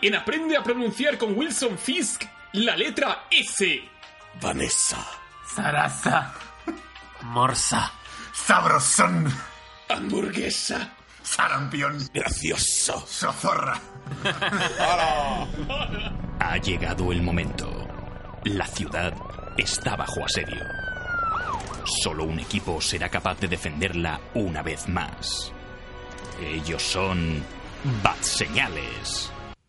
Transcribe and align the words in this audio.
Hoy 0.00 0.08
en 0.08 0.14
Aprende 0.14 0.56
a 0.56 0.62
pronunciar 0.62 1.18
con 1.18 1.36
Wilson 1.36 1.78
Fisk, 1.78 2.24
la 2.52 2.76
letra 2.76 3.26
S. 3.30 3.82
Vanessa. 4.40 5.04
Sarasa. 5.46 6.34
Morsa. 7.22 7.92
Sabrosón. 8.32 9.32
Hamburguesa. 9.88 10.92
Sarampión. 11.22 11.98
Gracioso. 12.12 13.04
Sozorra. 13.06 13.80
Ha 16.40 16.56
llegado 16.58 17.12
el 17.12 17.22
momento. 17.22 17.88
La 18.44 18.66
ciudad 18.66 19.14
está 19.56 19.96
bajo 19.96 20.24
asedio. 20.24 20.64
Solo 21.84 22.24
un 22.24 22.38
equipo 22.38 22.80
será 22.80 23.08
capaz 23.08 23.40
de 23.40 23.48
defenderla 23.48 24.20
una 24.34 24.62
vez 24.62 24.88
más. 24.88 25.52
Ellos 26.40 26.82
son 26.82 27.42
Bat 28.02 28.22
Señales. 28.22 29.32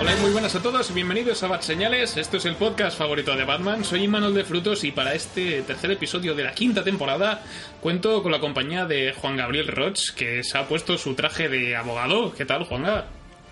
Hola 0.00 0.16
y 0.16 0.20
muy 0.22 0.30
buenas 0.30 0.54
a 0.54 0.62
todos, 0.62 0.94
bienvenidos 0.94 1.42
a 1.42 1.48
Bat 1.48 1.60
Señales. 1.60 2.16
Esto 2.16 2.38
es 2.38 2.46
el 2.46 2.56
podcast 2.56 2.96
favorito 2.96 3.36
de 3.36 3.44
Batman. 3.44 3.84
Soy 3.84 4.04
Imanol 4.04 4.32
de 4.32 4.44
Frutos 4.44 4.82
y 4.84 4.92
para 4.92 5.12
este 5.12 5.60
tercer 5.60 5.90
episodio 5.90 6.34
de 6.34 6.42
la 6.42 6.54
quinta 6.54 6.82
temporada 6.82 7.42
cuento 7.82 8.22
con 8.22 8.32
la 8.32 8.40
compañía 8.40 8.86
de 8.86 9.12
Juan 9.12 9.36
Gabriel 9.36 9.66
Roch, 9.66 10.14
que 10.16 10.42
se 10.42 10.56
ha 10.56 10.66
puesto 10.66 10.96
su 10.96 11.14
traje 11.14 11.50
de 11.50 11.76
abogado. 11.76 12.32
¿Qué 12.32 12.46
tal, 12.46 12.64
Juan 12.64 13.04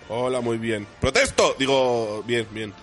Hola, 0.07 0.41
muy 0.41 0.57
bien. 0.57 0.87
¡Protesto! 0.99 1.55
Digo, 1.59 2.23
bien, 2.25 2.47
bien. 2.49 2.73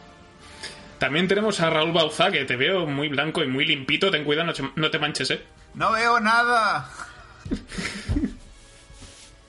También 1.00 1.26
tenemos 1.26 1.58
a 1.58 1.68
Raúl 1.68 1.90
Bauza, 1.90 2.30
que 2.30 2.44
te 2.44 2.54
veo 2.54 2.86
muy 2.86 3.08
blanco 3.08 3.42
y 3.42 3.48
muy 3.48 3.66
limpito. 3.66 4.12
Ten 4.12 4.22
cuidado, 4.22 4.46
no 4.46 4.52
te, 4.52 4.62
no 4.76 4.90
te 4.92 5.00
manches, 5.00 5.32
¿eh? 5.32 5.42
No 5.74 5.90
veo 5.90 6.20
nada. 6.20 6.88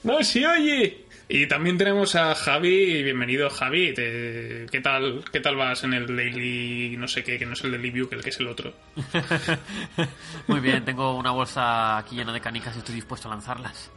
¡No 0.04 0.24
se 0.24 0.48
oye! 0.48 1.07
Y 1.30 1.46
también 1.48 1.78
tenemos 1.78 2.16
a 2.16 2.34
Javi, 2.36 3.04
bienvenido 3.04 3.50
Javi, 3.50 3.94
Te- 3.94 4.66
¿qué 4.72 4.80
tal 4.82 5.26
qué 5.30 5.42
tal 5.42 5.58
vas 5.58 5.84
en 5.84 5.94
el 5.94 6.08
Daily, 6.08 6.96
no 6.98 7.06
sé 7.10 7.22
qué, 7.24 7.38
que 7.38 7.46
no 7.46 7.52
es 7.54 7.62
el 7.66 7.72
Daily 7.72 7.92
Bugle, 7.92 8.22
que 8.24 8.30
es 8.30 8.40
el 8.40 8.48
otro? 8.48 8.74
Muy 10.48 10.62
bien, 10.62 10.86
tengo 10.86 11.18
una 11.18 11.32
bolsa 11.32 11.98
aquí 11.98 12.16
llena 12.16 12.32
de 12.32 12.40
canicas 12.40 12.76
y 12.78 12.80
estoy 12.80 12.96
dispuesto 12.96 13.28
a 13.28 13.32
lanzarlas. 13.32 13.92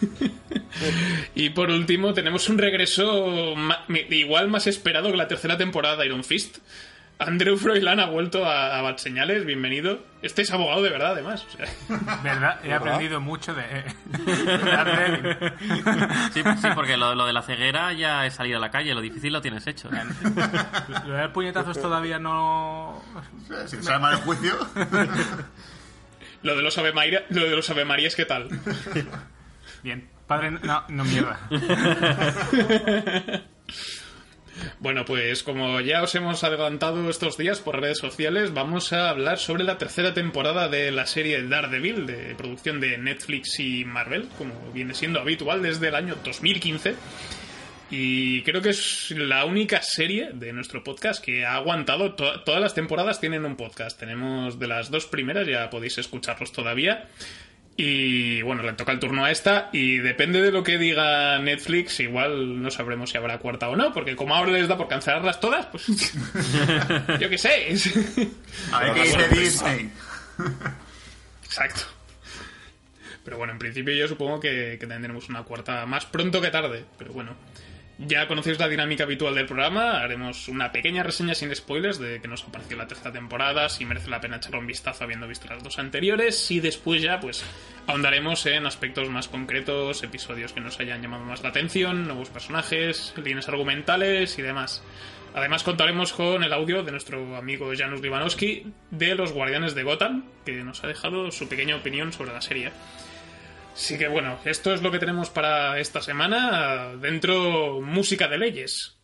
Y 1.34 1.50
por 1.50 1.68
último 1.70 2.14
tenemos 2.14 2.48
un 2.48 2.56
regreso 2.56 3.54
igual 4.10 4.48
más 4.48 4.66
esperado 4.66 5.10
que 5.10 5.16
la 5.16 5.28
tercera 5.28 5.58
temporada 5.58 5.96
de 5.96 6.06
Iron 6.06 6.24
Fist. 6.24 6.58
Andrew 7.20 7.58
Froilán 7.58 8.00
ha 8.00 8.06
vuelto 8.06 8.46
a, 8.46 8.78
a 8.78 8.82
Bad 8.82 8.96
Señales, 8.96 9.44
bienvenido. 9.44 10.02
Este 10.22 10.40
es 10.40 10.50
abogado 10.52 10.82
de 10.82 10.88
verdad, 10.88 11.12
además. 11.12 11.46
o 11.46 11.50
sea. 11.54 11.66
¿Verdad? 12.22 12.60
He 12.64 12.72
aprendido 12.72 13.20
mucho 13.20 13.52
de, 13.54 13.62
de 14.24 14.46
Daredevil. 14.58 15.36
Sí, 16.32 16.42
sí 16.42 16.68
porque 16.74 16.96
lo, 16.96 17.14
lo 17.14 17.26
de 17.26 17.34
la 17.34 17.42
ceguera 17.42 17.92
ya 17.92 18.24
he 18.24 18.30
salido 18.30 18.56
a 18.56 18.60
la 18.60 18.70
calle, 18.70 18.94
lo 18.94 19.02
difícil 19.02 19.34
lo 19.34 19.42
tienes 19.42 19.66
hecho. 19.66 19.90
Lo 21.06 21.14
de 21.14 21.28
puñetazos 21.28 21.80
todavía 21.80 22.18
no... 22.18 23.02
Si 23.66 23.76
te 23.76 23.82
sale 23.82 23.98
mal 23.98 24.14
el 24.14 24.20
juicio. 24.20 24.54
Lo 26.42 26.56
de 26.56 26.62
los 26.62 26.78
Ave 26.78 26.94
María, 26.94 27.26
lo 27.28 27.42
de 27.42 27.50
los 27.54 27.68
Ave 27.68 27.84
Marías, 27.84 28.16
¿qué 28.16 28.24
tal? 28.24 28.48
Bien. 29.82 30.08
Padre, 30.26 30.52
no, 30.52 30.84
no 30.88 31.04
mierda. 31.04 31.38
Bueno, 34.78 35.04
pues 35.04 35.42
como 35.42 35.80
ya 35.80 36.02
os 36.02 36.14
hemos 36.14 36.42
adelantado 36.44 37.08
estos 37.10 37.36
días 37.36 37.60
por 37.60 37.80
redes 37.80 37.98
sociales, 37.98 38.52
vamos 38.54 38.92
a 38.92 39.10
hablar 39.10 39.38
sobre 39.38 39.64
la 39.64 39.78
tercera 39.78 40.14
temporada 40.14 40.68
de 40.68 40.90
la 40.90 41.06
serie 41.06 41.42
Daredevil, 41.42 42.06
de 42.06 42.34
producción 42.36 42.80
de 42.80 42.96
Netflix 42.98 43.58
y 43.60 43.84
Marvel, 43.84 44.28
como 44.38 44.52
viene 44.72 44.94
siendo 44.94 45.20
habitual 45.20 45.62
desde 45.62 45.88
el 45.88 45.94
año 45.94 46.16
2015. 46.24 46.94
Y 47.92 48.42
creo 48.42 48.62
que 48.62 48.68
es 48.70 49.10
la 49.16 49.44
única 49.44 49.82
serie 49.82 50.30
de 50.32 50.52
nuestro 50.52 50.84
podcast 50.84 51.22
que 51.24 51.44
ha 51.44 51.56
aguantado. 51.56 52.14
to- 52.14 52.40
todas 52.42 52.60
las 52.60 52.72
temporadas 52.74 53.18
tienen 53.20 53.44
un 53.44 53.56
podcast. 53.56 53.98
Tenemos 53.98 54.60
de 54.60 54.68
las 54.68 54.90
dos 54.92 55.06
primeras, 55.06 55.46
ya 55.48 55.68
podéis 55.70 55.98
escucharlos 55.98 56.52
todavía. 56.52 57.08
Y 57.82 58.42
bueno, 58.42 58.62
le 58.62 58.74
toca 58.74 58.92
el 58.92 59.00
turno 59.00 59.24
a 59.24 59.30
esta 59.30 59.70
y 59.72 59.96
depende 59.96 60.42
de 60.42 60.52
lo 60.52 60.62
que 60.62 60.76
diga 60.76 61.38
Netflix, 61.38 61.98
igual 62.00 62.60
no 62.60 62.70
sabremos 62.70 63.08
si 63.08 63.16
habrá 63.16 63.38
cuarta 63.38 63.70
o 63.70 63.74
no, 63.74 63.90
porque 63.94 64.16
como 64.16 64.34
ahora 64.34 64.52
les 64.52 64.68
da 64.68 64.76
por 64.76 64.86
cancelarlas 64.86 65.40
todas, 65.40 65.64
pues 65.64 65.86
yo 67.18 67.30
qué 67.30 67.38
sé. 67.38 67.74
A 68.70 68.80
ver 68.80 68.92
qué 68.92 69.02
dice 69.04 69.28
Disney. 69.28 69.90
Exacto. 71.42 71.80
Pero 73.24 73.38
bueno, 73.38 73.54
en 73.54 73.58
principio 73.58 73.94
yo 73.94 74.06
supongo 74.06 74.40
que, 74.40 74.76
que 74.78 74.86
tendremos 74.86 75.30
una 75.30 75.44
cuarta 75.44 75.86
más 75.86 76.04
pronto 76.04 76.42
que 76.42 76.50
tarde. 76.50 76.84
Pero 76.98 77.14
bueno, 77.14 77.34
ya 78.06 78.26
conocéis 78.26 78.58
la 78.58 78.68
dinámica 78.68 79.04
habitual 79.04 79.34
del 79.34 79.46
programa. 79.46 80.00
Haremos 80.00 80.48
una 80.48 80.72
pequeña 80.72 81.02
reseña 81.02 81.34
sin 81.34 81.54
spoilers 81.54 81.98
de 81.98 82.20
que 82.20 82.28
nos 82.28 82.44
ha 82.44 82.52
parecido 82.52 82.78
la 82.78 82.88
tercera 82.88 83.12
temporada, 83.12 83.68
si 83.68 83.84
merece 83.84 84.08
la 84.08 84.20
pena 84.20 84.36
echarle 84.36 84.58
un 84.58 84.66
vistazo 84.66 85.04
habiendo 85.04 85.28
visto 85.28 85.48
las 85.48 85.62
dos 85.62 85.78
anteriores. 85.78 86.50
Y 86.50 86.60
después 86.60 87.02
ya, 87.02 87.20
pues, 87.20 87.44
ahondaremos 87.86 88.46
en 88.46 88.66
aspectos 88.66 89.10
más 89.10 89.28
concretos, 89.28 90.02
episodios 90.02 90.52
que 90.52 90.60
nos 90.60 90.80
hayan 90.80 91.02
llamado 91.02 91.24
más 91.24 91.42
la 91.42 91.50
atención, 91.50 92.06
nuevos 92.06 92.30
personajes, 92.30 93.12
líneas 93.22 93.48
argumentales 93.48 94.38
y 94.38 94.42
demás. 94.42 94.82
Además 95.34 95.62
contaremos 95.62 96.12
con 96.12 96.42
el 96.42 96.52
audio 96.52 96.82
de 96.82 96.90
nuestro 96.90 97.36
amigo 97.36 97.70
Janusz 97.76 98.00
Libanowski 98.00 98.72
de 98.90 99.14
los 99.14 99.32
Guardianes 99.32 99.74
de 99.74 99.84
Gotham, 99.84 100.24
que 100.44 100.64
nos 100.64 100.82
ha 100.82 100.88
dejado 100.88 101.30
su 101.30 101.48
pequeña 101.48 101.76
opinión 101.76 102.12
sobre 102.12 102.32
la 102.32 102.40
serie. 102.40 102.72
Así 103.74 103.96
que 103.96 104.08
bueno, 104.08 104.38
esto 104.44 104.74
es 104.74 104.82
lo 104.82 104.90
que 104.90 104.98
tenemos 104.98 105.30
para 105.30 105.78
esta 105.78 106.00
semana. 106.00 106.94
Dentro, 106.96 107.80
música 107.80 108.28
de 108.28 108.38
leyes. 108.38 108.99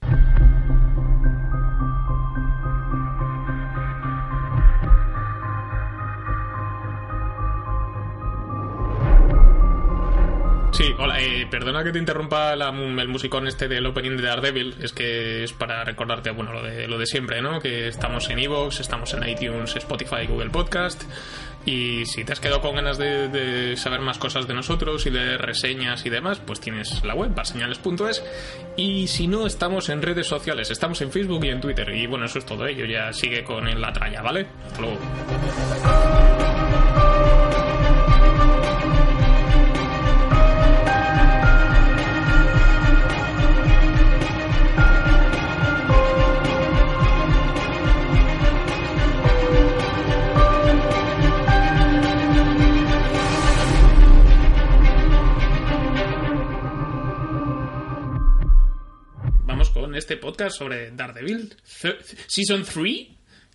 Sí, 10.73 10.95
hola, 10.99 11.19
eh, 11.21 11.47
perdona 11.51 11.83
que 11.83 11.91
te 11.93 11.99
interrumpa 11.99 12.55
la- 12.55 12.69
el 12.69 13.09
musicón 13.09 13.47
este 13.47 13.67
del 13.67 13.87
opening 13.87 14.17
de 14.19 14.23
Daredevil, 14.25 14.75
es 14.83 14.93
que 14.93 15.43
es 15.45 15.53
para 15.55 15.83
recordarte, 15.85 16.31
bueno, 16.33 16.53
lo 16.53 16.63
de, 16.63 16.87
lo 16.87 16.99
de 16.99 17.07
siempre, 17.07 17.41
¿no? 17.41 17.61
Que 17.61 17.89
estamos 17.89 18.29
en 18.29 18.39
Evox, 18.41 18.81
estamos 18.81 19.15
en 19.15 19.27
iTunes, 19.27 19.75
Spotify, 19.75 20.27
Google 20.29 20.51
Podcast, 20.51 21.03
y 21.65 22.05
si 22.05 22.25
te 22.25 22.33
has 22.35 22.41
quedado 22.41 22.61
con 22.61 22.75
ganas 22.75 22.99
de, 22.99 23.75
saber 23.79 24.01
más 24.01 24.19
cosas 24.19 24.47
de 24.47 24.53
nosotros 24.53 25.07
y 25.07 25.11
de 25.11 25.39
reseñas 25.39 26.05
y 26.05 26.11
demás, 26.11 26.43
pues 26.45 26.61
tienes 26.61 27.03
la 27.05 27.15
web, 27.15 27.35
barseñales.es, 27.35 28.23
y 28.77 29.07
si 29.07 29.29
no, 29.29 29.47
estamos 29.47 29.89
en 29.89 30.03
redes 30.03 30.27
sociales, 30.27 30.71
estamos 30.71 31.01
en 31.01 31.11
Facebook 31.11 31.43
y 31.47 31.49
en 31.49 31.61
Twitter, 31.63 31.89
y 31.95 32.07
bueno, 32.07 32.27
eso 32.27 32.39
es 32.39 32.45
todo 32.45 32.67
ello, 32.67 32.85
ya 32.85 33.15
sigue 33.15 33.45
con 33.45 33.81
la 33.81 33.93
tralla, 33.95 34.21
¿vale? 34.21 34.47
Hasta 34.67 34.81
luego. 34.83 34.99
Este 60.07 60.17
podcast 60.19 60.57
sobre 60.57 60.93
Daredevil, 60.93 61.53
Season 62.29 62.65
3, 62.65 63.09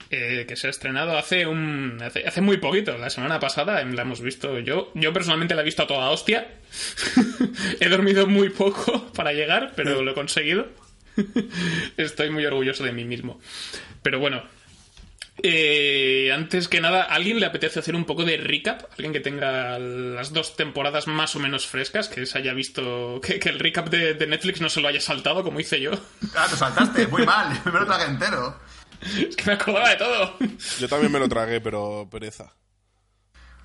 eh, 0.09 0.45
que 0.45 0.57
se 0.57 0.67
ha 0.67 0.69
estrenado 0.69 1.17
hace 1.17 1.47
un 1.47 1.97
hace, 2.01 2.27
hace 2.27 2.41
muy 2.41 2.57
poquito, 2.57 2.97
la 2.97 3.09
semana 3.09 3.39
pasada 3.39 3.81
la 3.85 4.01
hemos 4.01 4.19
visto 4.19 4.59
yo. 4.59 4.91
Yo 4.93 5.13
personalmente 5.13 5.55
la 5.55 5.61
he 5.61 5.63
visto 5.63 5.83
a 5.83 5.87
toda 5.87 6.09
hostia. 6.09 6.55
he 7.79 7.87
dormido 7.87 8.27
muy 8.27 8.49
poco 8.49 9.13
para 9.13 9.31
llegar, 9.31 9.71
pero 9.77 10.01
lo 10.01 10.11
he 10.11 10.13
conseguido. 10.13 10.67
Estoy 11.95 12.31
muy 12.31 12.45
orgulloso 12.45 12.83
de 12.83 12.91
mí 12.91 13.05
mismo. 13.05 13.39
Pero 14.01 14.19
bueno, 14.19 14.43
eh, 15.37 16.31
antes 16.33 16.67
que 16.67 16.81
nada, 16.81 17.03
¿a 17.03 17.15
alguien 17.15 17.39
le 17.39 17.45
apetece 17.45 17.79
hacer 17.79 17.95
un 17.95 18.05
poco 18.05 18.25
de 18.25 18.37
recap? 18.37 18.83
¿Alguien 18.91 19.13
que 19.13 19.19
tenga 19.19 19.79
las 19.79 20.33
dos 20.33 20.55
temporadas 20.55 21.07
más 21.07 21.35
o 21.35 21.39
menos 21.39 21.65
frescas? 21.67 22.09
Que 22.09 22.25
se 22.25 22.37
haya 22.37 22.53
visto. 22.53 23.19
Que, 23.21 23.39
que 23.39 23.49
el 23.49 23.59
recap 23.59 23.89
de, 23.89 24.13
de 24.13 24.27
Netflix 24.27 24.61
no 24.61 24.69
se 24.69 24.81
lo 24.81 24.87
haya 24.87 25.01
saltado 25.01 25.43
como 25.43 25.59
hice 25.59 25.79
yo. 25.81 25.91
Ah, 26.35 26.47
te 26.49 26.55
saltaste, 26.55 27.07
muy 27.07 27.25
mal. 27.25 27.59
Me 27.65 27.71
lo 27.71 27.85
tragué 27.85 28.05
entero. 28.05 28.59
Es 29.01 29.35
que 29.35 29.45
me 29.45 29.53
acordaba 29.53 29.89
de 29.89 29.95
todo. 29.95 30.37
Yo 30.79 30.87
también 30.87 31.11
me 31.11 31.17
lo 31.17 31.27
tragué, 31.27 31.59
pero 31.59 32.07
pereza. 32.11 32.53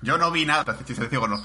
Yo 0.01 0.17
no 0.17 0.31
vi 0.31 0.45
nada, 0.45 0.77
si 0.85 0.93
te 0.93 1.07
digo 1.07 1.27
no. 1.27 1.41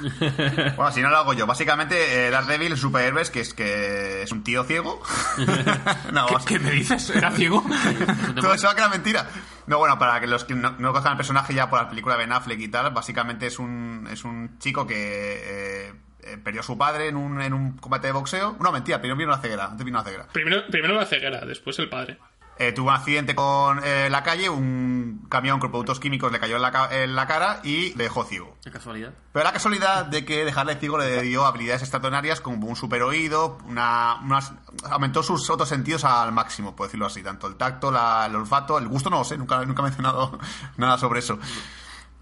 bueno, 0.76 0.92
si 0.92 1.02
no 1.02 1.10
lo 1.10 1.16
hago 1.16 1.32
yo. 1.32 1.46
Básicamente, 1.46 2.26
eh, 2.26 2.30
Daredevil, 2.30 2.72
el 2.72 2.78
superhéroes, 2.78 3.30
que 3.30 3.40
es 3.40 3.52
que 3.52 4.22
es 4.22 4.30
un 4.30 4.44
tío 4.44 4.62
ciego. 4.64 5.02
no, 6.12 6.26
¿Qué, 6.26 6.54
qué 6.54 6.58
me 6.60 6.70
dices? 6.70 7.10
¿Era 7.10 7.32
ciego? 7.32 7.64
Todo 8.40 8.54
eso 8.54 8.72
que 8.74 8.80
era 8.80 8.88
mentira. 8.88 9.26
No, 9.66 9.78
bueno, 9.78 9.98
para 9.98 10.20
que 10.20 10.28
los 10.28 10.44
que 10.44 10.54
no, 10.54 10.70
no 10.78 10.88
conozcan 10.88 11.12
el 11.12 11.16
personaje 11.16 11.52
ya 11.52 11.68
por 11.68 11.82
la 11.82 11.88
película 11.88 12.14
de 12.14 12.22
Ben 12.22 12.32
Affleck 12.32 12.60
y 12.60 12.68
tal, 12.68 12.92
básicamente 12.92 13.48
es 13.48 13.58
un, 13.58 14.08
es 14.10 14.24
un 14.24 14.56
chico 14.60 14.86
que 14.86 14.94
eh, 14.96 15.92
eh, 16.22 16.38
perdió 16.38 16.60
a 16.60 16.64
su 16.64 16.78
padre 16.78 17.08
en 17.08 17.16
un, 17.16 17.40
en 17.40 17.52
un 17.52 17.76
combate 17.76 18.06
de 18.06 18.12
boxeo. 18.12 18.56
No, 18.60 18.70
mentira, 18.70 18.98
primero 18.98 19.16
vino 19.16 19.30
la 19.30 19.38
ceguera. 19.38 19.66
Antes 19.66 19.84
vino 19.84 19.98
la 19.98 20.04
ceguera. 20.04 20.26
Primero, 20.32 20.66
primero 20.68 20.94
la 20.94 21.06
ceguera, 21.06 21.44
después 21.44 21.76
el 21.80 21.88
padre. 21.88 22.18
Eh, 22.58 22.72
tuvo 22.72 22.88
un 22.88 22.94
accidente 22.94 23.34
con 23.34 23.82
eh, 23.84 24.08
la 24.10 24.22
calle, 24.22 24.48
un 24.48 25.26
camión 25.28 25.60
con 25.60 25.70
productos 25.70 26.00
químicos 26.00 26.32
le 26.32 26.40
cayó 26.40 26.56
en 26.56 26.62
la, 26.62 26.88
en 26.90 27.14
la 27.14 27.26
cara 27.26 27.60
y 27.62 27.92
le 27.96 28.04
dejó 28.04 28.24
ciego. 28.24 28.56
Qué 28.64 28.70
casualidad. 28.70 29.12
Pero 29.32 29.44
la 29.44 29.52
casualidad 29.52 30.06
de 30.06 30.24
que 30.24 30.42
dejarle 30.46 30.76
ciego 30.76 30.96
le 30.96 31.20
dio 31.20 31.44
habilidades 31.44 31.82
extraordinarias 31.82 32.40
como 32.40 32.66
un 32.66 32.74
super 32.74 33.02
oído, 33.02 33.58
una, 33.66 34.20
unas- 34.24 34.54
aumentó 34.90 35.22
sus 35.22 35.50
otros 35.50 35.68
sentidos 35.68 36.04
al 36.04 36.32
máximo, 36.32 36.74
por 36.74 36.86
decirlo 36.86 37.04
así, 37.04 37.22
tanto 37.22 37.46
el 37.46 37.56
tacto, 37.56 37.90
la- 37.90 38.24
el 38.24 38.34
olfato, 38.34 38.78
el 38.78 38.88
gusto 38.88 39.10
no 39.10 39.18
lo 39.18 39.24
sé, 39.24 39.36
nunca, 39.36 39.62
nunca 39.66 39.82
he 39.82 39.84
mencionado 39.84 40.38
nada 40.78 40.96
sobre 40.96 41.18
eso. 41.18 41.38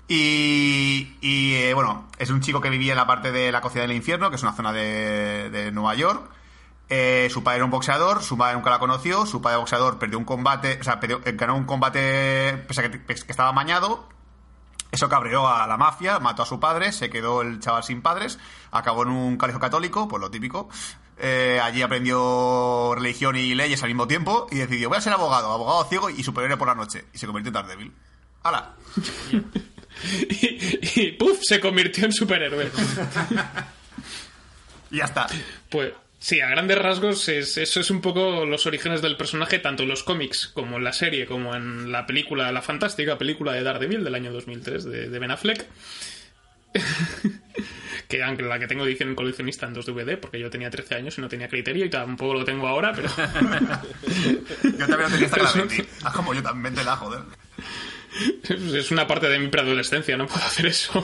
Y, 0.08 1.16
y, 1.22 1.54
eh, 1.54 1.74
bueno, 1.74 2.08
es 2.18 2.28
un 2.30 2.40
chico 2.40 2.60
que 2.60 2.68
vivía 2.70 2.92
en 2.92 2.98
la 2.98 3.06
parte 3.06 3.32
de 3.32 3.50
la 3.50 3.60
cocina 3.60 3.82
del 3.82 3.92
infierno, 3.92 4.28
que 4.30 4.36
es 4.36 4.42
una 4.42 4.52
zona 4.52 4.72
de, 4.72 5.48
de 5.50 5.72
Nueva 5.72 5.94
York. 5.94 6.28
Eh, 6.96 7.28
su 7.30 7.42
padre 7.42 7.56
era 7.56 7.64
un 7.64 7.72
boxeador, 7.72 8.22
su 8.22 8.36
madre 8.36 8.54
nunca 8.54 8.70
la 8.70 8.78
conoció, 8.78 9.26
su 9.26 9.42
padre 9.42 9.56
boxeador 9.58 9.98
perdió 9.98 10.16
un 10.16 10.24
combate, 10.24 10.78
o 10.80 10.84
sea, 10.84 11.00
perdió- 11.00 11.20
eh, 11.24 11.32
ganó 11.32 11.56
un 11.56 11.64
combate 11.64 12.62
pese 12.68 12.82
a 12.82 12.90
que, 12.90 13.00
estaba 13.12 13.48
amañado, 13.48 14.08
eso 14.92 15.08
cabreó 15.08 15.48
a 15.48 15.66
la 15.66 15.76
mafia, 15.76 16.20
mató 16.20 16.42
a 16.42 16.46
su 16.46 16.60
padre, 16.60 16.92
se 16.92 17.10
quedó 17.10 17.42
el 17.42 17.58
chaval 17.58 17.82
sin 17.82 18.00
padres, 18.00 18.38
acabó 18.70 19.02
en 19.02 19.08
un 19.08 19.36
colegio 19.36 19.58
católico, 19.60 20.06
pues 20.06 20.20
lo 20.20 20.30
típico. 20.30 20.68
Eh, 21.18 21.60
allí 21.62 21.82
aprendió 21.82 22.94
religión 22.94 23.34
y 23.36 23.54
leyes 23.56 23.82
al 23.82 23.88
mismo 23.88 24.06
tiempo 24.06 24.46
y 24.52 24.56
decidió, 24.58 24.88
voy 24.88 24.98
a 24.98 25.00
ser 25.00 25.12
abogado, 25.14 25.50
abogado 25.52 25.84
ciego 25.88 26.10
y 26.10 26.22
superhéroe 26.22 26.56
por 26.56 26.68
la 26.68 26.74
noche. 26.76 27.06
Y 27.12 27.18
se 27.18 27.26
convirtió 27.26 27.48
en 27.48 27.54
Daredevil. 27.54 27.92
¡Hala! 28.44 28.74
Y, 30.28 31.00
y 31.00 31.12
¡puf! 31.12 31.38
se 31.42 31.60
convirtió 31.60 32.04
en 32.04 32.12
superhéroe. 32.12 32.70
Y 34.90 34.98
ya 34.98 35.04
está. 35.04 35.26
Pues 35.70 35.92
sí, 36.24 36.40
a 36.40 36.48
grandes 36.48 36.78
rasgos 36.78 37.28
es, 37.28 37.58
eso 37.58 37.80
es 37.80 37.90
un 37.90 38.00
poco 38.00 38.46
los 38.46 38.64
orígenes 38.66 39.02
del 39.02 39.18
personaje, 39.18 39.58
tanto 39.58 39.82
en 39.82 39.90
los 39.90 40.02
cómics 40.02 40.48
como 40.48 40.78
en 40.78 40.84
la 40.84 40.94
serie, 40.94 41.26
como 41.26 41.54
en 41.54 41.92
la 41.92 42.06
película, 42.06 42.50
la 42.50 42.62
fantástica 42.62 43.18
película 43.18 43.52
de 43.52 43.62
Daredevil 43.62 44.02
del 44.02 44.14
año 44.14 44.32
2003 44.32 44.84
de, 44.84 45.08
de 45.10 45.18
Ben 45.18 45.30
Affleck. 45.30 45.66
que 48.08 48.22
aunque 48.22 48.42
la 48.42 48.58
que 48.58 48.66
tengo 48.66 48.86
edición 48.86 49.14
coleccionista 49.14 49.66
en 49.66 49.74
2 49.74 49.86
DVD, 49.86 50.18
porque 50.18 50.40
yo 50.40 50.48
tenía 50.50 50.70
13 50.70 50.94
años 50.94 51.18
y 51.18 51.20
no 51.20 51.28
tenía 51.28 51.48
criterio 51.48 51.84
y 51.84 51.90
tampoco 51.90 52.34
lo 52.34 52.44
tengo 52.44 52.66
ahora, 52.66 52.92
pero... 52.94 53.08
Yo 54.62 54.86
también 54.86 55.02
lo 55.02 55.08
tenía 55.10 55.26
hasta 55.26 55.42
la 55.42 55.52
vendí. 55.52 55.84
Ah, 56.02 56.12
como 56.12 56.34
yo 56.34 56.42
también 56.42 56.74
te 56.74 56.84
la 56.84 56.96
joder. 56.96 57.20
Es 58.74 58.90
una 58.90 59.06
parte 59.06 59.28
de 59.28 59.38
mi 59.38 59.48
preadolescencia, 59.48 60.16
no 60.16 60.26
puedo 60.26 60.44
hacer 60.44 60.66
eso. 60.66 61.02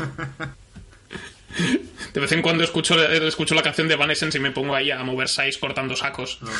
De 2.14 2.20
vez 2.20 2.32
en 2.32 2.43
cuando 2.43 2.64
escucho, 2.64 3.00
escucho 3.02 3.55
la 3.55 3.62
canción 3.62 3.88
de 3.88 3.94
Evanescence 3.94 4.38
y 4.38 4.41
me 4.41 4.50
pongo 4.52 4.75
ahí 4.75 4.91
a 4.91 5.02
mover 5.02 5.29
seis 5.29 5.58
cortando 5.58 5.94
sacos. 5.97 6.38
Lo, 6.41 6.49
lo- 6.49 6.55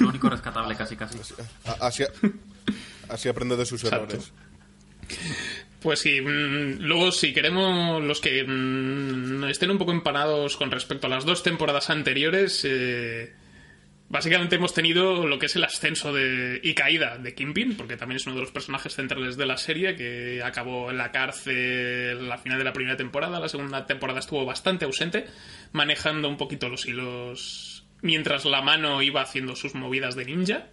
lo 0.00 0.08
único 0.08 0.28
rescatable, 0.28 0.74
casi, 0.76 0.96
casi. 0.96 1.18
Así, 1.80 2.04
así 3.08 3.28
aprende 3.28 3.56
de 3.56 3.66
sus 3.66 3.82
Exacto. 3.84 4.14
errores. 4.14 4.32
Pues 5.80 5.98
sí, 6.00 6.20
mm, 6.20 6.78
luego 6.80 7.12
si 7.12 7.32
queremos 7.34 8.02
los 8.02 8.20
que 8.20 8.42
mm, 8.44 9.44
estén 9.44 9.70
un 9.70 9.78
poco 9.78 9.92
empanados 9.92 10.56
con 10.56 10.70
respecto 10.70 11.06
a 11.06 11.10
las 11.10 11.24
dos 11.26 11.42
temporadas 11.42 11.90
anteriores, 11.90 12.62
eh, 12.64 13.34
básicamente 14.08 14.56
hemos 14.56 14.74
tenido 14.74 15.26
lo 15.26 15.38
que 15.38 15.46
es 15.46 15.56
el 15.56 15.64
ascenso 15.64 16.12
de, 16.12 16.60
y 16.62 16.74
caída 16.74 17.18
de 17.18 17.34
Kingpin, 17.34 17.76
porque 17.76 17.96
también 17.96 18.16
es 18.16 18.26
uno 18.26 18.36
de 18.36 18.42
los 18.42 18.50
personajes 18.50 18.94
centrales 18.94 19.36
de 19.36 19.46
la 19.46 19.56
serie, 19.56 19.96
que 19.96 20.42
acabó 20.42 20.90
en 20.90 20.98
la 20.98 21.10
cárcel 21.10 22.30
a 22.30 22.38
final 22.38 22.58
de 22.58 22.64
la 22.64 22.72
primera 22.72 22.96
temporada, 22.96 23.40
la 23.40 23.48
segunda 23.48 23.86
temporada 23.86 24.20
estuvo 24.20 24.44
bastante 24.44 24.84
ausente, 24.84 25.26
manejando 25.72 26.28
un 26.28 26.36
poquito 26.36 26.68
los 26.68 26.86
hilos 26.86 27.84
mientras 28.02 28.44
la 28.44 28.60
mano 28.60 29.02
iba 29.02 29.22
haciendo 29.22 29.56
sus 29.56 29.74
movidas 29.74 30.14
de 30.14 30.26
ninja. 30.26 30.66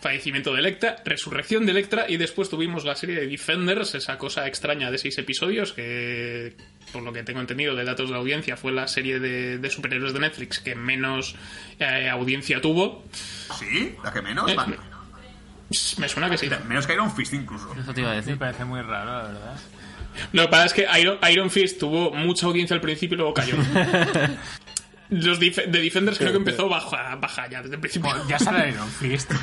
Fallecimiento 0.00 0.52
de 0.52 0.60
Electra, 0.60 0.96
resurrección 1.04 1.66
de 1.66 1.72
Electra 1.72 2.06
y 2.08 2.18
después 2.18 2.48
tuvimos 2.48 2.84
la 2.84 2.94
serie 2.94 3.16
de 3.16 3.26
Defenders, 3.26 3.94
esa 3.94 4.16
cosa 4.16 4.46
extraña 4.46 4.90
de 4.90 4.98
seis 4.98 5.18
episodios 5.18 5.72
que, 5.72 6.54
por 6.92 7.02
lo 7.02 7.12
que 7.12 7.22
tengo 7.22 7.40
entendido 7.40 7.74
de 7.76 7.84
datos 7.84 8.10
de 8.10 8.16
audiencia, 8.16 8.56
fue 8.56 8.72
la 8.72 8.88
serie 8.88 9.20
de, 9.20 9.58
de 9.58 9.70
superhéroes 9.70 10.12
de 10.12 10.20
Netflix 10.20 10.58
que 10.60 10.74
menos 10.74 11.34
eh, 11.78 12.08
audiencia 12.08 12.60
tuvo. 12.60 13.04
¿Sí? 13.58 13.94
¿La 14.04 14.12
que 14.12 14.22
menos? 14.22 14.50
Eh, 14.50 14.54
Vale. 14.54 14.76
Me 15.98 16.08
suena 16.08 16.30
que 16.30 16.38
sí. 16.38 16.48
Menos 16.66 16.86
que 16.86 16.94
Iron 16.94 17.14
Fist 17.14 17.34
incluso. 17.34 17.74
Eso 17.78 17.92
te 17.92 18.00
iba 18.00 18.10
a 18.10 18.14
Me 18.14 18.20
decir. 18.20 18.38
parece 18.38 18.64
muy 18.64 18.80
raro, 18.80 19.12
la 19.12 19.22
verdad. 19.28 19.60
Lo 20.32 20.42
que 20.42 20.48
pasa 20.48 20.64
es 20.64 20.72
que 20.72 20.86
Iron, 21.00 21.18
Iron 21.30 21.50
Fist 21.50 21.78
tuvo 21.78 22.10
mucha 22.12 22.46
audiencia 22.46 22.74
al 22.74 22.80
principio 22.80 23.14
y 23.14 23.18
luego 23.18 23.34
cayó. 23.34 23.54
Los 25.10 25.40
dif- 25.40 25.64
de 25.66 25.80
Defenders 25.80 26.18
creo 26.18 26.32
que 26.32 26.36
empezó 26.38 26.68
baja, 26.68 27.14
baja 27.16 27.48
ya 27.48 27.62
desde 27.62 27.76
el 27.76 27.80
principio. 27.80 28.10
Bueno, 28.10 28.28
ya 28.28 28.38
sale 28.38 28.70
Iron 28.70 28.88
Fist. 28.90 29.30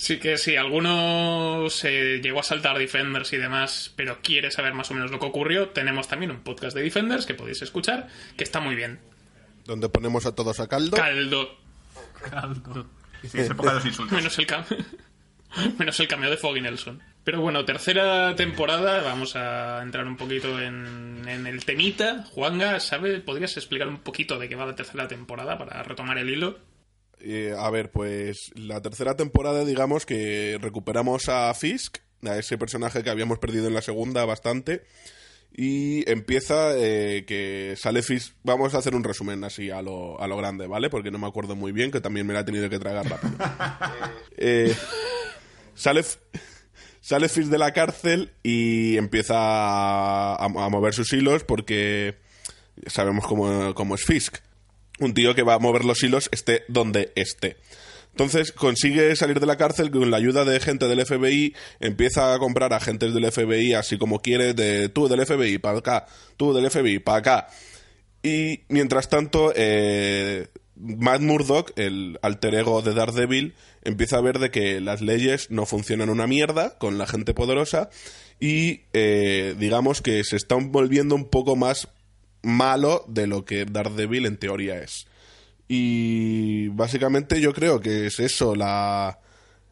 Sí 0.00 0.18
que 0.20 0.38
si 0.38 0.54
alguno 0.54 1.66
se 1.70 2.20
llegó 2.20 2.38
a 2.38 2.44
saltar 2.44 2.78
Defenders 2.78 3.32
y 3.32 3.36
demás, 3.36 3.92
pero 3.96 4.20
quiere 4.22 4.52
saber 4.52 4.72
más 4.72 4.88
o 4.92 4.94
menos 4.94 5.10
lo 5.10 5.18
que 5.18 5.26
ocurrió, 5.26 5.70
tenemos 5.70 6.06
también 6.06 6.30
un 6.30 6.38
podcast 6.44 6.76
de 6.76 6.84
Defenders 6.84 7.26
que 7.26 7.34
podéis 7.34 7.62
escuchar, 7.62 8.06
que 8.36 8.44
está 8.44 8.60
muy 8.60 8.76
bien. 8.76 9.00
Donde 9.64 9.88
ponemos 9.88 10.24
a 10.24 10.36
todos 10.36 10.60
a 10.60 10.68
caldo. 10.68 10.96
Caldo. 10.96 11.58
Sí, 13.22 13.38
es 13.40 13.50
época 13.50 13.70
de 13.70 13.74
los 13.76 13.86
insultos. 13.86 14.16
Menos 14.16 14.38
el, 14.38 14.46
cam- 14.46 14.64
menos 15.78 15.98
el 15.98 16.06
cameo 16.06 16.30
de 16.30 16.36
Foggy 16.36 16.60
Nelson. 16.60 17.02
Pero 17.24 17.40
bueno, 17.40 17.64
tercera 17.64 18.36
temporada, 18.36 19.02
vamos 19.02 19.34
a 19.34 19.82
entrar 19.82 20.06
un 20.06 20.16
poquito 20.16 20.60
en, 20.60 21.24
en 21.26 21.46
el 21.48 21.64
temita. 21.64 22.22
Juanga, 22.30 22.78
¿sabe? 22.78 23.18
¿Podrías 23.18 23.56
explicar 23.56 23.88
un 23.88 23.98
poquito 23.98 24.38
de 24.38 24.48
qué 24.48 24.54
va 24.54 24.64
la 24.66 24.76
tercera 24.76 25.08
temporada 25.08 25.58
para 25.58 25.82
retomar 25.82 26.18
el 26.18 26.30
hilo? 26.30 26.58
Eh, 27.20 27.54
a 27.56 27.70
ver, 27.70 27.90
pues 27.90 28.50
la 28.54 28.80
tercera 28.80 29.16
temporada, 29.16 29.64
digamos 29.64 30.06
que 30.06 30.58
recuperamos 30.60 31.28
a 31.28 31.52
Fisk, 31.54 31.98
a 32.24 32.36
ese 32.36 32.58
personaje 32.58 33.02
que 33.02 33.10
habíamos 33.10 33.38
perdido 33.38 33.68
en 33.68 33.74
la 33.74 33.82
segunda 33.82 34.24
bastante. 34.24 34.84
Y 35.50 36.08
empieza 36.08 36.76
eh, 36.76 37.24
que 37.26 37.74
sale 37.76 38.02
Fisk. 38.02 38.34
Vamos 38.44 38.74
a 38.74 38.78
hacer 38.78 38.94
un 38.94 39.02
resumen 39.02 39.42
así 39.44 39.70
a 39.70 39.82
lo, 39.82 40.20
a 40.20 40.28
lo 40.28 40.36
grande, 40.36 40.66
¿vale? 40.66 40.90
Porque 40.90 41.10
no 41.10 41.18
me 41.18 41.26
acuerdo 41.26 41.56
muy 41.56 41.72
bien, 41.72 41.90
que 41.90 42.00
también 42.00 42.26
me 42.26 42.34
la 42.34 42.40
he 42.40 42.44
tenido 42.44 42.68
que 42.68 42.78
tragar 42.78 43.08
rápido. 43.08 43.32
Eh, 44.40 44.72
sale, 45.74 46.04
sale 47.00 47.28
Fisk 47.28 47.50
de 47.50 47.58
la 47.58 47.72
cárcel 47.72 48.30
y 48.44 48.96
empieza 48.96 49.34
a, 49.36 50.44
a 50.44 50.68
mover 50.68 50.94
sus 50.94 51.12
hilos 51.12 51.42
porque 51.42 52.14
sabemos 52.86 53.26
cómo, 53.26 53.74
cómo 53.74 53.96
es 53.96 54.04
Fisk. 54.04 54.36
Un 55.00 55.14
tío 55.14 55.34
que 55.34 55.42
va 55.42 55.54
a 55.54 55.58
mover 55.58 55.84
los 55.84 56.02
hilos 56.02 56.28
esté 56.32 56.64
donde 56.68 57.12
esté. 57.14 57.56
Entonces 58.10 58.50
consigue 58.50 59.14
salir 59.14 59.38
de 59.38 59.46
la 59.46 59.56
cárcel 59.56 59.90
con 59.90 60.10
la 60.10 60.16
ayuda 60.16 60.44
de 60.44 60.58
gente 60.58 60.88
del 60.88 61.06
FBI, 61.06 61.54
empieza 61.78 62.34
a 62.34 62.38
comprar 62.38 62.72
agentes 62.72 63.14
del 63.14 63.30
FBI 63.30 63.74
así 63.74 63.96
como 63.96 64.20
quiere, 64.20 64.54
de 64.54 64.88
tú 64.88 65.06
del 65.06 65.24
FBI 65.24 65.58
para 65.58 65.78
acá, 65.78 66.06
tú 66.36 66.52
del 66.52 66.68
FBI 66.68 66.98
para 66.98 67.18
acá. 67.18 67.48
Y 68.22 68.62
mientras 68.68 69.08
tanto, 69.08 69.52
eh, 69.54 70.48
Matt 70.74 71.20
Murdock, 71.20 71.72
el 71.76 72.18
alter 72.22 72.56
ego 72.56 72.82
de 72.82 72.94
Daredevil, 72.94 73.54
empieza 73.84 74.18
a 74.18 74.20
ver 74.20 74.38
de 74.38 74.50
que 74.50 74.80
las 74.80 75.00
leyes 75.00 75.50
no 75.50 75.66
funcionan 75.66 76.10
una 76.10 76.26
mierda 76.26 76.76
con 76.78 76.98
la 76.98 77.06
gente 77.06 77.34
poderosa 77.34 77.90
y 78.40 78.82
eh, 78.92 79.54
digamos 79.58 80.02
que 80.02 80.22
se 80.24 80.36
están 80.36 80.72
volviendo 80.72 81.14
un 81.14 81.28
poco 81.28 81.56
más 81.56 81.88
malo 82.42 83.04
de 83.08 83.26
lo 83.26 83.44
que 83.44 83.64
Daredevil 83.64 84.26
en 84.26 84.36
teoría 84.36 84.78
es. 84.78 85.06
Y 85.68 86.68
básicamente 86.68 87.40
yo 87.40 87.52
creo 87.52 87.80
que 87.80 88.06
es 88.06 88.20
eso, 88.20 88.54
la, 88.54 89.18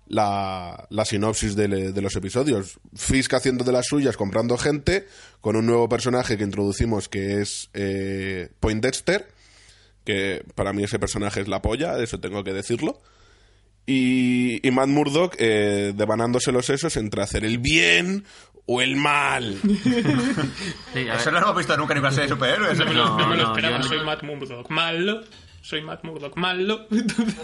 la, 0.09 0.87
la 0.91 1.05
sinopsis 1.05 1.57
de, 1.57 1.69
de 1.93 2.03
los 2.03 2.15
episodios. 2.17 2.79
Fisk 2.95 3.35
haciendo 3.35 3.65
de 3.65 3.73
las 3.73 3.87
suyas, 3.87 4.17
comprando 4.17 4.59
gente, 4.59 5.07
con 5.41 5.57
un 5.57 5.67
nuevo 5.67 5.89
personaje 5.89 6.37
que 6.37 6.45
introducimos 6.45 7.09
que 7.09 7.41
es 7.41 7.71
eh, 7.73 8.51
Poindexter, 8.61 9.29
que 10.05 10.45
para 10.55 10.73
mí 10.73 10.85
ese 10.85 10.99
personaje 10.99 11.41
es 11.41 11.49
la 11.49 11.63
polla, 11.63 11.99
eso 11.99 12.21
tengo 12.21 12.45
que 12.45 12.53
decirlo. 12.53 13.01
Y, 13.87 14.67
y 14.67 14.71
Matt 14.73 14.89
Murdock 14.89 15.37
eh, 15.39 15.93
devanándose 15.95 16.51
los 16.53 16.67
sesos 16.67 16.97
entre 16.97 17.23
hacer 17.23 17.45
el 17.45 17.59
bien 17.59 18.25
o 18.67 18.83
el 18.83 18.97
mal. 18.97 19.57
Sí, 20.93 21.07
Eso 21.09 21.31
no 21.31 21.39
lo 21.41 21.47
hemos 21.47 21.57
visto 21.59 21.77
nunca 21.77 21.93
en 21.93 22.01
una 22.01 22.11
serie 22.11 22.25
de 22.29 22.35
superhéroes. 22.35 22.79
No 22.79 22.85
me 22.87 22.95
lo, 22.95 23.05
No, 23.05 23.19
no 23.19 23.27
me 23.29 23.37
lo 23.37 23.43
no, 23.45 23.49
esperaba, 23.51 23.79
yo- 23.81 23.89
soy 23.89 24.05
Matt 24.05 24.23
Murdock. 24.23 24.71
Malo. 24.71 25.21
Soy 25.61 25.83
Matt 25.83 26.05
Murdock. 26.05 26.37
Malo. 26.37 26.87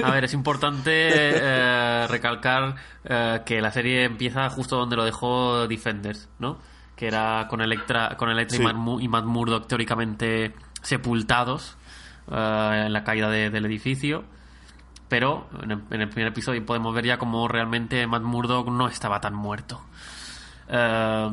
a 0.04 0.10
ver, 0.12 0.24
es 0.24 0.32
importante 0.34 0.90
eh, 1.12 2.06
recalcar 2.08 2.76
eh, 3.04 3.40
que 3.44 3.60
la 3.60 3.70
serie 3.72 4.04
empieza 4.04 4.48
justo 4.48 4.76
donde 4.76 4.96
lo 4.96 5.04
dejó 5.04 5.66
Defenders, 5.68 6.28
¿no? 6.38 6.58
Que 6.96 7.08
era 7.08 7.46
con 7.50 7.60
Electra, 7.60 8.16
con 8.16 8.30
Electra 8.30 8.56
Sí. 8.56 8.62
y, 8.62 8.66
Matt, 8.66 8.76
Mu- 8.76 9.00
y 9.00 9.08
Matt 9.08 9.24
Murdock 9.24 9.66
teóricamente 9.66 10.52
sepultados 10.82 11.76
eh, 12.30 12.82
en 12.86 12.92
la 12.92 13.02
caída 13.04 13.28
de- 13.28 13.50
del 13.50 13.66
edificio. 13.66 14.24
Pero 15.12 15.46
en 15.62 15.70
el, 16.00 16.08
primer 16.08 16.28
episodio 16.28 16.64
podemos 16.64 16.94
ver 16.94 17.04
ya 17.04 17.18
como 17.18 17.46
realmente 17.46 18.06
Matt 18.06 18.22
Murdock 18.22 18.68
no 18.70 18.88
estaba 18.88 19.20
tan 19.20 19.34
muerto. 19.34 19.78
Eh, 20.70 21.28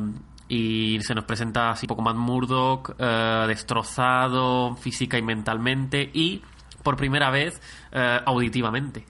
y 0.48 0.98
se 1.00 1.14
nos 1.14 1.24
presenta 1.24 1.70
así 1.70 1.86
un 1.86 1.88
poco 1.88 2.02
Matt 2.02 2.16
Murdock 2.16 2.94
eh, 2.98 3.44
destrozado 3.48 4.76
física 4.76 5.16
y 5.16 5.22
mentalmente 5.22 6.10
y 6.12 6.42
por 6.82 6.96
primera 6.98 7.30
vez 7.30 7.58
eh, 7.92 8.20
auditivamente. 8.26 9.06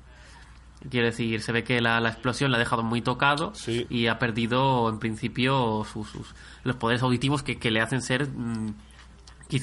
Quiere 0.89 1.09
decir, 1.09 1.43
se 1.43 1.51
ve 1.51 1.65
que 1.65 1.81
la, 1.81 1.99
la 1.99 2.11
explosión 2.11 2.53
le 2.53 2.57
ha 2.57 2.61
dejado 2.61 2.85
muy 2.85 3.03
tocado 3.03 3.53
Sí. 3.57 3.89
y 3.91 4.07
ha 4.07 4.21
perdido 4.21 4.89
en 4.89 5.01
principio 5.01 5.83
sus, 5.85 6.09
sus- 6.11 6.35
los 6.63 6.77
poderes 6.77 7.03
auditivos 7.03 7.43
que, 7.43 7.59
que 7.59 7.73
le 7.73 7.81
hacen 7.81 8.03
ser 8.03 8.29
mm, 8.29 8.73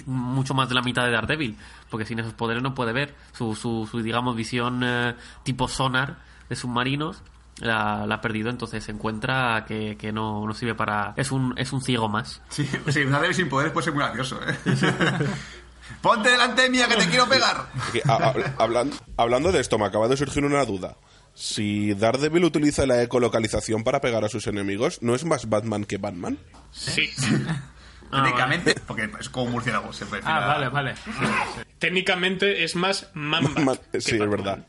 mucho 0.06 0.54
más 0.54 0.68
de 0.68 0.76
la 0.76 0.82
mitad 0.82 1.06
de 1.06 1.12
Daredevil, 1.12 1.56
porque 1.90 2.06
sin 2.06 2.20
esos 2.20 2.34
poderes 2.34 2.64
no 2.64 2.74
puede 2.76 2.94
ver 2.94 3.16
su, 3.34 3.56
su, 3.56 3.88
su, 3.90 4.02
digamos, 4.02 4.36
visión 4.36 4.82
eh, 4.84 5.16
tipo 5.44 5.68
sonar 5.68 6.18
de 6.50 6.56
submarinos. 6.56 7.22
La, 7.60 8.06
la 8.06 8.16
ha 8.16 8.22
perdido, 8.22 8.52
entonces 8.52 8.84
se 8.84 8.92
encuentra 8.92 9.66
que, 9.68 9.98
que 9.98 10.12
no, 10.12 10.46
no 10.46 10.54
sirve 10.54 10.76
para... 10.76 11.14
Es 11.18 11.32
un, 11.32 11.56
es 11.58 11.74
un 11.74 11.82
ciego 11.82 12.08
más. 12.08 12.40
Sí, 12.50 12.64
sí, 12.90 13.02
una 13.02 13.14
Daredevil 13.14 13.36
sin 13.36 13.50
poderes 13.50 13.74
puede 13.74 13.86
ser 13.86 13.94
muy 13.96 14.04
gracioso, 14.04 14.40
¿eh? 14.48 14.56
Ponte 16.02 16.30
delante 16.30 16.70
mía 16.70 16.88
que 16.88 16.98
te 16.98 17.08
quiero 17.08 17.28
pegar. 17.28 17.66
Que, 17.92 18.02
a- 18.06 18.14
a- 18.30 18.34
hablan- 18.58 18.92
hablando 19.18 19.52
de 19.52 19.60
esto, 19.62 19.80
me 19.80 19.86
acaba 19.86 20.08
de 20.08 20.18
surgir 20.18 20.46
una 20.46 20.64
duda. 20.66 20.98
Si 21.34 21.94
Daredevil 21.96 22.44
utiliza 22.46 22.86
la 22.86 23.02
ecolocalización 23.02 23.84
para 23.84 24.02
pegar 24.02 24.24
a 24.26 24.30
sus 24.30 24.46
enemigos, 24.48 25.02
¿no 25.02 25.16
es 25.16 25.26
más 25.26 25.50
Batman 25.50 25.86
que 25.86 25.98
Batman? 25.98 26.38
Sí. 26.72 27.10
Técnicamente, 28.12 28.76
porque 28.88 29.10
es 29.20 29.30
como 29.30 29.52
murciélago. 29.52 29.92
Se 29.94 30.06
prefiere 30.06 30.28
Ah, 30.32 30.46
a- 30.46 30.48
vale, 30.48 30.70
vale. 30.70 30.94
Técnicamente 31.80 32.64
es 32.64 32.76
más 32.76 33.10
Mamba. 33.14 33.78
Sí, 34.00 34.16
es 34.16 34.30
verdad. 34.30 34.66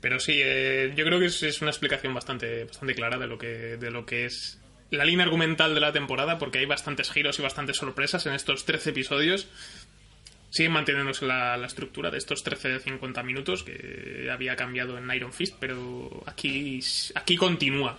Pero 0.00 0.20
sí, 0.20 0.40
eh, 0.42 0.92
yo 0.96 1.04
creo 1.04 1.18
que 1.18 1.26
es, 1.26 1.42
es 1.42 1.60
una 1.60 1.70
explicación 1.70 2.14
bastante, 2.14 2.64
bastante 2.64 2.94
clara 2.94 3.18
de 3.18 3.26
lo 3.26 3.36
que, 3.36 3.48
de 3.76 3.90
lo 3.90 4.06
que 4.06 4.26
es 4.26 4.60
la 4.90 5.04
línea 5.04 5.24
argumental 5.24 5.74
de 5.74 5.80
la 5.80 5.92
temporada, 5.92 6.38
porque 6.38 6.58
hay 6.58 6.66
bastantes 6.66 7.10
giros 7.10 7.38
y 7.38 7.42
bastantes 7.42 7.76
sorpresas 7.76 8.24
en 8.26 8.34
estos 8.34 8.64
13 8.64 8.90
episodios. 8.90 9.48
Sigue 10.50 10.68
manteniéndose 10.70 11.26
la, 11.26 11.56
la 11.58 11.66
estructura 11.66 12.10
de 12.10 12.16
estos 12.18 12.42
13 12.42 12.68
de 12.68 12.80
50 12.80 13.22
minutos 13.22 13.64
que 13.64 14.28
había 14.32 14.56
cambiado 14.56 14.96
en 14.96 15.10
Iron 15.10 15.32
Fist, 15.32 15.56
pero 15.60 16.22
aquí, 16.26 16.80
aquí 17.16 17.36
continúa. 17.36 17.98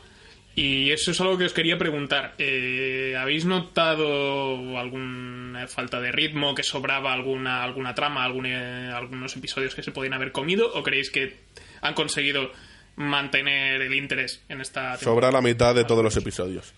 Y 0.56 0.92
eso 0.92 1.12
es 1.12 1.22
algo 1.22 1.38
que 1.38 1.46
os 1.46 1.54
quería 1.54 1.78
preguntar. 1.78 2.34
Eh, 2.38 3.16
¿Habéis 3.18 3.46
notado 3.46 4.78
alguna 4.78 5.68
falta 5.68 6.02
de 6.02 6.12
ritmo, 6.12 6.54
que 6.54 6.64
sobraba 6.64 7.14
alguna, 7.14 7.64
alguna 7.64 7.96
trama, 7.96 8.24
algún, 8.26 8.46
eh, 8.46 8.92
algunos 8.94 9.36
episodios 9.38 9.74
que 9.74 9.84
se 9.84 9.92
podían 9.92 10.14
haber 10.14 10.32
comido? 10.32 10.70
¿O 10.74 10.84
creéis 10.84 11.12
que 11.12 11.40
han 11.82 11.94
conseguido 11.94 12.52
mantener 12.98 13.82
el 13.82 13.94
interés 13.94 14.44
en 14.50 14.60
esta 14.60 14.98
temporada? 14.98 15.00
Sobra 15.00 15.32
la 15.32 15.42
mitad 15.42 15.74
de 15.74 15.86
todos 15.86 16.04
los 16.04 16.18
episodios. 16.18 16.74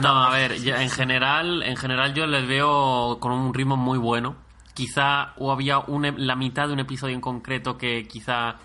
No, 0.00 0.24
a 0.24 0.30
ver, 0.36 0.56
ya 0.60 0.82
en 0.82 0.90
general, 0.90 1.62
en 1.62 1.76
general 1.76 2.14
yo 2.14 2.26
les 2.26 2.46
veo 2.48 3.18
con 3.20 3.30
un 3.32 3.54
ritmo 3.54 3.76
muy 3.76 3.98
bueno. 3.98 4.36
Quizá 4.74 5.34
o 5.36 5.52
había 5.52 5.78
un 5.78 6.06
e- 6.06 6.14
la 6.16 6.34
mitad 6.34 6.66
de 6.66 6.72
un 6.72 6.80
episodio 6.80 7.14
en 7.14 7.20
concreto 7.20 7.76
que 7.78 8.08
quizá 8.08 8.56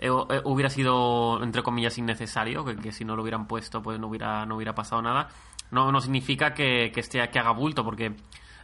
eh, 0.00 0.08
eh, 0.08 0.40
hubiera 0.44 0.70
sido 0.70 1.42
entre 1.42 1.62
comillas 1.62 1.98
innecesario, 1.98 2.64
que, 2.64 2.76
que 2.76 2.92
si 2.92 3.04
no 3.04 3.16
lo 3.16 3.22
hubieran 3.22 3.46
puesto 3.46 3.82
pues 3.82 3.98
no 4.00 4.08
hubiera 4.08 4.46
no 4.46 4.56
hubiera 4.56 4.74
pasado 4.74 5.02
nada. 5.02 5.28
No 5.70 5.92
no 5.92 6.00
significa 6.00 6.54
que, 6.54 6.90
que 6.92 7.00
esté 7.00 7.28
que 7.30 7.38
haga 7.38 7.52
bulto 7.52 7.84
porque 7.84 8.06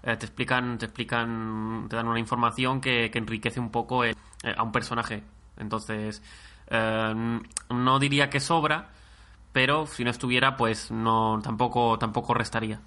eh, 0.03 0.17
te 0.17 0.27
explican 0.27 0.79
te 0.79 0.87
explican 0.87 1.87
te 1.89 1.97
dan 1.97 2.09
una 2.09 2.19
información 2.21 2.81
que, 2.81 3.11
que 3.11 3.19
enriquece 3.19 3.61
un 3.61 3.71
poco 3.71 4.05
el- 4.05 4.17
eh, 4.45 4.55
a 4.57 4.63
un 4.63 4.73
personaje. 4.73 5.23
Entonces 5.57 6.23
eh, 6.69 7.41
no 7.71 7.99
diría 7.99 8.31
que 8.31 8.41
sobra, 8.41 8.91
pero 9.53 9.87
si 9.87 10.05
no 10.05 10.11
estuviera, 10.11 10.57
pues 10.57 10.91
no 10.91 11.41
tampoco 11.43 11.99
tampoco 11.99 12.35
restaría. 12.35 12.81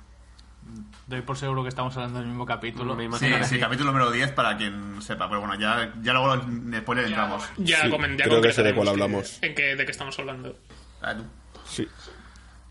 Doy 1.08 1.22
por 1.22 1.38
seguro 1.38 1.63
que 1.63 1.70
estamos 1.70 1.96
hablando 1.98 2.20
del 2.20 2.28
mismo 2.28 2.46
capítulo. 2.46 2.96
Me 2.96 3.10
Sí, 3.44 3.60
capítulo 3.60 3.92
número 3.92 4.12
10 4.12 4.32
para 4.34 4.56
quien 4.58 5.01
sepa. 5.01 5.28
Pero 5.28 5.39
bueno, 5.42 5.56
ya, 5.56 5.92
ya 6.04 6.13
luego 6.13 6.36
en 6.36 6.75
spoiler 6.82 7.06
entramos. 7.06 7.44
Ya, 7.58 7.82
Sí, 7.82 7.88
comen- 7.89 8.16
ya 8.18 8.25
creo 8.25 8.42
que 8.42 8.54
sé 8.54 8.62
de 8.62 8.74
cuál 8.75 8.86
que- 8.86 8.92
hablamos. 8.92 9.39
en 9.42 9.56
qué- 9.56 9.75
de 9.75 9.86
qué 9.86 9.92
estamos 9.92 10.18
hablando. 10.20 10.56
Ah, 11.01 11.16
tú. 11.16 11.24
Sí. 11.66 11.88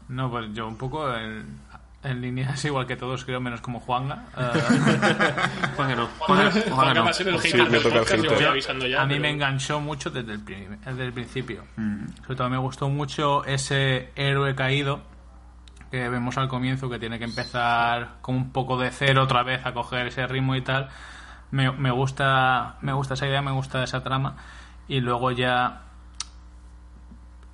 No, 0.09 0.30
pues 0.30 0.47
yo 0.54 0.68
un 0.68 0.76
poco 0.78 1.12
en, 1.16 1.59
en 2.04 2.21
líneas 2.21 2.64
igual 2.64 2.87
que 2.87 2.97
todos, 2.97 3.25
creo, 3.25 3.40
menos 3.40 3.61
como 3.61 3.80
Juanga. 3.80 4.25
Eh, 4.38 5.73
Juan 5.76 5.88
que 5.88 5.97
no. 5.97 6.07
Juan, 6.18 6.50
Juan 6.52 6.62
Juan 6.71 6.95
no. 6.95 7.04
va 7.04 7.11
a 7.11 7.12
ser 7.12 7.28
el 7.28 7.40
Sí, 7.40 7.49
hater 7.50 7.64
me 7.64 7.71
del 7.71 7.83
toca 7.83 7.95
el 7.97 8.00
podcast, 8.02 8.16
yo 8.23 8.30
hater. 8.30 8.37
voy 8.38 8.47
avisando 8.47 8.87
ya. 8.87 9.02
a 9.02 9.07
mí 9.07 9.14
pero- 9.14 9.23
me 9.23 9.30
enganchó 9.30 9.80
mucho 9.80 10.11
desde 10.11 10.33
el, 10.33 10.40
prim- 10.45 10.78
desde 10.85 11.04
el 11.04 11.12
principio. 11.12 11.64
Sobre 12.23 12.37
todo 12.37 12.49
me 12.49 12.59
gustó 12.59 12.88
mucho 12.88 13.45
ese 13.45 14.11
héroe 14.14 14.54
caído 14.54 15.02
que 15.90 16.09
vemos 16.09 16.37
al 16.38 16.49
comienzo 16.49 16.88
que 16.90 16.99
tiene 16.99 17.18
que 17.18 17.25
empezar 17.25 18.16
con 18.21 18.35
un 18.37 18.52
poco 18.52 18.76
de 18.78 18.90
cero 18.90 19.23
otra 19.25 19.42
vez 19.42 19.64
a 19.64 19.73
coger 19.73 20.07
ese 20.09 20.26
ritmo 20.26 20.54
y 20.57 20.62
tal. 20.62 20.88
Me, 21.50 21.71
me 21.73 21.90
gusta 21.90 22.76
me 22.83 22.92
gusta 22.92 23.14
esa 23.14 23.26
idea, 23.26 23.40
me 23.42 23.52
gusta 23.52 23.83
esa 23.83 24.02
trama 24.02 24.37
y 24.87 25.00
luego 25.00 25.30
ya 25.30 25.83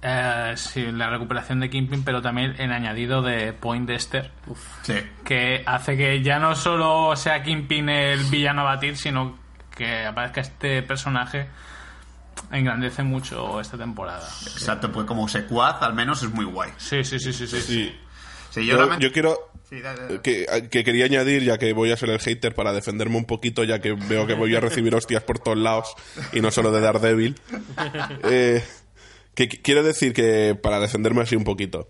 eh, 0.03 0.53
sí, 0.57 0.91
la 0.93 1.09
recuperación 1.09 1.61
de 1.61 1.71
Kingpin, 1.71 2.05
pero 2.05 2.21
también 2.21 2.55
el 2.59 2.73
añadido 2.73 3.23
de 3.23 3.53
Poindexter 3.55 4.33
Sí. 4.83 4.95
que 5.25 5.63
hace 5.65 5.97
que 5.97 6.23
ya 6.23 6.39
no 6.39 6.55
solo 6.57 7.17
sea 7.17 7.43
Kingpin 7.43 7.89
el 7.89 8.25
villano 8.25 8.63
a 8.63 8.65
batir, 8.65 8.97
sino 8.99 9.39
que 9.75 10.05
aparezca 10.05 10.41
este 10.43 10.83
personaje 10.83 11.49
engrandece 12.51 13.03
mucho 13.03 13.61
esta 13.61 13.79
temporada. 13.79 14.27
Exacto, 14.43 14.93
pues 14.93 15.07
como 15.07 15.27
secuaz 15.29 15.81
al 15.83 15.95
menos 15.95 16.23
es 16.23 16.31
muy 16.33 16.45
guay. 16.45 16.71
Sí, 16.77 17.03
sí, 17.03 17.19
sí, 17.19 17.33
sí, 17.33 17.47
sí. 17.47 17.61
Sí. 17.61 18.01
Sí, 18.55 18.65
yo, 18.67 18.73
Yo, 18.73 18.77
realmente- 18.79 19.05
yo 19.05 19.13
quiero 19.13 19.39
Sí, 19.69 19.81
dale, 19.81 20.03
dale. 20.03 20.21
que, 20.21 20.47
que 20.71 20.85
quería 20.85 21.07
añadir, 21.07 21.43
ya 21.43 21.59
que 21.59 21.73
voy 21.73 21.91
a 21.91 21.97
ser 21.97 22.11
el 22.11 22.21
hater 22.21 22.55
para 22.55 22.73
defenderme 22.73 23.17
un 23.17 23.25
poquito, 23.25 23.65
ya 23.65 23.81
que 23.81 23.93
veo 23.93 24.27
que 24.27 24.35
voy 24.35 24.55
a 24.55 24.61
recibir 24.61 24.95
hostias 24.95 25.23
por 25.25 25.39
todos 25.39 25.59
lados 25.59 25.95
y 26.33 26.41
no 26.41 26.51
solo 26.51 26.71
de 26.71 26.81
Daredevil. 26.81 27.35
Eh, 28.25 28.63
que 29.35 29.49
qu- 29.49 29.61
quiero 29.63 29.83
decir 29.83 30.13
que 30.13 30.55
para 30.61 30.79
defenderme 30.81 31.23
así 31.23 31.35
un 31.37 31.45
poquito. 31.45 31.89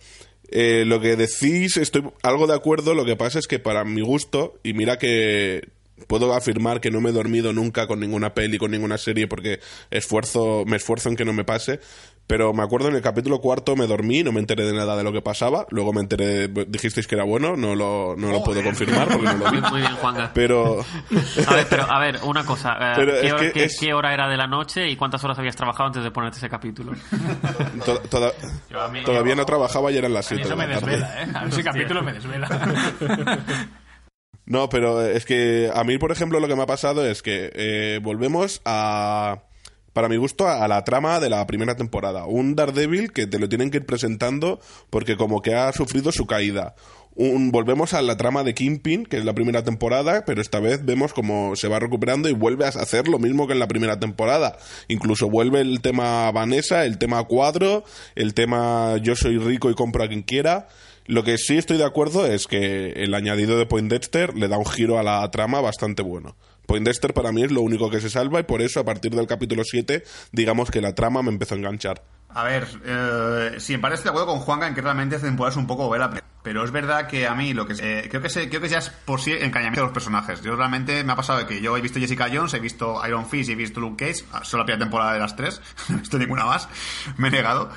Eh, 0.50 0.84
lo 0.86 1.00
que 1.00 1.16
decís, 1.16 1.76
estoy 1.76 2.04
algo 2.22 2.46
de 2.46 2.54
acuerdo, 2.54 2.94
lo 2.94 3.04
que 3.04 3.16
pasa 3.16 3.38
es 3.38 3.46
que 3.46 3.58
para 3.58 3.84
mi 3.84 4.02
gusto, 4.02 4.58
y 4.62 4.72
mira 4.72 4.98
que 4.98 5.68
puedo 6.06 6.34
afirmar 6.34 6.80
que 6.80 6.90
no 6.90 7.00
me 7.00 7.10
he 7.10 7.12
dormido 7.12 7.52
nunca 7.52 7.86
con 7.86 8.00
ninguna 8.00 8.34
peli, 8.34 8.58
con 8.58 8.70
ninguna 8.70 8.98
serie, 8.98 9.26
porque 9.26 9.60
esfuerzo, 9.90 10.64
me 10.66 10.76
esfuerzo 10.76 11.08
en 11.08 11.16
que 11.16 11.24
no 11.24 11.32
me 11.32 11.44
pase, 11.44 11.80
pero 12.26 12.52
me 12.54 12.62
acuerdo 12.62 12.88
en 12.88 12.94
el 12.96 13.02
capítulo 13.02 13.40
cuarto 13.40 13.76
me 13.76 13.86
dormí, 13.86 14.22
no 14.22 14.32
me 14.32 14.40
enteré 14.40 14.64
de 14.64 14.72
nada 14.72 14.96
de 14.96 15.04
lo 15.04 15.12
que 15.12 15.20
pasaba, 15.20 15.66
luego 15.70 15.92
me 15.92 16.00
enteré, 16.00 16.48
dijisteis 16.48 17.06
que 17.06 17.14
era 17.16 17.24
bueno, 17.24 17.56
no 17.56 17.74
lo, 17.74 18.14
no 18.16 18.30
lo 18.32 18.42
puedo 18.42 18.62
confirmar 18.62 19.08
porque 19.08 19.24
no 19.26 19.34
lo 19.34 19.50
vi, 19.50 19.60
Muy, 19.70 19.80
bien, 19.80 19.94
Juanga. 19.96 20.30
pero... 20.34 20.84
A 21.48 21.54
ver, 21.54 21.66
pero 21.68 21.82
a 21.90 21.98
ver, 22.00 22.18
una 22.24 22.44
cosa. 22.46 22.72
eh, 22.80 22.92
Pero 22.96 23.12
¿qué, 23.12 23.26
es 23.26 23.32
hora, 23.32 23.40
que 23.42 23.52
qué- 23.52 23.64
es- 23.64 23.78
qué 23.78 23.92
hora 23.94 24.14
era 24.14 24.28
de 24.28 24.36
la 24.36 24.46
noche 24.46 24.88
y 24.88 24.96
cuántas 24.96 25.22
horas 25.24 25.38
habías 25.38 25.56
trabajado 25.56 25.86
antes 25.88 26.02
de 26.02 26.10
ponerte 26.10 26.38
ese 26.38 26.48
capítulo? 26.48 26.92
To- 27.84 27.98
toda- 28.08 28.32
todavía 29.04 29.34
no 29.34 29.44
trabajaba 29.44 29.92
y 29.92 29.98
eran 29.98 30.12
las 30.14 30.30
A 30.30 30.34
mí 30.34 30.40
7 30.42 30.42
eso 30.54 30.60
de 30.60 30.66
me 30.66 30.74
la 30.74 30.80
tarde. 30.80 30.92
desvela, 30.96 31.22
¿eh? 31.22 31.26
A 31.34 31.44
ese 31.48 31.62
capítulo 31.64 32.02
me 32.02 32.12
desvela. 32.14 32.48
No, 34.46 34.68
pero 34.68 35.00
es 35.00 35.24
que 35.24 35.70
a 35.74 35.84
mí, 35.84 35.96
por 35.96 36.12
ejemplo, 36.12 36.38
lo 36.38 36.46
que 36.46 36.54
me 36.54 36.62
ha 36.62 36.66
pasado 36.66 37.06
es 37.06 37.22
que 37.22 37.50
eh, 37.54 37.98
volvemos 38.02 38.60
a, 38.66 39.38
para 39.94 40.08
mi 40.08 40.16
gusto, 40.16 40.48
a, 40.48 40.68
la 40.68 40.84
trama 40.84 41.20
de 41.20 41.30
la 41.30 41.46
primera 41.46 41.76
temporada. 41.76 42.26
Un 42.26 42.56
Daredevil 42.56 43.12
que 43.12 43.26
te 43.26 43.38
lo 43.38 43.48
tienen 43.48 43.70
que 43.70 43.78
ir 43.78 43.86
presentando 43.86 44.60
porque 44.90 45.16
como 45.16 45.40
que 45.40 45.54
ha 45.54 45.72
sufrido 45.72 46.12
su 46.12 46.26
caída. 46.26 46.74
un, 47.14 47.52
volvemos 47.52 47.94
a 47.94 48.02
la 48.02 48.16
trama 48.16 48.42
de 48.42 48.54
Kingpin, 48.54 49.06
que 49.06 49.18
es 49.18 49.24
la 49.24 49.34
primera 49.34 49.62
temporada, 49.62 50.24
pero 50.26 50.42
esta 50.42 50.58
vez 50.58 50.84
vemos 50.84 51.14
cómo 51.14 51.54
se 51.54 51.68
va 51.68 51.78
recuperando 51.78 52.28
y 52.28 52.32
vuelve 52.32 52.66
a 52.66 52.68
hacer 52.68 53.06
lo 53.06 53.20
mismo 53.20 53.46
que 53.46 53.52
en 53.52 53.60
la 53.60 53.68
primera 53.68 54.00
temporada. 54.00 54.58
Incluso 54.88 55.30
vuelve 55.30 55.60
el 55.60 55.80
tema 55.80 56.30
Vanessa, 56.32 56.84
el 56.84 56.98
tema 56.98 57.22
cuadro, 57.24 57.84
el 58.16 58.34
tema 58.34 58.96
yo 59.00 59.14
soy 59.14 59.38
rico 59.38 59.70
y 59.70 59.74
compro 59.74 60.02
a 60.02 60.08
quien 60.08 60.22
quiera. 60.22 60.66
Lo 61.06 61.22
que 61.22 61.38
sí 61.38 61.56
estoy 61.56 61.76
de 61.76 61.84
acuerdo 61.84 62.26
es 62.26 62.48
que 62.48 62.92
el 62.96 63.14
añadido 63.14 63.58
de 63.58 63.66
Poindexter 63.66 64.34
le 64.34 64.48
da 64.48 64.58
un 64.58 64.66
giro 64.66 64.98
a 64.98 65.04
la 65.04 65.30
trama 65.30 65.60
bastante 65.60 66.02
bueno. 66.02 66.34
Poindexter 66.66 67.14
para 67.14 67.32
mí 67.32 67.42
es 67.42 67.52
lo 67.52 67.60
único 67.62 67.90
que 67.90 68.00
se 68.00 68.10
salva 68.10 68.40
y 68.40 68.44
por 68.44 68.62
eso 68.62 68.80
a 68.80 68.84
partir 68.84 69.12
del 69.14 69.26
capítulo 69.26 69.62
7 69.64 70.04
digamos 70.32 70.70
que 70.70 70.80
la 70.80 70.94
trama 70.94 71.22
me 71.22 71.30
empezó 71.30 71.54
a 71.54 71.58
enganchar. 71.58 72.02
A 72.34 72.42
ver, 72.42 72.66
eh, 72.84 73.54
sí, 73.58 73.74
me 73.74 73.78
parece 73.78 74.02
de 74.02 74.08
acuerdo 74.08 74.26
con 74.26 74.40
Juanca 74.40 74.66
en 74.66 74.74
que 74.74 74.80
realmente 74.80 75.14
esta 75.14 75.28
temporada 75.28 75.52
es 75.52 75.56
un 75.56 75.68
poco 75.68 75.88
vela, 75.88 76.10
pero 76.42 76.64
es 76.64 76.72
verdad 76.72 77.06
que 77.06 77.28
a 77.28 77.34
mí 77.36 77.54
lo 77.54 77.64
que 77.64 77.74
eh, 77.78 78.08
creo 78.10 78.20
que 78.20 78.28
se, 78.28 78.48
creo 78.48 78.60
que 78.60 78.68
ya 78.68 78.78
es 78.78 78.90
por 78.90 79.20
sí 79.20 79.30
encañamiento 79.32 79.82
de 79.82 79.86
los 79.86 79.94
personajes. 79.94 80.42
Yo 80.42 80.56
realmente 80.56 81.04
me 81.04 81.12
ha 81.12 81.16
pasado 81.16 81.46
que 81.46 81.60
yo 81.60 81.76
he 81.76 81.80
visto 81.80 82.00
Jessica 82.00 82.26
Jones, 82.32 82.52
he 82.54 82.58
visto 82.58 83.00
Iron 83.06 83.26
Fist 83.26 83.50
y 83.50 83.52
he 83.52 83.54
visto 83.54 83.78
Luke 83.78 84.04
Cage, 84.04 84.24
ah, 84.32 84.42
solo 84.42 84.62
la 84.62 84.66
primera 84.66 84.84
temporada 84.84 85.12
de 85.12 85.20
las 85.20 85.36
tres, 85.36 85.62
no 85.88 85.96
he 85.96 86.00
visto 86.00 86.18
ninguna 86.18 86.44
más, 86.44 86.68
me 87.18 87.28
he 87.28 87.30
negado. 87.30 87.70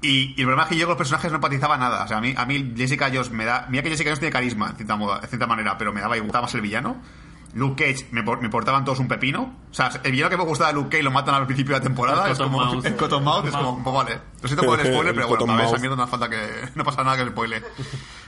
Y, 0.00 0.28
el 0.28 0.44
problema 0.44 0.62
es 0.64 0.68
que 0.68 0.76
yo 0.76 0.86
con 0.86 0.90
los 0.90 0.98
personajes 0.98 1.32
no 1.32 1.36
empatizaba 1.36 1.76
nada. 1.76 2.04
O 2.04 2.08
sea, 2.08 2.18
a 2.18 2.20
mí, 2.20 2.34
a 2.36 2.44
mí 2.44 2.74
Jessica 2.76 3.10
Jones 3.12 3.30
me 3.30 3.46
da. 3.46 3.66
Mira 3.70 3.82
que 3.82 3.88
Jessica 3.88 4.10
Jones 4.10 4.20
tiene 4.20 4.32
carisma, 4.32 4.68
en 4.70 4.76
cierta, 4.76 4.96
moda, 4.96 5.20
en 5.22 5.28
cierta 5.28 5.46
manera, 5.46 5.76
pero 5.78 5.92
me 5.92 6.02
daba 6.02 6.16
igual 6.16 6.30
más 6.42 6.54
el 6.54 6.60
villano. 6.60 7.00
Luke 7.54 7.84
Cage 7.84 8.08
me, 8.10 8.22
me, 8.22 8.48
portaban 8.48 8.84
todos 8.84 8.98
un 8.98 9.08
pepino. 9.08 9.54
O 9.70 9.74
sea, 9.74 9.90
el 10.02 10.12
villano 10.12 10.30
que 10.30 10.36
me 10.36 10.44
gustaba 10.44 10.70
de 10.70 10.74
Luke 10.74 10.90
Cage 10.90 11.04
lo 11.04 11.10
matan 11.10 11.36
al 11.36 11.46
principio 11.46 11.74
de 11.74 11.80
la 11.80 11.84
temporada. 11.84 12.30
es 12.30 12.38
como 12.38 12.82
el 12.82 12.96
Cottonmouth, 12.96 13.46
es 13.46 13.52
como, 13.52 13.82
pues 13.82 13.94
vale. 13.94 14.20
Lo 14.42 14.48
siento 14.48 14.66
por 14.66 14.80
el 14.80 14.86
spoiler, 14.86 15.14
pero 15.14 15.28
bueno, 15.28 15.52
a 15.52 15.56
ver, 15.56 15.66
esa 15.66 15.78
mierda 15.78 15.96
no 15.96 16.02
hace 16.02 16.10
falta 16.10 16.28
que. 16.28 16.38
No 16.74 16.84
pasa 16.84 17.04
nada 17.04 17.16
que 17.16 17.22
el 17.22 17.30
spoile. 17.30 17.62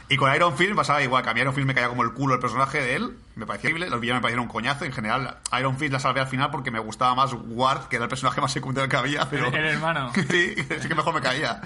Y 0.09 0.17
con 0.17 0.33
Iron 0.33 0.57
Fist 0.57 0.75
pasaba 0.75 1.03
igual, 1.03 1.25
que 1.25 1.31
a 1.31 1.35
mí 1.35 1.41
Iron 1.41 1.53
Fist 1.53 1.67
me 1.67 1.75
caía 1.75 1.89
como 1.89 2.05
el 2.05 2.13
culo 2.13 2.35
el 2.35 2.41
personaje 2.41 2.81
de 2.81 2.95
él. 2.95 3.17
Me 3.35 3.45
parecía 3.45 3.71
horrible, 3.71 3.91
los 3.91 4.01
villanos 4.01 4.21
me 4.21 4.23
parecieron 4.23 4.47
un 4.47 4.53
coñazo. 4.53 4.85
En 4.85 4.93
general, 4.93 5.39
Iron 5.59 5.77
Fist 5.77 5.93
la 5.93 5.99
salvé 5.99 6.21
al 6.21 6.29
final 6.29 6.51
porque 6.53 6.71
me 6.71 6.79
gustaba 6.79 7.15
más 7.17 7.33
Ward, 7.35 7.89
que 7.89 7.97
era 7.97 8.05
el 8.05 8.09
personaje 8.09 8.41
más 8.41 8.53
secundario 8.53 8.89
que 8.89 8.97
había. 8.97 9.29
Pero... 9.29 9.49
El 9.49 9.67
hermano. 9.67 10.13
sí, 10.15 10.55
sí 10.55 10.89
que 10.89 10.95
mejor 10.95 11.15
me 11.15 11.21
caía. 11.21 11.61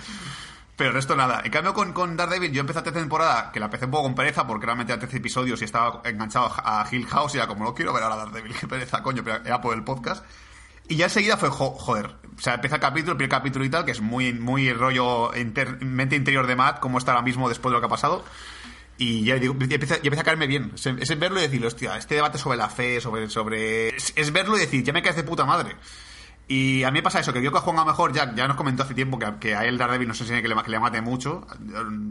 Pero 0.80 0.92
el 0.92 0.94
resto 0.94 1.14
nada. 1.14 1.42
En 1.44 1.50
cambio, 1.50 1.74
con, 1.74 1.92
con 1.92 2.16
Daredevil, 2.16 2.52
yo 2.52 2.62
empecé 2.62 2.80
tercera 2.80 3.02
temporada, 3.02 3.52
que 3.52 3.60
la 3.60 3.66
empecé 3.66 3.84
un 3.84 3.90
poco 3.90 4.04
con 4.04 4.14
pereza, 4.14 4.46
porque 4.46 4.64
realmente 4.64 4.94
era 4.94 4.98
13 4.98 5.18
episodios 5.18 5.60
y 5.60 5.66
estaba 5.66 6.00
enganchado 6.06 6.50
a 6.56 6.86
Hill 6.90 7.06
House 7.06 7.34
y 7.34 7.36
era 7.36 7.46
como, 7.46 7.64
no 7.64 7.74
quiero 7.74 7.92
ver 7.92 8.02
a 8.02 8.08
Daredevil, 8.08 8.54
qué 8.60 8.66
pereza, 8.66 9.02
coño, 9.02 9.22
pero 9.22 9.44
era 9.44 9.60
por 9.60 9.74
el 9.74 9.84
podcast. 9.84 10.24
Y 10.88 10.96
ya 10.96 11.04
enseguida 11.04 11.36
fue, 11.36 11.50
joder, 11.50 12.06
o 12.34 12.40
sea, 12.40 12.54
empieza 12.54 12.76
el 12.76 12.80
capítulo, 12.80 13.12
el 13.12 13.18
primer 13.18 13.28
capítulo 13.30 13.62
y 13.62 13.68
tal, 13.68 13.84
que 13.84 13.90
es 13.90 14.00
muy, 14.00 14.32
muy 14.32 14.72
rollo 14.72 15.32
mente 15.80 16.16
interior 16.16 16.46
de 16.46 16.56
Matt, 16.56 16.80
como 16.80 16.96
está 16.96 17.12
ahora 17.12 17.24
mismo 17.24 17.50
después 17.50 17.72
de 17.72 17.74
lo 17.74 17.80
que 17.80 17.86
ha 17.86 17.90
pasado. 17.90 18.24
Y 18.96 19.22
ya 19.24 19.34
digo, 19.34 19.52
empieza, 19.52 19.96
empieza 19.96 20.22
a 20.22 20.24
caerme 20.24 20.46
bien. 20.46 20.72
Es, 20.74 20.86
es 20.86 21.18
verlo 21.18 21.40
y 21.40 21.42
decir, 21.42 21.62
hostia, 21.66 21.98
este 21.98 22.14
debate 22.14 22.38
sobre 22.38 22.56
la 22.56 22.70
fe, 22.70 23.02
sobre. 23.02 23.28
sobre 23.28 23.88
es, 23.94 24.14
es 24.16 24.32
verlo 24.32 24.56
y 24.56 24.60
decir, 24.60 24.82
ya 24.82 24.94
me 24.94 25.02
caes 25.02 25.16
de 25.16 25.24
puta 25.24 25.44
madre. 25.44 25.76
Y 26.50 26.82
a 26.82 26.90
mí 26.90 26.98
me 26.98 27.02
pasa 27.04 27.20
eso, 27.20 27.32
que 27.32 27.40
yo 27.40 27.52
que 27.52 27.60
juega 27.60 27.84
mejor, 27.84 28.12
ya, 28.12 28.34
ya 28.34 28.48
nos 28.48 28.56
comentó 28.56 28.82
hace 28.82 28.92
tiempo 28.92 29.20
que, 29.20 29.34
que 29.38 29.54
a 29.54 29.64
él 29.66 29.78
Daredevil 29.78 30.08
no 30.08 30.14
sé 30.14 30.24
si 30.24 30.42
que 30.42 30.48
le, 30.48 30.60
que 30.60 30.70
le 30.72 30.80
mate 30.80 31.00
mucho. 31.00 31.46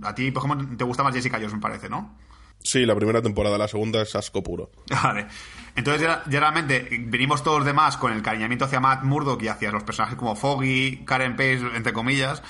A 0.01 0.15
ti, 0.15 0.31
por 0.31 0.45
ejemplo, 0.45 0.77
te 0.77 0.85
gusta 0.85 1.03
más 1.03 1.13
Jessica 1.13 1.35
Jones, 1.35 1.55
me 1.55 1.59
parece, 1.59 1.89
¿no? 1.89 2.15
Sí, 2.63 2.85
la 2.85 2.95
primera 2.95 3.21
temporada, 3.21 3.57
la 3.57 3.67
segunda 3.67 4.01
es 4.01 4.15
asco 4.15 4.41
puro. 4.41 4.71
Vale. 5.03 5.27
Entonces, 5.75 6.03
ya, 6.03 6.23
realmente 6.39 6.87
venimos 7.01 7.43
todos 7.43 7.57
los 7.57 7.65
demás 7.65 7.97
con 7.97 8.13
el 8.13 8.21
cariñamiento 8.21 8.63
hacia 8.63 8.79
Matt 8.79 9.03
Murdock 9.03 9.43
y 9.43 9.49
hacia 9.49 9.73
los 9.73 9.83
personajes 9.83 10.17
como 10.17 10.37
Foggy, 10.37 11.03
Karen 11.03 11.35
Pace, 11.35 11.59
entre 11.75 11.91
comillas. 11.91 12.41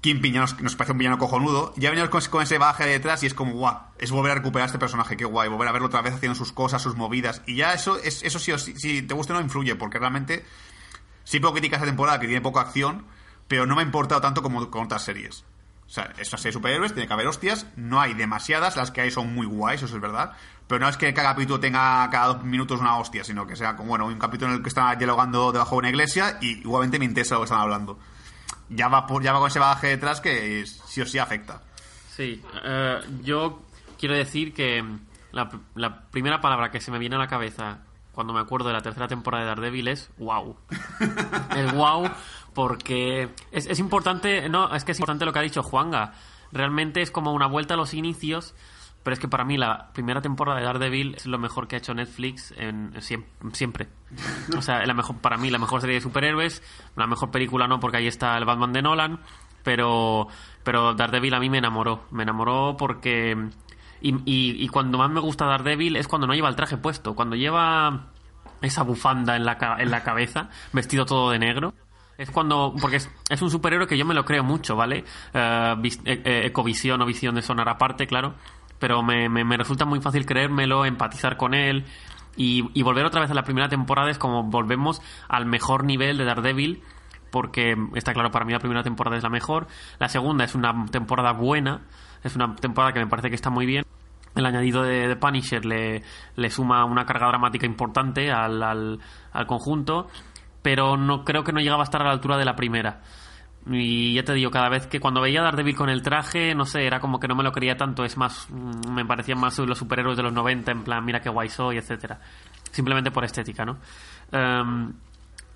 Kingpin 0.00 0.32
ya 0.34 0.40
nos, 0.40 0.74
parece 0.74 0.90
un 0.90 0.98
villano 0.98 1.18
cojonudo. 1.18 1.72
Ya 1.76 1.90
venimos 1.90 2.10
con, 2.10 2.20
con, 2.22 2.42
ese 2.42 2.58
baje 2.58 2.86
detrás 2.86 3.22
y 3.22 3.26
es 3.26 3.34
como, 3.34 3.52
guau, 3.52 3.78
es 4.00 4.10
volver 4.10 4.32
a 4.32 4.34
recuperar 4.34 4.64
a 4.64 4.66
este 4.66 4.80
personaje, 4.80 5.16
qué 5.16 5.26
guay, 5.26 5.48
volver 5.48 5.68
a 5.68 5.72
verlo 5.72 5.86
otra 5.86 6.02
vez 6.02 6.14
haciendo 6.14 6.34
sus 6.34 6.50
cosas, 6.50 6.82
sus 6.82 6.96
movidas. 6.96 7.40
Y 7.46 7.54
ya 7.54 7.72
eso, 7.72 7.98
es, 7.98 8.24
eso 8.24 8.40
sí, 8.40 8.52
si, 8.58 8.74
si 8.74 9.02
te 9.02 9.14
gusta 9.14 9.32
no 9.32 9.40
influye, 9.40 9.76
porque 9.76 10.00
realmente 10.00 10.44
Sí 11.24 11.40
puedo 11.40 11.54
criticar 11.54 11.78
esta 11.78 11.86
temporada 11.86 12.18
que 12.18 12.26
tiene 12.26 12.40
poca 12.40 12.60
acción, 12.60 13.06
pero 13.48 13.66
no 13.66 13.74
me 13.74 13.82
ha 13.82 13.84
importado 13.84 14.20
tanto 14.20 14.42
como 14.42 14.70
con 14.70 14.84
otras 14.84 15.02
series. 15.02 15.44
O 15.86 15.92
sea, 15.92 16.12
es 16.18 16.28
una 16.28 16.38
serie 16.38 16.50
de 16.50 16.52
superhéroes, 16.52 16.92
tiene 16.92 17.08
que 17.08 17.12
haber 17.12 17.26
hostias, 17.26 17.66
no 17.74 18.00
hay 18.00 18.14
demasiadas, 18.14 18.76
las 18.76 18.92
que 18.92 19.00
hay 19.00 19.10
son 19.10 19.34
muy 19.34 19.44
guays, 19.46 19.82
eso 19.82 19.96
es 19.96 20.00
verdad, 20.00 20.36
pero 20.68 20.78
no 20.78 20.88
es 20.88 20.96
que 20.96 21.12
cada 21.12 21.30
capítulo 21.30 21.58
tenga 21.58 22.08
cada 22.10 22.28
dos 22.28 22.44
minutos 22.44 22.78
una 22.78 22.96
hostia, 22.96 23.24
sino 23.24 23.44
que 23.44 23.56
sea 23.56 23.74
como, 23.74 23.88
bueno, 23.88 24.06
un 24.06 24.16
capítulo 24.16 24.52
en 24.52 24.58
el 24.58 24.62
que 24.62 24.68
están 24.68 24.96
dialogando 24.98 25.50
debajo 25.50 25.74
de 25.74 25.78
una 25.80 25.88
iglesia 25.88 26.38
y 26.40 26.60
igualmente 26.60 27.00
me 27.00 27.06
interesa 27.06 27.34
lo 27.34 27.40
que 27.40 27.46
están 27.46 27.58
hablando. 27.58 27.98
Ya 28.68 28.86
va, 28.86 29.04
por, 29.04 29.20
ya 29.20 29.32
va 29.32 29.40
con 29.40 29.48
ese 29.48 29.58
bagaje 29.58 29.88
detrás 29.88 30.20
que 30.20 30.64
sí 30.64 31.00
o 31.00 31.06
sí 31.06 31.18
afecta. 31.18 31.60
Sí, 32.14 32.40
eh, 32.64 33.00
yo 33.22 33.62
quiero 33.98 34.14
decir 34.14 34.54
que 34.54 34.84
la, 35.32 35.50
la 35.74 36.02
primera 36.02 36.40
palabra 36.40 36.70
que 36.70 36.80
se 36.80 36.92
me 36.92 37.00
viene 37.00 37.16
a 37.16 37.18
la 37.18 37.26
cabeza 37.26 37.80
cuando 38.20 38.34
me 38.34 38.40
acuerdo 38.40 38.68
de 38.68 38.74
la 38.74 38.82
tercera 38.82 39.08
temporada 39.08 39.44
de 39.44 39.48
Daredevil 39.48 39.88
es 39.88 40.10
wow. 40.18 40.54
el 41.56 41.72
wow 41.72 42.10
porque 42.52 43.30
es, 43.50 43.66
es 43.66 43.78
importante, 43.78 44.46
no, 44.50 44.74
es 44.74 44.84
que 44.84 44.92
es 44.92 44.98
importante 44.98 45.24
lo 45.24 45.32
que 45.32 45.38
ha 45.38 45.42
dicho 45.42 45.62
Juanga. 45.62 46.12
Realmente 46.52 47.00
es 47.00 47.10
como 47.10 47.32
una 47.32 47.46
vuelta 47.46 47.72
a 47.72 47.76
los 47.78 47.94
inicios, 47.94 48.54
pero 49.02 49.14
es 49.14 49.20
que 49.20 49.26
para 49.26 49.46
mí 49.46 49.56
la 49.56 49.90
primera 49.94 50.20
temporada 50.20 50.58
de 50.58 50.66
Daredevil 50.66 51.14
es 51.14 51.24
lo 51.24 51.38
mejor 51.38 51.66
que 51.66 51.76
ha 51.76 51.78
hecho 51.78 51.94
Netflix 51.94 52.52
en, 52.58 52.92
siempre. 53.52 53.88
O 54.54 54.60
sea, 54.60 54.84
la 54.84 54.92
mejor, 54.92 55.16
para 55.16 55.38
mí 55.38 55.48
la 55.48 55.58
mejor 55.58 55.80
serie 55.80 55.94
de 55.94 56.02
superhéroes, 56.02 56.62
la 56.96 57.06
mejor 57.06 57.30
película 57.30 57.68
no 57.68 57.80
porque 57.80 57.96
ahí 57.96 58.06
está 58.06 58.36
el 58.36 58.44
Batman 58.44 58.74
de 58.74 58.82
Nolan, 58.82 59.20
pero, 59.62 60.28
pero 60.62 60.92
Daredevil 60.92 61.32
a 61.32 61.40
mí 61.40 61.48
me 61.48 61.56
enamoró. 61.56 62.04
Me 62.10 62.24
enamoró 62.24 62.76
porque 62.76 63.48
y, 64.00 64.14
y, 64.24 64.68
cuando 64.68 64.98
más 64.98 65.10
me 65.10 65.20
gusta 65.20 65.44
Daredevil 65.46 65.96
es 65.96 66.08
cuando 66.08 66.26
no 66.26 66.34
lleva 66.34 66.48
el 66.48 66.56
traje 66.56 66.76
puesto, 66.76 67.14
cuando 67.14 67.36
lleva 67.36 68.06
esa 68.62 68.82
bufanda 68.82 69.36
en 69.36 69.44
la, 69.44 69.76
en 69.78 69.90
la 69.90 70.02
cabeza, 70.02 70.48
vestido 70.72 71.04
todo 71.04 71.30
de 71.30 71.38
negro. 71.38 71.74
Es 72.18 72.30
cuando. 72.30 72.74
Porque 72.78 72.96
es, 72.96 73.42
un 73.42 73.50
superhéroe 73.50 73.86
que 73.86 73.96
yo 73.96 74.04
me 74.04 74.12
lo 74.12 74.26
creo 74.26 74.44
mucho, 74.44 74.76
¿vale? 74.76 75.04
Eh, 75.32 76.42
ecovisión 76.44 77.00
o 77.00 77.06
visión 77.06 77.34
de 77.34 77.40
sonar 77.40 77.68
aparte, 77.68 78.06
claro. 78.06 78.34
Pero 78.78 79.02
me, 79.02 79.28
me, 79.28 79.56
resulta 79.56 79.86
muy 79.86 80.00
fácil 80.00 80.26
creérmelo, 80.26 80.84
empatizar 80.84 81.38
con 81.38 81.54
él. 81.54 81.86
Y, 82.36 82.68
y, 82.74 82.82
volver 82.82 83.06
otra 83.06 83.22
vez 83.22 83.30
a 83.30 83.34
la 83.34 83.42
primera 83.42 83.68
temporada 83.70 84.10
es 84.10 84.18
como 84.18 84.42
volvemos 84.44 85.00
al 85.28 85.46
mejor 85.46 85.84
nivel 85.84 86.18
de 86.18 86.24
Daredevil. 86.24 86.82
Porque 87.30 87.74
está 87.94 88.12
claro, 88.12 88.30
para 88.30 88.44
mí 88.44 88.52
la 88.52 88.58
primera 88.58 88.82
temporada 88.82 89.16
es 89.16 89.22
la 89.22 89.30
mejor. 89.30 89.66
La 89.98 90.10
segunda 90.10 90.44
es 90.44 90.54
una 90.54 90.86
temporada 90.86 91.32
buena. 91.32 91.82
Es 92.22 92.36
una 92.36 92.54
temporada 92.56 92.92
que 92.92 93.00
me 93.00 93.06
parece 93.06 93.28
que 93.28 93.34
está 93.34 93.50
muy 93.50 93.66
bien 93.66 93.84
el 94.34 94.46
añadido 94.46 94.82
de, 94.82 95.16
Punisher 95.16 95.64
le, 95.64 96.02
le, 96.36 96.50
suma 96.50 96.84
una 96.84 97.04
carga 97.04 97.28
dramática 97.28 97.66
importante 97.66 98.30
al, 98.30 98.62
al, 98.62 99.46
conjunto, 99.46 100.08
pero 100.62 100.96
no 100.96 101.24
creo 101.24 101.42
que 101.42 101.52
no 101.52 101.60
llegaba 101.60 101.82
a 101.82 101.84
estar 101.84 102.02
a 102.02 102.06
la 102.06 102.12
altura 102.12 102.36
de 102.36 102.44
la 102.44 102.54
primera. 102.54 103.00
Y 103.66 104.14
ya 104.14 104.24
te 104.24 104.32
digo, 104.32 104.50
cada 104.50 104.70
vez 104.70 104.86
que 104.86 105.00
cuando 105.00 105.20
veía 105.20 105.40
a 105.40 105.44
Daredevil 105.44 105.76
con 105.76 105.90
el 105.90 106.02
traje, 106.02 106.54
no 106.54 106.64
sé, 106.64 106.86
era 106.86 106.98
como 106.98 107.20
que 107.20 107.28
no 107.28 107.34
me 107.34 107.42
lo 107.42 107.52
quería 107.52 107.76
tanto, 107.76 108.04
es 108.04 108.16
más, 108.16 108.48
mm, 108.50 108.90
me 108.92 109.04
parecían 109.04 109.38
más 109.38 109.58
los 109.58 109.78
superhéroes 109.78 110.16
de 110.16 110.22
los 110.22 110.32
90, 110.32 110.72
en 110.72 110.82
plan, 110.82 111.04
mira 111.04 111.20
qué 111.20 111.28
guay 111.28 111.48
soy, 111.48 111.76
etcétera 111.76 112.20
Simplemente 112.70 113.10
por 113.10 113.24
estética, 113.24 113.64
¿no? 113.64 113.78
Em, 114.32 114.92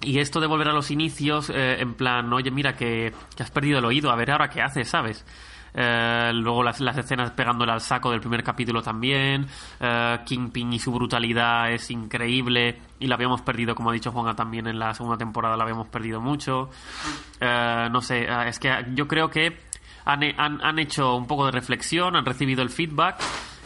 y 0.02 0.18
esto 0.18 0.40
de 0.40 0.46
volver 0.46 0.68
a 0.68 0.72
los 0.72 0.90
inicios, 0.90 1.48
eh, 1.48 1.80
en 1.80 1.94
plan, 1.94 2.30
oye, 2.32 2.50
mira 2.50 2.74
que, 2.74 3.14
que 3.36 3.42
has 3.42 3.50
perdido 3.50 3.78
el 3.78 3.84
oído, 3.84 4.10
a 4.10 4.16
ver 4.16 4.32
ahora 4.32 4.48
qué 4.48 4.60
haces, 4.60 4.88
¿sabes? 4.88 5.24
Eh, 5.76 6.30
luego 6.34 6.62
las, 6.62 6.80
las, 6.80 6.96
escenas 6.96 7.32
pegándole 7.32 7.72
al 7.72 7.80
saco 7.80 8.10
del 8.10 8.20
primer 8.20 8.44
capítulo 8.44 8.80
también. 8.80 9.46
Eh, 9.80 10.18
Kingpin 10.24 10.72
y 10.72 10.78
su 10.78 10.92
brutalidad 10.92 11.72
es 11.72 11.90
increíble 11.90 12.78
y 13.00 13.08
la 13.08 13.16
habíamos 13.16 13.42
perdido, 13.42 13.74
como 13.74 13.90
ha 13.90 13.92
dicho 13.92 14.12
Juanga 14.12 14.34
también 14.34 14.68
en 14.68 14.78
la 14.78 14.94
segunda 14.94 15.18
temporada, 15.18 15.56
la 15.56 15.64
habíamos 15.64 15.88
perdido 15.88 16.20
mucho. 16.20 16.70
Eh, 17.40 17.88
no 17.90 18.00
sé, 18.00 18.26
es 18.46 18.58
que 18.60 18.70
yo 18.94 19.08
creo 19.08 19.28
que 19.28 19.58
han, 20.04 20.22
han, 20.38 20.78
hecho 20.78 21.16
un 21.16 21.26
poco 21.26 21.46
de 21.46 21.52
reflexión, 21.52 22.14
han 22.14 22.24
recibido 22.24 22.62
el 22.62 22.70
feedback 22.70 23.20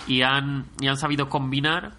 y 0.06 0.22
han, 0.22 0.64
y 0.80 0.88
han 0.88 0.96
sabido 0.96 1.28
combinar 1.28 1.92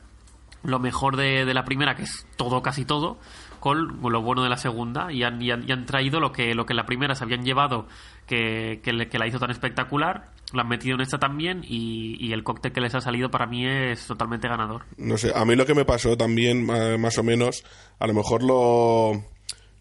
lo 0.64 0.80
mejor 0.80 1.18
de, 1.18 1.46
de 1.46 1.54
la 1.54 1.64
primera, 1.64 1.96
que 1.96 2.04
es 2.04 2.28
todo, 2.36 2.62
casi 2.62 2.84
todo, 2.84 3.20
con 3.60 4.00
lo 4.02 4.22
bueno 4.22 4.44
de 4.44 4.50
la 4.50 4.58
segunda 4.58 5.12
y 5.12 5.24
han, 5.24 5.42
y 5.42 5.52
han, 5.52 5.86
traído 5.86 6.20
lo 6.20 6.32
que, 6.32 6.54
lo 6.56 6.66
que 6.66 6.74
la 6.74 6.86
primera 6.86 7.16
se 7.16 7.24
habían 7.24 7.44
llevado 7.44 7.88
que, 8.26 8.82
que, 8.84 8.94
la 8.94 9.28
hizo 9.28 9.40
tan 9.40 9.52
espectacular, 9.52 10.32
lo 10.54 10.62
han 10.62 10.68
metido 10.68 10.96
en 10.96 11.02
esta 11.02 11.18
también 11.18 11.64
y, 11.64 12.16
y, 12.20 12.34
el 12.34 12.44
cóctel 12.44 12.72
que 12.72 12.82
les 12.82 12.96
ha 12.96 13.02
salido 13.02 13.30
para 13.30 13.46
mí 13.46 13.66
es 13.66 14.06
totalmente 14.08 14.48
ganador. 14.48 14.84
No 14.98 15.18
sé, 15.18 15.32
a 15.36 15.46
mí 15.46 15.56
lo 15.56 15.66
que 15.66 15.74
me 15.74 15.86
pasó 15.86 16.16
también, 16.16 16.66
más 16.66 17.18
o 17.18 17.24
menos, 17.24 17.64
a 18.00 18.08
lo 18.08 18.14
mejor 18.14 18.44
lo, 18.44 19.24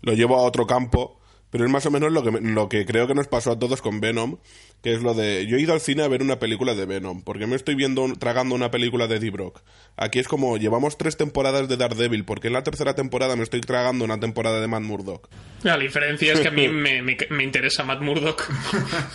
lo 0.03 0.13
llevo 0.13 0.37
a 0.37 0.43
otro 0.43 0.67
campo, 0.67 1.18
pero 1.51 1.65
es 1.65 1.71
más 1.71 1.87
o 1.87 1.91
menos 1.91 2.13
lo 2.13 2.23
que, 2.23 2.31
lo 2.31 2.69
que 2.69 2.85
creo 2.85 3.07
que 3.07 3.15
nos 3.15 3.29
pasó 3.29 3.53
a 3.53 3.59
todos 3.59 3.81
con 3.81 4.01
Venom, 4.01 4.39
que 4.83 4.95
es 4.95 5.03
lo 5.03 5.15
de... 5.15 5.47
Yo 5.47 5.57
he 5.57 5.61
ido 5.61 5.73
al 5.73 5.81
cine 5.81 6.03
a 6.03 6.09
ver 6.09 6.23
una 6.23 6.39
película 6.39 6.75
de 6.75 6.87
Venom, 6.87 7.23
porque 7.23 7.47
me 7.47 7.57
estoy 7.57 7.75
viendo, 7.75 8.07
tragando 8.19 8.55
una 8.55 8.71
película 8.71 9.07
de 9.07 9.19
D-Brock. 9.19 9.63
Aquí 9.97 10.19
es 10.19 10.29
como, 10.29 10.57
llevamos 10.57 10.99
tres 10.99 11.17
temporadas 11.17 11.69
de 11.69 11.77
Daredevil, 11.77 12.25
porque 12.25 12.49
en 12.49 12.55
la 12.55 12.63
tercera 12.63 12.95
temporada 12.95 13.37
me 13.37 13.43
estoy 13.43 13.61
tragando 13.61 14.05
una 14.05 14.21
temporada 14.21 14.61
de 14.61 14.69
Matt 14.69 14.83
Murdock. 14.83 15.29
La 15.63 15.79
diferencia 15.79 16.33
es 16.33 16.41
que 16.41 16.49
a 16.49 16.53
mí 16.53 16.69
me, 16.69 17.03
me, 17.03 17.45
interesa 17.45 17.85
Matt 17.85 18.01
Murdock. 18.01 18.49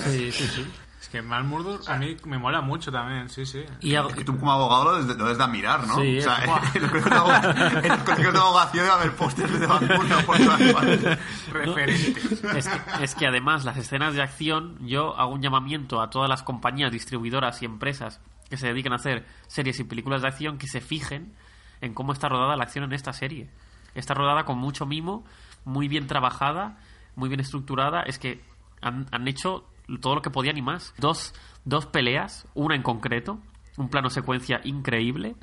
sí, 0.09 0.31
sí, 0.31 0.47
sí. 0.55 0.65
Que 1.13 1.21
Mal 1.21 1.43
Murder 1.43 1.79
a 1.87 1.97
mí 1.99 2.17
me 2.25 2.39
mola 2.39 2.61
mucho 2.61 2.91
también, 2.91 3.29
sí, 3.29 3.45
sí. 3.45 3.63
Y 3.81 3.93
a- 3.93 4.01
Es 4.07 4.15
que 4.15 4.23
tú 4.25 4.35
como 4.39 4.51
abogado 4.51 4.83
lo 4.85 4.91
debes, 4.93 5.15
lo 5.15 5.23
debes 5.25 5.37
de 5.37 5.43
admirar, 5.43 5.85
¿no? 5.85 5.95
Sí, 5.99 6.17
o 6.17 6.21
sea, 6.23 6.37
es- 6.43 6.75
en 6.75 6.81
los 6.81 6.89
colegios 6.91 7.13
de 7.13 7.19
abog- 7.19 7.83
en 7.83 7.89
los 7.89 7.99
colegios 7.99 8.33
de 8.33 8.39
abogacía 8.39 8.81
debe 8.81 8.93
haber 8.95 9.15
pósters 9.15 9.59
de 9.59 9.67
Murder 9.67 10.25
por 10.25 10.37
todas 10.37 10.61
partes. 10.73 11.19
Referente. 11.51 12.57
Es 12.57 12.67
que, 12.67 13.03
es 13.03 13.13
que 13.15 13.27
además 13.27 13.63
las 13.63 13.77
escenas 13.77 14.15
de 14.15 14.23
acción, 14.23 14.77
yo 14.87 15.15
hago 15.15 15.33
un 15.33 15.41
llamamiento 15.43 16.01
a 16.01 16.09
todas 16.09 16.27
las 16.27 16.41
compañías, 16.41 16.91
distribuidoras 16.91 17.61
y 17.61 17.65
empresas 17.65 18.19
que 18.49 18.57
se 18.57 18.65
dedican 18.67 18.93
a 18.93 18.95
hacer 18.95 19.23
series 19.45 19.79
y 19.79 19.83
películas 19.83 20.23
de 20.23 20.29
acción 20.29 20.57
que 20.57 20.67
se 20.67 20.81
fijen 20.81 21.35
en 21.81 21.93
cómo 21.93 22.13
está 22.13 22.27
rodada 22.27 22.55
la 22.55 22.63
acción 22.63 22.85
en 22.85 22.93
esta 22.93 23.13
serie. 23.13 23.51
Está 23.93 24.15
rodada 24.15 24.45
con 24.45 24.57
mucho 24.57 24.87
mimo, 24.87 25.23
muy 25.63 25.87
bien 25.87 26.07
trabajada, 26.07 26.77
muy 27.15 27.29
bien 27.29 27.39
estructurada. 27.39 28.01
Es 28.01 28.17
que 28.17 28.41
han, 28.81 29.05
han 29.11 29.27
hecho 29.27 29.65
todo 30.01 30.15
lo 30.15 30.21
que 30.21 30.29
podían 30.29 30.57
y 30.57 30.61
más. 30.61 30.93
Dos, 30.97 31.33
dos 31.65 31.85
peleas, 31.85 32.47
una 32.53 32.75
en 32.75 32.83
concreto, 32.83 33.39
un 33.77 33.89
plano 33.89 34.09
secuencia 34.09 34.61
increíble. 34.63 35.35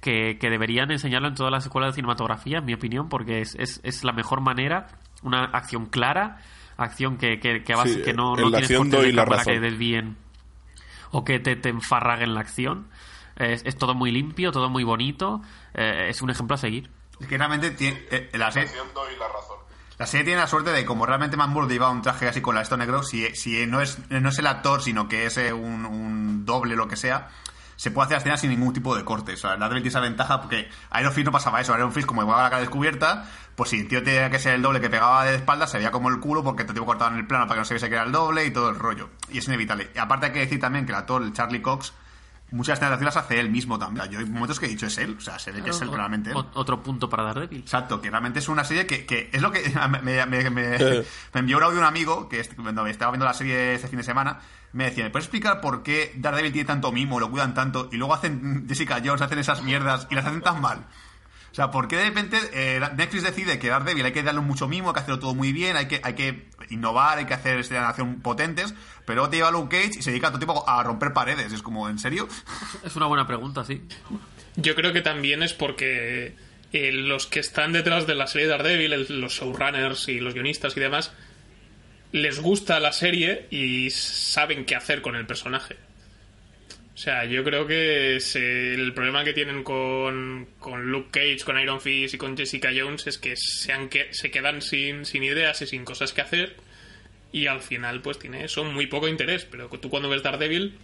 Que, 0.00 0.38
que 0.38 0.48
deberían 0.48 0.92
enseñarlo 0.92 1.26
en 1.26 1.34
todas 1.34 1.50
las 1.50 1.64
escuelas 1.64 1.90
de 1.90 1.94
cinematografía, 1.96 2.58
en 2.58 2.64
mi 2.64 2.72
opinión, 2.72 3.08
porque 3.08 3.40
es, 3.40 3.56
es, 3.56 3.80
es 3.82 4.04
la 4.04 4.12
mejor 4.12 4.40
manera, 4.40 4.86
una 5.24 5.42
acción 5.46 5.86
clara, 5.86 6.38
acción 6.76 7.16
que, 7.18 7.40
que, 7.40 7.64
que, 7.64 7.74
base- 7.74 7.94
Sí, 7.94 8.02
que 8.02 8.12
no, 8.12 8.36
no 8.36 8.48
la 8.48 8.58
tienes 8.58 8.76
cortes 8.78 8.92
de 8.92 8.98
doy 8.98 9.12
la 9.12 9.24
cámara 9.24 9.42
que 9.42 9.50
razón. 9.54 9.62
desvíen 9.64 10.16
o 11.10 11.24
que 11.24 11.40
te, 11.40 11.56
te 11.56 11.70
enfarraguen 11.70 12.32
la 12.34 12.40
acción. 12.42 12.86
Es, 13.34 13.64
es 13.66 13.76
todo 13.76 13.96
muy 13.96 14.12
limpio, 14.12 14.52
todo 14.52 14.70
muy 14.70 14.84
bonito. 14.84 15.40
eh, 15.74 16.06
es 16.10 16.22
un 16.22 16.30
ejemplo 16.30 16.54
a 16.54 16.58
seguir. 16.58 16.88
Es 17.18 17.26
que 17.26 17.36
realmente 17.36 17.72
tiene, 17.72 18.00
eh, 18.12 18.30
la, 18.34 18.52
serie, 18.52 18.68
la 19.18 19.26
serie 20.06 20.24
tiene 20.24 20.40
la 20.40 20.46
suerte 20.46 20.70
de 20.70 20.84
como 20.84 21.06
realmente 21.06 21.36
Man 21.36 21.50
Murder 21.50 21.72
lleva 21.72 21.90
un 21.90 22.02
traje 22.02 22.28
así 22.28 22.40
con 22.40 22.54
la 22.54 22.62
esto 22.62 22.76
negro, 22.76 23.02
si, 23.02 23.34
si 23.34 23.66
no, 23.66 23.80
es, 23.80 23.98
no 24.10 24.28
es 24.28 24.38
el 24.38 24.46
actor, 24.46 24.82
sino 24.82 25.08
que 25.08 25.26
es 25.26 25.36
eh, 25.38 25.52
un, 25.52 25.84
un 25.84 26.44
doble 26.44 26.76
lo 26.76 26.86
que 26.86 26.96
sea, 26.96 27.28
se 27.78 27.92
puede 27.92 28.06
hacer 28.06 28.16
la 28.16 28.18
escena 28.18 28.36
sin 28.36 28.50
ningún 28.50 28.72
tipo 28.72 28.96
de 28.96 29.04
corte. 29.04 29.34
O 29.34 29.36
sea, 29.36 29.56
la 29.56 29.68
tiene 29.68 29.86
esa 29.86 30.00
ventaja 30.00 30.40
porque 30.40 30.68
Iron 30.98 31.12
Fist 31.12 31.26
no 31.26 31.32
pasaba 31.32 31.60
eso. 31.60 31.76
Iron 31.76 31.92
Fist, 31.92 32.08
como 32.08 32.22
llevaba 32.22 32.42
la 32.42 32.50
cara 32.50 32.60
descubierta, 32.60 33.24
pues 33.54 33.70
si 33.70 33.78
el 33.78 33.88
tío 33.88 34.02
tenía 34.02 34.30
que 34.30 34.40
ser 34.40 34.54
el 34.54 34.62
doble 34.62 34.80
que 34.80 34.90
pegaba 34.90 35.24
de 35.24 35.36
espalda, 35.36 35.68
se 35.68 35.78
veía 35.78 35.92
como 35.92 36.08
el 36.08 36.18
culo 36.18 36.42
porque 36.42 36.64
te 36.64 36.72
tipo 36.72 36.84
cortado 36.84 37.12
en 37.12 37.18
el 37.18 37.26
plano 37.28 37.46
para 37.46 37.54
que 37.54 37.60
no 37.60 37.64
se 37.64 37.74
viese 37.74 37.88
que 37.88 37.94
era 37.94 38.02
el 38.02 38.10
doble 38.10 38.44
y 38.44 38.50
todo 38.50 38.70
el 38.70 38.76
rollo. 38.76 39.10
Y 39.30 39.38
es 39.38 39.46
inevitable. 39.46 39.90
Y 39.94 39.98
aparte 39.98 40.26
hay 40.26 40.32
que 40.32 40.40
decir 40.40 40.58
también 40.58 40.86
que 40.86 40.92
el 40.92 40.98
actor, 40.98 41.22
el 41.22 41.32
Charlie 41.32 41.62
Cox, 41.62 41.92
muchas 42.50 42.78
acción 42.94 43.04
las 43.06 43.16
hace 43.16 43.38
él 43.40 43.50
mismo 43.50 43.78
también. 43.78 44.08
Yo 44.10 44.18
hay 44.18 44.24
momentos 44.26 44.58
que 44.60 44.66
he 44.66 44.68
dicho 44.68 44.86
es 44.86 44.96
él, 44.98 45.16
o 45.18 45.20
sea, 45.20 45.38
se 45.38 45.52
ve 45.52 45.62
que 45.62 45.70
es 45.70 45.80
él 45.80 45.90
realmente. 45.92 46.30
él. 46.30 46.36
Otro 46.54 46.82
punto 46.82 47.08
para 47.08 47.22
Daredevil. 47.24 47.60
Exacto, 47.60 48.00
que 48.00 48.10
realmente 48.10 48.38
es 48.38 48.48
una 48.48 48.64
serie 48.64 48.86
que, 48.86 49.04
que 49.06 49.30
es 49.32 49.42
lo 49.42 49.50
que 49.52 49.62
me, 50.02 50.24
me- 50.26 50.50
me- 50.50 51.04
envió 51.34 51.58
un 51.58 51.62
audio 51.64 51.78
un 51.78 51.84
amigo 51.84 52.28
que 52.28 52.42
cuando 52.56 52.86
estaba 52.86 53.12
viendo 53.12 53.24
la 53.26 53.34
serie 53.34 53.74
este 53.74 53.88
fin 53.88 53.98
de 53.98 54.04
semana. 54.04 54.40
Me 54.72 54.84
decía, 54.84 55.04
¿me 55.04 55.10
puedes 55.10 55.24
explicar 55.24 55.62
por 55.62 55.82
qué 55.82 56.12
Daredevil 56.16 56.52
tiene 56.52 56.66
tanto 56.66 56.92
mimo, 56.92 57.18
lo 57.18 57.30
cuidan 57.30 57.54
tanto 57.54 57.88
y 57.90 57.96
luego 57.96 58.12
hacen 58.14 58.66
Jessica 58.68 59.00
Jones, 59.02 59.22
hacen 59.22 59.38
esas 59.38 59.62
mierdas 59.62 60.06
y 60.10 60.14
las 60.14 60.26
hacen 60.26 60.42
tan 60.42 60.60
mal? 60.60 60.84
O 61.58 61.60
sea, 61.60 61.72
¿por 61.72 61.88
qué 61.88 61.96
de 61.96 62.04
repente 62.04 62.38
eh, 62.52 62.80
Netflix 62.96 63.24
decide 63.24 63.58
que 63.58 63.66
Daredevil 63.66 64.04
hay 64.04 64.12
que 64.12 64.22
darle 64.22 64.42
mucho 64.42 64.68
mimo, 64.68 64.90
hay 64.90 64.94
que 64.94 65.00
hacerlo 65.00 65.18
todo 65.18 65.34
muy 65.34 65.52
bien, 65.52 65.76
hay 65.76 65.86
que, 65.88 66.00
hay 66.04 66.14
que 66.14 66.46
innovar, 66.70 67.18
hay 67.18 67.24
que 67.26 67.34
hacer 67.34 67.58
acción 67.78 68.20
potentes, 68.20 68.74
pero 69.04 69.16
luego 69.16 69.30
te 69.30 69.38
lleva 69.38 69.50
Luke 69.50 69.76
Cage 69.76 69.98
y 69.98 70.02
se 70.02 70.10
dedica 70.10 70.28
todo 70.28 70.36
el 70.38 70.44
tiempo 70.46 70.68
a 70.68 70.80
romper 70.84 71.12
paredes? 71.12 71.52
Es 71.52 71.60
como, 71.62 71.88
¿en 71.88 71.98
serio? 71.98 72.28
Es 72.84 72.94
una 72.94 73.06
buena 73.06 73.26
pregunta, 73.26 73.64
sí. 73.64 73.82
Yo 74.54 74.76
creo 74.76 74.92
que 74.92 75.00
también 75.00 75.42
es 75.42 75.52
porque 75.52 76.36
eh, 76.72 76.92
los 76.92 77.26
que 77.26 77.40
están 77.40 77.72
detrás 77.72 78.06
de 78.06 78.14
la 78.14 78.28
serie 78.28 78.46
de 78.46 78.52
Daredevil, 78.56 78.92
el- 78.92 79.20
los 79.20 79.32
showrunners 79.32 80.06
y 80.08 80.20
los 80.20 80.34
guionistas 80.34 80.76
y 80.76 80.80
demás, 80.80 81.10
les 82.12 82.38
gusta 82.40 82.78
la 82.78 82.92
serie 82.92 83.48
y 83.50 83.90
saben 83.90 84.64
qué 84.64 84.76
hacer 84.76 85.02
con 85.02 85.16
el 85.16 85.26
personaje. 85.26 85.74
O 86.98 87.00
sea, 87.00 87.24
yo 87.26 87.44
creo 87.44 87.64
que 87.64 88.16
es, 88.16 88.34
el 88.34 88.92
problema 88.92 89.22
que 89.22 89.32
tienen 89.32 89.62
con, 89.62 90.48
con 90.58 90.90
Luke 90.90 91.10
Cage, 91.12 91.44
con 91.44 91.56
Iron 91.60 91.80
Fist 91.80 92.14
y 92.14 92.18
con 92.18 92.36
Jessica 92.36 92.70
Jones 92.76 93.06
es 93.06 93.18
que 93.18 93.34
se, 93.36 93.72
han 93.72 93.88
que, 93.88 94.12
se 94.12 94.32
quedan 94.32 94.60
sin, 94.62 95.04
sin 95.04 95.22
ideas 95.22 95.62
y 95.62 95.68
sin 95.68 95.84
cosas 95.84 96.12
que 96.12 96.22
hacer 96.22 96.56
y 97.30 97.46
al 97.46 97.60
final 97.60 98.02
pues 98.02 98.18
tiene 98.18 98.44
eso, 98.44 98.64
muy 98.64 98.88
poco 98.88 99.06
interés. 99.06 99.44
Pero 99.44 99.68
tú 99.68 99.90
cuando 99.90 100.08
ves 100.08 100.24
Daredevil, 100.24 100.76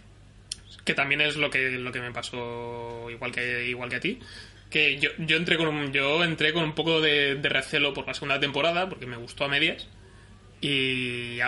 que 0.85 0.93
también 0.93 1.19
es 1.19 1.35
lo 1.35 1.49
que, 1.49 1.71
lo 1.71 1.91
que 1.91 1.99
me 1.99 2.13
pasó 2.13 3.09
igual 3.11 3.33
que, 3.33 3.67
igual 3.67 3.89
que 3.89 3.95
a 3.97 3.99
ti, 3.99 4.19
que 4.69 4.97
yo, 4.97 5.09
yo, 5.17 5.35
entré 5.35 5.57
con 5.57 5.67
un, 5.67 5.91
yo 5.91 6.23
entré 6.23 6.53
con 6.53 6.63
un 6.63 6.75
poco 6.75 7.01
de, 7.01 7.35
de 7.35 7.49
recelo 7.49 7.93
por 7.93 8.07
la 8.07 8.13
segunda 8.13 8.39
temporada 8.39 8.87
porque 8.87 9.05
me 9.05 9.17
gustó 9.17 9.43
a 9.43 9.49
medias 9.49 9.89
y, 10.61 11.39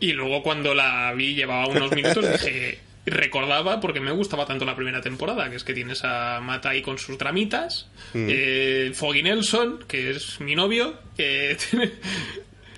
y 0.00 0.12
luego 0.14 0.42
cuando 0.42 0.72
la 0.72 1.12
vi 1.12 1.34
llevaba 1.34 1.66
unos 1.66 1.92
minutos 1.92 2.24
dije 2.32 2.78
recordaba 3.06 3.80
porque 3.80 4.00
me 4.00 4.10
gustaba 4.12 4.46
tanto 4.46 4.64
la 4.64 4.74
primera 4.74 5.00
temporada 5.02 5.50
que 5.50 5.56
es 5.56 5.64
que 5.64 5.74
tienes 5.74 6.02
a 6.04 6.40
ahí 6.70 6.80
con 6.82 6.98
sus 6.98 7.18
dramitas 7.18 7.88
Mm. 8.14 8.26
eh, 8.30 8.92
Foggy 8.94 9.22
Nelson 9.22 9.84
que 9.86 10.10
es 10.10 10.40
mi 10.40 10.54
novio 10.54 10.94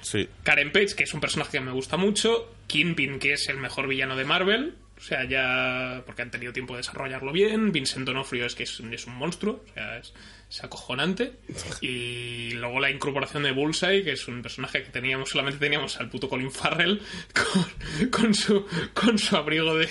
Sí. 0.02 0.28
Karen 0.44 0.70
Page, 0.70 0.94
que 0.96 1.02
es 1.04 1.14
un 1.14 1.20
personaje 1.20 1.52
que 1.58 1.60
me 1.60 1.72
gusta 1.72 1.96
mucho, 1.96 2.52
Kingpin, 2.68 3.18
que 3.18 3.32
es 3.32 3.48
el 3.48 3.56
mejor 3.56 3.88
villano 3.88 4.14
de 4.16 4.24
Marvel, 4.24 4.74
o 4.96 5.00
sea, 5.00 5.24
ya 5.24 6.02
porque 6.06 6.22
han 6.22 6.30
tenido 6.30 6.52
tiempo 6.52 6.74
de 6.74 6.78
desarrollarlo 6.78 7.32
bien, 7.32 7.72
Vincent 7.72 8.06
D'Onofrio 8.06 8.46
es 8.46 8.54
que 8.54 8.62
es, 8.62 8.80
es 8.80 9.06
un 9.06 9.14
monstruo, 9.14 9.64
o 9.68 9.72
sea, 9.74 9.98
es, 9.98 10.14
es 10.48 10.64
acojonante, 10.64 11.34
y 11.80 12.52
luego 12.52 12.80
la 12.80 12.90
incorporación 12.90 13.42
de 13.42 13.52
Bullseye, 13.52 14.04
que 14.04 14.12
es 14.12 14.26
un 14.28 14.42
personaje 14.42 14.82
que 14.82 14.90
teníamos, 14.90 15.28
solamente 15.30 15.58
teníamos 15.58 15.98
al 16.00 16.08
puto 16.08 16.28
Colin 16.28 16.50
Farrell 16.50 17.00
con, 17.34 18.10
con 18.10 18.34
su, 18.34 18.66
con 18.94 19.18
su 19.18 19.36
abrigo 19.36 19.76
de, 19.76 19.88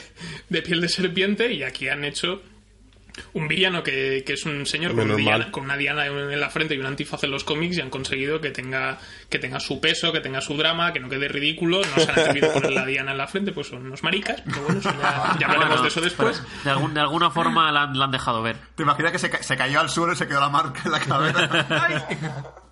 de 0.50 0.62
piel 0.62 0.82
de 0.82 0.90
serpiente, 0.90 1.54
y 1.54 1.64
aquí 1.64 1.88
han 1.88 2.04
hecho 2.04 2.42
un 3.34 3.48
villano 3.48 3.82
que, 3.84 4.24
que 4.26 4.34
es 4.34 4.46
un 4.46 4.66
señor 4.66 4.96
con, 4.96 5.16
diana, 5.16 5.52
con 5.52 5.64
una 5.66 5.78
diana 5.78 6.06
en 6.08 6.40
la 6.40 6.50
frente 6.50 6.76
y 6.76 6.78
un 6.80 6.86
antifaz 6.86 7.24
en 7.24 7.32
los 7.32 7.44
cómics 7.44 7.78
y 7.78 7.82
han 7.82 7.90
conseguido 7.90 8.42
que 8.42 8.52
tenga 8.52 8.98
que 9.30 9.40
tenga 9.40 9.60
su 9.60 9.80
peso, 9.80 10.12
que 10.12 10.20
tenga 10.20 10.42
su 10.42 10.56
drama, 10.58 10.92
que 10.94 11.00
no 11.00 11.10
quede 11.10 11.28
ridículo. 11.28 11.82
No 11.82 12.02
se 12.02 12.12
han 12.12 12.20
atrevido 12.20 12.50
a 12.50 12.54
poner 12.54 12.72
la 12.74 12.86
diana 12.86 13.12
en 13.12 13.18
la 13.18 13.28
frente, 13.28 13.52
pues 13.52 13.68
son 13.68 13.86
unos 13.86 14.04
maricas, 14.04 14.42
pero 14.46 14.62
bueno, 14.64 14.80
eso 14.80 14.92
ya, 14.92 15.36
ya 15.40 15.46
hablaremos 15.48 15.68
Bueno, 15.68 15.82
de 15.84 15.88
eso 15.88 16.02
después. 16.02 16.44
De, 16.64 16.70
algún- 16.70 16.94
de 16.94 17.00
alguna 17.00 17.30
forma 17.32 17.72
la, 17.72 17.84
han- 17.84 17.98
la 17.98 18.06
han 18.06 18.12
dejado 18.12 18.42
ver. 18.42 18.58
¿Te 18.76 18.84
imaginas 18.84 19.12
que 19.12 19.20
se, 19.20 19.30
ca- 19.30 19.44
se 19.44 19.56
cayó 19.56 19.80
al 19.80 19.90
suelo 19.90 20.14
y 20.14 20.16
se 20.16 20.28
quedó 20.28 20.40
la 20.42 20.50
marca 20.50 20.82
en 20.86 20.92
la 20.92 21.00
cabeza? 21.00 22.54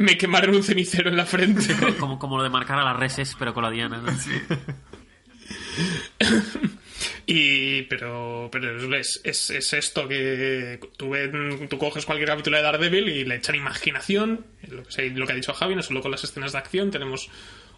Me 0.00 0.18
quemaron 0.18 0.54
un 0.56 0.62
cenicero 0.64 1.10
en 1.10 1.16
la 1.16 1.26
frente. 1.26 1.76
Como, 2.00 2.18
como 2.18 2.36
lo 2.38 2.42
de 2.42 2.48
marcar 2.50 2.78
a 2.80 2.84
las 2.84 2.96
reses, 2.96 3.36
pero 3.38 3.54
con 3.54 3.62
la 3.62 3.70
diana. 3.70 3.98
¿no? 3.98 4.10
Y, 7.26 7.82
pero, 7.82 8.48
pero 8.52 8.94
es, 8.96 9.20
es, 9.24 9.50
es 9.50 9.72
esto 9.72 10.06
que 10.08 10.78
tú, 10.96 11.10
ven- 11.10 11.68
tú 11.68 11.78
coges 11.78 12.04
cualquier 12.04 12.28
capítulo 12.28 12.56
de 12.56 12.62
Daredevil 12.62 13.08
y 13.08 13.24
le 13.24 13.36
echan 13.36 13.54
imaginación, 13.54 14.44
lo 14.68 14.82
que, 14.84 15.10
lo 15.10 15.26
que 15.26 15.32
ha 15.32 15.36
dicho 15.36 15.54
Javi, 15.54 15.74
no 15.76 15.82
solo 15.82 16.02
con 16.02 16.10
las 16.10 16.24
escenas 16.24 16.52
de 16.52 16.58
acción, 16.58 16.90
tenemos 16.90 17.30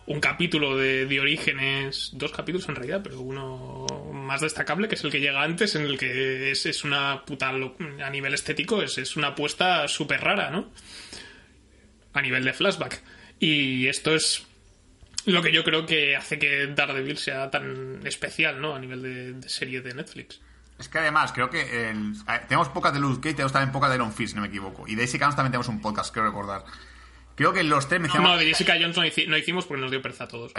un 0.06 0.18
capítulo 0.20 0.76
de, 0.76 1.06
de 1.06 1.20
orígenes, 1.20 2.10
dos 2.14 2.32
capítulos 2.32 2.68
en 2.68 2.74
realidad, 2.74 3.02
pero 3.04 3.20
uno 3.20 3.86
más 4.12 4.40
destacable, 4.40 4.88
que 4.88 4.96
es 4.96 5.04
el 5.04 5.12
que 5.12 5.20
llega 5.20 5.42
antes, 5.42 5.76
en 5.76 5.82
el 5.82 5.96
que 5.96 6.50
es, 6.50 6.66
es 6.66 6.82
una 6.82 7.24
puta, 7.24 7.50
a 7.50 8.10
nivel 8.10 8.34
estético, 8.34 8.82
es, 8.82 8.98
es 8.98 9.16
una 9.16 9.28
apuesta 9.28 9.86
súper 9.86 10.20
rara, 10.20 10.50
¿no? 10.50 10.72
A 12.14 12.20
nivel 12.20 12.44
de 12.44 12.52
flashback. 12.52 13.00
Y 13.38 13.86
esto 13.86 14.14
es 14.14 14.44
lo 15.26 15.42
que 15.42 15.52
yo 15.52 15.64
creo 15.64 15.86
que 15.86 16.16
hace 16.16 16.38
que 16.38 16.66
Daredevil 16.68 17.18
sea 17.18 17.50
tan 17.50 18.00
especial, 18.06 18.60
¿no? 18.60 18.74
A 18.74 18.78
nivel 18.78 19.02
de, 19.02 19.32
de 19.34 19.48
serie 19.48 19.80
de 19.80 19.94
Netflix. 19.94 20.40
Es 20.78 20.88
que 20.88 20.98
además, 20.98 21.32
creo 21.32 21.48
que 21.50 21.90
el- 21.90 22.14
tenemos 22.48 22.68
pocas 22.70 22.92
de 22.92 22.98
Luke 23.00 23.20
Cage, 23.20 23.34
tenemos 23.34 23.52
también 23.52 23.70
pocas 23.72 23.90
de 23.90 23.96
Iron 23.96 24.12
Fist, 24.12 24.30
si 24.30 24.36
no 24.36 24.42
me 24.42 24.48
equivoco. 24.48 24.86
Y 24.88 24.94
de 24.96 25.02
Jessica 25.02 25.26
Jones 25.26 25.36
también 25.36 25.52
tenemos 25.52 25.68
un 25.68 25.80
podcast, 25.80 26.12
creo 26.12 26.26
recordar. 26.26 26.64
Creo 27.34 27.52
que 27.52 27.62
los 27.62 27.88
tres 27.88 28.00
mencionamos... 28.00 28.32
No, 28.34 28.38
de 28.38 28.46
Jessica 28.46 28.74
Jones 28.78 28.96
no, 28.96 29.04
hici- 29.04 29.26
no 29.26 29.36
hicimos 29.38 29.64
porque 29.64 29.80
nos 29.80 29.90
dio 29.90 30.02
pereza 30.02 30.24
a 30.24 30.28
todos. 30.28 30.52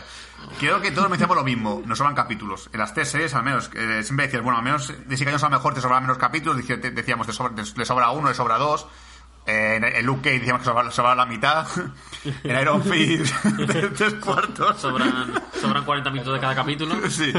Creo 0.60 0.82
que 0.82 0.91
todos 0.91 1.10
mencionamos 1.10 1.38
lo 1.38 1.43
mismo, 1.43 1.84
nos 1.86 1.97
sobran 1.99 2.15
capítulos. 2.15 2.69
En 2.73 2.80
las 2.80 2.93
tres 2.93 3.10
series, 3.10 3.34
al 3.36 3.43
menos, 3.43 3.69
eh, 3.76 4.02
siempre 4.04 4.26
decías, 4.26 4.41
bueno, 4.41 4.58
al 4.58 4.63
menos 4.63 4.91
Jessica 5.10 5.30
Jones 5.32 5.43
a 5.43 5.49
lo 5.49 5.58
mejor 5.58 5.73
te 5.76 5.82
sobran 5.82 6.02
menos 6.04 6.17
capítulos, 6.17 6.58
decíamos, 6.67 7.28
te 7.28 7.34
sobra- 7.34 7.54
te- 7.56 7.78
le 7.80 7.86
sobra 7.86 8.10
uno, 8.12 8.30
le 8.30 8.34
sobra 8.36 8.58
dos. 8.58 8.88
Eh, 9.45 9.75
en 9.75 9.84
en 9.84 10.06
Luke 10.06 10.21
Cage 10.21 10.39
decíamos 10.39 10.62
que 10.62 10.65
sobra, 10.69 10.91
sobra 10.91 11.15
la 11.15 11.25
mitad. 11.25 11.67
En 12.45 12.58
Iron 12.58 12.82
Fist, 12.82 13.34
tres 13.97 14.13
cuartos. 14.13 14.79
Sobran, 14.79 15.34
sobran 15.60 15.84
40 15.84 16.10
minutos 16.12 16.34
de 16.34 16.39
cada 16.39 16.56
capítulo. 16.56 16.95
Sí. 17.10 17.34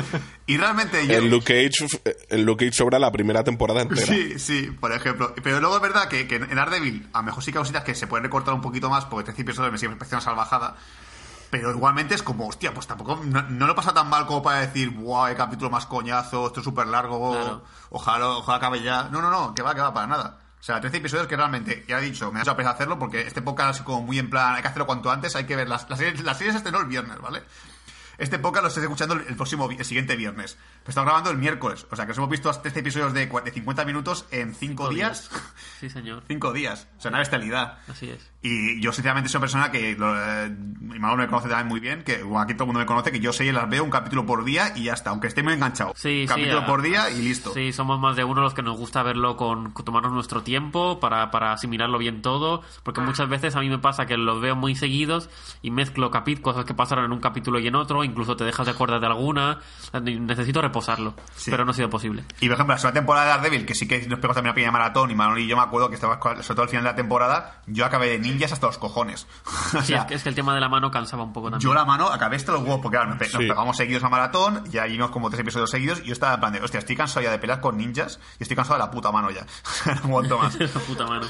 Y 0.45 0.59
realmente 0.59 1.07
yo... 1.07 1.15
En 1.15 1.31
Luke 1.31 1.47
Cage, 1.71 1.87
en 2.29 2.45
Luke 2.45 2.67
Cage 2.67 2.77
sobra 2.77 2.99
la 2.99 3.11
primera 3.11 3.43
temporada 3.43 3.81
entera. 3.81 4.05
Sí, 4.07 4.39
sí, 4.39 4.71
por 4.79 4.93
ejemplo. 4.93 5.35
Pero 5.43 5.61
luego 5.61 5.77
es 5.77 5.83
verdad 5.83 6.09
que, 6.09 6.29
que 6.29 6.37
en 6.37 6.55
Daredevil 6.55 7.09
a 7.15 7.19
lo 7.21 7.25
mejor 7.25 7.43
sí 7.43 7.51
que 7.51 7.57
hay 7.57 7.63
cositas 7.63 7.83
que 7.83 7.95
se 7.95 8.07
pueden 8.07 8.25
recortar 8.25 8.53
un 8.53 8.61
poquito 8.61 8.91
más 8.91 9.07
porque 9.07 9.33
te 9.33 9.41
episodios 9.41 9.73
me 9.73 9.79
sigue 9.79 9.97
pareciendo 9.97 10.19
una 10.19 10.25
salvajada. 10.25 10.77
Pero 11.49 11.71
igualmente 11.71 12.15
es 12.15 12.23
como, 12.23 12.49
hostia, 12.49 12.75
pues 12.75 12.87
tampoco. 12.87 13.21
No, 13.25 13.41
no 13.43 13.67
lo 13.67 13.75
pasa 13.75 13.95
tan 13.95 14.11
mal 14.11 14.27
como 14.27 14.43
para 14.43 14.61
decir, 14.61 14.91
wow, 14.91 15.29
el 15.29 15.37
capítulo 15.37 15.71
más 15.71 15.87
coñazo, 15.87 16.49
esto 16.49 16.61
es 16.61 16.65
súper 16.65 16.89
largo, 16.89 17.33
Claro. 17.33 17.65
ojalá, 17.89 18.27
ojalá 18.29 18.59
acabe 18.59 18.83
ya. 18.83 19.05
No, 19.05 19.23
no, 19.23 19.31
no, 19.31 19.55
que 19.55 19.63
va, 19.63 19.75
que 19.75 19.81
va, 19.81 19.95
para 19.95 20.07
nada. 20.09 20.41
O 20.65 20.67
sea, 20.67 20.81
13 20.81 20.97
episodios 20.97 21.27
que 21.27 21.37
realmente, 21.37 21.85
ya 21.87 21.99
he 21.99 22.01
dicho, 22.01 22.33
me 22.33 22.39
ha 22.39 22.43
hecho 22.43 22.57
pesar 22.57 22.73
hacerlo 22.73 22.99
porque 22.99 23.21
este 23.21 23.43
podcast 23.43 23.69
así 23.69 23.83
como 23.85 24.01
muy 24.01 24.19
en 24.19 24.31
plan, 24.31 24.55
hay 24.55 24.63
que 24.63 24.69
hacerlo 24.69 24.87
cuanto 24.87 25.11
antes, 25.11 25.37
hay 25.37 25.45
que 25.45 25.57
ver 25.57 25.69
las, 25.69 25.83
series, 25.83 26.25
las 26.25 26.39
series 26.39 26.55
se 26.55 26.57
estrenó 26.57 26.81
el 26.81 26.87
viernes, 26.87 27.21
¿vale? 27.21 27.43
Este 28.19 28.39
podcast 28.39 28.63
lo 28.63 28.69
estoy 28.69 28.83
escuchando 28.85 29.15
el 29.15 29.35
próximo, 29.37 29.69
el 29.71 29.85
siguiente 29.85 30.15
viernes. 30.17 30.57
Pero 30.81 30.91
estamos 30.91 31.07
grabando 31.07 31.31
el 31.31 31.39
miércoles. 31.39 31.87
O 31.91 31.97
sea, 31.97 32.05
que 32.05 32.11
nos 32.11 32.19
hemos 32.19 32.31
visto 32.31 32.49
hasta 32.49 32.69
este 32.69 32.81
episodios 32.81 33.13
de, 33.13 33.29
cua- 33.31 33.43
de 33.43 33.51
50 33.51 33.85
minutos 33.85 34.27
en 34.31 34.55
5 34.55 34.89
días. 34.91 35.31
Sí, 35.81 35.91
señor. 35.91 36.23
5 36.29 36.53
días. 36.53 36.87
O 36.99 37.01
sea, 37.01 37.09
una 37.11 37.19
bestialidad. 37.19 37.79
Así 37.89 38.11
es. 38.11 38.31
Y 38.43 38.81
yo, 38.81 38.93
sinceramente, 38.93 39.29
soy 39.29 39.39
una 39.39 39.43
persona 39.43 39.71
que. 39.73 39.97
Lo, 39.97 40.15
eh, 40.17 40.49
mi 40.51 40.99
Manolo 40.99 41.23
me 41.23 41.29
conoce 41.29 41.49
también 41.49 41.67
muy 41.69 41.81
bien. 41.81 42.03
Que 42.05 42.23
bueno, 42.23 42.41
aquí 42.41 42.55
todo 42.55 42.65
el 42.65 42.67
mundo 42.69 42.81
me 42.81 42.87
conoce. 42.87 43.11
Que 43.11 43.21
yo 43.21 43.33
sé 43.33 43.51
las 43.53 43.69
veo 43.69 43.83
un 43.83 43.91
capítulo 43.91 44.25
por 44.27 44.45
día 44.45 44.73
y 44.77 44.85
ya 44.85 44.93
está. 44.93 45.11
Aunque 45.11 45.27
esté 45.27 45.43
muy 45.43 45.55
enganchado. 45.55 45.93
Sí, 45.97 46.23
sí, 46.23 46.27
capítulo 46.29 46.65
por 46.67 46.83
día 46.83 47.11
y 47.11 47.21
listo. 47.23 47.53
Sí, 47.55 47.73
somos 47.73 47.99
más 47.99 48.17
de 48.17 48.25
uno 48.25 48.43
los 48.43 48.55
que 48.55 48.63
nos 48.63 48.77
gusta 48.79 49.03
verlo 49.03 49.37
con, 49.37 49.73
tomarnos 49.75 50.13
nuestro 50.13 50.43
tiempo 50.43 51.01
para, 51.01 51.31
para 51.31 51.53
asimilarlo 51.53 51.99
bien 51.99 52.23
todo, 52.23 52.63
porque 52.83 53.01
muchas 53.01 53.29
veces 53.29 53.57
a 53.57 53.61
mí 53.61 53.69
me 53.69 53.79
pasa 53.79 54.07
que 54.07 54.17
los 54.17 54.41
veo 54.41 54.55
muy 54.57 54.75
seguidos 54.77 55.31
y 55.63 55.71
mezclo 55.71 56.11
capit 56.11 56.41
cosas 56.41 56.65
que 56.65 56.75
pasaron 56.75 57.07
en 57.07 57.13
un 57.13 57.21
capítulo 57.21 57.59
y 57.59 57.67
en 57.67 57.75
otro, 57.75 58.04
incluso 58.05 58.37
te 58.37 58.45
dejas 58.45 58.67
de 58.67 58.73
acordar 58.73 59.01
de 59.01 59.07
alguna, 59.07 59.59
necesito 60.03 60.61
reposarlo, 60.61 61.15
Sí. 61.37 61.51
pero 61.51 61.65
no 61.65 61.71
ha 61.71 61.75
sido 61.75 61.91
posible. 61.91 62.25
Y 62.41 62.47
por 62.49 62.55
ejemplo, 62.55 62.75
la 62.75 62.79
segunda 62.79 63.01
temporada 63.01 63.27
de 63.27 63.31
Daredevil, 63.33 63.67
que 63.67 63.75
sí 63.75 63.87
que 63.89 64.07
nos 64.07 64.19
pegó 64.19 64.35
también 64.35 64.53
a 64.53 64.55
pequeña 64.55 64.73
maratón, 64.73 65.11
y 65.11 65.15
Manolo 65.15 65.39
y 65.41 65.47
yo 65.47 65.57
me 65.57 65.63
acuerdo 65.63 65.89
que 65.89 65.95
estaba, 65.97 66.19
sobre 66.21 66.45
todo 66.55 66.63
al 66.63 66.69
final 66.69 66.85
de 66.85 66.91
la 66.91 66.97
temporada, 66.97 67.61
yo 67.67 67.85
acabé 67.85 68.09
de 68.09 68.19
ninjas 68.19 68.53
hasta 68.53 68.67
los 68.67 68.79
cojones. 68.79 69.27
o 69.77 69.81
Sí, 69.81 69.87
sea, 69.89 70.01
es, 70.01 70.05
que, 70.07 70.15
es 70.15 70.23
que 70.23 70.29
el 70.29 70.35
tema 70.35 70.55
de 70.55 70.61
la 70.61 70.69
mano 70.69 70.91
cansaba 70.91 71.23
un 71.23 71.33
poco 71.33 71.51
también. 71.51 71.67
yo 71.69 71.75
la 71.75 71.85
mano 71.85 72.09
acabé 72.09 72.37
hasta 72.37 72.53
los 72.53 72.63
huevos, 72.63 72.81
porque 72.83 72.97
claro, 72.97 73.11
nos, 73.11 73.19
pe- 73.19 73.25
nos 73.33 73.43
Sí. 73.43 73.49
pegamos 73.49 73.77
seguidos 73.77 74.05
a 74.05 74.09
maratón, 74.09 74.65
y 74.73 74.79
ahí 74.79 74.93
vimos 74.93 75.11
como 75.11 75.29
tres 75.31 75.41
episodios 75.41 75.71
seguidos, 75.71 76.01
y 76.05 76.07
yo 76.09 76.13
estaba 76.13 76.35
en 76.35 76.41
plan 76.41 76.53
de, 76.53 76.61
hostia, 76.63 76.79
estoy 76.79 76.97
cansado 76.97 77.23
ya 77.25 77.31
de 77.31 77.39
pelear 77.39 77.61
con 77.61 77.77
ninjas, 77.77 78.21
y 78.39 78.43
estoy 78.45 78.57
cansado 78.57 78.79
de 78.79 78.85
la 78.85 78.91
puta 78.91 79.11
mano 79.13 79.31
ya. 79.31 79.47
no 79.87 79.93
aguanto 80.05 80.39
más. 80.39 80.55
La 80.59 80.81
puta 80.81 81.07
mano. 81.07 81.27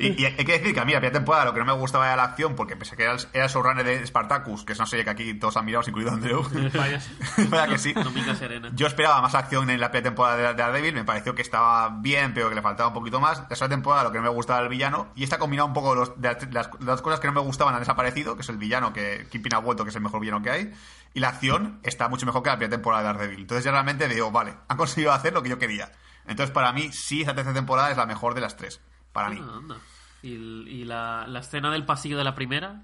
Y, 0.00 0.20
y 0.22 0.24
hay 0.26 0.36
que 0.44 0.58
decir 0.58 0.74
que 0.74 0.80
a 0.80 0.84
mí 0.84 0.92
la 0.92 0.98
primera 0.98 1.12
temporada 1.18 1.44
lo 1.46 1.52
que 1.54 1.60
no 1.60 1.66
me 1.66 1.72
gustaba 1.72 2.06
era 2.06 2.16
la 2.16 2.24
acción, 2.24 2.54
porque 2.54 2.74
a 2.74 2.76
que 2.96 3.02
era 3.02 3.12
el, 3.14 3.20
era 3.32 3.44
el 3.44 3.50
showrunner 3.50 3.84
de 3.84 4.06
Spartacus, 4.06 4.64
que 4.64 4.72
es 4.72 4.78
una 4.78 4.86
serie 4.86 5.04
que 5.04 5.10
aquí 5.10 5.34
todos 5.34 5.56
han 5.56 5.64
mirado, 5.64 5.84
incluido 5.86 6.03
Andreu. 6.10 6.42
Vayas. 6.74 7.08
Vaya 7.50 7.68
que 7.68 7.78
sí. 7.78 7.92
Dominga 7.92 8.34
Serena. 8.34 8.70
Yo 8.74 8.86
esperaba 8.86 9.20
más 9.22 9.34
acción 9.34 9.68
en 9.70 9.80
la 9.80 9.90
primera 9.90 10.10
temporada 10.10 10.36
de 10.36 10.42
de 10.44 10.54
Daredevil, 10.54 10.94
me 10.94 11.04
pareció 11.04 11.34
que 11.34 11.42
estaba 11.42 11.88
bien, 12.00 12.34
pero 12.34 12.48
que 12.48 12.54
le 12.54 12.62
faltaba 12.62 12.88
un 12.88 12.94
poquito 12.94 13.20
más. 13.20 13.38
La 13.48 13.56
segunda 13.56 13.76
temporada 13.76 14.04
lo 14.04 14.12
que 14.12 14.18
no 14.18 14.24
me 14.24 14.30
gustaba 14.30 14.58
era 14.60 14.64
el 14.66 14.70
villano, 14.70 15.08
y 15.14 15.24
esta 15.24 15.38
combinado 15.38 15.66
un 15.68 15.74
poco 15.74 15.94
los- 15.94 16.20
de 16.20 16.28
las, 16.32 16.52
las- 16.52 16.70
las 16.80 17.02
cosas 17.02 17.20
que 17.20 17.26
no 17.26 17.32
me 17.32 17.40
gustaban 17.40 17.74
han 17.74 17.80
desaparecido, 17.80 18.36
que 18.36 18.42
es 18.42 18.48
el 18.48 18.56
villano 18.58 18.92
que 18.92 19.26
Kingpin 19.30 19.54
ha 19.54 19.58
vuelto, 19.58 19.84
que 19.84 19.90
es 19.90 19.96
el 19.96 20.02
mejor 20.02 20.20
villano 20.20 20.42
que 20.42 20.50
hay, 20.50 20.72
y 21.14 21.20
la 21.20 21.28
acción 21.28 21.80
está 21.82 22.08
mucho 22.08 22.26
mejor 22.26 22.42
que 22.42 22.50
la 22.50 22.56
primera 22.56 22.76
temporada 22.76 23.02
de 23.02 23.08
Daredevil. 23.18 23.40
Entonces 23.40 23.64
ya 23.64 23.70
realmente 23.70 24.08
digo, 24.08 24.30
vale, 24.30 24.54
han 24.68 24.76
conseguido 24.76 25.12
hacer 25.12 25.32
lo 25.32 25.42
que 25.42 25.48
yo 25.50 25.58
quería. 25.58 25.90
Entonces 26.26 26.52
para 26.52 26.72
mí 26.72 26.90
sí, 26.92 27.22
esa 27.22 27.34
tercera 27.34 27.54
temporada 27.54 27.90
es 27.90 27.96
la 27.96 28.06
mejor 28.06 28.34
de 28.34 28.40
las 28.40 28.56
tres, 28.56 28.80
para 29.12 29.28
mí. 29.30 29.38
Ah, 29.42 29.56
anda. 29.58 29.76
Y, 30.22 30.30
y 30.36 30.84
la, 30.84 31.26
la 31.26 31.40
escena 31.40 31.70
del 31.70 31.84
pasillo 31.84 32.16
de 32.16 32.24
la 32.24 32.34
primera, 32.34 32.82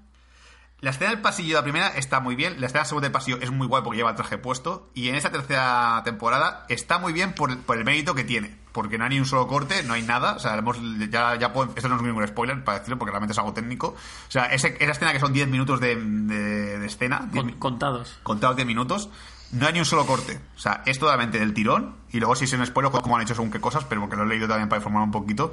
La 0.81 0.89
escena 0.89 1.11
del 1.11 1.21
pasillo 1.21 1.49
de 1.49 1.53
la 1.55 1.63
primera 1.63 1.87
está 1.89 2.19
muy 2.19 2.35
bien. 2.35 2.59
La 2.59 2.65
escena 2.65 2.85
segunda 2.85 3.05
del 3.05 3.11
pasillo 3.11 3.37
es 3.39 3.51
muy 3.51 3.67
guay 3.67 3.83
porque 3.83 3.97
lleva 3.97 4.09
el 4.09 4.15
traje 4.15 4.39
puesto. 4.39 4.89
Y 4.95 5.09
en 5.09 5.15
esta 5.15 5.29
tercera 5.31 6.01
temporada 6.03 6.65
está 6.69 6.97
muy 6.97 7.13
bien 7.13 7.33
por, 7.33 7.55
por 7.59 7.77
el 7.77 7.85
mérito 7.85 8.15
que 8.15 8.23
tiene. 8.23 8.57
Porque 8.71 8.97
no 8.97 9.03
hay 9.03 9.11
ni 9.11 9.19
un 9.19 9.25
solo 9.27 9.45
corte, 9.47 9.83
no 9.83 9.93
hay 9.93 10.01
nada. 10.01 10.33
O 10.33 10.39
sea, 10.39 10.55
hemos, 10.57 10.77
ya, 11.11 11.35
ya 11.35 11.53
puedo- 11.53 11.71
esto 11.75 11.87
no 11.87 11.97
es 11.97 12.01
ningún 12.01 12.27
spoiler 12.27 12.63
para 12.63 12.79
decirlo 12.79 12.97
porque 12.97 13.11
realmente 13.11 13.33
es 13.33 13.37
algo 13.37 13.53
técnico. 13.53 13.89
O 13.89 14.31
sea, 14.31 14.45
ese- 14.45 14.75
esa 14.79 14.91
escena 14.93 15.13
que 15.13 15.19
son 15.19 15.33
10 15.33 15.47
minutos 15.49 15.79
de, 15.79 15.95
de- 15.97 16.79
de 16.79 16.85
escena, 16.87 17.27
10 17.31 17.35
con- 17.43 17.45
mi- 17.45 17.53
contados. 17.59 18.17
contados 18.23 18.55
10 18.55 18.65
minutos, 18.67 19.09
no 19.53 19.67
hay 19.67 19.73
ni 19.73 19.79
un 19.79 19.85
solo 19.85 20.05
corte. 20.05 20.39
O 20.55 20.59
sea, 20.59 20.81
es 20.85 20.97
totalmente 20.99 21.39
del 21.39 21.53
tirón. 21.53 21.95
Y 22.11 22.19
luego 22.19 22.35
si 22.35 22.45
es 22.45 22.53
un 22.53 22.65
spoiler, 22.65 22.91
como 22.91 23.15
han 23.15 23.23
hecho 23.23 23.35
según 23.35 23.51
qué 23.51 23.59
cosas, 23.61 23.83
pero 23.85 24.01
porque 24.01 24.15
lo 24.15 24.23
he 24.23 24.27
leído 24.27 24.47
también 24.47 24.67
para 24.69 24.79
informar 24.79 25.03
un 25.03 25.11
poquito. 25.11 25.51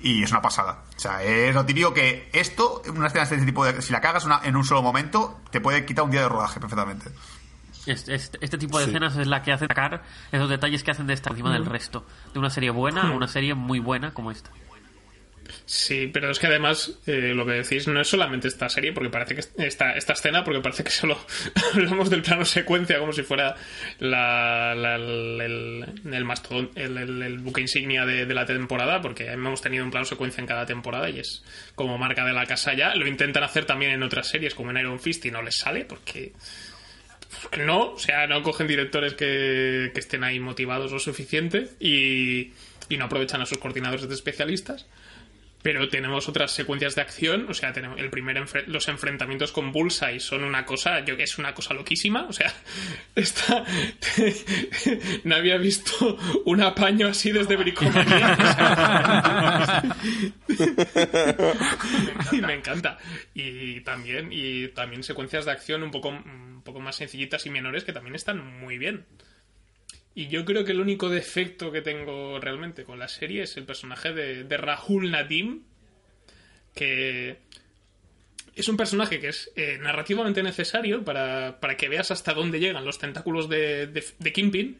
Y 0.00 0.22
es 0.22 0.30
una 0.30 0.42
pasada. 0.42 0.82
O 0.96 0.98
sea, 1.00 1.22
es 1.22 1.54
lo 1.54 1.64
típico 1.64 1.92
que 1.94 2.28
esto, 2.32 2.82
una 2.94 3.06
escena 3.08 3.24
de 3.26 3.34
este 3.36 3.46
tipo 3.46 3.64
de... 3.64 3.80
Si 3.82 3.92
la 3.92 4.00
cagas 4.00 4.24
una- 4.24 4.40
en 4.44 4.56
un 4.56 4.64
solo 4.64 4.82
momento, 4.82 5.40
te 5.50 5.60
puede 5.60 5.84
quitar 5.86 6.04
un 6.04 6.10
día 6.10 6.22
de 6.22 6.28
rodaje 6.28 6.58
perfectamente. 6.60 7.10
Este, 7.86 8.14
este- 8.14 8.38
este 8.44 8.58
tipo 8.58 8.78
de 8.78 8.84
Sí. 8.84 8.90
escenas 8.90 9.16
es 9.16 9.26
la 9.26 9.42
que 9.42 9.52
hace 9.52 9.66
sacar 9.66 10.02
esos 10.32 10.48
detalles 10.50 10.82
que 10.84 10.90
hacen 10.90 11.06
de 11.06 11.14
esta 11.14 11.30
encima 11.30 11.52
del 11.52 11.64
resto. 11.66 12.04
De 12.32 12.38
una 12.38 12.50
serie 12.50 12.70
buena 12.70 13.08
a 13.08 13.12
una 13.12 13.26
serie 13.28 13.54
muy 13.54 13.78
buena 13.78 14.12
como 14.12 14.30
esta. 14.30 14.50
Sí, 15.66 16.10
pero 16.12 16.30
es 16.30 16.38
que 16.38 16.46
además 16.46 16.98
eh, 17.06 17.32
lo 17.34 17.46
que 17.46 17.52
decís 17.52 17.86
no 17.88 18.00
es 18.00 18.08
solamente 18.08 18.48
esta 18.48 18.68
serie, 18.68 18.92
porque 18.92 19.10
parece 19.10 19.34
que 19.34 19.64
esta, 19.64 19.92
esta 19.92 20.12
escena, 20.12 20.44
porque 20.44 20.60
parece 20.60 20.84
que 20.84 20.90
solo 20.90 21.18
hablamos 21.74 22.10
del 22.10 22.22
plano 22.22 22.44
secuencia 22.44 22.98
como 22.98 23.12
si 23.12 23.22
fuera 23.22 23.54
la, 23.98 24.72
el, 24.72 25.84
el, 26.06 27.38
buque 27.38 27.60
insignia 27.60 28.04
de, 28.04 28.26
la 28.34 28.46
temporada, 28.46 29.00
porque 29.00 29.26
hemos 29.30 29.60
tenido 29.60 29.84
un 29.84 29.90
plano 29.90 30.04
secuencia 30.04 30.40
en 30.40 30.46
cada 30.46 30.66
temporada 30.66 31.08
y 31.10 31.20
es 31.20 31.42
como 31.74 31.98
marca 31.98 32.24
de 32.24 32.32
la 32.32 32.46
casa 32.46 32.74
ya. 32.74 32.94
Lo 32.94 33.06
intentan 33.06 33.42
hacer 33.42 33.64
también 33.64 33.92
en 33.92 34.02
otras 34.02 34.28
series, 34.28 34.54
como 34.54 34.70
en 34.70 34.78
Iron 34.78 35.00
Fist, 35.00 35.24
y 35.26 35.30
no 35.30 35.42
les 35.42 35.56
sale, 35.56 35.84
porque 35.84 36.32
no, 37.64 37.92
o 37.92 37.98
sea, 37.98 38.26
no 38.26 38.42
cogen 38.42 38.66
directores 38.66 39.14
que, 39.14 39.90
que 39.94 40.00
estén 40.00 40.24
ahí 40.24 40.40
motivados 40.40 40.92
lo 40.92 40.98
suficiente 40.98 41.68
y, 41.78 42.52
y 42.88 42.96
no 42.96 43.06
aprovechan 43.06 43.40
a 43.40 43.46
sus 43.46 43.58
coordinadores 43.58 44.08
de 44.08 44.14
especialistas. 44.14 44.86
Pero 45.62 45.88
tenemos 45.88 46.28
otras 46.28 46.52
secuencias 46.52 46.94
de 46.94 47.02
acción, 47.02 47.46
o 47.48 47.54
sea, 47.54 47.72
tenemos 47.72 48.00
el 48.00 48.08
primer 48.08 48.42
los 48.66 48.88
enfrentamientos 48.88 49.52
con 49.52 49.72
Bullseye 49.72 50.20
son 50.20 50.44
una 50.44 50.64
cosa, 50.64 51.04
yo 51.04 51.16
que 51.16 51.24
es 51.24 51.38
una 51.38 51.52
cosa 51.52 51.74
loquísima, 51.74 52.26
o 52.26 52.32
sea, 52.32 52.52
esta 53.14 53.64
no 55.24 55.34
había 55.34 55.58
visto 55.58 56.16
un 56.46 56.62
apaño 56.62 57.08
así 57.08 57.30
desde 57.30 57.56
Bricomanía. 57.56 58.36
y 62.32 62.40
me 62.40 62.54
encanta. 62.54 62.98
Y 63.34 63.80
también 63.80 64.28
y 64.32 64.68
también 64.68 65.02
secuencias 65.02 65.44
de 65.44 65.52
acción 65.52 65.82
un 65.82 65.90
poco 65.90 66.08
un 66.08 66.62
poco 66.64 66.80
más 66.80 66.96
sencillitas 66.96 67.44
y 67.46 67.50
menores 67.50 67.84
que 67.84 67.92
también 67.92 68.14
están 68.14 68.60
muy 68.60 68.78
bien. 68.78 69.04
Y 70.14 70.28
yo 70.28 70.44
creo 70.44 70.64
que 70.64 70.72
el 70.72 70.80
único 70.80 71.08
defecto 71.08 71.70
que 71.70 71.82
tengo 71.82 72.38
realmente 72.40 72.84
con 72.84 72.98
la 72.98 73.08
serie 73.08 73.44
es 73.44 73.56
el 73.56 73.64
personaje 73.64 74.12
de, 74.12 74.44
de 74.44 74.56
Rahul 74.56 75.10
Nadim, 75.10 75.62
que 76.74 77.38
es 78.54 78.68
un 78.68 78.76
personaje 78.76 79.20
que 79.20 79.28
es 79.28 79.50
eh, 79.56 79.78
narrativamente 79.80 80.42
necesario 80.42 81.04
para, 81.04 81.60
para 81.60 81.76
que 81.76 81.88
veas 81.88 82.10
hasta 82.10 82.34
dónde 82.34 82.58
llegan 82.58 82.84
los 82.84 82.98
tentáculos 82.98 83.48
de, 83.48 83.86
de, 83.86 84.04
de 84.18 84.32
Kingpin, 84.32 84.78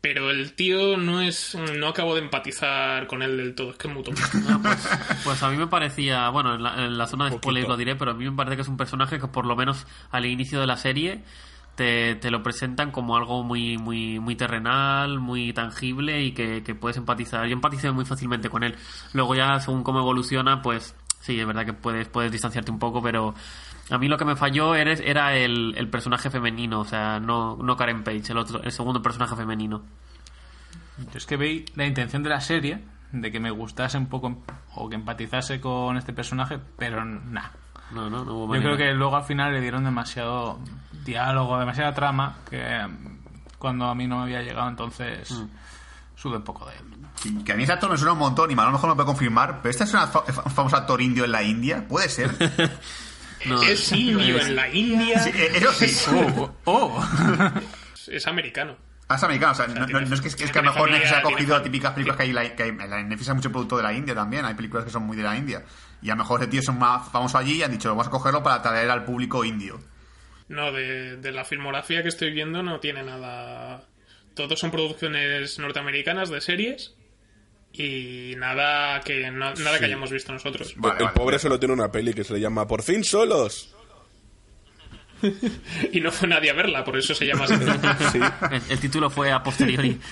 pero 0.00 0.30
el 0.30 0.52
tío 0.52 0.96
no 0.96 1.20
es 1.20 1.56
no 1.56 1.88
acabo 1.88 2.14
de 2.14 2.20
empatizar 2.20 3.08
con 3.08 3.22
él 3.22 3.36
del 3.36 3.54
todo, 3.56 3.72
es 3.72 3.76
que 3.76 3.88
es 3.88 3.94
muy 3.94 4.04
tonto. 4.04 4.22
Ah, 4.48 4.60
pues, 4.62 4.88
pues 5.24 5.42
a 5.42 5.50
mí 5.50 5.56
me 5.56 5.66
parecía, 5.66 6.28
bueno, 6.28 6.54
en 6.54 6.62
la, 6.62 6.84
en 6.84 6.96
la 6.96 7.08
zona 7.08 7.28
de 7.28 7.38
spoilers 7.38 7.66
lo 7.66 7.76
diré, 7.76 7.96
pero 7.96 8.12
a 8.12 8.14
mí 8.14 8.24
me 8.24 8.36
parece 8.36 8.54
que 8.54 8.62
es 8.62 8.68
un 8.68 8.76
personaje 8.76 9.18
que 9.18 9.26
por 9.26 9.46
lo 9.46 9.56
menos 9.56 9.84
al 10.10 10.26
inicio 10.26 10.60
de 10.60 10.68
la 10.68 10.76
serie 10.76 11.22
te, 11.76 12.16
te 12.16 12.30
lo 12.30 12.42
presentan 12.42 12.90
como 12.90 13.16
algo 13.16 13.44
muy 13.44 13.78
muy 13.78 14.18
muy 14.18 14.34
terrenal, 14.34 15.20
muy 15.20 15.52
tangible 15.52 16.22
y 16.22 16.32
que, 16.32 16.62
que 16.62 16.74
puedes 16.74 16.96
empatizar. 16.96 17.46
Yo 17.46 17.52
empaticé 17.52 17.92
muy 17.92 18.04
fácilmente 18.04 18.48
con 18.48 18.64
él. 18.64 18.74
Luego 19.12 19.34
ya 19.34 19.60
según 19.60 19.84
cómo 19.84 20.00
evoluciona, 20.00 20.62
pues 20.62 20.96
sí, 21.20 21.38
es 21.38 21.46
verdad 21.46 21.66
que 21.66 21.72
puedes, 21.72 22.08
puedes 22.08 22.32
distanciarte 22.32 22.70
un 22.70 22.78
poco, 22.78 23.02
pero 23.02 23.34
a 23.90 23.98
mí 23.98 24.08
lo 24.08 24.16
que 24.16 24.24
me 24.24 24.36
falló 24.36 24.74
era, 24.74 24.92
era 24.92 25.36
el, 25.36 25.74
el 25.76 25.88
personaje 25.88 26.30
femenino, 26.30 26.80
o 26.80 26.84
sea, 26.84 27.20
no, 27.20 27.56
no 27.56 27.76
Karen 27.76 28.02
Page, 28.02 28.32
el 28.32 28.38
otro, 28.38 28.62
el 28.62 28.72
segundo 28.72 29.02
personaje 29.02 29.36
femenino. 29.36 29.82
Yo 30.98 31.18
es 31.18 31.26
que 31.26 31.36
veí 31.36 31.64
la 31.74 31.84
intención 31.84 32.22
de 32.22 32.30
la 32.30 32.40
serie 32.40 32.80
de 33.12 33.30
que 33.30 33.40
me 33.40 33.50
gustase 33.50 33.98
un 33.98 34.06
poco 34.06 34.42
o 34.74 34.88
que 34.88 34.94
empatizase 34.94 35.60
con 35.60 35.96
este 35.96 36.12
personaje, 36.12 36.58
pero 36.78 37.04
nada. 37.04 37.52
No, 37.92 38.10
no, 38.10 38.24
no 38.24 38.32
hubo 38.34 38.40
Yo 38.42 38.48
manera. 38.60 38.74
creo 38.74 38.76
que 38.76 38.94
luego 38.94 39.16
al 39.16 39.24
final 39.24 39.52
le 39.52 39.60
dieron 39.60 39.84
demasiado 39.84 40.58
diálogo, 41.04 41.58
demasiada 41.58 41.94
trama, 41.94 42.38
que 42.50 42.58
mm, 42.86 43.18
cuando 43.58 43.86
a 43.86 43.94
mí 43.94 44.06
no 44.06 44.16
me 44.18 44.22
había 44.24 44.42
llegado, 44.42 44.68
entonces 44.68 45.30
Mm. 45.30 45.46
sube 46.16 46.36
un 46.36 46.42
poco 46.42 46.66
de 46.66 46.72
él. 46.76 47.44
Que 47.44 47.52
a 47.52 47.56
mí 47.56 47.62
ese 47.62 47.72
actor 47.72 47.90
me 47.90 47.96
suena 47.96 48.12
un 48.12 48.18
montón 48.18 48.50
y 48.50 48.54
a 48.54 48.64
lo 48.64 48.72
mejor 48.72 48.90
me 48.90 48.94
puede 48.96 49.06
confirmar, 49.06 49.60
pero 49.62 49.70
este 49.70 49.84
es 49.84 49.94
un 49.94 50.52
famoso 50.52 50.76
actor 50.76 51.00
indio 51.00 51.24
en 51.24 51.32
la 51.32 51.42
India, 51.42 51.86
puede 51.88 52.08
ser. 52.08 52.30
No, 53.44 53.62
es 53.62 53.92
indio 53.92 54.40
en 54.40 54.56
la 54.56 54.68
India, 54.68 55.20
Sí, 55.20 55.30
eh, 55.32 55.52
eso 55.56 55.70
sí. 55.72 55.94
¡Oh! 56.10 56.50
oh. 56.64 57.04
es 58.08 58.26
americano. 58.26 58.74
Ah, 59.08 59.14
es 59.16 59.22
americano, 59.22 59.52
o 59.52 59.54
sea, 59.54 59.66
no, 59.68 59.74
no- 59.80 59.86
tiene- 59.86 60.06
no 60.06 60.14
es 60.14 60.20
que, 60.20 60.28
es 60.28 60.34
que 60.36 60.44
tiene 60.44 60.58
a 60.60 60.62
lo 60.62 60.72
mejor 60.72 60.90
Netflix 60.90 61.12
ha 61.12 61.22
cogido 61.22 61.56
fam- 61.56 61.62
típicas 61.62 61.92
películas 61.92 62.16
que 62.16 62.22
hay, 62.24 62.32
la- 62.32 62.56
que 62.56 62.62
hay- 62.64 62.68
en 62.70 63.08
Netflix 63.08 63.28
hay 63.28 63.34
mucho 63.36 63.52
producto 63.52 63.76
de 63.76 63.84
la 63.84 63.92
India 63.92 64.14
también, 64.16 64.44
hay 64.46 64.54
películas 64.54 64.84
que 64.84 64.90
son 64.90 65.04
muy 65.04 65.16
de 65.16 65.22
la 65.22 65.36
India. 65.36 65.62
Y 66.06 66.10
a 66.10 66.14
lo 66.14 66.18
mejor 66.22 66.40
ese 66.40 66.50
tío 66.50 66.60
es 66.60 66.72
más 66.72 67.10
famoso 67.10 67.36
allí 67.36 67.56
y 67.58 67.62
han 67.64 67.72
dicho, 67.72 67.88
vamos 67.88 68.06
a 68.06 68.10
cogerlo 68.10 68.40
para 68.42 68.56
atraer 68.56 68.88
al 68.90 69.04
público 69.04 69.44
indio. 69.44 69.80
No, 70.48 70.70
de, 70.70 71.16
de 71.16 71.32
la 71.32 71.44
filmografía 71.44 72.02
que 72.04 72.08
estoy 72.10 72.30
viendo 72.30 72.62
no 72.62 72.78
tiene 72.78 73.02
nada. 73.02 73.82
Todos 74.34 74.60
son 74.60 74.70
producciones 74.70 75.58
norteamericanas 75.58 76.28
de 76.30 76.40
series 76.40 76.94
y 77.72 78.34
nada 78.36 79.00
que 79.00 79.28
no- 79.32 79.52
nada 79.54 79.78
que 79.80 79.86
hayamos 79.86 80.12
visto 80.12 80.32
nosotros. 80.32 80.74
Vale, 80.76 80.98
el 80.98 81.04
vale, 81.06 81.14
pobre 81.16 81.32
vale. 81.34 81.38
solo 81.40 81.58
tiene 81.58 81.74
una 81.74 81.90
peli 81.90 82.14
que 82.14 82.22
se 82.22 82.34
le 82.34 82.40
llama 82.40 82.68
Por 82.68 82.82
fin 82.84 83.02
solos. 83.02 83.74
Y 85.92 86.00
no 86.00 86.12
fue 86.12 86.28
nadie 86.28 86.50
a 86.50 86.54
verla, 86.54 86.84
por 86.84 86.96
eso 86.96 87.12
se 87.14 87.26
llama 87.26 87.46
así. 87.46 87.54
Sí. 88.12 88.20
El, 88.52 88.62
el 88.68 88.78
título 88.78 89.10
fue 89.10 89.32
a 89.32 89.42
posteriori. 89.42 89.98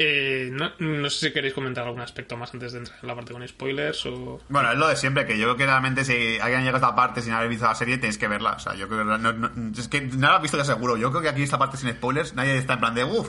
Eh, 0.00 0.50
no, 0.52 0.70
no 0.78 1.10
sé 1.10 1.26
si 1.26 1.32
queréis 1.32 1.52
comentar 1.54 1.84
algún 1.84 2.00
aspecto 2.00 2.36
más 2.36 2.54
antes 2.54 2.70
de 2.72 2.78
entrar 2.78 2.96
en 3.02 3.08
la 3.08 3.16
parte 3.16 3.32
con 3.32 3.46
spoilers 3.48 4.06
o... 4.06 4.40
Bueno, 4.48 4.70
es 4.70 4.78
lo 4.78 4.86
de 4.86 4.94
siempre, 4.94 5.26
que 5.26 5.36
yo 5.36 5.46
creo 5.46 5.56
que 5.56 5.66
realmente 5.66 6.04
si 6.04 6.38
alguien 6.40 6.60
llega 6.62 6.76
a 6.76 6.80
esta 6.80 6.94
parte 6.94 7.20
sin 7.20 7.32
haber 7.32 7.48
visto 7.48 7.64
la 7.64 7.74
serie, 7.74 7.98
tenéis 7.98 8.16
que 8.16 8.28
verla. 8.28 8.52
O 8.52 8.58
sea, 8.60 8.76
yo 8.76 8.86
creo 8.86 9.00
que 9.00 9.04
no, 9.06 9.18
no- 9.18 9.72
es 9.76 9.88
que 9.88 10.00
no 10.02 10.28
la 10.28 10.36
has 10.36 10.42
visto 10.42 10.56
ya 10.56 10.64
seguro. 10.64 10.96
Yo 10.96 11.10
creo 11.10 11.20
que 11.22 11.28
aquí 11.28 11.42
esta 11.42 11.58
parte 11.58 11.76
sin 11.78 11.90
spoilers, 11.90 12.32
nadie 12.34 12.56
está 12.58 12.74
en 12.74 12.78
plan 12.78 12.94
de 12.94 13.02
uff, 13.02 13.28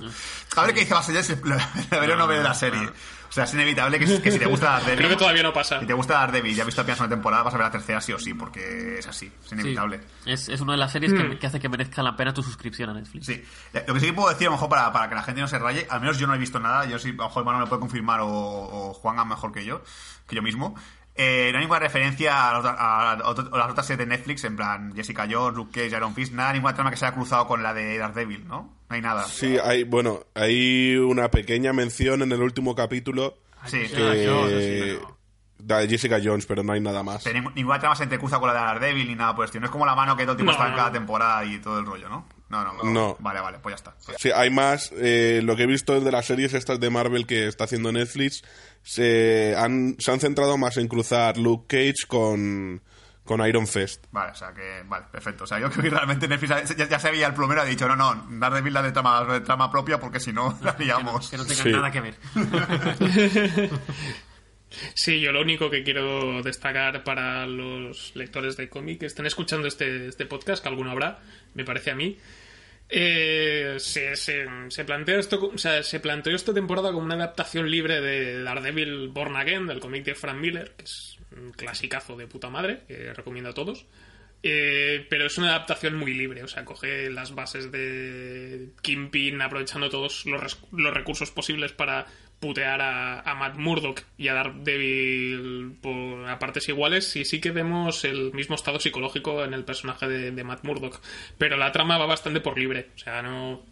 a 0.56 0.62
ver 0.62 0.76
qué 0.76 0.82
dice 0.82 0.94
Basilea 0.94 1.24
si 1.24 1.34
la 1.44 2.00
veré 2.00 2.14
o 2.14 2.18
no 2.18 2.28
veré 2.28 2.44
la 2.44 2.54
serie. 2.54 2.88
O 3.30 3.32
sea, 3.32 3.44
es 3.44 3.54
inevitable 3.54 4.00
que, 4.00 4.06
que 4.22 4.32
si 4.32 4.40
te 4.40 4.46
gusta 4.48 4.72
Daredevil... 4.72 4.98
Creo 4.98 5.10
que 5.12 5.16
todavía 5.16 5.44
no 5.44 5.54
pasa. 5.54 5.80
Si 5.80 5.86
te 5.86 5.94
gusta 5.94 6.16
Daredevil 6.16 6.52
y 6.52 6.56
ya 6.56 6.64
has 6.64 6.66
visto 6.66 6.82
apenas 6.82 7.00
una 7.00 7.10
temporada, 7.10 7.44
vas 7.44 7.54
a 7.54 7.58
ver 7.58 7.68
la 7.68 7.72
tercera 7.72 8.02
sí 8.02 8.12
o 8.12 8.18
sí, 8.18 8.34
porque 8.34 8.98
es 8.98 9.08
así, 9.08 9.32
es 9.46 9.52
inevitable. 9.52 10.00
Sí, 10.24 10.32
es, 10.32 10.50
es 10.50 10.62
una 10.62 10.74
de 10.74 10.80
las 10.80 10.92
series 10.92 11.14
que, 11.14 11.38
que 11.38 11.48
hace 11.48 11.60
que 11.60 11.70
merezca 11.70 12.02
la 12.02 12.16
pena 12.16 12.34
tu 12.34 12.42
suscripción 12.42 12.90
a 12.90 12.94
Netflix. 12.94 13.28
Sí. 13.28 13.44
Lo 13.88 13.94
que 13.94 14.00
sí 14.00 14.08
que 14.08 14.14
puedo 14.14 14.30
decir, 14.30 14.48
a 14.48 14.50
lo 14.50 14.56
mejor 14.56 14.70
para, 14.70 14.92
para 14.92 15.10
que 15.10 15.16
la 15.16 15.24
gente 15.24 15.42
no 15.42 15.48
se 15.48 15.60
raye, 15.60 15.86
al 15.90 16.02
menos 16.02 16.18
yo 16.18 16.26
no 16.26 16.34
he 16.34 16.40
visto 16.40 16.60
nada, 16.60 16.86
yo 16.86 16.98
sí, 16.98 17.10
a 17.10 17.14
lo 17.14 17.24
mejor 17.26 17.46
Manuel 17.46 17.66
me 17.66 17.70
puede 17.70 17.82
confirmar 17.82 18.22
o, 18.22 18.28
o 18.28 18.94
Juan 18.94 19.28
mejor 19.28 19.52
que 19.52 19.64
yo, 19.64 19.84
que 20.28 20.36
yo 20.36 20.42
mismo. 20.42 20.76
Eh, 21.22 21.50
no 21.52 21.58
hay 21.58 21.64
ninguna 21.66 21.80
referencia 21.80 22.50
a, 22.50 22.54
los- 22.54 22.66
a- 22.66 23.12
a 23.12 23.28
otro- 23.30 23.54
a 23.54 23.58
las 23.58 23.72
otras 23.72 23.86
series 23.86 24.08
de 24.08 24.16
Netflix, 24.16 24.46
en 24.46 24.56
plan 24.56 24.94
Jessica 24.96 25.28
Jones, 25.30 25.58
Luke 25.58 25.72
Cage, 25.74 25.96
Iron 25.98 26.16
Fist, 26.16 26.32
nada, 26.34 26.54
ninguna 26.54 26.74
trama 26.74 26.92
que 26.92 26.96
se 26.98 27.06
haya 27.06 27.14
cruzado 27.16 27.46
con 27.46 27.62
la 27.62 27.74
de 27.74 27.98
Daredevil, 27.98 28.48
¿no? 28.48 28.74
No 28.90 28.96
hay 28.96 29.02
nada. 29.02 29.26
Sí, 29.26 29.58
hay, 29.62 29.84
bueno, 29.84 30.22
hay 30.34 30.96
una 30.96 31.30
pequeña 31.30 31.74
mención 31.74 32.22
en 32.22 32.32
el 32.32 32.42
último 32.42 32.74
capítulo 32.74 33.36
Sí. 33.66 33.80
que... 33.90 34.98
Da 35.62 35.86
Jessica 35.86 36.20
Jones, 36.24 36.46
pero 36.46 36.64
no 36.64 36.72
hay 36.72 36.80
nada 36.80 37.04
más. 37.04 37.22
Pero 37.26 37.36
ningún- 37.38 37.54
ninguna 37.54 37.80
trama 37.80 37.96
se 37.98 38.04
entrecruza 38.04 38.40
con 38.40 38.48
la 38.48 38.54
de 38.54 38.60
Daredevil 38.62 39.08
ni 39.10 39.16
nada 39.16 39.36
por 39.36 39.44
el 39.44 39.48
estilo. 39.48 39.60
No 39.62 39.66
es 39.66 39.72
como 39.72 39.86
la 39.86 39.94
mano 39.96 40.16
que 40.16 40.24
todo 40.24 40.32
el 40.32 40.38
tiempo 40.38 40.54
No, 40.54 40.58
está 40.58 40.68
en 40.68 40.72
no, 40.72 40.78
cada 40.78 40.92
temporada 40.94 41.44
y 41.44 41.60
todo 41.60 41.80
el 41.80 41.86
rollo, 41.86 42.08
¿no? 42.08 42.26
No, 42.50 42.64
no, 42.64 42.74
no. 42.74 42.84
No. 42.84 43.18
Vale, 43.20 43.42
vale, 43.42 43.60
pues 43.60 43.74
ya 43.74 43.76
está. 43.76 43.96
Sí, 44.18 44.32
hay 44.34 44.50
más. 44.50 44.92
eh, 44.98 45.42
lo 45.44 45.56
que 45.56 45.64
he 45.64 45.68
visto 45.68 46.00
de 46.02 46.12
las 46.12 46.26
series 46.26 46.54
estas 46.54 46.80
de 46.80 46.90
Marvel 46.90 47.28
que 47.28 47.48
está 47.48 47.66
haciendo 47.66 47.92
Netflix, 47.92 48.44
se 48.82 49.56
han, 49.58 49.96
se 50.00 50.12
han 50.12 50.20
centrado 50.20 50.58
más 50.58 50.78
en 50.78 50.88
cruzar 50.88 51.38
Luke 51.38 51.66
Cage 51.68 52.08
con, 52.08 52.82
con 53.24 53.46
Iron 53.48 53.68
Fist. 53.68 54.06
Vale, 54.12 54.32
o 54.32 54.36
sea 54.36 54.52
que, 54.54 54.82
vale, 54.88 55.06
perfecto. 55.12 55.44
O 55.44 55.48
sea, 55.48 55.60
yo 55.60 55.70
creo 55.70 55.84
que 55.84 55.90
realmente 55.92 56.28
Netflix 56.28 56.76
ya, 56.76 56.88
ya 56.88 57.00
se 57.00 57.12
veía 57.12 57.28
el 57.28 57.34
plumero 57.36 57.62
ha 57.62 57.66
dicho, 57.66 57.88
no, 57.88 57.96
no, 57.96 58.26
Daredevil 58.40 58.74
la 58.74 58.82
de 58.82 58.92
trama, 58.94 59.24
de 59.26 59.42
trama 59.42 59.70
propia 59.72 60.00
porque 60.00 60.20
si 60.20 60.34
no 60.34 60.58
la 60.64 60.76
liamos. 60.80 61.30
Que 61.30 61.38
no 61.38 61.46
tenga 61.46 61.62
Sí. 61.64 61.70
nada 61.72 61.92
que 61.92 62.02
ver. 62.02 62.16
Sí, 64.94 65.20
yo 65.20 65.32
lo 65.32 65.42
único 65.42 65.72
que 65.72 65.82
quiero 65.84 66.44
destacar 66.44 67.04
para 67.04 67.48
los 67.48 68.12
lectores 68.16 68.56
de 68.56 68.70
cómic 68.70 69.00
que 69.00 69.08
estén 69.08 69.26
escuchando 69.26 69.68
este, 69.68 70.08
este 70.10 70.28
podcast, 70.28 70.62
que 70.62 70.70
alguno 70.70 70.92
habrá, 70.92 71.20
me 71.56 71.66
parece 71.66 71.90
a 71.90 71.96
mí, 71.96 72.20
eh, 72.92 73.76
se, 73.78 74.16
se, 74.16 74.86
plantea 74.86 75.20
esto, 75.20 75.52
o 75.54 75.58
sea, 75.58 75.84
se 75.84 76.00
planteó 76.00 76.36
esta 76.36 76.54
temporada 76.54 76.92
como 76.92 77.06
una 77.06 77.16
adaptación 77.16 77.70
libre 77.70 78.02
de 78.02 78.42
Daredevil 78.42 79.10
Born 79.10 79.36
Again, 79.36 79.68
del 79.68 79.80
cómic 79.80 80.04
de 80.06 80.16
Frank 80.16 80.38
Miller, 80.38 80.74
que 80.76 80.86
es 80.86 81.18
un 81.32 81.52
clasicazo 81.52 82.18
de 82.18 82.26
puta 82.26 82.50
madre, 82.50 82.82
que 82.88 83.14
recomiendo 83.14 83.52
a 83.52 83.54
todos. 83.54 83.86
Eh, 84.42 85.06
pero 85.10 85.26
es 85.26 85.38
una 85.38 85.50
adaptación 85.50 85.96
muy 85.96 86.14
libre, 86.14 86.44
o 86.44 86.48
sea, 86.48 86.64
coge 86.64 87.10
las 87.10 87.36
bases 87.36 87.72
de 87.72 88.70
Kingpin 88.82 89.42
aprovechando 89.42 89.90
todos 89.90 90.26
los, 90.26 90.58
los 90.72 90.94
recursos 90.94 91.30
posibles 91.30 91.74
para 91.74 92.08
putear 92.40 92.82
a, 92.82 93.20
a 93.20 93.36
Matt 93.36 93.58
Murdock 93.58 94.04
y 94.18 94.30
a 94.30 94.34
Daredevil 94.34 95.78
por, 95.82 96.30
a 96.30 96.40
partes 96.40 96.70
iguales 96.70 97.16
y 97.16 97.26
sí 97.26 97.42
que 97.42 97.52
vemos 97.52 98.06
el 98.06 98.32
mismo 98.34 98.56
estado 98.56 98.80
psicológico 98.80 99.44
en 99.44 99.54
el 99.54 99.66
personaje 99.66 100.08
de, 100.08 100.32
de 100.32 100.44
Matt 100.44 100.64
Murdock, 100.64 101.02
pero 101.38 101.58
la 101.58 101.72
trama 101.72 101.98
va 101.98 102.06
bastante 102.06 102.40
por 102.40 102.58
libre, 102.58 102.90
o 102.96 102.98
sea, 102.98 103.22
no, 103.22 103.66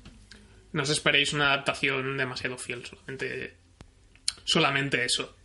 no 0.74 0.84
os 0.84 0.90
esperéis 0.90 1.34
una 1.34 1.54
adaptación 1.54 2.18
demasiado 2.18 2.58
fiel, 2.58 2.86
solamente, 2.86 3.56
solamente 4.44 5.06
eso. 5.06 5.37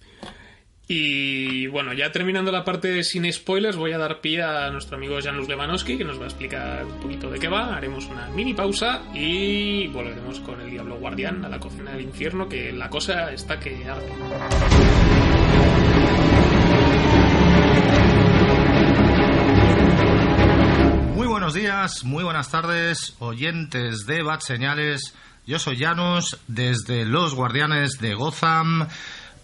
Y 0.88 1.68
bueno, 1.68 1.92
ya 1.92 2.10
terminando 2.10 2.50
la 2.50 2.64
parte 2.64 3.02
sin 3.04 3.30
spoilers, 3.32 3.76
voy 3.76 3.92
a 3.92 3.98
dar 3.98 4.20
pie 4.20 4.42
a 4.42 4.70
nuestro 4.70 4.96
amigo 4.96 5.18
Janusz 5.22 5.48
Lewanowski, 5.48 5.96
que 5.96 6.04
nos 6.04 6.18
va 6.18 6.24
a 6.24 6.26
explicar 6.26 6.84
un 6.84 7.00
poquito 7.00 7.30
de 7.30 7.38
qué 7.38 7.48
va. 7.48 7.76
Haremos 7.76 8.06
una 8.06 8.28
mini 8.28 8.52
pausa 8.52 9.02
y 9.14 9.86
volveremos 9.88 10.40
con 10.40 10.60
el 10.60 10.70
Diablo 10.70 10.96
Guardián 10.96 11.44
a 11.44 11.48
la 11.48 11.60
cocina 11.60 11.92
del 11.92 12.02
infierno, 12.02 12.48
que 12.48 12.72
la 12.72 12.90
cosa 12.90 13.32
está 13.32 13.58
que. 13.58 13.72
Muy 21.14 21.26
buenos 21.26 21.54
días, 21.54 22.04
muy 22.04 22.24
buenas 22.24 22.50
tardes, 22.50 23.14
oyentes 23.20 24.04
de 24.06 24.22
Bad 24.22 24.40
Señales. 24.40 25.14
Yo 25.46 25.58
soy 25.58 25.76
Janus, 25.76 26.38
desde 26.46 27.04
Los 27.04 27.34
Guardianes 27.34 27.98
de 27.98 28.14
Gotham, 28.14 28.88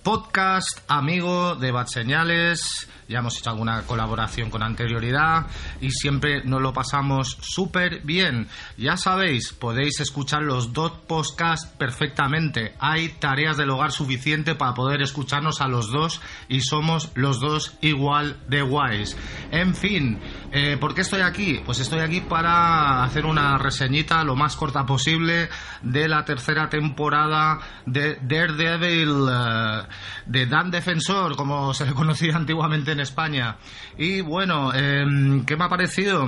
podcast 0.02 0.80
amigo 0.88 1.54
de 1.56 1.70
Bad 1.70 1.86
Señales. 1.86 2.88
Ya 3.08 3.20
hemos 3.20 3.38
hecho 3.38 3.48
alguna 3.48 3.82
colaboración 3.82 4.50
con 4.50 4.62
anterioridad 4.62 5.46
y 5.80 5.90
siempre 5.90 6.44
nos 6.44 6.60
lo 6.60 6.74
pasamos 6.74 7.38
súper 7.40 8.02
bien. 8.02 8.48
Ya 8.76 8.98
sabéis, 8.98 9.54
podéis 9.54 10.00
escuchar 10.00 10.42
los 10.42 10.74
dos 10.74 10.92
podcasts 11.06 11.66
perfectamente. 11.78 12.74
Hay 12.78 13.08
tareas 13.08 13.56
del 13.56 13.70
hogar 13.70 13.92
suficiente 13.92 14.54
para 14.54 14.74
poder 14.74 15.00
escucharnos 15.00 15.62
a 15.62 15.68
los 15.68 15.90
dos 15.90 16.20
y 16.50 16.60
somos 16.60 17.10
los 17.14 17.40
dos 17.40 17.78
igual 17.80 18.36
de 18.46 18.60
guays. 18.60 19.16
En 19.50 19.74
fin, 19.74 20.20
eh, 20.52 20.76
¿por 20.78 20.94
qué 20.94 21.00
estoy 21.00 21.22
aquí? 21.22 21.62
Pues 21.64 21.80
estoy 21.80 22.00
aquí 22.00 22.20
para 22.20 23.04
hacer 23.04 23.24
una 23.24 23.56
reseñita 23.56 24.22
lo 24.22 24.36
más 24.36 24.54
corta 24.54 24.84
posible 24.84 25.48
de 25.80 26.08
la 26.08 26.26
tercera 26.26 26.68
temporada 26.68 27.58
de 27.86 28.18
Daredevil, 28.20 29.28
eh, 29.30 29.87
de 30.26 30.46
Dan 30.46 30.70
Defensor, 30.70 31.36
como 31.36 31.74
se 31.74 31.86
le 31.86 31.94
conocía 31.94 32.36
antiguamente 32.36 32.92
en 32.92 33.00
España. 33.00 33.56
Y 33.96 34.20
bueno, 34.20 34.72
em, 34.74 35.44
¿qué 35.44 35.56
me 35.56 35.64
ha 35.64 35.68
parecido? 35.68 36.26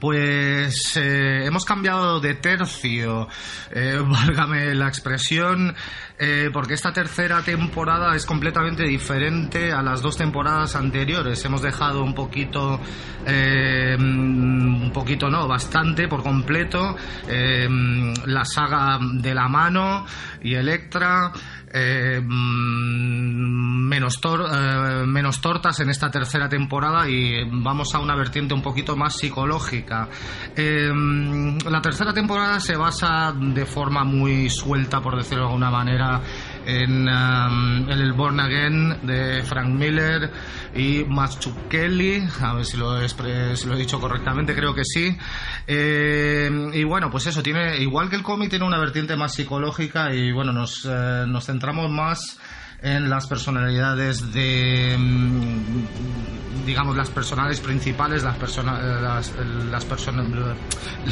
Pues 0.00 0.96
eh, 0.96 1.44
hemos 1.44 1.64
cambiado 1.64 2.18
de 2.18 2.34
tercio, 2.34 3.28
eh, 3.70 4.02
válgame 4.04 4.74
la 4.74 4.88
expresión, 4.88 5.74
eh, 6.18 6.50
porque 6.52 6.74
esta 6.74 6.92
tercera 6.92 7.42
temporada 7.42 8.14
es 8.14 8.26
completamente 8.26 8.84
diferente 8.84 9.72
a 9.72 9.82
las 9.82 10.02
dos 10.02 10.16
temporadas 10.16 10.76
anteriores. 10.76 11.44
Hemos 11.44 11.62
dejado 11.62 12.02
un 12.02 12.14
poquito, 12.14 12.80
eh, 13.26 13.96
un 13.98 14.90
poquito 14.92 15.28
no, 15.28 15.48
bastante 15.48 16.08
por 16.08 16.22
completo, 16.22 16.96
eh, 17.28 17.68
la 18.26 18.44
saga 18.44 18.98
de 19.00 19.34
la 19.34 19.48
mano 19.48 20.06
y 20.42 20.54
Electra. 20.54 21.32
Eh, 21.72 22.20
mm, 22.22 23.88
menos, 23.88 24.20
tor- 24.20 24.46
eh, 24.52 25.06
menos 25.06 25.40
tortas 25.40 25.80
en 25.80 25.90
esta 25.90 26.10
tercera 26.10 26.48
temporada 26.48 27.08
y 27.08 27.44
vamos 27.50 27.94
a 27.94 27.98
una 27.98 28.16
vertiente 28.16 28.54
un 28.54 28.62
poquito 28.62 28.96
más 28.96 29.16
psicológica. 29.16 30.08
Eh, 30.56 30.90
la 31.68 31.80
tercera 31.82 32.12
temporada 32.12 32.60
se 32.60 32.76
basa 32.76 33.32
de 33.32 33.66
forma 33.66 34.04
muy 34.04 34.48
suelta, 34.50 35.00
por 35.00 35.16
decirlo 35.16 35.44
de 35.44 35.48
alguna 35.48 35.70
manera, 35.70 36.20
en, 36.66 37.08
um, 37.08 37.90
en 37.90 37.98
el 37.98 38.12
Born 38.12 38.40
Again 38.40 39.06
de 39.06 39.42
Frank 39.42 39.68
Miller 39.68 40.30
y 40.74 41.04
Kelly, 41.68 42.26
a 42.40 42.54
ver 42.54 42.64
si 42.64 42.76
lo, 42.76 43.00
he 43.00 43.06
lo 43.06 43.74
he 43.74 43.76
dicho 43.76 44.00
correctamente, 44.00 44.54
creo 44.54 44.74
que 44.74 44.84
sí. 44.84 45.16
Eh, 45.66 46.70
y 46.72 46.84
bueno, 46.84 47.10
pues 47.10 47.26
eso, 47.26 47.42
tiene 47.42 47.78
igual 47.78 48.08
que 48.08 48.16
el 48.16 48.22
cómic, 48.22 48.50
tiene 48.50 48.64
una 48.64 48.78
vertiente 48.78 49.16
más 49.16 49.34
psicológica 49.34 50.14
y 50.14 50.32
bueno, 50.32 50.52
nos, 50.52 50.84
eh, 50.84 51.24
nos 51.26 51.46
centramos 51.46 51.90
más 51.90 52.38
en 52.82 53.08
las 53.08 53.26
personalidades 53.26 54.32
de 54.32 54.96
mm, 54.98 56.66
digamos 56.66 56.96
las 56.96 57.10
personales 57.10 57.60
principales 57.60 58.22
las 58.22 58.36
personas 58.36 58.82
las, 59.02 59.32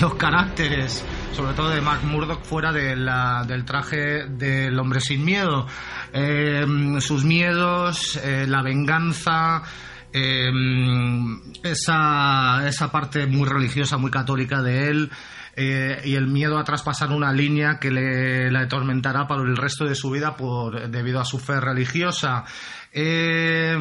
los 0.01 0.15
caracteres 0.15 1.05
sobre 1.33 1.55
todo 1.55 1.71
de 1.71 1.81
Mark 1.81 2.05
Murdock 2.05 2.43
fuera 2.43 2.73
del 2.73 3.65
traje 3.65 4.27
del 4.27 4.79
hombre 4.79 5.01
sin 5.01 5.25
miedo. 5.25 5.67
Eh, 6.13 6.67
sus 7.01 7.25
miedos 7.25 8.17
eh, 8.23 8.47
la 8.47 8.63
venganza 8.63 9.63
eh, 10.13 10.51
esa, 11.63 12.67
esa 12.69 12.93
parte 12.93 13.27
muy 13.27 13.49
religiosa, 13.49 13.97
muy 13.97 14.11
católica 14.11 14.61
de 14.61 14.89
él 14.89 15.11
eh, 15.63 16.01
y 16.05 16.15
el 16.15 16.27
miedo 16.27 16.59
a 16.59 16.65
traspasar 16.65 17.11
una 17.11 17.33
línea 17.33 17.79
que 17.79 17.91
le, 17.91 18.51
la 18.51 18.61
atormentará 18.61 19.27
para 19.27 19.43
el 19.43 19.57
resto 19.57 19.85
de 19.85 19.95
su 19.95 20.11
vida 20.11 20.35
por, 20.37 20.89
debido 20.91 21.21
a 21.21 21.25
su 21.25 21.39
fe 21.39 21.61
religiosa. 21.61 22.45
Eh, 22.93 23.77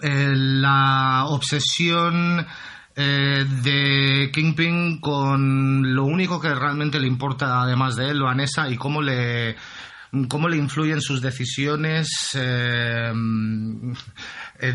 la 0.00 1.24
obsesión 1.26 2.46
eh, 2.96 3.44
de 3.62 4.30
Kingpin 4.32 5.00
con 5.00 5.94
lo 5.94 6.04
único 6.04 6.40
que 6.40 6.54
realmente 6.54 6.98
le 7.00 7.06
importa 7.06 7.60
además 7.62 7.96
de 7.96 8.10
él, 8.10 8.22
Vanessa, 8.22 8.68
y 8.68 8.76
cómo 8.76 9.02
le 9.02 9.56
cómo 10.28 10.48
le 10.48 10.56
influyen 10.56 11.00
sus 11.00 11.20
decisiones 11.20 12.08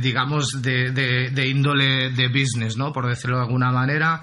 digamos 0.01 0.62
de, 0.62 0.91
de- 0.91 1.30
de 1.30 1.47
índole 1.47 2.10
de 2.12 2.28
business, 2.28 2.76
¿no? 2.76 2.91
Por 2.91 3.08
decirlo 3.08 3.38
de 3.38 3.43
alguna 3.43 3.72
manera. 3.72 4.22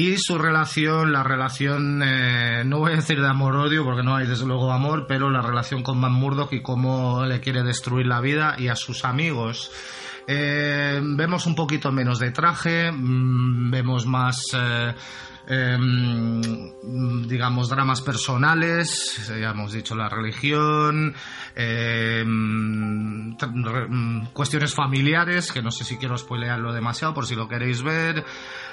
Y 0.00 0.16
su 0.16 0.38
relación, 0.38 1.12
la 1.12 1.22
relación, 1.22 2.02
eh, 2.02 2.62
no 2.64 2.78
voy 2.78 2.92
a 2.92 2.96
decir 2.96 3.20
de 3.20 3.28
amor-odio, 3.28 3.84
porque 3.84 4.02
no 4.02 4.16
hay 4.16 4.26
desde 4.26 4.46
luego 4.46 4.72
amor, 4.72 5.04
pero 5.06 5.28
la 5.28 5.42
relación 5.42 5.82
con 5.82 5.98
Matt 5.98 6.12
Murdock 6.12 6.54
y 6.54 6.62
cómo 6.62 7.26
le 7.26 7.40
quiere 7.40 7.62
destruir 7.62 8.06
la 8.06 8.22
vida 8.22 8.54
y 8.56 8.68
a 8.68 8.76
sus 8.76 9.04
amigos. 9.04 9.70
Eh, 10.26 11.00
vemos 11.02 11.44
un 11.44 11.54
poquito 11.54 11.92
menos 11.92 12.18
de 12.18 12.30
traje, 12.30 12.90
mm, 12.90 13.70
vemos 13.70 14.06
más... 14.06 14.42
Eh, 14.54 14.94
em, 15.48 16.40
digamos, 17.26 17.68
dramas 17.68 18.02
personales, 18.02 19.26
ya 19.28 19.50
hemos 19.50 19.72
dicho 19.72 19.96
la 19.96 20.08
religión, 20.08 21.12
em, 21.56 23.34
mm, 23.36 24.26
cuestiones 24.32 24.74
familiares, 24.74 25.50
que 25.50 25.62
no 25.62 25.72
sé 25.72 25.84
si 25.84 25.96
quiero 25.96 26.16
spoilearlo 26.16 26.72
demasiado 26.72 27.14
por 27.14 27.26
si 27.26 27.34
lo 27.34 27.48
queréis 27.48 27.82
ver, 27.82 28.24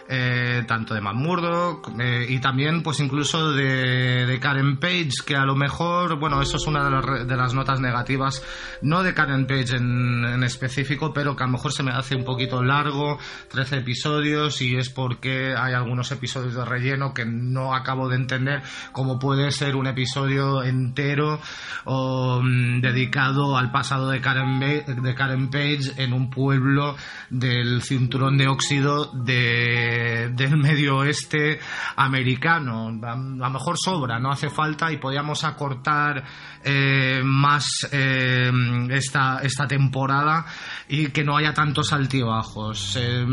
eh, 0.10 0.64
tanto 0.66 0.94
de 0.94 1.02
Matt 1.02 1.16
Murdock 1.16 1.92
eh, 2.00 2.26
y 2.30 2.40
también 2.40 2.82
pues 2.82 3.02
incluso 3.02 3.52
de, 3.52 4.40
Karen 4.42 4.78
Page 4.78 5.10
que 5.26 5.36
a 5.36 5.44
lo 5.44 5.56
mejor 5.56 6.18
bueno 6.18 6.42
eso 6.42 6.56
es 6.56 6.66
una 6.66 6.86
de 6.86 6.92
las, 6.92 7.28
de 7.28 7.36
las 7.36 7.54
notas 7.54 7.82
negativas 7.82 8.42
no 8.82 9.04
de 9.04 9.14
Karen 9.14 9.48
Page 9.48 9.76
en, 9.76 10.44
específico 10.44 11.12
pero 11.14 11.36
que 11.36 11.44
a 11.44 11.48
lo 11.48 11.54
mejor 11.54 11.74
se 11.74 11.84
me 11.84 11.92
hace 11.92 12.16
un 12.16 12.24
poquito 12.24 12.64
largo 12.64 13.20
13 13.50 13.80
episodios 13.80 14.62
y 14.62 14.78
es 14.78 14.90
porque 14.90 15.54
hay 15.58 15.74
algunos 15.74 16.10
episodios 16.12 16.56
de 16.56 16.64
relleno 16.64 17.14
que 17.14 17.26
no 17.26 17.76
acabo 17.76 18.08
de 18.08 18.16
entender 18.16 18.62
como 18.94 19.20
puede 19.20 19.52
ser 19.52 19.76
un 19.76 19.88
episodio 19.88 20.64
entero 20.64 21.42
mm, 21.86 22.80
dedicado 22.80 23.58
al 23.58 23.72
pasado 23.72 24.10
de 24.10 24.22
Karen, 24.22 24.60
de 24.60 25.16
Karen 25.16 25.50
Page 25.50 25.92
en 25.98 26.14
un 26.14 26.30
pueblo 26.30 26.96
del 27.30 27.82
cinturón 27.82 28.38
de 28.38 28.48
óxido 28.48 29.12
de, 29.14 29.97
del 30.30 30.58
medio 30.58 30.98
oeste 30.98 31.60
americano. 31.96 32.88
A, 33.04 33.14
a 33.14 33.16
lo 33.16 33.50
mejor 33.50 33.78
sobra, 33.78 34.20
no 34.20 34.32
hace 34.32 34.50
falta 34.50 34.92
y 34.92 34.98
podíamos 34.98 35.44
acortar 35.44 36.24
eh, 36.70 37.22
más 37.24 37.88
eh, 37.92 38.52
esta, 38.90 39.40
esta 39.40 39.66
temporada 39.68 40.46
y 40.90 41.08
que 41.08 41.24
no 41.24 41.38
haya 41.38 41.54
tantos 41.54 41.94
altibajos. 41.94 42.98
Eh, 43.00 43.26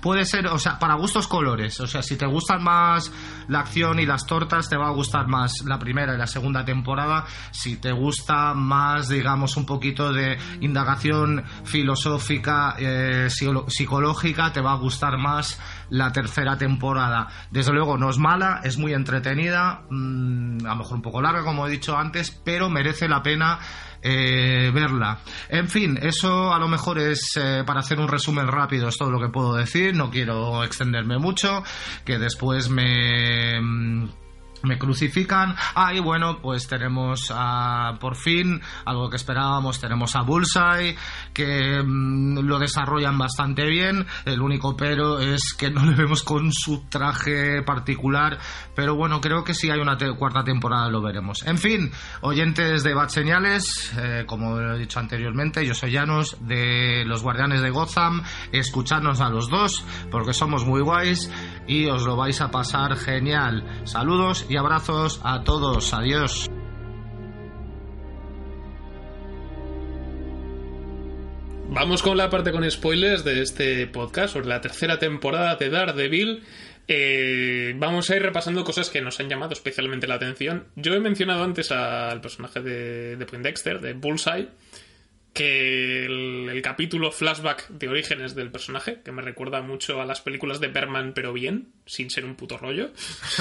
puede 0.00 0.24
ser, 0.24 0.48
o 0.48 0.58
sea, 0.58 0.78
para 0.78 0.94
gustos 0.94 1.28
colores. 1.28 1.78
O 1.80 1.86
sea, 1.86 2.02
si 2.02 2.16
te 2.16 2.26
gustan 2.26 2.64
más 2.64 3.12
la 3.48 3.60
acción 3.60 4.00
y 4.00 4.06
las 4.06 4.26
tortas, 4.26 4.68
te 4.68 4.76
va 4.76 4.88
a 4.88 4.92
gustar 4.92 5.28
más 5.28 5.62
la 5.64 5.78
primera 5.78 6.14
y 6.14 6.18
la 6.18 6.26
segunda 6.26 6.64
temporada. 6.64 7.26
Si 7.52 7.76
te 7.76 7.92
gusta 7.92 8.54
más, 8.54 9.08
digamos, 9.08 9.56
un 9.56 9.66
poquito 9.66 10.12
de 10.12 10.36
indagación 10.60 11.44
filosófica, 11.64 12.74
eh, 12.78 13.28
psicológica, 13.30 14.52
te 14.52 14.60
va 14.60 14.72
a 14.72 14.76
gustar 14.76 15.16
más 15.16 15.58
la 15.90 16.12
tercera 16.12 16.56
temporada. 16.56 17.28
Desde 17.50 17.72
luego 17.72 17.98
no 17.98 18.10
es 18.10 18.18
mala, 18.18 18.60
es 18.64 18.78
muy 18.78 18.94
entretenida, 18.94 19.82
mm, 19.90 20.64
a 20.64 20.70
lo 20.70 20.76
mejor 20.76 20.96
un 20.96 21.02
poco 21.02 21.22
larga, 21.22 21.42
como 21.44 21.66
he 21.66 21.70
dicho 21.70 21.96
antes, 21.96 22.30
pero 22.30 22.70
merece 22.70 23.08
la 23.08 23.22
pena 23.22 23.58
eh, 24.02 24.70
verla. 24.72 25.18
En 25.48 25.68
fin, 25.68 25.98
eso 26.00 26.52
a 26.54 26.58
lo 26.58 26.68
mejor 26.68 26.98
es 26.98 27.36
eh, 27.36 27.62
para 27.66 27.80
hacer 27.80 28.00
un 28.00 28.08
resumen 28.08 28.46
rápido, 28.46 28.88
es 28.88 28.96
todo 28.96 29.10
lo 29.10 29.20
que 29.20 29.28
puedo 29.28 29.54
decir, 29.54 29.94
no 29.94 30.10
quiero 30.10 30.64
extenderme 30.64 31.18
mucho, 31.18 31.62
que 32.04 32.18
después 32.18 32.70
me... 32.70 33.60
mm, 33.60 34.08
me 34.62 34.78
crucifican. 34.78 35.54
Ah, 35.74 35.94
y 35.94 36.00
bueno, 36.00 36.40
pues 36.40 36.66
tenemos 36.66 37.32
por 38.00 38.16
fin 38.16 38.60
algo 38.84 39.10
que 39.10 39.16
esperábamos, 39.16 39.80
tenemos 39.80 40.16
a 40.16 40.22
Bullseye, 40.22 40.96
que 41.32 41.82
mm, 41.82 42.40
lo 42.40 42.58
desarrollan 42.58 43.18
bastante 43.18 43.66
bien. 43.66 44.06
El 44.24 44.40
único 44.40 44.76
pero 44.76 45.18
es 45.20 45.54
que 45.54 45.70
no 45.70 45.84
le 45.84 45.94
vemos 45.94 46.22
con 46.22 46.52
su 46.52 46.84
traje 46.88 47.62
particular, 47.62 48.38
pero 48.74 48.94
bueno, 48.94 49.20
creo 49.20 49.44
que 49.44 49.54
si 49.54 49.70
hay 49.70 49.80
una 49.80 49.96
cuarta 50.16 50.42
temporada 50.44 50.88
lo 50.88 51.02
veremos. 51.02 51.46
En 51.46 51.58
fin, 51.58 51.90
oyentes 52.22 52.82
de 52.82 52.94
Bad 52.94 53.08
Señales, 53.08 53.92
eh, 53.98 54.24
como 54.26 54.58
he 54.58 54.78
dicho 54.78 54.98
anteriormente, 54.98 55.66
yo 55.66 55.74
soy 55.74 55.94
Janus 55.94 56.36
de 56.40 57.04
los 57.06 57.22
Guardianes 57.22 57.60
de 57.60 57.70
Gotham. 57.70 58.22
Escuchadnos 58.52 59.20
a 59.20 59.28
los 59.28 59.48
dos, 59.48 59.84
porque 60.10 60.32
somos 60.32 60.64
muy 60.64 60.80
guays 60.80 61.30
y 61.70 61.86
os 61.86 62.02
lo 62.02 62.16
vais 62.16 62.40
a 62.40 62.50
pasar 62.50 62.96
genial. 62.96 63.62
Saludos 63.84 64.44
y 64.48 64.56
abrazos 64.56 65.20
a 65.22 65.44
todos. 65.44 65.94
Adiós. 65.94 66.50
Vamos 71.68 72.02
con 72.02 72.16
la 72.16 72.28
parte 72.28 72.50
con 72.50 72.68
spoilers 72.68 73.22
de 73.22 73.42
este 73.42 73.86
podcast 73.86 74.32
sobre 74.32 74.48
la 74.48 74.60
tercera 74.60 74.98
temporada 74.98 75.54
de 75.54 75.70
Daredevil. 75.70 76.42
Eh, 76.88 77.72
vamos 77.76 78.10
a 78.10 78.16
ir 78.16 78.22
repasando 78.22 78.64
cosas 78.64 78.90
que 78.90 79.00
nos 79.00 79.20
han 79.20 79.28
llamado 79.28 79.52
especialmente 79.52 80.08
la 80.08 80.16
atención. 80.16 80.66
Yo 80.74 80.94
he 80.94 81.00
mencionado 81.00 81.44
antes 81.44 81.70
al 81.70 82.20
personaje 82.20 82.60
de, 82.60 83.14
de 83.14 83.78
de 83.80 83.92
Bullseye, 83.92 84.48
que 85.32 86.04
el, 86.04 86.60
capítulo 86.62 87.10
flashback 87.10 87.68
de 87.68 87.88
orígenes 87.88 88.34
del 88.34 88.50
personaje, 88.50 89.00
que 89.04 89.12
me 89.12 89.22
recuerda 89.22 89.62
mucho 89.62 90.00
a 90.00 90.04
las 90.04 90.20
películas 90.20 90.60
de 90.60 90.68
Berman, 90.68 91.12
pero 91.14 91.32
bien, 91.32 91.68
sin 91.86 92.10
ser 92.10 92.24
un 92.24 92.34
puto 92.34 92.58
rollo. 92.58 92.90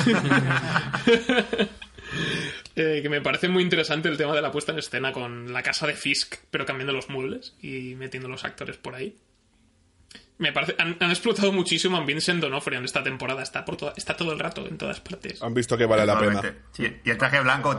Eh, 2.76 3.02
que 3.04 3.10
me 3.10 3.22
parece 3.22 3.50
muy 3.50 3.62
interesante 3.62 4.10
el 4.10 4.18
tema 4.18 4.34
de 4.34 4.42
la 4.42 4.52
puesta 4.52 4.72
en 4.72 4.80
escena 4.80 5.12
con 5.12 5.54
la 5.54 5.62
casa 5.62 5.86
de 5.86 5.94
Fisk, 5.94 6.38
pero 6.50 6.66
cambiando 6.66 6.94
los 6.94 7.10
muebles 7.10 7.54
y 7.62 7.94
metiendo 7.96 8.30
los 8.30 8.46
actores 8.46 8.78
por 8.78 8.96
ahí. 8.96 9.16
Me 10.40 10.54
parece, 10.54 10.74
han, 10.80 10.96
han 11.02 11.10
explotado 11.10 11.52
muchísimo 11.52 11.98
a 11.98 12.04
Vincent 12.06 12.42
D'Onofrio 12.42 12.80
en 12.80 12.86
esta 12.86 13.04
temporada. 13.04 13.44
Está, 13.44 13.66
por 13.66 13.76
toda- 13.76 13.94
está 13.98 14.16
todo 14.16 14.32
el 14.32 14.40
rato 14.40 14.66
en 14.66 14.78
todas 14.78 15.00
partes. 15.02 15.42
Han 15.44 15.54
visto 15.54 15.78
que 15.78 15.86
vale 15.86 16.06
la 16.06 16.18
pena. 16.18 16.42
Sí, 16.72 16.88
y 17.04 17.10
el 17.10 17.18
traje 17.18 17.42
blanco 17.42 17.78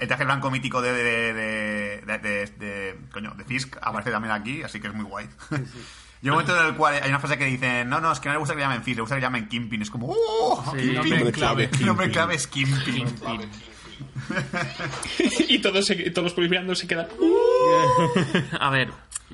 el 0.00 0.08
traje 0.08 0.24
blanco 0.24 0.50
mítico 0.50 0.82
de, 0.82 0.92
de, 0.92 1.32
de, 1.32 2.02
de, 2.04 2.18
de- 2.18 2.46
de- 2.58 2.98
coño, 3.12 3.32
de 3.36 3.44
Fisk 3.44 3.76
aparece 3.80 4.10
también 4.10 4.32
aquí, 4.32 4.62
así 4.64 4.80
que 4.80 4.88
es 4.88 4.94
muy 4.94 5.04
guay. 5.04 5.26
Y 6.22 6.26
un 6.28 6.32
momento 6.32 6.58
en 6.60 6.66
el 6.66 6.74
cual 6.74 6.94
hay 7.02 7.08
una 7.08 7.18
frase 7.20 7.38
que 7.38 7.44
dicen, 7.46 7.88
no, 7.88 8.00
no, 8.00 8.10
es 8.12 8.18
que 8.20 8.28
no 8.28 8.34
le 8.34 8.38
gusta 8.40 8.54
que 8.54 8.58
le 8.60 8.64
llamen 8.66 8.82
Fisk, 8.82 8.96
le 8.96 9.00
gusta 9.02 9.14
que 9.14 9.20
le 9.20 9.26
llamen 9.26 9.48
Kimpin. 9.48 9.82
Es 9.82 9.90
como, 9.90 10.08
¡oh! 10.10 10.74
Sí, 10.76 10.92
nombre 10.92 11.32
clave. 11.32 11.70
El 11.72 11.86
nombre 11.86 12.10
clave 12.10 12.34
es 12.34 12.46
Kimpin. 12.48 13.06
y 15.48 15.58
todos, 15.60 15.84
se- 15.86 16.10
todos 16.10 16.36
los 16.36 16.78
se 16.78 16.86
quedan. 16.88 17.06
A 18.60 18.70
ver, 18.70 18.88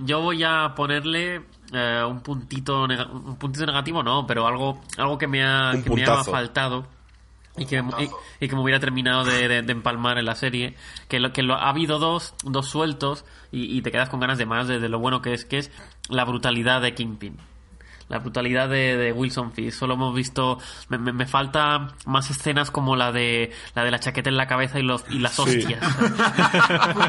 yo 0.05 0.21
voy 0.21 0.43
a 0.45 0.73
ponerle 0.75 1.43
eh, 1.73 2.03
un 2.09 2.21
puntito 2.21 2.87
nega- 2.87 3.11
un 3.11 3.37
puntito 3.37 3.67
negativo, 3.67 4.03
no, 4.03 4.27
pero 4.27 4.47
algo 4.47 4.81
algo 4.97 5.19
que 5.19 5.27
me 5.27 5.45
ha, 5.45 5.71
que 5.83 5.91
me 5.91 6.03
ha 6.05 6.25
faltado 6.33 6.87
y 7.57 7.67
que, 7.67 7.77
y, 8.41 8.45
y 8.45 8.49
que 8.49 8.55
me 8.55 8.63
hubiera 8.63 8.79
terminado 8.81 9.25
de, 9.25 9.49
de- 9.49 9.63
de 9.63 9.73
empalmar 9.73 10.17
en 10.19 10.25
la 10.27 10.35
serie. 10.37 10.75
Que 11.09 11.19
lo 11.21 11.33
que 11.33 11.43
lo, 11.43 11.55
ha 11.55 11.69
habido 11.69 11.99
dos, 11.99 12.35
dos 12.45 12.69
sueltos 12.69 13.25
y, 13.51 13.77
y 13.77 13.83
te 13.83 13.91
quedas 13.91 14.09
con 14.09 14.21
ganas 14.21 14.39
de 14.39 14.47
más 14.47 14.69
de, 14.69 14.79
de 14.81 14.89
lo 14.89 14.99
bueno 15.01 15.23
que 15.23 15.35
es, 15.35 15.45
que 15.45 15.59
es 15.59 15.71
la 16.09 16.25
brutalidad 16.25 16.81
de 16.83 16.95
Kingpin. 16.95 17.37
La 18.09 18.19
brutalidad 18.21 18.69
de, 18.69 18.97
de 18.97 19.13
Wilson 19.13 19.53
Fisk. 19.53 19.79
Solo 19.79 19.95
hemos 19.95 20.15
visto. 20.15 20.59
Me, 20.89 20.97
me- 20.99 21.13
me 21.13 21.27
falta 21.27 21.89
más 22.07 22.31
escenas 22.31 22.71
como 22.71 22.97
la 22.97 23.13
de 23.13 23.53
la 23.75 23.85
de 23.85 23.91
la 23.91 23.99
chaqueta 24.01 24.31
en 24.31 24.37
la 24.37 24.47
cabeza 24.47 24.79
y, 24.79 24.83
los, 24.83 25.05
y 25.11 25.19
las 25.19 25.35
Sí. 25.35 25.43
hostias. 25.43 25.85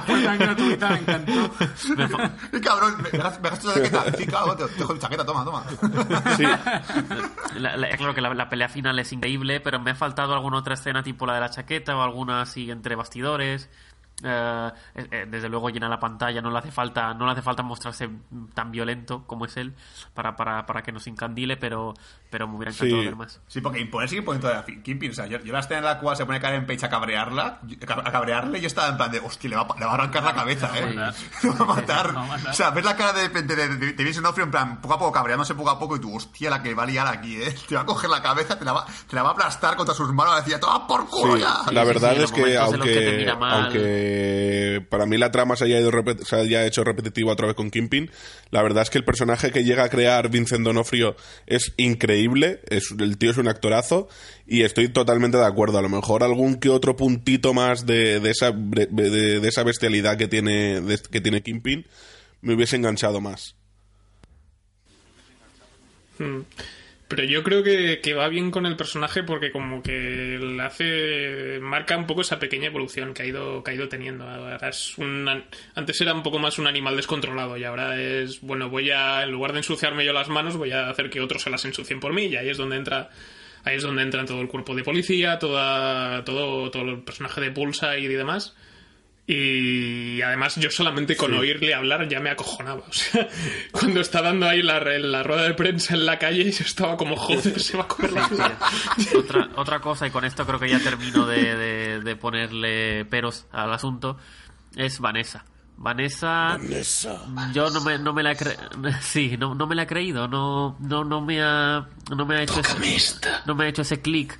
Fue 0.06 0.24
tan 0.24 0.38
gratuita, 0.38 0.90
me 0.90 0.98
encantó. 1.00 1.52
Me 1.96 2.08
fa- 2.10 2.32
¡Qué 2.52 2.62
cabrón! 2.62 2.96
¿Me 3.02 3.10
dejas 3.10 3.40
tu 3.62 3.72
chaqueta? 3.74 4.04
Sí, 4.18 4.26
claro, 4.26 4.56
te, 4.56 4.66
dejo 4.68 4.98
chaqueta, 4.98 5.26
toma, 5.26 5.46
toma. 5.46 5.64
Sí. 6.36 6.44
La- 7.56 7.78
la- 7.78 7.90
claro 7.98 8.14
que 8.14 8.22
la, 8.22 8.34
la 8.34 8.50
pelea 8.50 8.68
final 8.70 8.98
es 9.00 9.12
increíble, 9.14 9.60
pero 9.62 9.80
me 9.80 9.92
ha 9.92 9.96
faltado 9.96 10.34
alguna 10.34 10.58
otra 10.58 10.74
escena 10.74 11.04
tipo 11.04 11.26
la 11.26 11.34
de 11.36 11.40
la 11.42 11.50
chaqueta 11.50 11.96
o 11.96 12.02
alguna 12.02 12.42
así 12.42 12.70
entre 12.72 12.96
bastidores. 12.96 13.70
Eh, 14.24 14.72
eh, 14.96 15.08
eh, 15.12 15.26
desde 15.30 15.48
luego 15.50 15.70
llena 15.70 15.88
la 15.88 16.00
pantalla, 16.00 16.42
no 16.42 16.52
le 16.52 16.60
hace 16.60 16.72
falta, 16.72 17.14
no 17.14 17.26
le 17.26 17.32
hace 17.32 17.42
falta 17.42 17.64
mostrarse 17.64 18.10
tan 18.54 18.72
violento 18.72 19.24
como 19.26 19.46
es 19.46 19.56
él 19.58 19.74
para, 20.14 20.36
para, 20.36 20.66
para 20.66 20.82
que 20.82 20.92
nos 20.92 21.08
incandile, 21.08 21.56
pero, 21.58 21.94
pero 22.30 22.48
me 22.48 22.56
hubiera 22.58 22.72
encantado 22.72 23.00
Sí. 23.02 23.06
ver 23.06 23.16
más. 23.16 23.42
Sí, 23.48 23.62
porque 23.62 23.80
imponer 23.80 24.10
sigue 24.10 24.22
poniendo 24.24 24.50
a 24.50 24.66
Kimpin. 24.66 25.12
O 25.12 25.14
sea, 25.14 25.26
yo, 25.28 25.40
yo 25.40 25.54
la 25.54 25.60
escena 25.60 25.78
en 25.80 25.86
la 25.86 26.00
cual 26.00 26.18
se 26.18 26.26
pone 26.26 26.40
Karen 26.40 26.66
Page 26.66 26.86
a 26.86 26.90
cabrearla, 26.90 27.60
a 28.04 28.12
cabrearle, 28.12 28.60
yo 28.60 28.68
estaba 28.68 28.90
en 28.90 28.98
plan 28.98 29.12
de, 29.12 29.20
hostia, 29.20 29.50
le 29.50 29.56
va, 29.56 29.62
a- 29.64 29.80
le 29.80 29.86
va 29.86 29.92
a 29.92 29.94
arrancar 29.96 30.24
la 30.24 30.34
cabeza, 30.34 30.70
¿eh? 30.78 30.96
Va 30.96 31.08
a 31.64 31.66
matar. 31.76 32.08
Le 32.08 32.14
va 32.14 32.24
a 32.24 32.28
matar. 32.28 32.50
O 32.52 32.54
sea, 32.54 32.72
ves 32.72 32.84
la 32.86 32.96
cara 32.96 33.14
de, 33.14 33.30
de, 33.30 33.42
de, 33.44 33.56
de, 33.56 33.94
de 33.94 34.04
Vincent 34.04 34.24
D'Onofrio 34.24 34.46
en 34.46 34.52
plan, 34.52 34.82
poco 34.82 34.94
a 34.96 35.00
poco, 35.00 35.12
cabreándose 35.14 35.56
poco 35.56 35.70
a 35.70 35.80
poco, 35.80 35.96
y 35.96 36.00
tú, 36.02 36.16
hostia, 36.16 36.50
la 36.50 36.62
que 36.62 36.74
va 36.74 36.84
a 36.84 36.86
liar 36.88 37.08
aquí, 37.08 37.42
¿eh? 37.42 37.56
Te 37.70 37.76
va 37.76 37.82
a 37.82 37.86
coger 37.86 38.10
la 38.10 38.22
cabeza, 38.22 38.60
te 38.60 38.66
la 38.66 38.74
va, 38.74 38.86
te 39.08 39.16
la 39.16 39.24
va 39.24 39.30
a 39.30 39.32
aplastar 39.32 39.76
contra 39.78 39.96
sus 39.96 40.12
manos, 40.14 40.36
decía, 40.38 40.60
toma 40.60 40.86
por 40.88 41.08
culo 41.08 41.36
Sí, 41.36 41.42
ya. 41.42 41.72
la 41.72 41.84
verdad 41.84 42.14
sí, 42.16 42.24
es 42.24 42.32
que 42.32 42.42
los 42.42 42.52
que 42.52 42.58
aunque, 42.58 43.30
aunque 44.10 44.86
para 44.90 45.06
mí 45.06 45.18
la 45.18 45.32
trama 45.32 45.56
se 45.56 45.66
haya, 45.66 45.80
ido 45.80 45.92
hecho 46.66 46.84
repetitivo 46.84 47.32
otra 47.32 47.48
vez 47.48 47.56
con 47.56 47.70
Kimpin, 47.70 48.10
la 48.52 48.62
verdad 48.62 48.84
es 48.84 48.90
que 48.90 48.98
el 48.98 49.06
personaje 49.06 49.52
que 49.52 49.64
llega 49.64 49.84
a 49.84 49.90
crear 49.90 50.30
Vincent 50.30 50.64
D'Onofrio 50.64 51.16
es 51.48 51.74
increíble, 51.78 52.62
el 52.70 53.18
tío 53.18 53.32
es 53.32 53.38
un 53.38 53.48
actorazo 53.48 54.08
y 54.46 54.64
estoy 54.64 54.90
totalmente 54.90 55.38
de 55.38 55.46
acuerdo. 55.46 55.78
A 55.78 55.82
lo 55.82 55.90
mejor 55.90 56.24
algún 56.24 56.56
que 56.56 56.70
otro 56.70 56.96
puntito 56.96 57.54
más 57.54 57.86
de, 57.86 58.18
esa, 58.30 58.52
de, 58.52 59.48
esa 59.48 59.64
bestialidad 59.64 60.18
que 60.18 60.28
tiene, 60.28 60.82
que 61.12 61.22
tiene 61.22 61.42
Kimpin 61.42 61.86
me 62.42 62.54
hubiese 62.54 62.76
enganchado 62.76 63.22
más. 63.22 63.56
Pero 67.10 67.24
yo 67.24 67.42
creo 67.42 67.64
que, 67.64 68.02
que 68.02 68.14
va 68.14 68.30
bien 68.30 68.52
con 68.52 68.68
el 68.68 68.76
personaje 68.76 69.24
porque 69.24 69.52
como 69.52 69.82
que 69.82 70.38
le 70.40 70.62
hace... 70.62 71.60
marca 71.60 71.98
un 71.98 72.06
poco 72.06 72.22
esa 72.22 72.38
pequeña 72.38 72.68
evolución 72.68 73.16
que 73.16 73.24
ha 73.24 73.26
ido, 73.26 73.64
que 73.64 73.72
ha 73.72 73.74
ido 73.74 73.90
teniendo. 73.90 74.30
Ahora 74.30 74.70
es 74.70 74.96
un, 75.00 75.28
antes 75.74 76.02
era 76.02 76.14
un 76.14 76.22
poco 76.22 76.38
más 76.38 76.60
un 76.60 76.68
animal 76.68 76.96
descontrolado 76.96 77.58
y 77.58 77.64
ahora 77.64 78.00
es, 78.00 78.42
bueno, 78.42 78.70
voy 78.70 78.92
a, 78.92 79.24
en 79.24 79.32
lugar 79.32 79.54
de 79.54 79.58
ensuciarme 79.58 80.06
yo 80.06 80.14
las 80.14 80.30
manos, 80.30 80.56
voy 80.56 80.72
a 80.72 80.88
hacer 80.88 81.10
que 81.10 81.20
otros 81.20 81.42
se 81.42 81.50
las 81.50 81.66
ensucien 81.66 82.00
por 82.00 82.14
mí 82.14 82.26
y 82.26 82.36
ahí 82.36 82.50
es 82.50 82.58
donde 82.58 82.78
entra... 82.78 83.10
Ahí 83.66 83.76
es 83.76 83.84
donde 83.84 84.04
entra 84.04 84.24
todo 84.24 84.40
el 84.40 84.48
cuerpo 84.48 84.74
de 84.74 84.84
policía, 84.84 85.38
toda, 85.38 86.24
todo, 86.24 86.72
todo 86.72 86.84
el 86.84 87.02
personaje 87.02 87.42
de 87.42 87.52
Pulsa 87.52 87.98
y 87.98 88.08
demás. 88.08 88.56
Y 89.32 90.24
además 90.24 90.56
yo 90.56 90.72
solamente 90.72 91.16
con 91.16 91.32
oírle 91.36 91.76
hablar 91.76 92.10
ya 92.10 92.20
me 92.20 92.32
acojonaba. 92.32 92.82
O 92.90 92.92
sea, 92.92 93.28
cuando 93.72 94.02
está 94.02 94.24
dando 94.24 94.48
ahí 94.48 94.64
la, 94.64 94.80
la 94.80 95.22
rueda 95.22 95.44
de 95.44 95.54
prensa 95.54 95.94
en 95.94 96.08
la 96.08 96.18
calle, 96.18 96.52
yo 96.52 96.64
estaba 96.64 96.98
como, 96.98 97.16
joder, 97.16 97.60
se 97.60 97.78
va 97.78 97.84
a 97.84 97.88
comer 97.88 98.14
la 98.14 98.28
otra, 99.16 99.50
otra 99.56 99.80
cosa, 99.82 100.08
y 100.08 100.10
con 100.10 100.26
esto 100.26 100.48
creo 100.48 100.60
que 100.60 100.68
ya 100.68 100.80
termino 100.80 101.28
de, 101.28 101.56
de, 101.56 102.00
de 102.00 102.16
ponerle 102.16 103.06
peros 103.06 103.46
al 103.52 103.72
asunto, 103.72 104.18
es 104.76 105.00
Vanessa. 105.00 105.46
Vanessa, 105.78 106.58
yo 107.54 107.70
no 107.70 107.82
me, 107.82 108.00
no 108.00 108.14
me 108.14 108.24
la 108.24 108.34
cre... 108.34 108.58
sí, 109.02 109.38
no, 109.38 109.54
no 109.54 109.68
me 109.68 109.76
la 109.76 109.84
he 109.84 109.88
creído, 109.88 110.28
no, 110.28 110.76
no, 110.80 111.04
no 111.04 111.22
me 111.22 111.40
ha, 111.44 111.88
no 112.10 112.26
me 112.26 112.36
ha 112.36 112.42
hecho 112.42 112.62
ese, 112.62 113.20
no 113.46 113.54
me 113.54 113.66
ha 113.66 113.68
hecho 113.68 113.84
ese 113.84 114.02
clic 114.02 114.40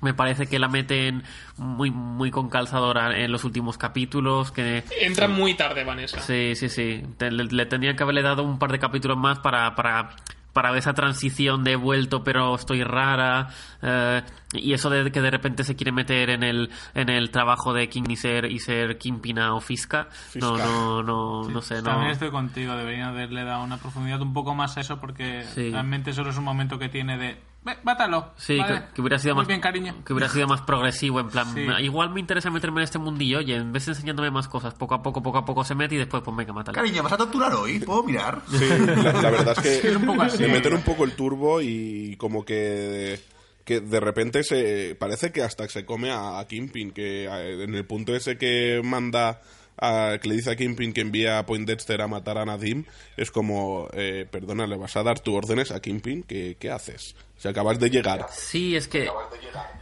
me 0.00 0.14
parece 0.14 0.46
que 0.46 0.58
la 0.58 0.68
meten 0.68 1.22
muy 1.56 1.90
muy 1.90 2.30
con 2.30 2.48
calzadora 2.48 3.18
en 3.18 3.30
los 3.32 3.44
últimos 3.44 3.76
capítulos 3.78 4.50
que 4.52 4.84
entra 5.00 5.28
muy 5.28 5.54
tarde 5.54 5.84
Vanessa. 5.84 6.20
Sí 6.20 6.54
sí 6.54 6.68
sí. 6.68 7.02
Te- 7.18 7.30
le, 7.30 7.44
le 7.44 7.66
tendrían 7.66 7.96
que 7.96 8.02
haberle 8.02 8.22
dado 8.22 8.42
un 8.42 8.58
par 8.58 8.72
de 8.72 8.78
capítulos 8.78 9.16
más 9.18 9.38
para 9.40 9.74
para 9.74 10.10
para 10.52 10.76
esa 10.76 10.94
transición 10.94 11.62
de 11.62 11.76
vuelto 11.76 12.24
pero 12.24 12.56
estoy 12.56 12.82
rara 12.82 13.50
eh, 13.82 14.20
y 14.52 14.72
eso 14.72 14.90
de 14.90 15.12
que 15.12 15.20
de 15.20 15.30
repente 15.30 15.62
se 15.62 15.76
quiere 15.76 15.92
meter 15.92 16.28
en 16.28 16.42
el 16.42 16.70
en 16.94 17.08
el 17.08 17.30
trabajo 17.30 17.72
de 17.72 17.88
King 17.88 18.02
y 18.08 18.16
ser 18.16 18.46
y 18.50 18.58
ser 18.58 18.98
Kimpina 18.98 19.54
o 19.54 19.60
Fisca. 19.60 20.08
No 20.34 20.54
Fisca. 20.56 20.64
no 20.66 21.02
no 21.04 21.48
no 21.48 21.60
sé 21.62 21.76
no. 21.76 21.82
También 21.84 22.10
estoy 22.10 22.30
contigo, 22.30 22.74
deberían 22.74 23.10
haberle 23.10 23.44
dado 23.44 23.62
una 23.62 23.76
profundidad 23.76 24.20
un 24.22 24.32
poco 24.34 24.54
más 24.56 24.76
a 24.76 24.80
eso 24.80 24.98
porque 25.00 25.44
Sí. 25.44 25.70
realmente 25.70 26.12
solo 26.12 26.30
es 26.30 26.36
un 26.36 26.44
momento 26.44 26.78
que 26.80 26.88
tiene 26.88 27.16
de... 27.16 27.40
"Ve, 27.62 27.76
Mátalo. 27.82 28.32
Sí, 28.38 28.56
vale. 28.56 28.80
que, 28.88 28.94
que 28.94 29.00
hubiera 29.02 29.18
sido 29.18 29.34
Muy 29.34 29.42
más 29.42 29.48
bien, 29.48 29.60
cariño. 29.60 29.94
que 30.04 30.12
hubiera 30.14 30.28
sido 30.30 30.46
más 30.46 30.62
progresivo 30.62 31.20
en 31.20 31.28
plan 31.28 31.46
Sí. 31.54 31.66
igual 31.84 32.10
me 32.10 32.20
interesa 32.20 32.50
meterme 32.50 32.80
en 32.80 32.84
este 32.84 32.98
mundillo 32.98 33.38
oye 33.38 33.54
en 33.56 33.70
vez 33.72 33.84
de 33.86 33.92
enseñándome 33.92 34.30
más 34.30 34.48
cosas 34.48 34.72
poco 34.74 34.94
a 34.94 35.02
poco 35.02 35.22
poco 35.22 35.38
a 35.38 35.44
poco 35.44 35.62
se 35.64 35.74
mete 35.74 35.94
y 35.96 35.98
después 35.98 36.22
pues 36.22 36.34
venga 36.36 36.52
mátalo 36.54 36.74
Cariño, 36.76 37.02
¿vas 37.02 37.12
a 37.12 37.18
torturar 37.18 37.52
hoy? 37.54 37.78
¿Puedo 37.80 38.02
mirar? 38.04 38.40
Sí, 38.50 38.64
la, 38.68 39.12
la 39.12 39.30
verdad 39.30 39.54
es 39.58 39.80
que 39.82 39.88
Es 39.88 39.96
un 39.96 40.06
poco 40.06 40.22
así. 40.22 40.42
le 40.42 40.48
meten 40.48 40.72
un 40.74 40.82
poco 40.82 41.04
el 41.04 41.12
turbo 41.12 41.60
y 41.60 42.16
como 42.16 42.44
que 42.44 43.20
que 43.64 43.80
de 43.80 44.00
repente 44.00 44.42
se 44.42 44.96
parece 44.98 45.30
que 45.30 45.42
hasta 45.42 45.68
se 45.68 45.84
come 45.84 46.10
a, 46.10 46.38
a 46.40 46.46
Kingpin 46.46 46.92
que 46.92 47.24
en 47.26 47.74
el 47.74 47.84
punto 47.84 48.16
ese 48.16 48.38
que 48.38 48.80
manda 48.82 49.42
a- 49.76 50.16
que 50.20 50.28
le 50.28 50.34
dice 50.36 50.50
a 50.50 50.56
Kingpin 50.56 50.92
que 50.94 51.02
envía 51.02 51.38
a 51.38 51.46
Poindexter 51.46 52.00
a 52.00 52.08
matar 52.08 52.38
a 52.38 52.44
Nadim 52.46 52.84
es 53.18 53.30
como 53.30 53.88
eh, 53.92 54.26
perdona 54.30 54.66
le 54.66 54.76
vas 54.76 54.96
a 54.96 55.02
dar 55.02 55.20
tus 55.20 55.34
órdenes 55.34 55.70
a 55.72 55.80
Kingpin 55.80 56.22
¿qué, 56.22 56.56
qué 56.58 56.70
haces? 56.70 57.14
Si 57.40 57.48
acabas 57.48 57.78
de 57.80 57.88
llegar 57.90 58.26
Sí, 58.30 58.76
es 58.76 58.86
que 58.86 59.08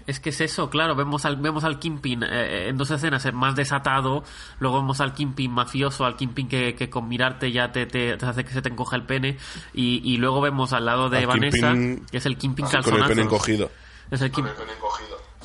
es 0.07 0.21
que 0.21 0.31
es 0.31 0.41
eso, 0.41 0.71
claro, 0.71 0.95
vemos 0.95 1.25
al 1.27 1.37
vemos 1.37 1.65
al 1.65 1.79
Kingpin 1.79 2.23
eh, 2.23 2.69
en 2.69 2.77
dos 2.79 2.91
escenas 2.91 3.31
más 3.35 3.55
desatado, 3.57 4.25
luego 4.59 4.77
vemos 4.79 5.01
al 5.03 5.13
Kingpin 5.13 5.51
mafioso, 5.51 6.05
al 6.07 6.17
Kingpin 6.17 6.49
que, 6.49 6.75
que 6.75 6.89
con 6.89 7.09
mirarte 7.09 7.53
ya 7.53 7.73
te, 7.73 7.85
te, 7.87 8.17
te 8.17 8.25
hace 8.27 8.45
que 8.45 8.53
se 8.53 8.63
te 8.63 8.69
encoja 8.71 8.97
el 8.97 9.03
pene 9.05 9.37
y, 9.75 10.01
y 10.11 10.17
luego 10.17 10.41
vemos 10.41 10.73
al 10.73 10.87
lado 10.87 11.11
de 11.11 11.19
Al 11.19 11.27
Vanessa, 11.27 11.73
Kingpin 11.73 12.07
que 12.11 12.17
es 12.17 12.27
el 12.27 12.39
Kingpin 12.39 12.65
con 12.67 12.75
el 12.77 12.83
calzonazo. 12.83 13.09
pene 13.09 13.23
encogido 13.23 13.71
Es 14.11 14.23
el 14.23 14.31
Kingpin 14.31 14.55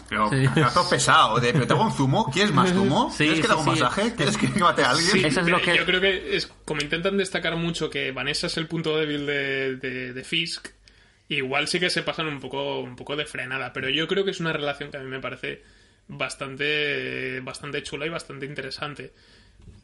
Pero, 0.08 0.30
Sí. 0.30 0.46
pesado, 0.90 1.40
de, 1.40 1.52
pero 1.54 1.66
te 1.68 1.74
hago 1.74 1.84
un 1.86 1.92
zumo, 1.92 2.30
¿quieres 2.32 2.54
más 2.54 2.72
zumo? 2.72 3.10
Sí, 3.12 3.24
¿Quieres 3.26 3.40
que 3.42 3.48
te 3.48 3.54
haga 3.54 3.62
un 3.62 3.68
masaje? 3.68 4.14
¿Quieres 4.16 4.38
que 4.38 4.48
mate 4.60 4.84
a 4.84 4.92
alguien? 4.92 5.12
Sí. 5.12 5.26
Eso 5.26 5.42
es 5.42 5.48
lo 5.48 5.60
que- 5.62 5.76
Yo 5.76 5.86
creo 5.86 6.00
que 6.02 6.36
es 6.36 6.48
como 6.66 6.82
intentan 6.82 7.18
destacar 7.18 7.56
mucho 7.58 7.90
que 7.90 8.12
Vanessa 8.12 8.48
es 8.48 8.56
el 8.58 8.68
punto 8.68 8.96
débil 8.96 9.26
de, 9.26 9.76
de, 9.78 10.14
de 10.14 10.24
Fisk. 10.24 10.68
Igual 11.30 11.68
sí 11.68 11.80
que 11.80 11.90
se 11.90 12.04
pasan 12.04 12.28
un 12.28 12.40
poco, 12.40 12.80
un 12.80 12.96
poco 12.96 13.16
de 13.16 13.26
frenada, 13.26 13.74
pero 13.74 13.90
yo 13.90 14.08
creo 14.08 14.26
que 14.26 14.32
es 14.32 14.40
una 14.40 14.54
relación 14.54 14.92
que 14.92 14.98
a 14.98 15.02
mí 15.02 15.10
me 15.10 15.20
parece 15.20 15.64
bastante, 16.08 17.40
bastante 17.42 17.82
chula 17.84 18.06
y 18.06 18.10
bastante 18.10 18.46
interesante. 18.46 19.14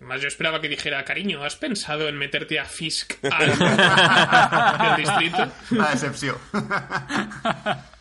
Más 0.01 0.21
yo 0.21 0.27
esperaba 0.27 0.61
que 0.61 0.69
dijera, 0.69 1.03
cariño, 1.03 1.43
¿has 1.43 1.55
pensado 1.55 2.07
en 2.07 2.17
meterte 2.17 2.59
a 2.59 2.65
Fisk 2.65 3.13
al 3.23 3.47
del 4.87 4.95
distrito? 4.97 5.51
La 5.71 5.91
decepción. 5.91 6.37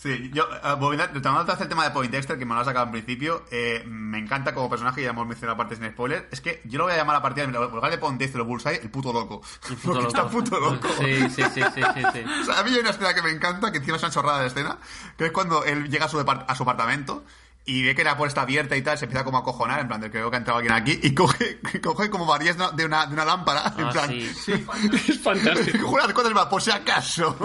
Sí, 0.00 0.30
yo, 0.32 0.44
eh, 0.44 0.58
otra 0.62 1.44
vez 1.44 1.60
el 1.60 1.68
tema 1.68 1.82
de 1.82 1.90
Poindexter, 1.90 2.38
que 2.38 2.44
me 2.46 2.54
lo 2.54 2.60
has 2.60 2.66
sacado 2.66 2.84
al 2.86 2.92
principio, 2.92 3.44
eh, 3.50 3.82
me 3.84 4.18
encanta 4.18 4.54
como 4.54 4.70
personaje, 4.70 5.02
ya 5.02 5.10
hemos 5.10 5.26
mencionado 5.26 5.56
partes 5.56 5.78
sin 5.78 5.88
spoiler, 5.90 6.28
es 6.30 6.40
que 6.40 6.62
yo 6.66 6.78
lo 6.78 6.84
voy 6.84 6.92
a 6.92 6.96
llamar 6.96 7.16
a 7.16 7.22
partir 7.22 7.48
de 7.50 7.56
en 7.58 7.70
lugar 7.72 7.90
de 7.90 7.98
Poindexter 7.98 8.40
o 8.40 8.44
Bullseye, 8.44 8.80
el 8.80 8.90
puto 8.90 9.12
loco. 9.12 9.42
el 9.68 9.76
puto 9.76 9.92
Porque 9.94 10.06
está 10.06 10.18
loco. 10.22 10.30
puto 10.30 10.60
loco. 10.60 10.88
Sí, 11.00 11.28
sí, 11.30 11.42
sí, 11.52 11.60
sí, 11.74 11.82
sí, 11.94 12.02
sí. 12.12 12.24
O 12.42 12.44
sea, 12.44 12.60
a 12.60 12.62
mí 12.62 12.70
hay 12.72 12.78
una 12.78 12.90
escena 12.90 13.12
que 13.12 13.22
me 13.22 13.30
encanta, 13.30 13.72
que 13.72 13.78
encima 13.78 13.96
es 13.96 14.02
una 14.04 14.12
chorrada 14.12 14.38
de 14.40 14.46
escena, 14.46 14.78
que 15.16 15.26
es 15.26 15.32
cuando 15.32 15.64
él 15.64 15.90
llega 15.90 16.04
a 16.04 16.08
su, 16.08 16.16
depart- 16.24 16.44
a 16.46 16.54
su 16.54 16.62
apartamento 16.62 17.24
y 17.64 17.82
ve 17.82 17.96
que 17.96 18.04
la 18.04 18.16
puerta 18.16 18.28
está 18.30 18.42
abierta 18.42 18.76
y 18.76 18.82
tal, 18.82 18.96
se 18.98 19.06
empieza 19.06 19.24
como 19.24 19.38
a 19.38 19.42
cojonar, 19.42 19.80
en 19.80 19.88
plan 19.88 20.00
de 20.00 20.12
creo 20.12 20.30
que 20.30 20.36
ha 20.36 20.38
entrado 20.38 20.58
alguien 20.60 20.74
aquí, 20.74 20.96
y 21.02 21.12
coge, 21.16 21.58
coge 21.82 22.08
como 22.08 22.24
varillas 22.24 22.56
de 22.76 22.84
una, 22.86 23.04
de 23.06 23.14
una 23.14 23.24
lámpara, 23.24 23.74
en 23.76 23.84
Ah, 23.84 23.90
plan, 23.90 24.08
sí. 24.10 24.64
Es 25.08 25.20
fantástico. 25.20 25.86
coge 25.90 26.12
cuantas 26.14 26.32
más, 26.34 26.46
por 26.46 26.62
si 26.62 26.70
acaso. 26.70 27.36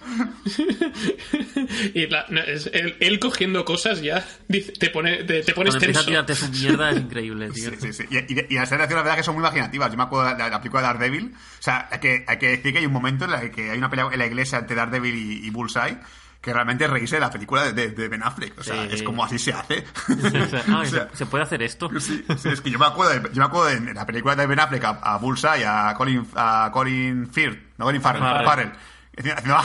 Y 1.94 2.06
la- 2.06 2.26
no, 2.28 2.40
es- 2.40 2.70
él, 2.72 2.96
él 3.00 3.18
cogiendo 3.20 3.64
cosas 3.64 4.00
ya 4.02 4.24
dice- 4.48 4.72
te, 4.72 4.90
pone, 4.90 5.24
te, 5.24 5.42
te 5.42 5.52
pones 5.54 5.74
empieza 5.74 6.00
a 6.00 6.04
tenso. 6.04 6.10
tirarte 6.10 6.34
su 6.34 6.48
mierda 6.50 6.90
es 6.90 6.96
increíble, 6.98 7.50
tío. 7.50 7.70
Sí, 7.70 7.76
sí, 7.80 7.92
sí. 7.92 8.04
Y, 8.10 8.16
y, 8.18 8.46
y 8.50 8.54
las 8.54 8.64
escenas 8.64 8.88
la 8.90 8.96
verdad 8.96 9.16
que 9.16 9.22
son 9.22 9.34
muy 9.34 9.42
imaginativas. 9.42 9.90
Yo 9.90 9.96
me 9.96 10.02
acuerdo 10.04 10.28
de 10.30 10.38
la, 10.38 10.48
la 10.48 10.58
película 10.60 10.82
de 10.82 10.86
Daredevil. 10.88 11.34
O 11.34 11.62
sea, 11.62 11.88
hay 11.90 11.98
que, 12.00 12.24
hay 12.26 12.38
que 12.38 12.48
decir 12.48 12.72
que 12.72 12.78
hay 12.78 12.86
un 12.86 12.92
momento 12.92 13.24
en 13.24 13.32
el 13.32 13.50
que 13.50 13.70
hay 13.70 13.78
una 13.78 13.90
pelea 13.90 14.08
en 14.12 14.18
la 14.18 14.26
iglesia 14.26 14.58
entre 14.58 14.76
Daredevil 14.76 15.14
y, 15.14 15.46
y 15.46 15.50
Bullseye 15.50 15.98
que 16.40 16.54
realmente 16.54 16.84
es 16.84 16.90
reírse 16.90 17.16
de 17.16 17.20
la 17.20 17.30
película 17.30 17.64
de, 17.64 17.74
de- 17.74 17.90
de 17.90 18.08
Ben 18.08 18.22
Affleck. 18.22 18.58
O 18.58 18.62
sea, 18.62 18.84
Sí. 18.88 18.94
es 18.94 19.02
como 19.02 19.22
así 19.22 19.38
se 19.38 19.52
hace. 19.52 19.84
O 20.08 20.48
sea, 20.48 20.64
ah, 20.68 20.78
O 20.80 20.84
sea, 20.86 21.08
¿se, 21.10 21.16
se 21.18 21.26
puede 21.26 21.44
hacer 21.44 21.62
esto? 21.62 21.90
Sí, 22.00 22.24
sí, 22.38 22.48
es 22.48 22.60
que 22.62 22.70
yo 22.70 22.78
me 22.78 22.86
acuerdo, 22.86 23.12
de, 23.20 23.28
yo 23.34 23.40
me 23.42 23.44
acuerdo 23.44 23.66
de, 23.66 23.74
en 23.90 23.94
la 23.94 24.06
película 24.06 24.34
de 24.34 24.46
Ben 24.46 24.58
Affleck 24.58 24.82
a, 24.84 24.88
a 25.02 25.18
Bullseye, 25.18 25.66
a 25.66 25.92
Colin, 25.98 26.26
a 26.34 26.70
Colin 26.72 27.30
Firth, 27.30 27.58
no 27.76 27.84
Colin 27.84 28.00
Farrell, 28.00 28.22
Farrell. 28.22 28.46
Farrell. 28.46 28.72
Haciendo, 29.36 29.56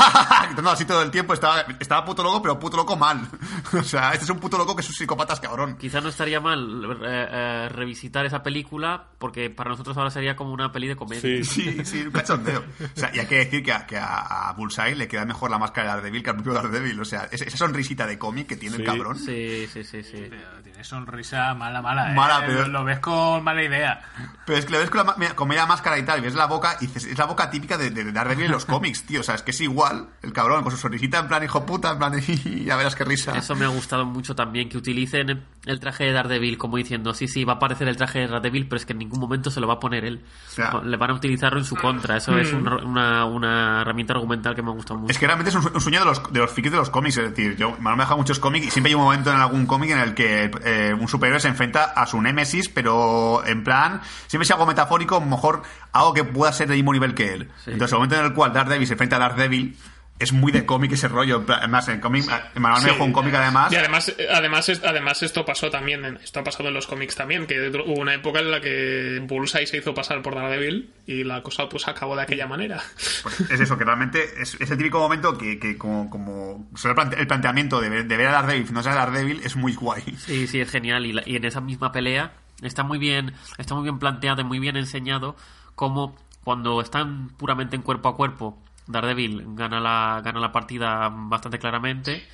gritando 0.48 0.70
así 0.72 0.86
todo 0.86 1.02
el 1.02 1.12
tiempo, 1.12 1.34
estaba, 1.34 1.62
estaba 1.80 2.04
puto 2.06 2.24
loco, 2.24 2.42
pero 2.42 2.60
puto 2.60 2.78
loco 2.78 2.96
mal. 2.96 3.22
O 3.74 3.84
sea, 3.84 4.12
este 4.12 4.24
es 4.26 4.30
un 4.30 4.40
puto 4.40 4.58
loco 4.58 4.76
que 4.76 4.82
es 4.82 4.90
un 4.90 4.96
psicópata 4.96 5.36
cabrón. 5.40 5.78
Quizá 5.78 6.00
no 6.02 6.10
estaría 6.10 6.40
mal 6.40 6.84
eh, 7.04 7.28
eh, 7.32 7.70
revisitar 7.70 8.26
esa 8.26 8.42
película 8.42 9.04
porque 9.18 9.50
para 9.50 9.70
nosotros 9.72 9.98
ahora 9.98 10.10
sería 10.10 10.36
como 10.36 10.54
una 10.54 10.72
peli 10.72 10.88
de 10.88 10.96
comedia. 10.96 11.22
Sí. 11.22 11.44
Sí, 11.44 11.86
sí, 11.86 12.02
un 12.04 12.12
cachondeo. 12.12 12.60
O 12.60 13.00
sea, 13.00 13.12
y 13.14 13.20
hay 13.20 13.26
que 13.26 13.36
decir 13.36 13.64
que 13.64 13.74
a, 13.74 13.86
que 13.86 13.98
a, 13.98 14.50
a 14.50 14.54
Bullseye 14.54 14.96
le 14.96 15.08
queda 15.08 15.26
mejor 15.26 15.52
la 15.52 15.58
máscara 15.60 15.88
de 15.90 15.96
Daredevil 15.96 16.24
que 16.24 16.30
al 16.30 16.36
propio 16.38 16.54
Daredevil. 16.54 17.00
O 17.02 17.06
sea, 17.06 17.28
es- 17.32 17.42
esa 17.42 17.58
sonrisita 17.58 18.06
de 18.08 18.18
cómic 18.18 18.48
que 18.48 18.56
tiene 18.58 18.76
el 18.78 18.82
Sí. 18.82 18.86
cabrón. 18.86 19.18
Sí, 19.18 19.68
sí, 19.72 19.84
sí, 19.84 20.04
sí. 20.04 20.28
Pero 20.30 20.62
tiene 20.64 20.84
sonrisa 20.84 21.54
mala, 21.54 21.82
mala. 21.82 22.12
¿eh? 22.12 22.16
Mala, 22.16 22.44
pero- 22.46 22.62
Lo, 22.64 22.80
lo 22.80 22.84
ves 22.86 23.00
con 23.00 23.44
mala 23.44 23.64
idea. 23.64 24.02
Pero 24.46 24.58
es 24.60 24.66
que 24.66 24.72
lo 24.72 24.80
ves 24.80 24.90
con 24.90 25.06
la 25.06 25.36
con 25.36 25.48
media 25.48 25.66
máscara 25.66 25.98
y 25.98 26.04
tal, 26.04 26.20
y 26.20 26.22
ves 26.22 26.36
la 26.36 26.46
boca, 26.46 26.78
y 26.80 26.88
dices, 26.88 27.06
es 27.06 27.18
la 27.18 27.26
boca 27.26 27.50
típica 27.50 27.78
de, 27.78 27.90
de 27.90 28.12
Daredevil 28.12 28.46
en 28.46 28.52
los 28.52 28.66
cómics, 28.66 29.04
tío. 29.04 29.22
O 29.22 29.24
sea, 29.24 29.36
es 29.36 29.42
que 29.46 29.52
es 29.52 29.62
igual, 29.62 30.08
el 30.24 30.34
cabrón, 30.34 30.64
con 30.64 30.72
su 30.72 30.78
sonrisita 30.78 31.20
en 31.20 31.28
plan 31.28 31.44
hijo 31.44 31.66
puta, 31.66 31.92
en 31.92 31.98
plan, 32.00 32.14
ya 32.66 32.76
verás 32.76 32.96
qué 32.96 33.06
risa. 33.06 33.38
Eso 33.38 33.56
me 33.56 33.64
ha 33.66 33.70
gustado 33.70 34.06
mucho 34.06 34.36
también, 34.36 34.68
que 34.68 34.78
utilicen 34.78 35.44
el 35.66 35.80
traje 35.80 36.04
de 36.06 36.12
Daredevil 36.12 36.58
como 36.58 36.78
diciendo, 36.78 37.14
sí, 37.14 37.28
sí, 37.28 37.44
va 37.46 37.54
a 37.54 37.56
aparecer 37.56 37.88
el 37.88 37.96
traje 37.98 38.20
de 38.20 38.28
Daredevil, 38.28 38.68
pero 38.68 38.78
es 38.78 38.86
que 38.86 38.94
en 38.94 39.00
ningún 39.00 39.20
momento 39.20 39.50
se 39.50 39.60
lo 39.62 39.68
va 39.68 39.76
a 39.76 39.80
poner 39.80 40.04
él. 40.06 40.24
Ya. 40.58 40.72
Le 40.84 40.98
van 40.98 41.12
a 41.12 41.14
utilizarlo 41.14 41.60
en 41.60 41.66
su 41.66 41.76
contra. 41.76 42.18
Eso 42.18 42.38
es 42.38 42.52
un- 42.52 42.68
una, 42.68 43.26
una 43.26 43.82
herramienta 43.82 44.14
argumental 44.14 44.56
que 44.56 44.62
me 44.62 44.72
ha 44.72 44.74
gustado 44.74 45.00
mucho. 45.00 45.12
Es 45.12 45.18
que 45.20 45.26
realmente 45.28 45.50
es 45.50 45.56
un, 45.56 45.72
un 45.74 45.82
sueño 45.82 46.00
de 46.00 46.06
los, 46.06 46.34
de 46.34 46.40
los 46.40 46.52
frikis 46.52 46.72
de 46.72 46.78
los 46.78 46.90
cómics. 46.90 47.18
Es 47.18 47.30
decir, 47.30 47.56
yo 47.56 47.76
me 47.80 47.90
han 47.92 47.98
dejado 47.98 48.18
muchos 48.18 48.40
cómics 48.40 48.68
y 48.68 48.72
siempre 48.72 48.90
hay 48.90 48.96
un 48.96 49.02
momento 49.04 49.32
en 49.32 49.38
algún 49.38 49.66
cómic 49.66 49.92
en 49.92 50.00
el 50.00 50.14
que 50.16 50.52
eh, 50.64 50.94
un 51.00 51.08
superhéroe 51.08 51.40
se 51.40 51.48
enfrenta 51.50 51.84
a 51.86 52.06
su 52.08 52.22
némesis, 52.22 52.70
pero 52.70 53.46
en 53.46 53.64
plan, 53.64 54.02
siempre 54.28 54.46
si 54.46 54.54
algo 54.54 54.66
metafórico, 54.66 55.22
mejor 55.22 55.62
algo 55.92 56.14
que 56.14 56.24
pueda 56.24 56.52
ser 56.52 56.68
del 56.68 56.78
mismo 56.78 56.94
nivel 56.94 57.14
que 57.14 57.34
él. 57.34 57.52
Sí. 57.64 57.72
Entonces, 57.72 57.94
el 57.94 57.98
momento 58.00 58.16
en 58.18 58.26
el 58.26 58.34
cual 58.34 58.52
Daredevil 58.54 58.88
se 58.88 58.94
enfrenta 58.94 59.16
a 59.16 59.20
Daredevil 59.36 59.76
es 60.18 60.32
muy 60.32 60.54
de 60.54 60.66
cómic 60.66 60.94
ese 60.94 61.10
rollo. 61.10 61.44
Además, 61.46 61.90
en 61.90 62.00
cómic, 62.00 62.24
en 62.56 62.62
Manuel 62.62 62.84
me 62.84 62.92
dejó 62.92 63.04
un 63.04 63.12
cómic 63.12 63.34
además. 63.36 63.70
Y 63.74 63.76
además, 63.76 64.16
además, 64.34 64.82
además 64.86 65.22
esto 65.24 65.44
pasó 65.44 65.70
también, 65.70 66.06
en- 66.06 66.16
esto 66.24 66.40
ha 66.40 66.44
pasado 66.46 66.70
en 66.70 66.74
los 66.74 66.88
cómics 66.88 67.16
también, 67.16 67.46
que 67.46 67.68
hubo 67.70 68.00
una 68.00 68.14
época 68.14 68.40
en 68.40 68.50
la 68.50 68.62
que 68.62 69.20
Bullseye 69.28 69.68
se 69.68 69.76
hizo 69.78 69.94
pasar 69.94 70.22
por 70.22 70.36
Daredevil 70.36 70.90
y 71.06 71.26
la 71.26 71.44
cosa 71.44 71.68
pues 71.68 71.86
acabó 71.90 72.16
de 72.16 72.22
aquella 72.22 72.48
manera. 72.48 72.82
Pues 73.24 73.42
es 73.42 73.60
eso, 73.60 73.78
que 73.78 73.84
realmente 73.84 74.24
es, 74.42 74.56
es 74.58 74.72
el 74.72 74.78
típico 74.78 75.00
momento 75.00 75.38
que, 75.38 75.60
que 75.60 75.78
como, 75.78 76.10
como 76.10 76.66
el, 76.82 76.96
plante- 76.96 77.20
el 77.20 77.28
planteamiento 77.28 77.82
de 77.82 77.90
ver, 77.90 78.06
de 78.06 78.16
ver 78.18 78.28
a 78.28 78.32
Daredevil, 78.42 78.72
no 78.74 78.82
ser 78.84 78.94
a 78.94 79.06
Daredevil, 79.06 79.42
es 79.44 79.58
muy 79.58 79.74
guay. 79.76 80.02
Sí, 80.18 80.48
sí, 80.48 80.62
es 80.62 80.72
genial. 80.72 81.06
Y, 81.06 81.12
la- 81.12 81.24
y 81.26 81.36
en 81.36 81.44
esa 81.44 81.60
misma 81.60 81.92
pelea 81.92 82.32
está 82.62 82.84
muy 82.84 83.00
bien, 83.00 83.34
está 83.58 83.74
muy 83.76 83.84
bien 83.84 84.00
planteado 84.00 84.40
y 84.40 84.46
muy 84.46 84.60
bien 84.60 84.78
enseñado 84.78 85.36
cómo 85.76 86.16
cuando 86.46 86.80
están 86.80 87.30
puramente 87.36 87.76
en 87.76 87.82
cuerpo 87.82 88.08
a 88.08 88.16
cuerpo 88.16 88.62
Daredevil 88.88 89.44
gana 89.56 89.80
la, 89.80 90.22
gana 90.24 90.40
la 90.40 90.52
partida 90.52 91.10
bastante 91.12 91.60
claramente 91.60 92.28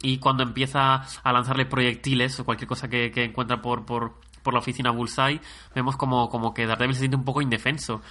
y 0.00 0.18
cuando 0.18 0.42
empieza 0.42 1.02
a 1.22 1.32
lanzarle 1.32 1.66
proyectiles 1.66 2.38
o 2.40 2.44
cualquier 2.44 2.68
cosa 2.68 2.88
que, 2.88 3.10
que 3.10 3.24
encuentra 3.24 3.60
por, 3.60 3.84
por, 3.84 4.14
por 4.42 4.54
la 4.54 4.60
oficina 4.60 4.90
Bullseye, 4.90 5.40
vemos 5.74 5.96
como, 5.96 6.28
como 6.28 6.54
que 6.54 6.66
Daredevil 6.66 6.94
se 6.94 7.00
siente 7.00 7.16
un 7.16 7.24
poco 7.24 7.42
indefenso, 7.42 8.02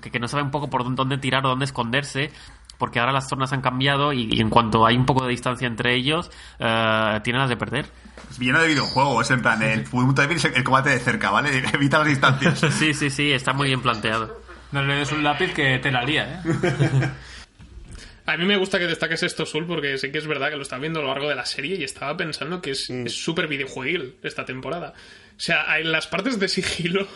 que, 0.00 0.10
que 0.10 0.18
no 0.18 0.28
sabe 0.28 0.42
un 0.42 0.50
poco 0.50 0.68
por 0.68 0.82
dónde 0.94 1.18
tirar 1.18 1.46
o 1.46 1.50
dónde 1.50 1.64
esconderse, 1.64 2.30
porque 2.78 3.00
ahora 3.00 3.12
las 3.12 3.28
zonas 3.28 3.52
han 3.52 3.60
cambiado 3.60 4.12
y, 4.12 4.28
y 4.30 4.40
en 4.40 4.50
cuanto 4.50 4.86
hay 4.86 4.96
un 4.96 5.06
poco 5.06 5.24
de 5.24 5.30
distancia 5.30 5.66
entre 5.66 5.94
ellos, 5.94 6.30
eh, 6.58 7.20
tienen 7.22 7.40
las 7.40 7.48
de 7.48 7.56
perder. 7.56 7.90
Es 8.30 8.38
lleno 8.38 8.60
de 8.60 8.68
videojuegos, 8.68 9.30
en 9.30 9.42
plan, 9.42 9.62
el 9.62 9.84
punto 9.84 10.22
débil 10.22 10.36
es 10.36 10.44
el 10.44 10.64
combate 10.64 10.90
de 10.90 10.98
cerca, 10.98 11.30
¿vale? 11.30 11.64
Evita 11.72 11.98
las 11.98 12.08
distancias. 12.08 12.60
Sí, 12.76 12.92
sí, 12.92 13.10
sí, 13.10 13.32
está 13.32 13.52
muy 13.52 13.68
bien 13.68 13.80
planteado. 13.80 14.40
No 14.72 14.82
le 14.82 14.96
des 14.96 15.12
un 15.12 15.22
lápiz 15.22 15.54
que 15.54 15.78
te 15.78 15.90
la 15.90 16.02
lía, 16.02 16.42
¿eh? 16.44 17.10
A 18.26 18.36
mí 18.36 18.44
me 18.44 18.56
gusta 18.56 18.78
que 18.80 18.86
destaques 18.88 19.22
esto, 19.22 19.46
Sul, 19.46 19.66
porque 19.66 19.96
sé 19.98 20.10
que 20.10 20.18
es 20.18 20.26
verdad 20.26 20.50
que 20.50 20.56
lo 20.56 20.62
estaba 20.62 20.80
viendo 20.80 20.98
a 20.98 21.02
lo 21.02 21.08
largo 21.08 21.28
de 21.28 21.36
la 21.36 21.46
serie 21.46 21.76
y 21.76 21.84
estaba 21.84 22.16
pensando 22.16 22.60
que 22.60 22.72
es 22.72 22.90
es 22.90 23.12
súper 23.14 23.46
videojueguil 23.46 24.16
esta 24.22 24.44
temporada. 24.44 24.94
O 25.36 25.40
sea, 25.40 25.78
en 25.78 25.92
las 25.92 26.06
partes 26.08 26.40
de 26.40 26.48
sigilo 26.48 27.06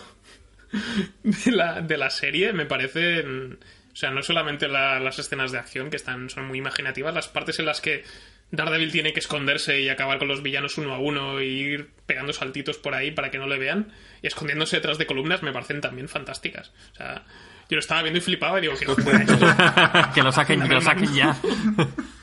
de 1.23 1.51
la, 1.53 1.81
de 1.83 1.97
la 1.97 2.11
serie 2.11 2.53
me 2.53 2.67
parecen... 2.67 3.59
O 3.93 3.97
sea, 3.97 4.13
no 4.13 4.23
solamente 4.23 4.69
la- 4.69 5.01
las 5.01 5.19
escenas 5.19 5.51
de 5.51 5.59
acción, 5.59 5.91
que 5.91 5.97
están, 5.97 6.31
son 6.31 6.47
muy 6.47 6.59
imaginativas, 6.59 7.13
las 7.13 7.27
partes 7.27 7.59
en 7.59 7.67
las 7.67 7.81
que 7.81 8.05
Daredevil 8.53 8.93
tiene 8.93 9.13
que 9.13 9.19
esconderse 9.19 9.81
y 9.81 9.89
acabar 9.89 10.19
con 10.19 10.29
los 10.29 10.43
villanos 10.45 10.79
uno 10.79 10.95
a 10.95 10.99
uno 11.01 11.41
e 11.41 11.47
ir 11.47 11.91
pegando 12.07 12.33
saltitos 12.33 12.79
por 12.79 12.95
ahí 12.95 13.11
para 13.11 13.31
que 13.33 13.39
no 13.39 13.49
le 13.49 13.59
vean 13.59 13.93
y 14.23 14.29
escondiéndose 14.29 14.77
detrás 14.77 14.97
de 14.97 15.07
columnas 15.07 15.43
me 15.43 15.53
parecen 15.53 15.81
también 15.81 16.09
fantásticas. 16.09 16.73
O 16.93 16.95
sea, 16.97 17.25
yo 17.71 17.77
lo 17.77 17.81
estaba 17.81 18.03
viendo 18.03 18.19
y 18.19 18.21
flipaba 18.23 18.59
y 18.59 18.63
digo, 18.63 18.75
que 18.77 18.87
que 20.15 20.23
lo 20.23 20.33
saquen, 20.33 20.63
que 20.63 20.75
lo 20.75 20.81
saquen 20.81 21.13
ya. 21.15 21.37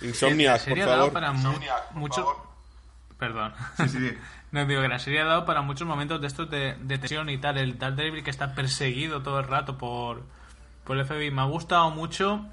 Insomniac, 0.02 0.68
por 0.68 0.80
favor. 0.80 1.14
para 1.14 1.32
mu- 1.34 1.54
muchos... 1.94 2.26
Perdón. 3.18 3.54
Sí, 3.78 3.90
sí, 3.90 3.98
sí. 4.10 4.18
No, 4.50 4.66
digo 4.66 4.82
que 4.82 4.88
la 4.88 4.98
serie 4.98 5.20
ha 5.20 5.26
dado 5.26 5.46
para 5.46 5.62
muchos 5.62 5.86
momentos 5.86 6.22
de 6.22 6.28
estos 6.28 6.50
de, 6.50 6.76
de 6.80 6.98
tensión 6.98 7.30
y 7.30 7.38
tal. 7.38 7.58
El 7.58 7.78
Daredevil 7.78 8.24
que 8.24 8.30
está 8.30 8.56
perseguido 8.56 9.22
todo 9.22 9.40
el 9.42 9.46
rato 9.46 9.78
por, 9.78 10.24
por 10.86 10.98
el 10.98 11.06
FBI. 11.06 11.32
Me 11.32 11.42
ha 11.42 11.46
gustado 11.46 11.90
mucho 11.90 12.46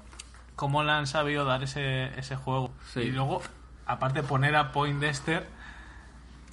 cómo 0.57 0.83
le 0.83 0.91
han 0.91 1.07
sabido 1.07 1.45
dar 1.45 1.63
ese, 1.63 2.07
ese 2.19 2.35
juego. 2.35 2.73
Sí. 2.93 2.99
Y 2.99 3.11
luego, 3.11 3.41
aparte, 3.85 4.23
poner 4.23 4.57
a 4.57 4.73
Poindexter 4.73 5.47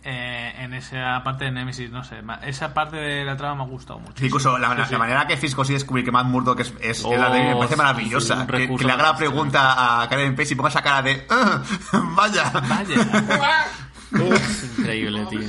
eh, 0.05 0.53
en 0.59 0.75
esa 0.75 1.23
parte 1.25 1.45
de 1.47 1.51
Nemesis. 1.53 1.91
No 1.91 2.03
sé, 2.05 2.23
ma- 2.23 2.41
esa 2.45 2.73
parte 2.75 2.97
de 2.97 3.25
la 3.25 3.37
trama 3.37 3.57
me 3.57 3.63
ha 3.63 3.67
gustado 3.73 3.99
mucho. 3.99 4.15
Sí, 4.17 4.27
incluso 4.27 4.59
la, 4.59 4.75
la- 4.75 4.89
la 4.91 4.99
manera 4.99 5.27
que 5.27 5.37
Fisk 5.37 5.57
consigue 5.57 5.77
descubrir 5.79 6.05
que 6.05 6.11
Matt 6.13 6.27
Murdock 6.27 6.61
es, 6.61 6.75
es, 6.81 6.99
es 6.99 7.05
Oh, 7.05 7.17
la 7.17 7.31
de 7.31 7.41
me 7.45 7.55
parece 7.57 7.75
sí, 7.75 7.79
maravillosa. 7.79 8.41
sí, 8.41 8.47
que, 8.53 8.77
que 8.77 8.85
le 8.85 8.93
haga 8.93 9.03
la 9.05 9.17
pregunta 9.17 10.03
a 10.03 10.09
Karen 10.09 10.35
Pace 10.37 10.55
y 10.55 10.57
ponga 10.57 10.69
esa 10.71 10.83
cara 10.83 11.03
de 11.03 11.27
"Ah, 11.31 11.63
vaya. 12.17 12.51
Vaya. 12.51 13.67
Es 14.13 14.65
increíble, 14.79 15.25
tío. 15.31 15.41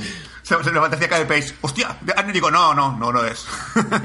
Se, 0.42 0.62
se 0.64 0.72
levanta 0.72 0.96
hacia 0.96 1.08
Karen 1.08 1.26
Pace. 1.28 1.54
Hostia, 1.60 1.96
y 2.26 2.32
digo, 2.32 2.50
no, 2.50 2.72
no, 2.74 2.96
no, 2.96 3.12
no 3.12 3.22
es. 3.24 3.46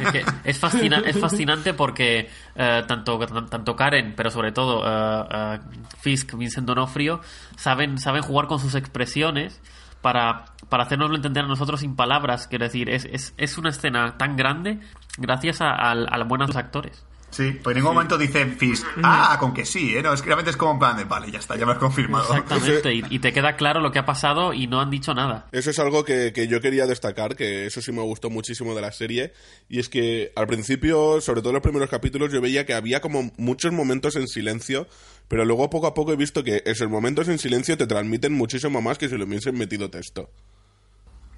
Es, 0.02 0.12
que 0.12 0.26
es, 0.44 0.60
fascina- 0.60 1.02
es 1.06 1.18
fascinante 1.18 1.74
porque 1.74 2.30
eh, 2.56 2.84
tanto, 2.88 3.18
tanto 3.48 3.76
Karen, 3.78 4.14
pero 4.18 4.30
sobre 4.32 4.52
todo 4.52 4.84
eh, 4.86 5.28
eh, 5.32 5.60
Fisk, 6.02 6.34
Vincent 6.36 6.68
Donofrio, 6.68 7.22
saben, 7.56 7.98
saben 8.00 8.22
jugar 8.22 8.48
con 8.48 8.60
sus 8.60 8.76
expresiones 8.76 9.62
para, 10.02 10.46
para 10.70 10.84
hacernoslo 10.84 11.16
entender 11.16 11.44
a 11.46 11.48
nosotros 11.48 11.82
sin 11.82 11.96
palabras. 11.96 12.48
Quiero 12.48 12.66
decir, 12.66 12.90
es, 12.90 13.06
es, 13.06 13.34
es 13.38 13.58
una 13.58 13.70
escena 13.70 14.18
tan 14.18 14.36
grande 14.36 14.80
gracias 15.18 15.62
a, 15.62 15.72
a, 15.72 15.92
a 15.92 16.24
buenos 16.24 16.56
actores. 16.56 17.06
Sí, 17.32 17.52
pues 17.64 17.76
en 17.76 17.82
ningún 17.82 17.94
momento 17.94 18.18
dice 18.18 18.46
Fisk, 18.48 18.86
ah, 19.04 19.38
con 19.40 19.54
que 19.54 19.66
sí, 19.66 19.96
¿eh? 19.96 20.02
No, 20.02 20.14
es 20.14 20.22
que 20.22 20.28
realmente 20.28 20.50
es 20.50 20.58
como 20.58 20.74
en 20.74 20.80
plan 20.80 20.98
de, 20.98 21.04
vale, 21.04 21.32
ya 21.32 21.40
está, 21.40 21.56
ya 21.56 21.66
me 21.66 21.74
has 21.74 21.78
confirmado. 21.78 22.24
Exactamente, 22.24 22.94
y, 22.94 23.04
y 23.10 23.20
te 23.20 23.32
queda 23.32 23.56
claro 23.56 23.82
lo 23.82 23.92
que 23.92 24.00
ha 24.00 24.06
pasado 24.06 24.54
y 24.54 24.68
no 24.68 24.82
han 24.82 24.90
dicho 24.90 25.14
nada. 25.14 25.48
Eso 25.52 25.70
es 25.70 25.78
algo 25.80 26.04
que, 26.04 26.34
que 26.34 26.48
yo 26.48 26.60
quería 26.60 26.88
destacar, 26.88 27.36
que 27.36 27.68
eso 27.68 27.82
sí 27.82 27.92
me 27.92 28.02
gustó 28.02 28.30
muchísimo 28.30 28.74
de 28.74 28.82
la 28.82 28.92
serie, 28.92 29.34
y 29.70 29.80
es 29.80 29.90
que 29.90 30.32
al 30.36 30.48
principio, 30.48 31.22
sobre 31.22 31.42
todo 31.42 31.52
en 31.52 31.56
los 31.56 31.64
primeros 31.64 31.90
capítulos, 31.90 32.32
yo 32.32 32.42
veía 32.42 32.66
que 32.66 32.74
había 32.74 33.00
como 33.00 33.32
muchos 33.38 33.72
momentos 33.72 34.16
en 34.16 34.28
silencio, 34.28 34.88
pero 35.28 35.46
luego 35.46 35.70
poco 35.70 35.88
a 35.88 35.94
poco 35.94 36.12
he 36.12 36.16
visto 36.16 36.44
que 36.44 36.64
esos 36.66 36.90
momentos 36.90 37.28
en 37.28 37.38
silencio 37.38 37.78
te 37.78 37.86
transmiten 37.86 38.34
muchísimo 38.34 38.82
más 38.82 38.98
que 38.98 39.08
si 39.08 39.18
le 39.18 39.24
hubiesen 39.24 39.56
metido 39.56 39.90
texto. 39.90 40.32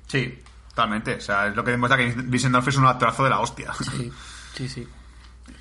Sí, 0.07 0.39
totalmente. 0.69 1.15
O 1.15 1.21
sea, 1.21 1.47
es 1.47 1.55
lo 1.55 1.63
que 1.63 1.71
demuestra 1.71 1.97
que 1.97 2.05
Vincent 2.05 2.53
D'Onofrio 2.53 2.69
es 2.69 2.77
un 2.77 2.85
actorazo 2.85 3.23
de 3.25 3.29
la 3.29 3.39
hostia. 3.39 3.73
Sí, 3.73 4.11
sí, 4.55 4.69
sí. 4.69 4.87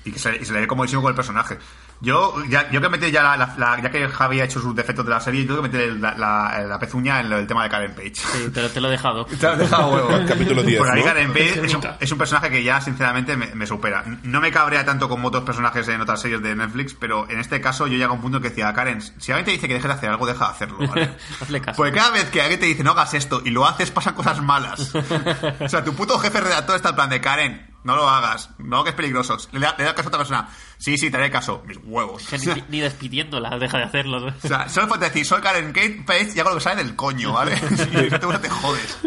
Y 0.03 0.11
que 0.11 0.19
se, 0.19 0.35
y 0.37 0.45
se 0.45 0.53
le 0.53 0.61
ve 0.61 0.67
comodísimo 0.67 1.01
con 1.01 1.09
el 1.09 1.15
personaje. 1.15 1.57
Yo, 2.03 2.33
ya, 2.49 2.67
yo 2.71 2.81
que 2.81 2.89
metí 2.89 3.11
ya 3.11 3.21
la, 3.21 3.37
la- 3.37 3.53
la- 3.59 3.79
ya 3.79 3.91
que 3.91 4.07
Javi 4.07 4.41
ha 4.41 4.45
hecho 4.45 4.59
sus 4.59 4.75
defectos 4.75 5.05
de 5.05 5.11
la 5.11 5.19
serie, 5.19 5.45
yo 5.45 5.55
que 5.57 5.61
meter 5.69 5.93
la, 5.97 6.15
la- 6.15 6.63
la 6.67 6.79
pezuña 6.79 7.19
en 7.19 7.31
el 7.31 7.45
tema 7.45 7.61
de 7.63 7.69
Karen 7.69 7.93
Page. 7.93 8.15
Sí, 8.15 8.49
te, 8.51 8.59
lo- 8.63 8.69
te 8.71 8.81
lo 8.81 8.87
he 8.87 8.91
dejado. 8.91 9.23
Te 9.25 9.35
lo 9.39 9.49
has 9.51 9.59
dejado 9.59 9.89
huevo. 9.91 10.09
Capítulo 10.27 10.63
10, 10.63 10.79
Porque 10.79 10.91
a 10.91 10.95
mí 10.95 11.01
¿no? 11.01 11.05
Karen 11.05 11.31
Page 11.31 11.63
es 11.65 11.75
un, 11.75 11.81
es 11.99 12.11
un 12.11 12.17
personaje 12.17 12.49
que 12.49 12.63
ya, 12.63 12.81
sinceramente, 12.81 13.37
me, 13.37 13.53
me 13.53 13.67
supera. 13.67 14.03
No 14.23 14.41
me 14.41 14.51
cabrea 14.51 14.83
tanto 14.83 15.07
como 15.09 15.27
otros 15.27 15.43
personajes 15.43 15.87
en 15.89 16.01
otras 16.01 16.19
series 16.19 16.41
de 16.41 16.55
Netflix, 16.55 16.95
pero 16.95 17.29
en 17.29 17.39
este 17.39 17.61
caso 17.61 17.85
yo 17.85 17.97
llego 17.99 18.13
a 18.13 18.15
un 18.15 18.21
punto 18.21 18.41
que 18.41 18.49
decía, 18.49 18.73
Karen, 18.73 18.99
si 18.99 19.31
alguien 19.31 19.45
te 19.45 19.51
dice 19.51 19.67
que 19.67 19.75
dejes 19.75 19.87
de 19.89 19.93
hacer 19.93 20.09
algo, 20.09 20.25
deja 20.25 20.45
de 20.45 20.51
hacerlo, 20.53 20.77
¿vale? 20.87 21.15
Hazle 21.41 21.61
caso. 21.61 21.77
Porque 21.77 21.91
cada 21.95 22.09
vez 22.09 22.31
que 22.31 22.41
alguien 22.41 22.59
te 22.59 22.65
dice 22.65 22.83
no 22.83 22.91
hagas 22.91 23.13
esto 23.13 23.43
y 23.45 23.51
lo 23.51 23.67
haces, 23.67 23.91
pasan 23.91 24.15
cosas 24.15 24.41
malas. 24.41 24.91
O 25.59 25.69
sea, 25.69 25.83
tu 25.83 25.93
puto 25.93 26.17
jefe 26.17 26.41
redactor 26.41 26.77
está 26.77 26.89
en 26.89 26.95
plan 26.95 27.09
de 27.11 27.21
Karen, 27.21 27.67
no 27.83 27.95
lo 27.95 28.07
hagas, 28.07 28.49
no 28.59 28.83
que 28.83 28.91
es 28.91 28.95
peligroso. 28.95 29.37
Le 29.51 29.59
da, 29.59 29.75
le 29.77 29.83
da 29.83 29.95
caso 29.95 30.07
a 30.07 30.09
otra 30.09 30.19
persona. 30.19 30.49
Sí, 30.77 30.97
sí, 30.97 31.09
te 31.09 31.17
haré 31.17 31.31
caso. 31.31 31.63
Mis 31.65 31.77
huevos. 31.83 32.27
Que 32.27 32.37
ni, 32.39 32.63
ni 32.69 32.79
despidiéndola, 32.79 33.57
deja 33.57 33.77
de 33.77 33.83
hacerlo. 33.83 34.19
¿no? 34.19 34.27
o 34.27 34.47
sea, 34.47 34.69
solo 34.69 34.87
falta 34.87 35.05
decir, 35.07 35.25
soy 35.25 35.41
Karen 35.41 35.73
Kate 35.73 36.03
Page 36.05 36.31
y 36.35 36.39
hago 36.39 36.49
lo 36.49 36.55
que 36.55 36.61
sale 36.61 36.83
del 36.83 36.95
coño, 36.95 37.33
¿vale? 37.33 37.57
Si 37.77 38.09
no 38.09 38.19
te 38.19 38.25
gusta, 38.25 38.41
te 38.41 38.49
jodes. 38.49 38.97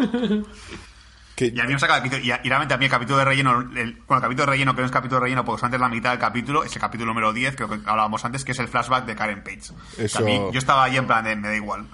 Que, 1.37 1.47
Y 1.55 1.59
a 1.61 1.65
mí 1.65 1.73
me 1.73 1.79
saca 1.81 1.97
el 1.97 2.03
capítulo. 2.03 2.23
Y, 2.25 2.29
y 2.31 2.49
realmente 2.49 2.75
a 2.75 2.77
mí 2.79 2.85
el 2.85 2.91
capítulo 2.91 3.19
de 3.19 3.25
relleno, 3.25 3.61
el, 3.61 3.95
bueno, 4.07 4.17
el 4.17 4.21
capítulo 4.23 4.47
de 4.47 4.53
relleno, 4.53 4.75
que 4.75 4.81
no 4.83 4.87
es 4.87 4.93
capítulo 4.93 5.19
de 5.21 5.25
relleno, 5.25 5.45
porque 5.45 5.61
solamente 5.61 5.77
es 5.77 5.81
la 5.81 5.89
mitad 5.89 6.11
del 6.11 6.19
capítulo, 6.21 6.63
es 6.65 6.75
el 6.75 6.81
capítulo 6.81 7.09
número 7.13 7.33
10, 7.33 7.57
creo 7.57 7.69
que 7.69 7.75
hablábamos 7.87 8.25
antes, 8.25 8.45
que 8.45 8.53
es 8.53 8.59
el 8.61 8.69
flashback 8.69 9.05
de 9.07 9.17
Karen 9.17 9.43
Page. 9.43 9.73
Eso- 9.99 10.19
Que 10.19 10.25
a 10.25 10.27
mí- 10.27 10.41
yo 10.53 10.59
estaba 10.59 10.85
ahí 10.85 10.97
en 10.97 11.07
plan 11.07 11.25
de, 11.25 11.35
me 11.35 11.49
da 11.49 11.57
igual. 11.57 11.87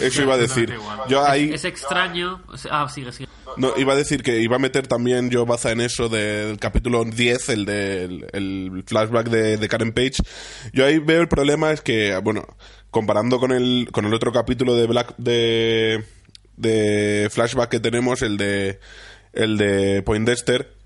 eso 0.00 0.22
iba 0.22 0.34
a 0.34 0.36
decir. 0.38 0.74
Yo 1.08 1.24
ahí... 1.26 1.52
Es 1.52 1.64
extraño. 1.64 2.42
Ah, 2.70 2.88
sigue, 2.88 3.12
sigue. 3.12 3.28
No, 3.56 3.72
iba 3.76 3.92
a 3.92 3.96
decir 3.96 4.22
que 4.22 4.40
iba 4.40 4.56
a 4.56 4.58
meter 4.58 4.86
también 4.86 5.30
yo 5.30 5.46
baza 5.46 5.70
en 5.72 5.80
eso 5.80 6.08
del 6.08 6.58
capítulo 6.58 7.04
10, 7.04 7.48
el 7.48 7.64
del 7.64 8.26
el 8.32 8.84
flashback 8.86 9.28
de, 9.28 9.56
de 9.56 9.68
Karen 9.68 9.92
Page. 9.92 10.16
Yo 10.72 10.84
ahí 10.84 10.98
veo 10.98 11.20
el 11.22 11.28
problema 11.28 11.70
es 11.72 11.80
que, 11.80 12.16
bueno, 12.22 12.44
comparando 12.90 13.38
con 13.40 13.52
el, 13.52 13.88
con 13.90 14.04
el 14.04 14.12
otro 14.12 14.32
capítulo 14.32 14.74
de 14.76 14.86
Black, 14.86 15.14
de, 15.16 16.04
de 16.58 17.28
flashback 17.30 17.70
que 17.70 17.80
tenemos, 17.80 18.22
el 18.22 18.36
de, 18.36 18.78
el 19.32 19.56
de 19.56 20.02
Poindexter, 20.02 20.78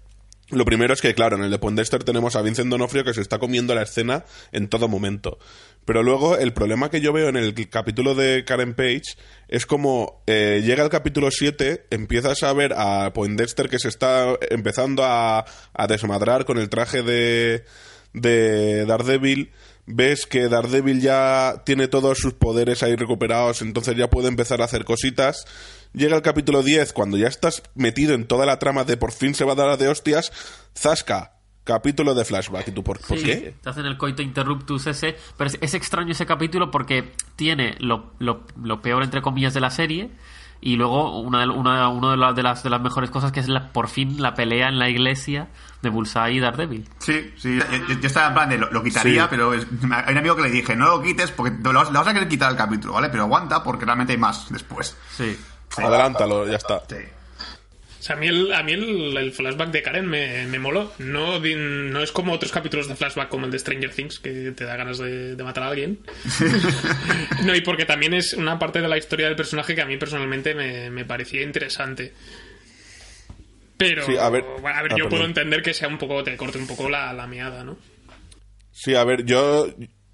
lo 0.52 0.66
primero 0.66 0.92
es 0.92 1.00
que, 1.00 1.14
claro, 1.14 1.36
en 1.36 1.44
el 1.44 1.50
de 1.50 1.58
Poindexter 1.58 2.04
tenemos 2.04 2.36
a 2.36 2.42
Vincent 2.42 2.68
Donofrio 2.68 3.04
que 3.04 3.14
se 3.14 3.22
está 3.22 3.38
comiendo 3.38 3.74
la 3.74 3.82
escena 3.82 4.24
en 4.52 4.68
todo 4.68 4.86
momento. 4.86 5.38
Pero 5.86 6.02
luego 6.02 6.36
el 6.36 6.52
problema 6.52 6.90
que 6.90 7.00
yo 7.00 7.12
veo 7.14 7.30
en 7.30 7.36
el 7.36 7.54
capítulo 7.70 8.14
de 8.14 8.44
Karen 8.44 8.74
Page 8.74 9.16
es 9.48 9.64
como 9.64 10.22
eh, 10.26 10.60
llega 10.62 10.84
el 10.84 10.90
capítulo 10.90 11.30
7, 11.30 11.86
empiezas 11.88 12.42
a 12.42 12.52
ver 12.52 12.74
a 12.76 13.14
Poindexter 13.14 13.70
que 13.70 13.78
se 13.78 13.88
está 13.88 14.36
empezando 14.50 15.04
a, 15.04 15.46
a 15.72 15.86
desmadrar 15.86 16.44
con 16.44 16.58
el 16.58 16.68
traje 16.68 17.02
de, 17.02 17.64
de 18.12 18.84
Daredevil. 18.84 19.52
Ves 19.86 20.26
que 20.26 20.48
Daredevil 20.48 21.00
ya 21.00 21.62
tiene 21.66 21.88
todos 21.88 22.18
sus 22.18 22.34
poderes 22.34 22.82
ahí 22.82 22.94
recuperados, 22.94 23.62
entonces 23.62 23.96
ya 23.96 24.08
puede 24.08 24.28
empezar 24.28 24.62
a 24.62 24.66
hacer 24.66 24.84
cositas. 24.84 25.44
Llega 25.92 26.14
el 26.14 26.22
capítulo 26.22 26.62
10, 26.62 26.92
cuando 26.92 27.18
ya 27.18 27.26
estás 27.26 27.62
metido 27.74 28.14
en 28.14 28.26
toda 28.26 28.46
la 28.46 28.58
trama 28.58 28.84
de 28.84 28.96
por 28.96 29.12
fin 29.12 29.34
se 29.34 29.44
va 29.44 29.52
a 29.52 29.56
dar 29.56 29.76
de 29.78 29.88
hostias, 29.88 30.32
zasca, 30.76 31.32
capítulo 31.64 32.14
de 32.14 32.24
flashback. 32.24 32.68
¿Y 32.68 32.70
tú 32.72 32.84
por, 32.84 33.00
qué? 33.00 33.54
Te 33.60 33.70
hacen 33.70 33.86
el 33.86 33.98
coito 33.98 34.22
interruptus 34.22 34.86
ese. 34.86 35.16
Pero 35.36 35.48
es, 35.48 35.58
es 35.60 35.74
extraño 35.74 36.12
ese 36.12 36.26
capítulo 36.26 36.70
porque 36.70 37.12
tiene 37.36 37.74
lo, 37.80 38.12
lo, 38.18 38.44
lo 38.62 38.80
peor, 38.82 39.02
entre 39.02 39.20
comillas, 39.20 39.54
de 39.54 39.60
la 39.60 39.70
serie. 39.70 40.10
Y 40.64 40.76
luego 40.76 41.18
una 41.20 41.40
de, 41.40 41.48
una, 41.48 41.88
una 41.88 42.12
de, 42.12 42.16
la- 42.16 42.32
de 42.32 42.42
las, 42.44 42.62
de 42.62 42.70
las 42.70 42.80
mejores 42.80 43.10
cosas 43.10 43.32
que 43.32 43.40
es 43.40 43.48
la, 43.48 43.72
por 43.72 43.88
fin 43.88 44.22
la 44.22 44.32
pelea 44.34 44.68
en 44.68 44.78
la 44.78 44.88
iglesia 44.88 45.48
de 45.82 45.88
Bullseye 45.90 46.34
y 46.34 46.38
Daredevil. 46.40 46.88
Sí, 46.98 47.34
sí. 47.36 47.58
Yo, 48.00 48.06
estaba 48.06 48.28
en 48.28 48.34
plan 48.34 48.48
de 48.48 48.58
lo, 48.58 48.70
lo 48.70 48.80
quitaría, 48.82 49.22
Sí. 49.24 49.28
pero 49.28 49.54
es- 49.54 49.66
hay 50.06 50.12
un 50.12 50.18
amigo 50.18 50.36
que 50.36 50.42
le 50.42 50.50
dije, 50.50 50.76
no 50.76 50.86
lo 50.86 51.02
quites 51.02 51.32
porque 51.32 51.56
lo, 51.62 51.72
vas- 51.72 51.90
lo 51.90 51.98
vas 51.98 52.06
a 52.06 52.12
querer 52.14 52.28
quitar 52.28 52.48
el 52.52 52.56
capítulo, 52.56 52.92
¿vale? 52.94 53.08
Pero 53.08 53.24
aguanta 53.24 53.62
porque 53.64 53.84
realmente 53.84 54.12
hay 54.12 54.18
más 54.18 54.46
después. 54.50 54.96
Sí. 55.16 55.36
Adelántalo, 55.78 56.46
ya 56.46 56.56
está. 56.58 56.80
Sí. 56.88 56.96
O 58.02 58.04
sea, 58.04 58.16
a 58.16 58.18
mí 58.18 58.26
el, 58.26 58.52
a 58.52 58.64
mí 58.64 58.72
el, 58.72 59.16
el 59.16 59.30
flashback 59.30 59.70
de 59.70 59.80
Karen 59.80 60.06
me, 60.08 60.44
me 60.48 60.58
moló. 60.58 60.92
No, 60.98 61.38
no 61.38 62.02
es 62.02 62.10
como 62.10 62.32
otros 62.32 62.50
capítulos 62.50 62.88
de 62.88 62.96
flashback 62.96 63.28
como 63.28 63.44
el 63.46 63.52
de 63.52 63.60
Stranger 63.60 63.92
Things, 63.94 64.18
que 64.18 64.50
te 64.50 64.64
da 64.64 64.74
ganas 64.74 64.98
de, 64.98 65.36
de 65.36 65.44
matar 65.44 65.62
a 65.62 65.68
alguien. 65.68 66.00
no, 67.44 67.54
y 67.54 67.60
porque 67.60 67.84
también 67.84 68.12
es 68.14 68.32
una 68.34 68.58
parte 68.58 68.80
de 68.80 68.88
la 68.88 68.98
historia 68.98 69.26
del 69.26 69.36
personaje 69.36 69.76
que 69.76 69.82
a 69.82 69.86
mí 69.86 69.98
personalmente 69.98 70.52
me, 70.52 70.90
me 70.90 71.04
parecía 71.04 71.42
interesante. 71.42 72.12
Pero, 73.76 74.04
Sí, 74.04 74.16
a 74.16 74.28
ver- 74.30 74.44
bueno, 74.60 74.76
a 74.76 74.82
ver, 74.82 74.92
ah, 74.94 74.96
yo 74.98 75.08
puedo 75.08 75.24
entender 75.24 75.62
que 75.62 75.72
sea 75.72 75.86
un 75.86 75.98
poco, 75.98 76.24
te 76.24 76.36
corte 76.36 76.58
un 76.58 76.66
poco 76.66 76.88
la, 76.88 77.12
la 77.12 77.28
meada, 77.28 77.62
¿no? 77.62 77.78
Sí, 78.72 78.96
a 78.96 79.04
ver, 79.04 79.24
yo 79.24 79.66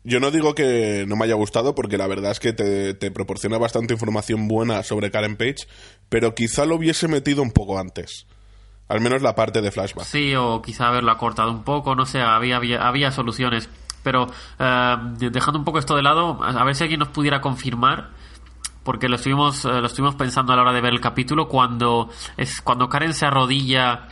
Yo 0.04 0.20
no 0.20 0.30
digo 0.30 0.54
que 0.54 1.04
no 1.06 1.16
me 1.16 1.24
haya 1.26 1.34
gustado, 1.34 1.74
porque 1.74 1.98
la 1.98 2.06
verdad 2.06 2.30
es 2.32 2.40
que 2.40 2.52
te, 2.54 2.94
te 2.94 3.10
proporciona 3.10 3.58
bastante 3.58 3.92
información 3.92 4.48
buena 4.48 4.82
sobre 4.82 5.10
Karen 5.10 5.36
Page, 5.36 5.66
pero 6.08 6.34
quizá 6.34 6.64
lo 6.66 6.76
hubiese 6.76 7.08
metido 7.08 7.42
un 7.42 7.52
poco 7.52 7.78
antes. 7.78 8.26
Al 8.88 9.00
menos 9.00 9.20
la 9.20 9.34
parte 9.34 9.60
de 9.60 9.70
flashback. 9.70 10.04
Sí, 10.04 10.34
o 10.34 10.62
quizá 10.62 10.88
haberlo 10.88 11.12
acortado 11.12 11.50
un 11.50 11.62
poco, 11.62 11.94
no 11.94 12.06
sé, 12.06 12.20
había, 12.20 12.56
había, 12.56 12.86
había 12.86 13.10
soluciones. 13.10 13.68
Pero 14.02 14.26
eh, 14.58 14.96
dejando 15.18 15.58
un 15.58 15.64
poco 15.64 15.78
esto 15.78 15.94
de 15.94 16.02
lado, 16.02 16.42
a 16.42 16.64
ver 16.64 16.74
si 16.74 16.84
alguien 16.84 17.00
nos 17.00 17.08
pudiera 17.08 17.40
confirmar, 17.42 18.10
porque 18.84 19.08
lo 19.08 19.16
estuvimos, 19.16 19.66
eh, 19.66 19.68
lo 19.68 19.86
estuvimos 19.86 20.14
pensando 20.14 20.52
a 20.52 20.56
la 20.56 20.62
hora 20.62 20.72
de 20.72 20.80
ver 20.80 20.94
el 20.94 21.00
capítulo, 21.00 21.48
cuando, 21.48 22.08
es, 22.38 22.62
cuando 22.62 22.88
Karen 22.88 23.12
se 23.12 23.26
arrodilla 23.26 24.08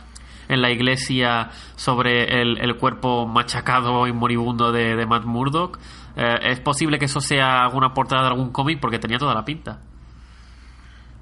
en 0.47 0.61
la 0.61 0.69
iglesia 0.69 1.49
sobre 1.75 2.41
el, 2.41 2.59
el 2.59 2.75
cuerpo 2.77 3.25
machacado 3.25 4.07
y 4.07 4.13
moribundo 4.13 4.71
de, 4.71 4.95
de 4.95 5.05
Matt 5.07 5.25
Murdock. 5.25 5.79
Eh, 6.15 6.51
es 6.51 6.59
posible 6.59 6.99
que 6.99 7.05
eso 7.05 7.19
sea 7.19 7.63
alguna 7.63 7.93
portada 7.93 8.23
de 8.23 8.27
algún 8.29 8.51
cómic 8.51 8.79
porque 8.79 8.99
tenía 8.99 9.17
toda 9.17 9.33
la 9.33 9.43
pinta. 9.43 9.81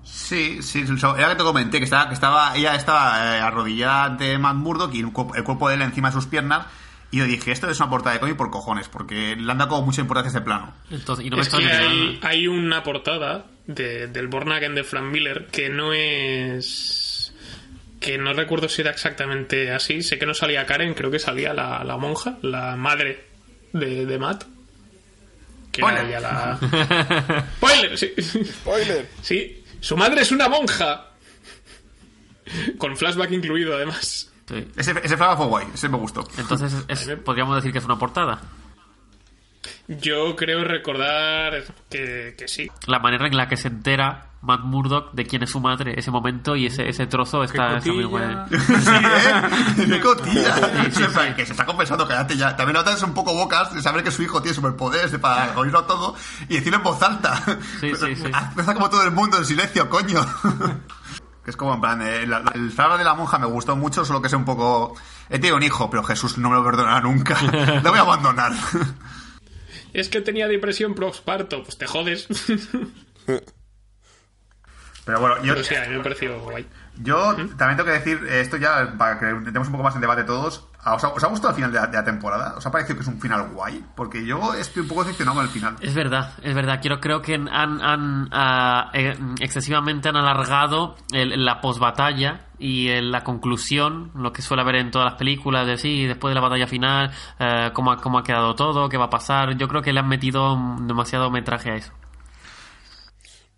Sí, 0.05 0.61
sí, 0.61 0.85
era 1.17 1.29
que 1.29 1.35
te 1.35 1.43
comenté 1.43 1.79
que 1.79 1.83
estaba, 1.83 2.07
que 2.07 2.13
estaba 2.13 2.55
ella 2.55 2.75
estaba 2.75 3.37
eh, 3.37 3.39
arrodillada 3.41 4.05
ante 4.05 4.37
Matt 4.37 4.55
Murdock 4.55 4.93
y 4.93 4.99
el 5.01 5.11
cuerpo 5.11 5.67
de 5.67 5.75
él 5.75 5.81
encima 5.81 6.09
de 6.09 6.13
sus 6.13 6.27
piernas. 6.27 6.67
Y 7.11 7.17
yo 7.19 7.25
dije, 7.25 7.51
esto 7.51 7.69
es 7.69 7.79
una 7.79 7.89
portada 7.89 8.13
de 8.13 8.19
cómic 8.19 8.35
por 8.35 8.51
cojones, 8.51 8.87
porque 8.89 9.35
le 9.35 9.51
han 9.51 9.57
dado 9.57 9.69
como 9.69 9.85
mucha 9.85 10.01
importancia 10.01 10.27
a 10.27 10.33
este 10.33 10.41
plano. 10.41 10.73
Entonces, 10.91 11.25
y 11.25 11.29
no 11.29 11.37
me 11.37 11.43
Es 11.43 11.49
que 11.49 11.63
hay, 11.65 12.19
hay 12.21 12.47
una 12.47 12.83
portada 12.83 13.45
de, 13.67 14.07
del 14.07 14.27
Born 14.27 14.51
Again 14.51 14.75
de 14.75 14.83
Frank 14.83 15.11
Miller 15.11 15.47
que 15.47 15.69
no 15.69 15.93
es. 15.93 17.33
que 17.99 18.17
no 18.17 18.33
recuerdo 18.33 18.69
si 18.69 18.81
era 18.81 18.91
exactamente 18.91 19.71
así. 19.71 20.01
Sé 20.03 20.19
que 20.19 20.25
no 20.25 20.33
salía 20.33 20.65
Karen, 20.65 20.93
creo 20.93 21.09
que 21.09 21.19
salía 21.19 21.53
la, 21.53 21.83
la 21.83 21.97
monja, 21.97 22.37
la 22.41 22.75
madre 22.75 23.25
de, 23.73 24.05
de 24.05 24.19
Matt. 24.19 24.43
Que 25.71 25.81
era 25.81 25.97
Spoiler. 26.01 26.21
la. 26.21 27.45
¡Spoiler! 27.57 27.97
Sí. 27.97 28.13
¡Spoiler! 28.19 29.09
Sí, 29.21 29.64
su 29.85 29.95
madre 29.95 30.21
es 30.21 30.31
una 30.31 30.49
monja. 30.49 31.11
Con 32.77 32.95
flashback 32.97 33.31
incluido, 33.31 33.75
además. 33.75 34.31
Sí. 34.47 34.67
Ese, 34.77 34.93
ese 35.03 35.17
flama 35.17 35.35
fue 35.37 35.45
guay, 35.47 35.67
ese 35.73 35.89
me 35.89 35.97
gustó. 35.97 36.27
Entonces, 36.37 36.73
es- 36.87 37.07
es- 37.07 37.17
podríamos 37.19 37.55
decir 37.55 37.71
que 37.71 37.79
es 37.79 37.85
una 37.85 37.97
portada. 37.97 38.41
Yo 39.87 40.35
creo 40.35 40.63
recordar 40.63 41.63
que, 41.89 42.35
que 42.37 42.47
sí. 42.47 42.69
La 42.87 42.99
manera 42.99 43.27
en 43.27 43.37
la 43.37 43.47
que 43.47 43.55
se 43.57 43.67
entera 43.67 44.29
Matt 44.41 44.61
Murdock 44.61 45.13
de 45.13 45.25
quién 45.25 45.43
es 45.43 45.51
su 45.51 45.59
madre, 45.59 45.93
ese 45.97 46.09
momento 46.11 46.55
y 46.55 46.65
ese, 46.67 46.87
ese 46.89 47.05
trozo 47.07 47.43
está, 47.43 47.77
está 47.77 47.91
muy 47.91 48.05
bueno. 48.05 48.45
Sí, 48.49 48.55
¿eh? 48.57 49.85
¡Qué 49.87 49.99
cotilla! 50.01 50.55
Sí, 50.55 50.91
sí, 50.91 51.03
sí. 51.03 51.19
Que 51.35 51.45
se 51.45 51.51
está 51.53 51.65
compensando, 51.65 52.07
cállate 52.07 52.35
ya. 52.37 52.55
También 52.55 52.75
notas 52.75 53.01
un 53.03 53.13
poco 53.13 53.33
bocas 53.33 53.73
de 53.73 53.81
saber 53.81 54.03
que 54.03 54.11
su 54.11 54.23
hijo 54.23 54.41
tiene 54.41 54.55
superpoderes 54.55 55.11
de 55.11 55.19
para 55.19 55.51
oírlo 55.57 55.83
todo 55.85 56.15
y 56.49 56.55
decirlo 56.55 56.77
en 56.77 56.83
voz 56.83 57.01
alta. 57.01 57.35
Sí, 57.79 57.93
sí, 57.95 58.15
sí. 58.15 58.25
Empieza 58.49 58.73
como 58.73 58.89
todo 58.89 59.03
el 59.03 59.11
mundo 59.11 59.37
en 59.37 59.45
silencio, 59.45 59.89
coño. 59.89 60.21
Que 61.43 61.51
es 61.51 61.57
como 61.57 61.75
en 61.75 61.81
plan, 61.81 62.01
eh, 62.01 62.25
la- 62.25 62.39
la- 62.39 62.51
el 62.55 62.71
flama 62.71 62.97
de 62.97 63.03
la 63.03 63.13
monja 63.13 63.37
me 63.37 63.45
gustó 63.45 63.75
mucho, 63.75 64.03
solo 64.03 64.19
que 64.19 64.27
es 64.27 64.33
un 64.33 64.45
poco... 64.45 64.95
He 65.29 65.35
tenido 65.37 65.57
un 65.57 65.63
hijo, 65.63 65.89
pero 65.91 66.03
Jesús 66.03 66.37
no 66.39 66.49
me 66.49 66.55
lo 66.55 66.63
perdonará 66.63 67.01
nunca. 67.01 67.37
Lo 67.83 67.89
voy 67.91 67.99
a 67.99 68.01
abandonar. 68.01 68.51
Es 69.95 70.09
que 70.09 70.19
tenía 70.19 70.47
depresión 70.49 70.93
postparto. 70.93 71.63
Pues 71.63 71.77
te 71.77 71.87
jodes. 71.87 72.27
Pero 75.05 75.19
bueno, 75.21 75.37
yo, 75.37 75.53
Pero 75.53 75.63
sí, 75.63 75.73
a 75.75 75.85
mí 75.87 75.95
me 75.95 76.03
pareció 76.03 76.37
guay. 76.41 76.67
Yo 77.01 77.33
también 77.57 77.77
tengo 77.77 77.85
que 77.85 77.91
decir, 77.91 78.19
eh, 78.27 78.41
esto 78.41 78.57
ya 78.57 78.95
para 78.97 79.19
que 79.19 79.29
entremos 79.29 79.67
un 79.67 79.71
poco 79.71 79.83
más 79.85 79.95
en 79.95 80.01
debate 80.01 80.25
todos. 80.25 80.67
¿Os 80.93 81.03
ha, 81.03 81.07
os 81.09 81.23
ha 81.23 81.27
gustado 81.27 81.49
el 81.49 81.55
final 81.55 81.71
de 81.71 81.79
la, 81.79 81.87
de 81.87 81.97
la 81.97 82.03
temporada? 82.03 82.53
¿Os 82.57 82.65
ha 82.65 82.71
parecido 82.71 82.95
que 82.97 83.01
es 83.01 83.07
un 83.07 83.19
final 83.19 83.49
guay? 83.53 83.83
Porque 83.95 84.23
yo 84.25 84.53
estoy 84.53 84.83
un 84.83 84.87
poco 84.89 85.03
decepcionado 85.03 85.37
con 85.37 85.45
el 85.45 85.51
final. 85.51 85.75
Es 85.81 85.95
verdad, 85.95 86.33
es 86.43 86.53
verdad. 86.53 86.79
Quiero, 86.79 86.99
creo 86.99 87.21
que 87.21 87.33
han, 87.33 87.49
han, 87.49 88.29
ah, 88.31 88.91
eh, 88.93 89.17
excesivamente 89.39 90.09
han 90.09 90.15
alargado 90.17 90.95
el- 91.11 91.43
la 91.43 91.59
posbatalla 91.59 92.45
y 92.59 92.89
el- 92.89 93.11
la 93.11 93.23
conclusión, 93.23 94.11
lo 94.15 94.31
que 94.31 94.41
suele 94.43 94.61
haber 94.61 94.75
en 94.75 94.91
todas 94.91 95.05
las 95.05 95.15
películas, 95.17 95.65
de 95.65 95.77
sí, 95.77 96.05
después 96.05 96.31
de 96.31 96.35
la 96.35 96.41
batalla 96.47 96.67
final, 96.67 97.11
eh, 97.39 97.71
cómo, 97.73 97.91
ha- 97.91 97.97
cómo 97.97 98.19
ha 98.19 98.23
quedado 98.23 98.53
todo, 98.53 98.87
qué 98.87 98.97
va 98.97 99.05
a 99.05 99.09
pasar. 99.09 99.57
Yo 99.57 99.67
creo 99.67 99.81
que 99.81 99.91
le 99.91 99.99
han 100.01 100.07
metido 100.07 100.55
demasiado 100.81 101.31
metraje 101.31 101.71
a 101.71 101.75
eso. 101.77 101.93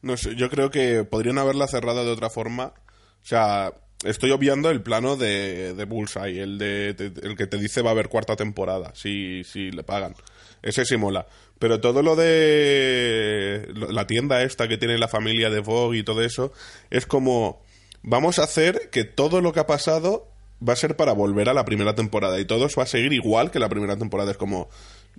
No 0.01 0.15
sé, 0.15 0.36
yo 0.36 0.49
creo 0.49 0.69
que 0.69 1.03
podrían 1.03 1.38
haberla 1.39 1.67
cerrado 1.67 2.05
de 2.05 2.11
otra 2.11 2.30
forma. 2.30 2.65
O 2.67 3.25
sea, 3.30 3.71
estoy 4.03 4.31
obviando 4.31 4.69
el 4.69 4.81
plano 4.81 5.15
de, 5.15 5.73
de 5.73 5.85
Bullseye, 5.85 6.41
el, 6.41 6.57
de, 6.57 6.89
el 7.23 7.35
que 7.35 7.47
te 7.47 7.57
dice 7.57 7.81
va 7.81 7.89
a 7.89 7.93
haber 7.93 8.09
cuarta 8.09 8.35
temporada, 8.35 8.91
si, 8.95 9.43
si 9.43 9.71
le 9.71 9.83
pagan. 9.83 10.15
Ese 10.61 10.85
sí 10.85 10.97
mola. 10.97 11.27
Pero 11.59 11.79
todo 11.79 12.03
lo 12.03 12.15
de 12.15 13.67
la 13.73 14.05
tienda 14.05 14.43
esta 14.43 14.67
que 14.67 14.77
tiene 14.77 14.97
la 14.97 15.07
familia 15.07 15.49
de 15.49 15.59
Vogue 15.59 15.99
y 15.99 16.03
todo 16.03 16.21
eso, 16.21 16.53
es 16.89 17.05
como, 17.05 17.61
vamos 18.03 18.37
a 18.39 18.43
hacer 18.43 18.89
que 18.91 19.03
todo 19.03 19.41
lo 19.41 19.53
que 19.53 19.59
ha 19.59 19.67
pasado 19.67 20.27
va 20.67 20.73
a 20.73 20.77
ser 20.77 20.95
para 20.95 21.13
volver 21.13 21.49
a 21.49 21.53
la 21.53 21.65
primera 21.65 21.95
temporada 21.95 22.39
y 22.39 22.45
todo 22.45 22.67
va 22.77 22.83
a 22.83 22.87
seguir 22.87 23.13
igual 23.13 23.51
que 23.51 23.59
la 23.59 23.69
primera 23.69 23.97
temporada. 23.97 24.31
Es 24.31 24.37
como, 24.37 24.69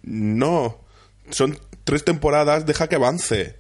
no, 0.03 0.79
son 1.31 1.59
tres 1.85 2.05
temporadas, 2.05 2.67
deja 2.67 2.89
que 2.89 2.97
avance. 2.97 3.57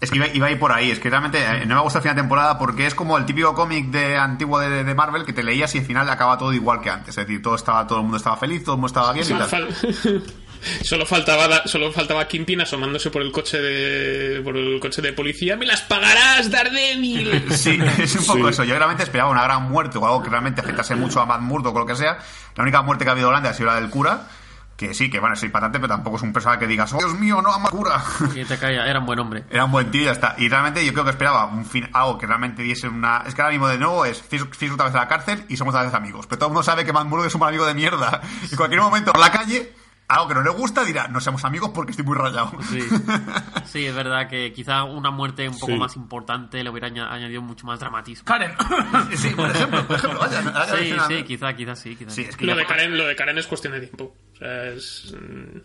Es 0.00 0.10
que 0.10 0.16
iba, 0.16 0.26
iba 0.28 0.46
a 0.46 0.50
ir 0.50 0.58
por 0.58 0.72
ahí. 0.72 0.90
Es 0.90 0.98
que 0.98 1.08
realmente 1.08 1.42
eh, 1.42 1.64
no 1.66 1.74
me 1.76 1.80
gusta 1.80 1.98
el 1.98 2.02
final 2.02 2.16
de 2.16 2.22
temporada 2.22 2.58
porque 2.58 2.86
es 2.86 2.94
como 2.94 3.16
el 3.16 3.24
típico 3.24 3.54
cómic 3.54 3.86
de 3.86 4.16
antiguo 4.18 4.58
de, 4.60 4.84
de 4.84 4.94
Marvel 4.94 5.24
que 5.24 5.32
te 5.32 5.42
leías 5.42 5.74
y 5.74 5.78
al 5.78 5.84
final 5.86 6.08
acaba 6.10 6.36
todo 6.36 6.52
igual 6.52 6.80
que 6.82 6.90
antes. 6.90 7.16
Es 7.16 7.26
decir, 7.26 7.40
todo 7.40 7.54
estaba, 7.54 7.86
todo 7.86 7.98
el 7.98 8.02
mundo 8.04 8.18
estaba 8.18 8.36
feliz, 8.36 8.62
todo 8.62 8.74
el 8.74 8.80
mundo 8.80 8.88
estaba 8.88 9.12
bien 9.14 9.24
y 9.26 9.32
tal. 9.32 9.48
fal- 9.48 10.22
solo 10.82 11.06
faltaba 11.06 11.66
solo 11.66 11.92
faltaba 11.92 12.26
Kingpin 12.26 12.60
asomándose 12.62 13.10
por 13.10 13.22
el 13.22 13.30
coche 13.32 13.58
de 13.60 14.40
por 14.42 14.56
el 14.56 14.78
coche 14.80 15.00
de 15.00 15.14
policía. 15.14 15.56
¡Me 15.56 15.64
las 15.64 15.80
pagarás, 15.82 16.50
Daredevil! 16.50 17.44
Sí, 17.56 17.78
es 17.98 18.16
un 18.16 18.26
poco 18.26 18.44
Sí. 18.44 18.50
eso. 18.50 18.64
Yo 18.64 18.76
realmente 18.76 19.02
esperaba 19.02 19.30
una 19.30 19.42
gran 19.44 19.62
muerte 19.62 19.96
o 19.96 20.04
algo 20.06 20.22
que 20.22 20.28
realmente 20.28 20.60
afectase 20.60 20.94
mucho 20.94 21.20
a 21.22 21.26
Matt 21.26 21.40
Murdock 21.40 21.74
o 21.74 21.78
lo 21.78 21.86
que 21.86 21.96
sea. 21.96 22.18
La 22.54 22.62
única 22.62 22.82
muerte 22.82 23.04
que 23.04 23.08
ha 23.08 23.12
habido 23.12 23.30
grande 23.30 23.48
ha 23.48 23.54
sido 23.54 23.68
la 23.68 23.76
del 23.76 23.88
cura. 23.88 24.28
Que 24.76 24.92
sí, 24.92 25.08
que 25.08 25.18
bueno, 25.20 25.34
es 25.34 25.42
impactante, 25.42 25.78
pero 25.78 25.88
tampoco 25.88 26.18
es 26.18 26.22
un 26.22 26.34
personaje 26.34 26.60
que 26.60 26.66
digas, 26.66 26.92
oh, 26.92 26.98
Dios 26.98 27.14
mío, 27.18 27.40
no, 27.40 27.50
ama 27.52 27.70
cura. 27.70 28.02
Y 28.34 28.44
te 28.44 28.58
calla, 28.58 28.84
era 28.86 28.98
un 29.00 29.06
buen 29.06 29.18
hombre. 29.18 29.44
Era 29.48 29.64
un 29.64 29.72
buen 29.72 29.90
tío 29.90 30.02
y 30.02 30.04
ya 30.04 30.12
está. 30.12 30.34
Y 30.36 30.48
realmente 30.50 30.84
yo 30.84 30.92
creo 30.92 31.04
que 31.04 31.10
esperaba 31.12 31.46
un 31.46 31.64
fin, 31.64 31.88
algo 31.94 32.18
que 32.18 32.26
realmente 32.26 32.62
diese 32.62 32.86
una. 32.86 33.22
Es 33.26 33.34
que 33.34 33.40
ahora 33.40 33.52
mismo 33.52 33.68
de 33.68 33.78
nuevo 33.78 34.04
es 34.04 34.20
Fisk 34.20 34.52
otra 34.74 34.84
vez 34.86 34.94
a 34.94 34.98
la 34.98 35.08
cárcel 35.08 35.46
y 35.48 35.56
somos 35.56 35.74
otra 35.74 35.84
vez 35.86 35.94
amigos. 35.94 36.26
Pero 36.26 36.38
todo 36.38 36.48
el 36.48 36.52
mundo 36.52 36.62
sabe 36.62 36.84
que 36.84 36.92
Matt 36.92 37.06
Murdock 37.06 37.28
es 37.28 37.34
un 37.34 37.40
mal 37.40 37.48
amigo 37.48 37.64
de 37.64 37.72
mierda. 37.74 38.20
Y 38.42 38.50
en 38.50 38.56
cualquier 38.56 38.82
momento 38.82 39.12
por 39.12 39.20
la 39.22 39.32
calle, 39.32 39.72
algo 40.08 40.28
que 40.28 40.34
no 40.34 40.42
le 40.42 40.50
gusta, 40.50 40.84
dirá, 40.84 41.08
no 41.08 41.20
seamos 41.20 41.42
amigos 41.46 41.70
porque 41.74 41.92
estoy 41.92 42.04
muy 42.04 42.14
rayado. 42.16 42.52
Sí. 42.68 42.80
sí, 43.64 43.86
es 43.86 43.94
verdad 43.94 44.28
que 44.28 44.52
quizá 44.52 44.84
una 44.84 45.10
muerte 45.10 45.48
un 45.48 45.58
poco 45.58 45.72
Sí. 45.72 45.78
más 45.78 45.96
importante 45.96 46.62
le 46.62 46.68
hubiera 46.68 46.88
aña- 46.88 47.10
añadido 47.10 47.40
mucho 47.40 47.66
más 47.66 47.80
dramatismo. 47.80 48.26
Karen. 48.26 48.52
sí, 49.16 49.30
por 49.30 49.50
ejemplo, 49.50 49.86
por 49.86 49.96
ejemplo, 49.96 50.20
vaya, 50.20 50.42
Sí, 50.76 50.94
sí, 51.08 51.22
quizá, 51.24 51.54
quizá 51.56 51.74
sí. 51.74 51.96
Quizá. 51.96 52.10
Sí, 52.10 52.22
es 52.28 52.36
que 52.36 52.44
lo 52.44 52.54
de 52.54 52.66
Karen, 52.66 52.96
lo 52.96 53.06
de 53.06 53.16
Karen 53.16 53.38
es 53.38 53.46
cuestión 53.46 53.72
de 53.72 53.80
tiempo. 53.80 54.14
O 54.36 54.38
sea, 54.38 54.64
es 54.68 55.14
mm, 55.18 55.58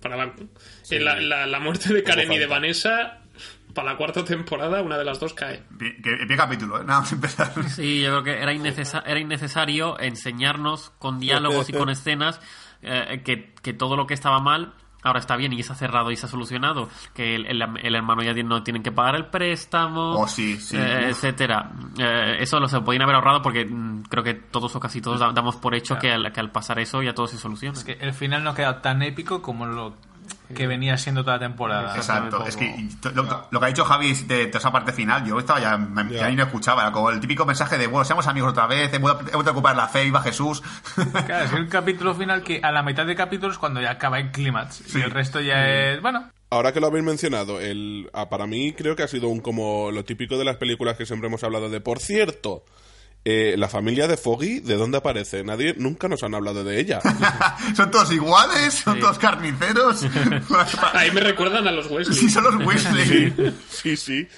para 0.00 0.16
la, 0.16 0.34
eh, 0.90 1.00
la, 1.00 1.20
la- 1.20 1.46
la 1.46 1.60
muerte 1.60 1.92
de 1.92 2.02
Karen 2.02 2.32
y 2.32 2.38
de. 2.38 2.46
Vanessa 2.46 3.20
para 3.74 3.90
la 3.92 3.96
cuarta 3.96 4.24
temporada 4.24 4.80
una 4.82 4.96
de 4.96 5.04
las 5.04 5.18
dos 5.20 5.34
cae. 5.34 5.62
Pie, 5.78 5.96
que- 6.02 6.24
pie 6.26 6.36
capítulo, 6.36 6.80
¿eh? 6.80 6.84
Nada 6.86 7.00
más 7.00 7.12
empezar. 7.12 7.52
Sí, 7.68 8.02
yo 8.02 8.10
creo 8.10 8.22
que 8.24 8.42
era, 8.42 8.52
innecesa- 8.52 9.02
era 9.06 9.18
innecesario 9.18 9.98
enseñarnos 9.98 10.90
con 10.98 11.18
diálogos 11.20 11.68
y 11.68 11.72
con 11.72 11.88
escenas 11.90 12.40
eh, 12.82 13.22
que, 13.24 13.52
que 13.62 13.72
todo 13.72 13.96
lo 13.96 14.06
que 14.06 14.14
estaba 14.14 14.40
mal 14.40 14.74
ahora 15.04 15.20
está 15.20 15.36
bien 15.36 15.52
y 15.52 15.62
se 15.62 15.72
ha 15.72 15.76
cerrado 15.76 16.10
y 16.10 16.16
se 16.16 16.26
ha 16.26 16.28
solucionado. 16.28 16.88
Que 17.14 17.36
el, 17.36 17.46
el- 17.46 17.62
el 17.82 17.94
hermano 17.94 18.22
ya 18.22 18.34
tiene- 18.34 18.48
no 18.48 18.62
tienen 18.62 18.82
que 18.82 18.90
pagar 18.90 19.14
el 19.14 19.26
préstamo, 19.26 20.12
Oh, 20.18 20.26
sí, 20.26 20.56
sí. 20.58 20.76
eh, 20.76 21.10
etcétera. 21.10 21.70
Eh, 21.98 22.36
eso 22.40 22.58
lo 22.58 22.66
se 22.68 22.80
podían 22.80 23.02
haber 23.02 23.16
ahorrado 23.16 23.42
porque 23.42 23.64
mm, 23.64 24.02
creo 24.08 24.24
que 24.24 24.34
todos 24.34 24.74
o 24.74 24.80
casi 24.80 25.00
todos 25.00 25.20
da- 25.20 25.32
damos 25.32 25.56
por 25.56 25.74
hecho 25.74 25.96
que, 25.98 26.10
al, 26.12 26.32
que 26.32 26.40
al 26.40 26.50
pasar 26.50 26.78
eso 26.78 27.02
ya 27.02 27.14
todo 27.14 27.26
se 27.26 27.36
soluciona. 27.38 27.76
Es 27.78 27.84
que 27.84 27.92
el 28.00 28.12
final 28.12 28.42
no 28.42 28.50
ha 28.50 28.54
quedado 28.54 28.76
tan 28.76 29.02
épico 29.02 29.40
como 29.42 29.66
lo 29.66 29.94
que 30.54 30.66
venía 30.66 30.96
siendo 30.96 31.22
toda 31.24 31.36
la 31.36 31.40
temporada. 31.46 31.96
Exacto, 31.96 32.46
es 32.46 32.56
que 32.56 32.88
lo, 33.14 33.24
lo 33.50 33.60
que 33.60 33.64
ha 33.66 33.68
dicho 33.68 33.84
Javi 33.84 34.14
de, 34.14 34.46
de 34.46 34.58
esa 34.58 34.72
parte 34.72 34.92
final, 34.92 35.24
yo 35.26 35.38
estaba 35.38 35.60
ya, 35.60 35.76
me- 35.76 36.10
ya 36.12 36.28
ni 36.30 36.36
lo 36.36 36.44
escuchaba, 36.44 36.82
era 36.82 36.92
como 36.92 37.10
el 37.10 37.20
típico 37.20 37.44
mensaje 37.44 37.76
de, 37.76 37.86
bueno, 37.86 38.04
seamos 38.04 38.26
amigos 38.26 38.52
otra 38.52 38.66
vez, 38.66 38.92
hemos 38.94 39.24
de, 39.24 39.32
hemos 39.32 39.44
de 39.44 39.50
ocupar 39.50 39.76
la 39.76 39.88
fe, 39.88 40.06
iba 40.06 40.22
Jesús. 40.22 40.62
Claro, 41.26 41.44
es 41.44 41.52
un 41.52 41.66
capítulo 41.66 42.14
final 42.14 42.42
que 42.42 42.60
a 42.62 42.70
la 42.72 42.82
mitad 42.82 43.04
de 43.06 43.14
capítulos 43.16 43.58
cuando 43.58 43.80
ya 43.80 43.90
acaba 43.92 44.18
el 44.18 44.30
clímax. 44.30 44.76
Sí. 44.86 44.98
Y 44.98 45.02
el 45.02 45.10
resto 45.10 45.40
ya 45.40 45.66
es, 45.68 46.00
bueno, 46.00 46.30
Ahora 46.50 46.72
que 46.72 46.78
lo 46.80 46.86
habéis 46.86 47.04
mencionado, 47.04 47.60
el, 47.60 48.08
ah, 48.12 48.28
para 48.28 48.46
mí 48.46 48.74
creo 48.74 48.94
que 48.94 49.02
ha 49.02 49.08
sido 49.08 49.26
un 49.28 49.40
como 49.40 49.90
lo 49.90 50.04
típico 50.04 50.38
de 50.38 50.44
las 50.44 50.56
películas 50.56 50.96
que 50.96 51.04
siempre 51.04 51.26
hemos 51.28 51.42
hablado 51.42 51.68
de. 51.68 51.80
Por 51.80 51.98
cierto, 51.98 52.64
eh, 53.24 53.54
la 53.56 53.68
familia 53.68 54.06
de 54.06 54.16
Foggy, 54.16 54.60
¿de 54.60 54.76
dónde 54.76 54.98
aparece? 54.98 55.42
Nadie, 55.44 55.74
nunca 55.78 56.08
nos 56.08 56.22
han 56.22 56.34
hablado 56.34 56.62
de 56.62 56.78
ella. 56.78 57.00
son 57.76 57.90
todos 57.90 58.12
iguales, 58.12 58.74
son 58.74 59.00
todos 59.00 59.18
carniceros. 59.18 60.04
Ahí 60.92 61.10
me 61.10 61.20
recuerdan 61.20 61.66
a 61.66 61.72
los 61.72 61.90
Wesley. 61.90 62.16
sí, 62.18 62.28
son 62.28 62.44
los 62.44 62.66
Weasley. 62.66 63.54
sí, 63.70 63.96
sí. 63.96 64.28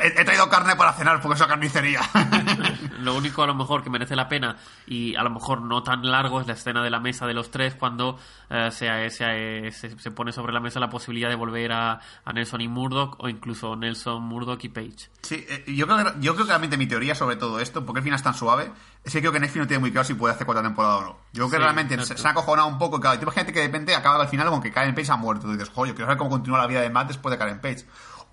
He, 0.00 0.08
he 0.20 0.24
traído 0.24 0.48
carne 0.48 0.76
para 0.76 0.92
cenar 0.92 1.20
porque 1.20 1.34
es 1.34 1.40
una 1.40 1.48
carnicería. 1.48 2.00
Lo 3.00 3.14
único 3.16 3.42
a 3.42 3.46
lo 3.46 3.54
mejor 3.54 3.82
que 3.82 3.90
merece 3.90 4.14
la 4.14 4.28
pena 4.28 4.56
y 4.86 5.16
a 5.16 5.22
lo 5.22 5.30
mejor 5.30 5.60
no 5.62 5.82
tan 5.82 6.02
largo 6.08 6.40
es 6.40 6.46
la 6.46 6.52
escena 6.52 6.82
de 6.82 6.90
la 6.90 7.00
mesa 7.00 7.26
de 7.26 7.34
los 7.34 7.50
tres 7.50 7.74
cuando 7.74 8.16
eh, 8.48 8.68
se, 8.70 9.10
se, 9.10 9.70
se- 9.72 9.98
se 9.98 10.10
pone 10.12 10.30
sobre 10.32 10.52
la 10.52 10.60
mesa 10.60 10.78
la 10.78 10.88
posibilidad 10.88 11.28
de 11.28 11.34
volver 11.34 11.72
a, 11.72 11.98
a 12.24 12.32
Nelson 12.32 12.60
y 12.60 12.68
Murdoch 12.68 13.16
o 13.18 13.28
incluso 13.28 13.74
Nelson, 13.76 14.22
Murdoch 14.22 14.62
y 14.64 14.68
Page. 14.68 15.10
Sí, 15.22 15.44
eh, 15.48 15.64
yo 15.74 15.86
creo, 15.86 15.98
que, 16.04 16.12
yo 16.20 16.34
creo 16.34 16.46
que 16.46 16.50
realmente 16.50 16.76
mi 16.76 16.86
teoría 16.86 17.14
sobre 17.14 17.36
todo 17.36 17.58
esto, 17.60 17.84
porque 17.84 17.98
el 17.98 18.04
final 18.04 18.16
es 18.18 18.22
tan 18.22 18.34
suave, 18.34 18.70
es 19.04 19.12
que 19.12 19.18
creo 19.20 19.32
que 19.32 19.40
Netflix 19.40 19.62
no 19.62 19.66
tiene 19.66 19.80
muy 19.80 19.90
claro 19.90 20.04
si 20.06 20.14
puede 20.14 20.34
hacer 20.34 20.46
cuarta 20.46 20.62
temporada 20.62 20.96
o 20.98 21.02
no. 21.02 21.08
Yo 21.32 21.48
creo 21.48 21.50
que 21.50 21.56
Sí, 21.56 21.62
realmente 21.62 21.94
se, 21.96 22.00
exacto. 22.02 22.22
se 22.22 22.28
ha 22.28 22.30
acojonado 22.30 22.68
un 22.68 22.78
poco. 22.78 23.00
Claro, 23.00 23.20
imagínate 23.20 23.52
que 23.52 23.58
de 23.60 23.66
repente 23.66 23.94
acaba 23.96 24.20
al 24.22 24.28
final 24.28 24.48
con 24.48 24.62
que 24.62 24.70
Karen 24.70 24.94
Page 24.94 25.10
ha 25.10 25.16
muerto. 25.16 25.46
Tú 25.46 25.52
dices, 25.52 25.70
joder, 25.70 25.92
quiero 25.94 26.06
saber 26.06 26.18
cómo 26.18 26.30
continúa 26.30 26.58
la 26.58 26.66
vida 26.68 26.80
de 26.82 26.90
Matt 26.90 27.08
después 27.08 27.32
de 27.32 27.38
Karen 27.38 27.60
Page. 27.60 27.84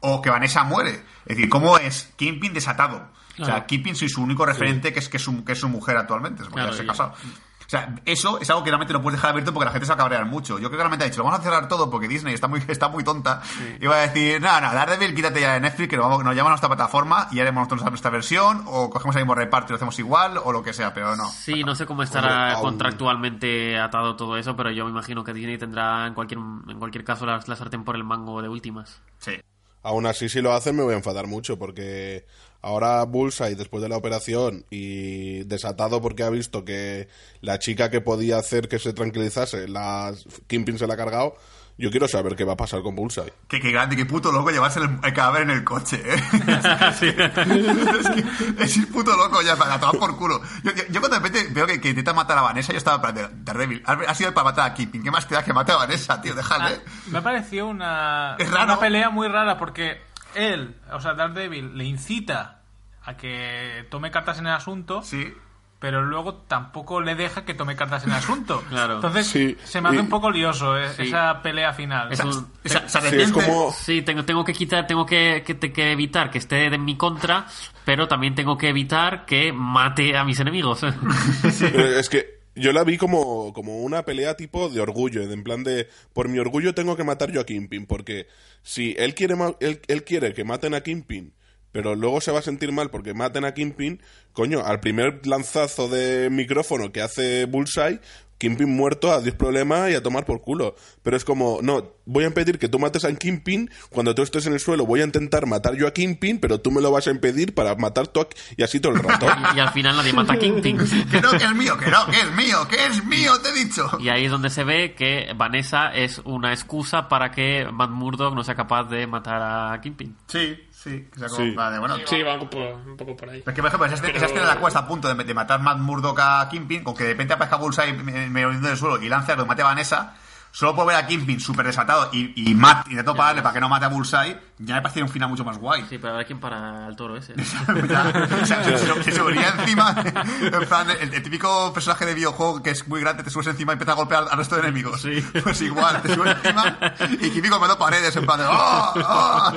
O 0.01 0.21
que 0.21 0.29
Vanessa 0.29 0.63
muere. 0.63 1.03
Es 1.25 1.35
decir, 1.35 1.49
cómo 1.49 1.77
es 1.77 2.13
Kingpin 2.15 2.53
desatado. 2.53 2.97
O 3.33 3.35
sea, 3.45 3.45
Claro. 3.45 3.67
Kingpin 3.67 3.95
soy 3.95 4.09
su 4.09 4.21
único 4.21 4.45
referente 4.45 4.91
que 4.91 4.99
es, 4.99 5.07
que 5.09 5.17
es, 5.17 5.23
su, 5.23 5.43
que 5.45 5.53
es 5.53 5.59
su 5.59 5.69
mujer 5.69 5.95
actualmente. 5.97 6.43
Es 6.43 6.49
porque 6.49 6.61
Claro, 6.61 6.73
se 6.75 6.83
ha 6.83 6.87
casado. 6.87 7.13
O 7.13 7.69
sea, 7.69 7.93
eso 8.03 8.39
es 8.41 8.49
algo 8.49 8.63
que 8.63 8.71
realmente 8.71 8.93
no 8.93 9.01
puedes 9.03 9.19
dejar 9.19 9.29
abierto 9.29 9.53
porque 9.53 9.65
la 9.65 9.71
gente 9.71 9.85
se 9.85 9.91
va 9.91 9.93
a 9.93 9.97
cabrear 9.99 10.25
mucho. 10.25 10.57
Yo 10.57 10.69
creo 10.69 10.71
que 10.71 10.77
realmente 10.77 11.05
ha 11.05 11.07
dicho, 11.07 11.19
lo 11.19 11.25
vamos 11.25 11.39
a 11.39 11.43
cerrar 11.43 11.67
todo 11.67 11.87
porque 11.91 12.07
Disney 12.07 12.33
está 12.33 12.47
muy, 12.47 12.63
está 12.67 12.89
muy 12.89 13.03
tonta. 13.03 13.43
Y 13.79 13.85
va 13.85 13.97
a 13.97 14.07
decir, 14.07 14.41
no, 14.41 14.59
no, 14.59 14.73
Daredevil, 14.73 15.13
quítate 15.13 15.39
ya 15.41 15.53
de 15.53 15.59
Netflix, 15.59 15.87
que 15.87 15.95
nos, 15.95 16.07
vamos, 16.07 16.23
nos 16.23 16.35
llaman 16.35 16.47
a 16.49 16.53
nuestra 16.53 16.67
plataforma 16.67 17.27
y 17.31 17.39
haremos 17.39 17.61
nosotros 17.67 17.87
nuestra 17.91 18.09
versión, 18.09 18.63
o 18.65 18.89
cogemos 18.89 19.15
el 19.17 19.21
mismo 19.21 19.35
reparto 19.35 19.67
y 19.67 19.71
lo 19.73 19.75
hacemos 19.75 19.99
igual, 19.99 20.39
o 20.43 20.51
lo 20.51 20.63
que 20.63 20.73
sea, 20.73 20.95
pero 20.95 21.15
no. 21.15 21.29
Sí, 21.29 21.63
no 21.63 21.75
sé 21.75 21.85
cómo 21.85 22.01
estará 22.01 22.55
contractualmente 22.55 23.79
atado 23.79 24.15
todo 24.15 24.35
eso, 24.37 24.55
pero 24.55 24.71
yo 24.71 24.85
me 24.85 24.89
imagino 24.91 25.23
que 25.23 25.33
Disney 25.33 25.59
tendrá 25.59 26.07
en 26.07 26.15
cualquier, 26.15 26.39
en 26.39 26.79
cualquier 26.79 27.03
caso 27.03 27.27
la, 27.27 27.39
la 27.45 27.55
sartén 27.55 27.83
por 27.83 27.95
el 27.95 28.03
mango 28.03 28.41
de 28.41 28.49
últimas. 28.49 28.99
Sí. 29.19 29.33
Aún 29.81 30.05
así, 30.05 30.29
si 30.29 30.41
lo 30.41 30.53
hacen, 30.53 30.75
me 30.75 30.83
voy 30.83 30.93
a 30.93 30.97
enfadar 30.97 31.27
mucho 31.27 31.57
porque 31.57 32.25
ahora 32.61 33.03
Bullseye, 33.05 33.55
después 33.55 33.81
de 33.81 33.89
la 33.89 33.97
operación 33.97 34.65
y 34.69 35.43
desatado 35.45 36.01
porque 36.01 36.23
ha 36.23 36.29
visto 36.29 36.65
que 36.65 37.07
la 37.41 37.59
chica 37.59 37.89
que 37.89 38.01
podía 38.01 38.37
hacer 38.37 38.67
que 38.67 38.79
se 38.79 38.93
tranquilizase, 38.93 39.67
la 39.67 40.13
Kingpin 40.47 40.77
se 40.77 40.87
la 40.87 40.95
ha 40.95 40.97
cargado, 40.97 41.35
yo 41.79 41.89
quiero 41.89 42.07
saber 42.07 42.35
qué 42.35 42.43
va 42.43 42.53
a 42.53 42.57
pasar 42.57 42.81
con 42.81 42.95
Bullseye. 42.95 43.33
Que, 43.47 43.59
que 43.59 43.71
grande, 43.71 43.95
que 43.95 44.05
puto 44.05 44.31
loco 44.31 44.51
llevarse 44.51 44.79
el, 44.79 44.99
el 45.03 45.13
cadáver 45.13 45.43
en 45.43 45.49
el 45.51 45.63
coche, 45.63 46.01
¿eh? 46.05 46.15
es, 46.99 48.09
que, 48.09 48.63
es 48.63 48.77
ir 48.77 48.91
puto 48.91 49.15
loco 49.15 49.41
ya, 49.41 49.55
para 49.55 49.79
tomar 49.79 49.97
por 49.97 50.17
culo. 50.17 50.41
Yo, 50.63 50.71
yo, 50.73 50.83
yo 50.89 50.99
cuando 50.99 51.19
de 51.19 51.27
repente 51.27 51.53
veo 51.53 51.65
que, 51.65 51.79
que 51.81 51.89
intenta 51.89 52.13
matar 52.13 52.37
a 52.37 52.41
Vanessa, 52.41 52.71
yo 52.73 52.77
estaba 52.77 53.01
para 53.01 53.29
Daredevil. 53.33 53.81
Ha, 53.85 53.93
ha 53.93 54.15
sido 54.15 54.33
para 54.33 54.45
matar 54.45 54.69
a 54.69 54.73
Keeping. 54.73 55.03
¿Qué 55.03 55.11
más 55.11 55.27
te 55.27 55.35
da 55.35 55.43
que 55.43 55.53
mate 55.53 55.71
a 55.71 55.77
Vanessa, 55.77 56.21
tío? 56.21 56.35
Déjale. 56.35 56.75
Ah, 56.75 56.91
me 57.07 57.21
pareció 57.21 57.67
una, 57.67 58.35
Es 58.37 58.49
raro. 58.51 58.65
una 58.65 58.79
pelea 58.79 59.09
muy 59.09 59.27
rara 59.27 59.57
porque 59.57 60.01
él, 60.35 60.75
o 60.91 60.99
sea, 60.99 61.13
Daredevil, 61.13 61.77
le 61.77 61.85
incita 61.85 62.61
a 63.03 63.15
que 63.17 63.87
tome 63.89 64.11
cartas 64.11 64.37
en 64.39 64.47
el 64.47 64.53
asunto, 64.53 65.01
Sí. 65.01 65.33
Pero 65.79 66.01
luego 66.03 66.33
tampoco 66.47 66.99
le 67.01 67.15
deja 67.15 67.45
que 67.45 67.53
tome 67.53 67.75
cartas 67.75 68.03
en 68.03 68.09
el 68.09 68.15
asunto. 68.17 68.63
Claro. 68.69 68.95
Entonces 68.95 69.27
Sí, 69.27 69.55
se 69.63 69.79
me 69.81 69.89
hace 69.89 69.97
y- 69.97 70.01
un 70.01 70.09
poco 70.09 70.29
lioso 70.29 70.77
eh, 70.77 70.89
Sí. 70.95 71.03
esa 71.03 71.41
pelea 71.41 71.73
final. 71.73 72.11
Es 72.11 72.19
un- 72.19 72.47
Esa- 72.63 72.79
esa 72.85 73.01
Sí, 73.01 73.15
es 73.21 73.31
como... 73.31 73.71
Sí, 73.71 74.01
tengo, 74.01 74.25
tengo 74.25 74.43
que 74.43 74.53
quitar, 74.53 74.85
tengo 74.87 75.05
que, 75.05 75.43
que, 75.45 75.57
que 75.57 75.91
evitar 75.91 76.29
que 76.31 76.37
esté 76.39 76.65
en 76.65 76.83
mi 76.83 76.97
contra, 76.97 77.45
pero 77.85 78.07
también 78.07 78.35
tengo 78.35 78.57
que 78.57 78.69
evitar 78.69 79.25
que 79.25 79.51
mate 79.53 80.17
a 80.17 80.23
mis 80.23 80.39
enemigos. 80.39 80.81
Pero 81.59 81.85
es 81.99 82.09
que 82.09 82.39
yo 82.55 82.73
la 82.73 82.83
vi 82.83 82.97
como, 82.97 83.53
como 83.53 83.77
una 83.79 84.03
pelea 84.03 84.35
tipo 84.35 84.69
de 84.69 84.81
orgullo, 84.81 85.21
en 85.23 85.43
plan 85.43 85.63
de, 85.63 85.87
por 86.13 86.27
mi 86.27 86.39
orgullo 86.39 86.73
tengo 86.75 86.95
que 86.97 87.03
matar 87.05 87.31
yo 87.31 87.39
a 87.41 87.45
Kingpin, 87.45 87.85
porque 87.85 88.27
si 88.61 88.95
él 88.99 89.15
quiere, 89.15 89.35
él, 89.61 89.79
él 89.87 90.03
quiere 90.03 90.33
que 90.33 90.43
maten 90.43 90.73
a 90.73 90.81
Kingpin, 90.81 91.33
pero 91.71 91.95
luego 91.95 92.21
se 92.21 92.31
va 92.31 92.39
a 92.39 92.43
sentir 92.43 92.71
mal 92.71 92.89
porque 92.89 93.13
maten 93.13 93.45
a 93.45 93.53
Kingpin, 93.53 94.01
coño, 94.33 94.65
al 94.65 94.79
primer 94.79 95.25
lanzazo 95.25 95.87
de 95.87 96.29
micrófono 96.29 96.91
que 96.91 97.01
hace 97.01 97.45
Bullseye, 97.45 97.99
Kingpin 98.39 98.73
muerto, 98.73 99.11
adiós 99.11 99.35
problema 99.35 99.89
y 99.91 99.95
a 99.95 100.01
tomar 100.01 100.25
por 100.25 100.41
culo. 100.41 100.75
Pero 101.03 101.17
es 101.17 101.25
como, 101.25 101.59
no, 101.61 101.91
voy 102.05 102.23
a 102.23 102.27
impedir 102.27 102.57
que 102.57 102.69
tú 102.69 102.79
mates 102.79 103.03
a 103.03 103.13
Kingpin, 103.13 103.69
cuando 103.89 104.15
tú 104.15 104.23
estés 104.23 104.47
en 104.47 104.53
el 104.53 104.61
suelo 104.61 104.85
voy 104.85 105.01
a 105.01 105.03
intentar 105.03 105.45
matar 105.45 105.75
yo 105.75 105.87
a 105.87 105.93
Kingpin, 105.93 106.39
pero 106.39 106.61
tú 106.61 106.71
me 106.71 106.81
lo 106.81 106.89
vas 106.89 107.07
a 107.07 107.11
impedir 107.11 107.53
para 107.53 107.75
matar 107.75 108.07
tú 108.07 108.21
a... 108.21 108.27
y 108.55 108.63
así 108.63 108.79
todo 108.79 108.93
el 108.93 109.03
rato. 109.03 109.27
y, 109.53 109.57
y 109.57 109.59
al 109.59 109.71
final 109.71 109.97
nadie 109.97 110.13
mata 110.13 110.33
a 110.33 110.37
Kingpin. 110.37 110.79
Que 111.09 111.21
no, 111.21 111.31
que 111.31 111.43
es 111.43 111.55
mío, 111.55 111.77
que 111.77 111.89
no, 111.89 112.05
que 112.05 112.19
es 112.19 112.31
mío, 112.31 112.67
que 112.69 112.85
es 112.85 113.05
mío, 113.05 113.33
te 113.41 113.49
he 113.49 113.65
dicho. 113.65 113.89
Y 113.99 114.09
ahí 114.09 114.25
es 114.25 114.31
donde 114.31 114.49
se 114.49 114.63
ve 114.63 114.93
que 114.93 115.33
Vanessa 115.35 115.89
es 115.89 116.19
una 116.19 116.53
excusa 116.53 117.09
para 117.09 117.31
que 117.31 117.65
Matt 117.71 117.89
Murdock 117.89 118.33
no 118.35 118.43
sea 118.43 118.55
capaz 118.55 118.85
de 118.85 119.05
matar 119.05 119.41
a 119.41 119.81
Kingpin. 119.81 120.15
Sí, 120.27 120.57
sí. 120.83 121.07
Que 121.11 121.19
sea 121.19 121.27
como, 121.29 121.41
Sí. 121.41 121.51
vale, 121.51 121.79
bueno, 121.79 121.95
Sí, 122.05 122.21
va 122.23 122.33
un 122.35 122.49
poco, 122.49 122.81
un 122.85 122.97
poco 122.97 123.15
por 123.17 123.29
ahí. 123.29 123.39
Es 123.45 123.53
que, 123.53 123.61
por 123.61 123.67
ejemplo, 123.67 123.85
esa, 123.85 123.95
escena- 123.95 124.13
esa 124.17 124.25
escena 124.25 124.45
la 124.45 124.55
cual 124.57 124.69
está 124.69 124.79
a 124.79 124.87
punto 124.87 125.13
de, 125.13 125.23
de 125.23 125.33
matar 125.33 125.59
Matt 125.61 125.77
Murdock 125.77 126.19
a 126.21 126.47
Kingpin, 126.49 126.83
con 126.83 126.95
que 126.95 127.03
de 127.03 127.09
repente 127.11 127.33
aparezca 127.33 127.57
Bullseye 127.57 127.93
me- 127.93 128.29
medio 128.29 128.51
en 128.51 128.65
el 128.65 128.77
suelo 128.77 129.01
y 129.01 129.09
lance 129.09 129.31
algo 129.31 129.43
y 129.45 129.47
mate 129.47 129.61
a 129.61 129.65
Vanessa, 129.65 130.15
solo 130.51 130.75
por 130.75 130.87
ver 130.87 130.95
a 130.95 131.05
Kingpin 131.05 131.39
súper 131.39 131.65
desatado 131.67 132.09
y, 132.11 132.33
y 132.49 132.55
Matt 132.55 132.87
intentando 132.87 133.15
pararle 133.15 133.43
para 133.43 133.53
que 133.53 133.59
no 133.59 133.69
mate 133.69 133.85
a 133.85 133.89
Bullseye, 133.89 134.39
ya 134.57 134.75
me 134.75 134.81
parecía 134.81 135.03
un 135.03 135.09
final 135.09 135.29
mucho 135.29 135.45
más 135.45 135.57
guay. 135.59 135.85
Sí, 135.87 135.99
pero 135.99 136.13
a 136.13 136.17
ver 136.17 136.25
quién 136.25 136.39
para 136.39 136.87
al 136.87 136.95
toro 136.95 137.15
ese. 137.17 137.33
O 138.41 138.45
sea, 138.45 138.63
se, 138.63 139.11
subiría 139.11 139.49
encima, 139.59 139.95
en 140.41 140.65
plan, 140.67 140.89
el, 140.89 141.13
el 141.13 141.21
típico 141.23 141.71
personaje 141.73 142.05
de 142.05 142.13
videojuego 142.15 142.63
que 142.63 142.71
es 142.71 142.87
muy 142.87 142.99
grande, 143.01 143.21
te 143.23 143.29
subes 143.29 143.45
encima 143.47 143.73
y 143.73 143.75
empiezas 143.75 143.93
a 143.93 143.97
golpear 143.97 144.25
al 144.31 144.37
resto 144.37 144.55
de 144.55 144.61
enemigos. 144.61 145.05
Pues 145.43 145.61
igual, 145.61 146.01
te 146.01 146.15
subes 146.15 146.35
encima 146.37 146.77
y 147.11 147.29
Kingpin 147.29 147.51
golpeando 147.51 147.77
paredes, 147.77 148.15
en 148.15 148.25
plan 148.25 148.39
de 148.39 148.45
¡Oh! 148.49 148.93
¡Oh! 148.95 149.53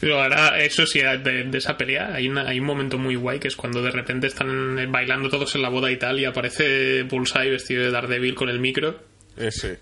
Pero 0.00 0.22
ahora, 0.22 0.58
eso 0.60 0.86
sí, 0.86 1.00
de, 1.00 1.18
de 1.44 1.58
esa 1.58 1.76
pelea 1.76 2.14
hay, 2.14 2.26
una- 2.28 2.48
hay 2.48 2.58
un 2.58 2.66
momento 2.66 2.96
muy 2.98 3.16
guay 3.16 3.38
que 3.38 3.48
es 3.48 3.56
cuando 3.56 3.82
de 3.82 3.90
repente 3.90 4.26
están 4.28 4.90
bailando 4.90 5.28
todos 5.28 5.54
en 5.54 5.62
la 5.62 5.68
boda 5.68 5.90
y 5.90 5.98
tal 5.98 6.18
y 6.18 6.24
aparece 6.24 7.02
Bullseye 7.02 7.50
vestido 7.50 7.82
de 7.84 7.90
Daredevil 7.90 8.34
con 8.34 8.48
el 8.48 8.60
micro. 8.60 8.98
Ese. 9.36 9.78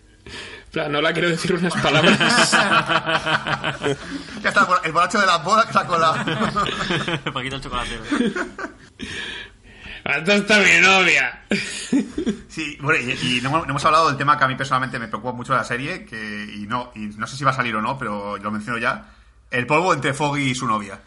Plan, 0.72 0.90
no 0.92 1.00
la 1.00 1.12
quiero 1.12 1.30
decir 1.30 1.54
unas 1.54 1.72
palabras. 1.74 2.18
Ya 4.42 4.48
está, 4.50 4.66
el 4.84 4.92
borracho 4.92 5.18
de 5.18 5.26
la 5.26 5.38
boda 5.38 5.66
que 5.66 5.72
sacó 5.72 5.98
la... 5.98 6.12
Paquito 7.32 7.56
el 7.56 7.62
chocolatero. 7.62 8.02
¡Hasta 10.04 10.34
está 10.36 10.58
mi 10.60 10.80
novia! 10.80 11.42
Sí, 12.48 12.78
bueno, 12.80 13.00
y, 13.22 13.38
y 13.38 13.40
no, 13.40 13.48
hemos- 13.50 13.66
no 13.66 13.70
hemos 13.72 13.84
hablado 13.84 14.08
del 14.08 14.16
tema 14.16 14.38
que 14.38 14.44
a 14.44 14.48
mí 14.48 14.54
personalmente 14.54 14.98
me 14.98 15.08
preocupa 15.08 15.32
mucho 15.32 15.52
de 15.52 15.58
la 15.58 15.64
serie, 15.64 16.04
que, 16.04 16.16
y, 16.56 16.66
no, 16.66 16.92
y 16.94 17.00
no 17.16 17.26
sé 17.26 17.36
si 17.36 17.44
va 17.44 17.50
a 17.50 17.54
salir 17.54 17.74
o 17.76 17.82
no, 17.82 17.98
pero 17.98 18.36
lo 18.38 18.50
menciono 18.50 18.78
ya. 18.78 19.06
El 19.50 19.66
polvo 19.66 19.92
entre 19.94 20.12
Foggy 20.14 20.50
y 20.50 20.54
su 20.54 20.66
novia. 20.66 21.00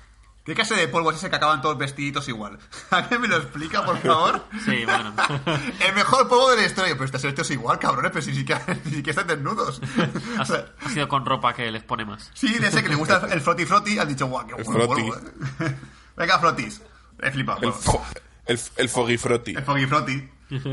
¿Qué 0.44 0.56
clase 0.56 0.74
de 0.76 0.88
polvo 0.88 1.12
es 1.12 1.18
ese 1.18 1.30
que 1.30 1.36
acaban 1.36 1.62
todos 1.62 1.78
vestiditos 1.78 2.28
igual? 2.28 2.58
¿Alguien 2.89 3.22
me 3.22 3.28
lo 3.28 3.38
explica, 3.38 3.86
por 3.86 3.98
favor? 4.00 4.44
Sí, 4.66 4.84
bueno. 4.86 5.14
El 5.88 5.94
mejor 5.94 6.28
polvo 6.28 6.50
de 6.52 6.58
la 6.58 6.66
historia. 6.66 6.94
Pero 6.94 7.06
estos 7.06 7.24
estos 7.24 7.52
igual, 7.52 7.78
cabrones, 7.78 8.12
pero 8.12 8.24
si 8.24 8.32
ni 8.32 8.38
siquiera, 8.38 8.62
ni 8.86 8.92
siquiera 8.92 9.22
están 9.22 9.28
desnudos. 9.28 9.80
Ha, 10.38 10.42
O 10.42 10.46
sea, 10.46 10.66
ha 10.84 10.89
sido 10.89 11.08
con 11.08 11.26
ropa 11.26 11.54
que 11.54 11.70
les 11.72 11.84
pone 11.84 12.06
más. 12.06 12.32
sí, 12.34 12.58
de 12.58 12.68
ese 12.68 12.82
que 12.82 12.89
le 12.89 12.96
gusta 12.96 13.28
el 13.32 13.39
froti 13.42 13.66
froti, 13.66 14.00
han 14.00 14.08
dicho, 14.08 14.26
guau, 14.26 14.48
qué 14.48 14.56
El 14.58 14.64
bueno 14.64 14.88
polvo, 14.88 15.16
eh". 15.16 15.76
Venga, 16.18 16.39
frotis. 16.39 16.82
He 17.22 17.30
flipado. 17.32 17.60
El, 17.62 17.72
fo- 17.74 18.02
el, 18.48 18.60
el 18.78 18.89
Foggy 18.89 19.18
Frotty. 19.18 19.54
El 19.56 19.64
foggy 19.64 19.86
froti. 19.86 20.30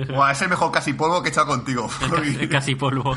Guau, 0.08 0.30
es 0.32 0.40
el 0.42 0.48
mejor 0.48 0.72
casi 0.72 0.94
polvo 0.94 1.22
que 1.22 1.28
he 1.28 1.30
echado 1.32 1.46
contigo. 1.48 1.88
Foggy. 1.90 2.48
Casi 2.48 2.74
polvo. 2.74 3.14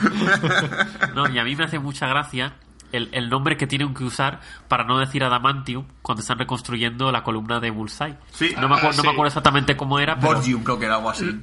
No, 1.15 1.29
y 1.29 1.39
a 1.39 1.43
mí 1.45 1.55
me 1.55 1.63
hace 1.63 1.79
mucha 1.79 2.07
gracia 2.07 2.55
el, 2.91 3.09
el 3.11 3.29
nombre 3.29 3.57
que 3.57 3.67
tienen 3.67 3.93
que 3.93 4.03
usar 4.03 4.39
para 4.67 4.83
no 4.83 4.97
decir 4.99 5.23
adamantium 5.23 5.85
cuando 6.01 6.21
están 6.21 6.37
reconstruyendo 6.39 7.11
la 7.11 7.23
columna 7.23 7.59
de 7.59 7.69
Bullseye. 7.71 8.15
Sí. 8.31 8.53
No 8.59 8.67
me, 8.69 8.75
acuerdo, 8.75 8.89
Ah, 8.89 8.97
no 8.97 9.03
me 9.03 9.09
sí. 9.09 9.13
acuerdo 9.13 9.27
exactamente 9.27 9.77
cómo 9.77 9.99
era, 9.99 10.15
pero... 10.19 10.33
Borgium, 10.33 10.63
creo 10.63 10.79
que 10.79 10.85
era 10.85 10.95
algo 10.95 11.09
así. 11.09 11.39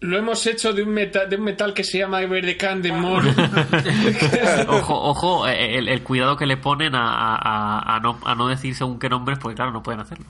Lo 0.00 0.16
hemos 0.16 0.46
hecho 0.46 0.72
de 0.72 0.84
un 0.84 0.90
metal, 0.90 1.28
de 1.28 1.34
un 1.36 1.42
metal 1.42 1.74
que 1.74 1.82
se 1.82 1.98
llama 1.98 2.20
Verdecandemore. 2.20 3.30
ojo, 4.68 4.94
ojo, 4.94 5.48
eh, 5.48 5.78
el, 5.78 5.88
el 5.88 6.02
cuidado 6.02 6.36
que 6.36 6.46
le 6.46 6.56
ponen 6.56 6.94
a, 6.94 7.08
a- 7.08 7.36
a- 7.80 7.96
a 7.96 8.00
no, 8.00 8.18
a 8.24 8.34
no 8.36 8.46
decir 8.46 8.74
según 8.76 8.98
qué 8.98 9.08
nombres, 9.08 9.38
porque 9.40 9.56
claro, 9.56 9.72
no 9.72 9.82
pueden 9.82 10.00
hacerlo. 10.00 10.26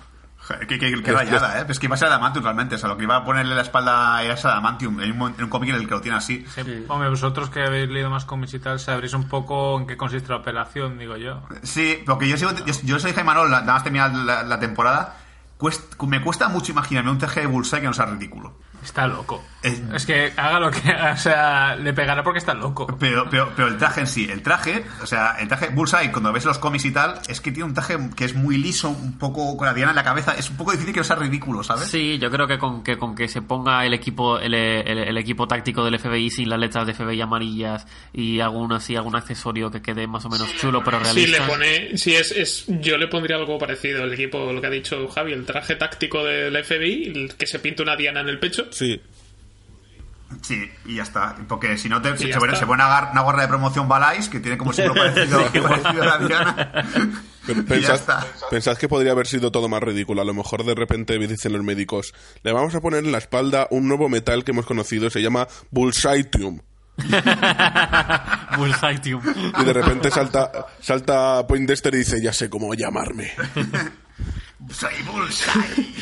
Joder, 0.49 0.67
Qué, 0.67 0.79
qué- 0.79 1.03
qué 1.03 1.13
rayada, 1.13 1.61
¿eh? 1.61 1.67
Es 1.69 1.79
que 1.79 1.87
iba 1.87 1.95
a 1.95 1.99
ser 1.99 2.09
Adamantium 2.09 2.43
realmente. 2.45 2.75
O 2.75 2.79
sea, 2.79 2.89
lo 2.89 2.97
que 2.97 3.05
iba 3.05 3.17
a 3.17 3.25
ponerle 3.25 3.55
la 3.55 3.61
espalda 3.63 4.23
era 4.23 4.33
ese 4.35 4.49
Adamantium. 4.49 4.99
En 5.01 5.13
un, 5.13 5.19
mo- 5.19 5.29
en 5.29 5.43
un 5.45 5.51
cómic 5.51 5.71
en 5.71 5.77
el 5.77 5.85
que 5.87 5.91
lo 5.95 6.01
tiene 6.01 6.17
así. 6.17 6.45
Hombre, 6.89 7.11
vosotros 7.11 7.51
que 7.51 7.63
habéis 7.63 7.91
leído 7.91 8.09
más 8.11 8.25
cómics 8.25 8.55
y 8.55 8.59
tal, 8.59 8.81
sabréis 8.81 9.13
un 9.15 9.29
poco 9.29 9.79
en 9.79 9.87
qué 9.87 9.97
consiste 9.97 10.31
la 10.31 10.37
operación, 10.37 10.99
digo 10.99 11.17
yo. 11.19 11.43
Sí, 11.63 12.03
porque 12.07 12.29
yo 12.29 12.37
sigo, 12.37 12.51
yo, 12.65 12.73
yo 12.83 12.99
soy 12.99 13.13
Jaime 13.13 13.27
Manol, 13.27 13.51
nada 13.51 13.65
más 13.75 13.83
terminar 13.85 14.13
la, 14.15 14.43
la 14.43 14.59
temporada. 14.59 15.17
cuest- 15.59 16.03
me 16.07 16.23
cuesta 16.23 16.49
mucho 16.49 16.73
imaginarme 16.73 17.11
un 17.11 17.19
traje 17.19 17.41
de 17.41 17.47
Bullseye 17.47 17.81
que 17.81 17.87
no 17.89 17.93
sea 17.93 18.07
ridículo. 18.07 18.57
Está 18.83 19.07
loco. 19.07 19.45
Es 19.61 20.07
que 20.07 20.33
haga 20.37 20.61
lo 20.61 20.70
que 20.70 20.89
haga, 20.89 21.12
o 21.14 21.16
sea, 21.16 21.74
le 21.74 21.93
pegará 21.93 22.22
porque 22.22 22.39
está 22.39 22.55
loco. 22.55 22.87
Pero, 22.99 23.29
pero, 23.29 23.53
pero 23.57 23.66
el 23.68 23.76
traje 23.76 24.01
en 24.03 24.07
sí, 24.07 24.29
el 24.31 24.41
traje, 24.41 24.85
o 25.03 25.07
sea, 25.07 25.37
el 25.41 25.49
traje 25.49 25.70
Bullseye, 25.70 26.12
cuando 26.12 26.33
ves 26.33 26.45
los 26.45 26.59
cómics 26.59 26.85
y 26.85 26.93
tal, 26.93 27.18
es 27.29 27.41
que 27.41 27.51
tiene 27.51 27.64
un 27.64 27.74
traje 27.74 27.99
que 28.16 28.24
es 28.24 28.35
muy 28.35 28.57
liso, 28.57 28.89
un 28.91 29.18
poco 29.18 29.57
con 29.57 29.66
la 29.66 29.74
diana 29.74 29.91
en 29.91 29.97
la 29.97 30.05
cabeza, 30.05 30.37
es 30.39 30.49
un 30.49 30.57
poco 30.57 30.70
difícil 30.70 30.95
que 30.95 31.01
no 31.01 31.05
sea 31.05 31.16
ridículo, 31.16 31.64
¿sabes? 31.64 31.89
Sí, 31.91 32.18
yo 32.18 32.31
creo 32.31 32.47
que 32.47 32.57
con 32.57 32.85
que, 32.85 32.97
con 32.97 33.16
que 33.16 33.26
se 33.26 33.43
ponga 33.43 33.85
el 33.85 33.95
equipo 33.95 34.39
el, 34.39 34.55
el- 34.55 34.99
el 34.99 35.18
equipo 35.18 35.49
táctico 35.49 35.85
del 35.85 35.99
FBI 35.99 36.31
sin 36.31 36.49
las 36.49 36.59
letras 36.61 36.87
de 36.87 36.95
FBI 36.95 37.20
amarillas 37.20 37.85
y 38.12 38.39
algún 38.41 38.72
así 38.72 38.95
algún 38.95 39.16
accesorio 39.16 39.70
que 39.72 39.83
quede 39.83 40.07
más 40.07 40.24
o 40.24 40.29
menos 40.29 40.55
chulo 40.57 40.83
pero 40.85 40.99
Sí, 41.05 41.26
le 41.26 41.39
realista. 41.39 41.47
pone. 41.49 41.99
Sí, 41.99 42.14
es, 42.14 42.31
es. 42.31 42.64
Yo 42.68 42.97
le 42.97 43.09
pondría 43.09 43.37
algo 43.37 43.59
parecido. 43.59 44.05
El 44.05 44.12
equipo, 44.12 44.53
lo 44.53 44.61
que 44.61 44.66
ha 44.68 44.70
dicho 44.70 45.09
Javi, 45.09 45.33
el 45.33 45.45
traje 45.45 45.74
táctico 45.74 46.22
del 46.24 46.57
FBI, 46.64 47.07
el 47.14 47.35
que 47.37 47.47
se 47.47 47.59
pinta 47.59 47.83
una 47.83 47.97
diana 47.97 48.20
en 48.20 48.29
el 48.29 48.39
pecho. 48.39 48.66
Sí. 48.71 49.01
Sí, 50.43 50.71
y 50.85 50.97
ya 50.97 51.05
está. 51.05 51.37
Porque 51.49 51.79
si 51.79 51.89
no, 51.89 52.03
te, 52.03 52.11
se, 52.16 52.33
se 52.33 52.39
pone, 52.39 52.53
está. 52.53 52.61
se 52.61 52.66
pone 52.66 52.85
una, 52.85 53.11
una 53.12 53.21
gorra 53.23 53.43
de 53.43 53.49
promoción 53.49 53.89
Balais, 53.89 54.29
que 54.29 54.41
tiene 54.41 54.59
como 54.59 54.73
símbolo 54.73 55.01
parecido, 55.14 55.41
parecido 55.62 56.03
a 56.03 56.07
la 56.07 56.19
diana. 56.19 56.85
Pero 57.47 57.61
y 57.62 57.64
ya 57.64 57.66
pensad, 57.66 57.95
está. 57.95 58.27
pensad 58.51 58.77
que 58.77 58.89
podría 58.89 59.12
haber 59.12 59.27
sido 59.27 59.51
todo 59.51 59.69
más 59.69 59.83
ridículo. 59.83 60.21
A 60.21 60.25
lo 60.25 60.35
mejor 60.35 60.64
de 60.64 60.75
repente 60.75 61.19
dicen 61.19 61.55
los 61.55 61.62
médicos, 61.62 62.12
le 62.43 62.53
vamos 62.53 62.75
a 62.75 62.81
poner 62.81 63.05
en 63.05 63.12
la 63.12 63.19
espalda 63.19 63.69
un 63.71 63.89
nuevo 63.89 64.09
metal 64.11 64.45
que 64.45 64.51
hemos 64.51 64.66
conocido, 64.66 65.09
se 65.09 65.23
llama 65.23 65.49
Bullsitium. 65.71 66.61
Bullsitium. 68.57 69.23
Y 69.61 69.64
de 69.64 69.73
repente 69.73 70.11
salta, 70.11 70.66
salta 70.81 71.47
Poindexter 71.47 71.95
y 71.95 71.99
dice, 71.99 72.21
ya 72.23 72.33
sé 72.35 72.51
cómo 72.51 72.75
llamarme. 72.75 73.33
Soy 74.71 74.93
Bullseye. 75.05 75.95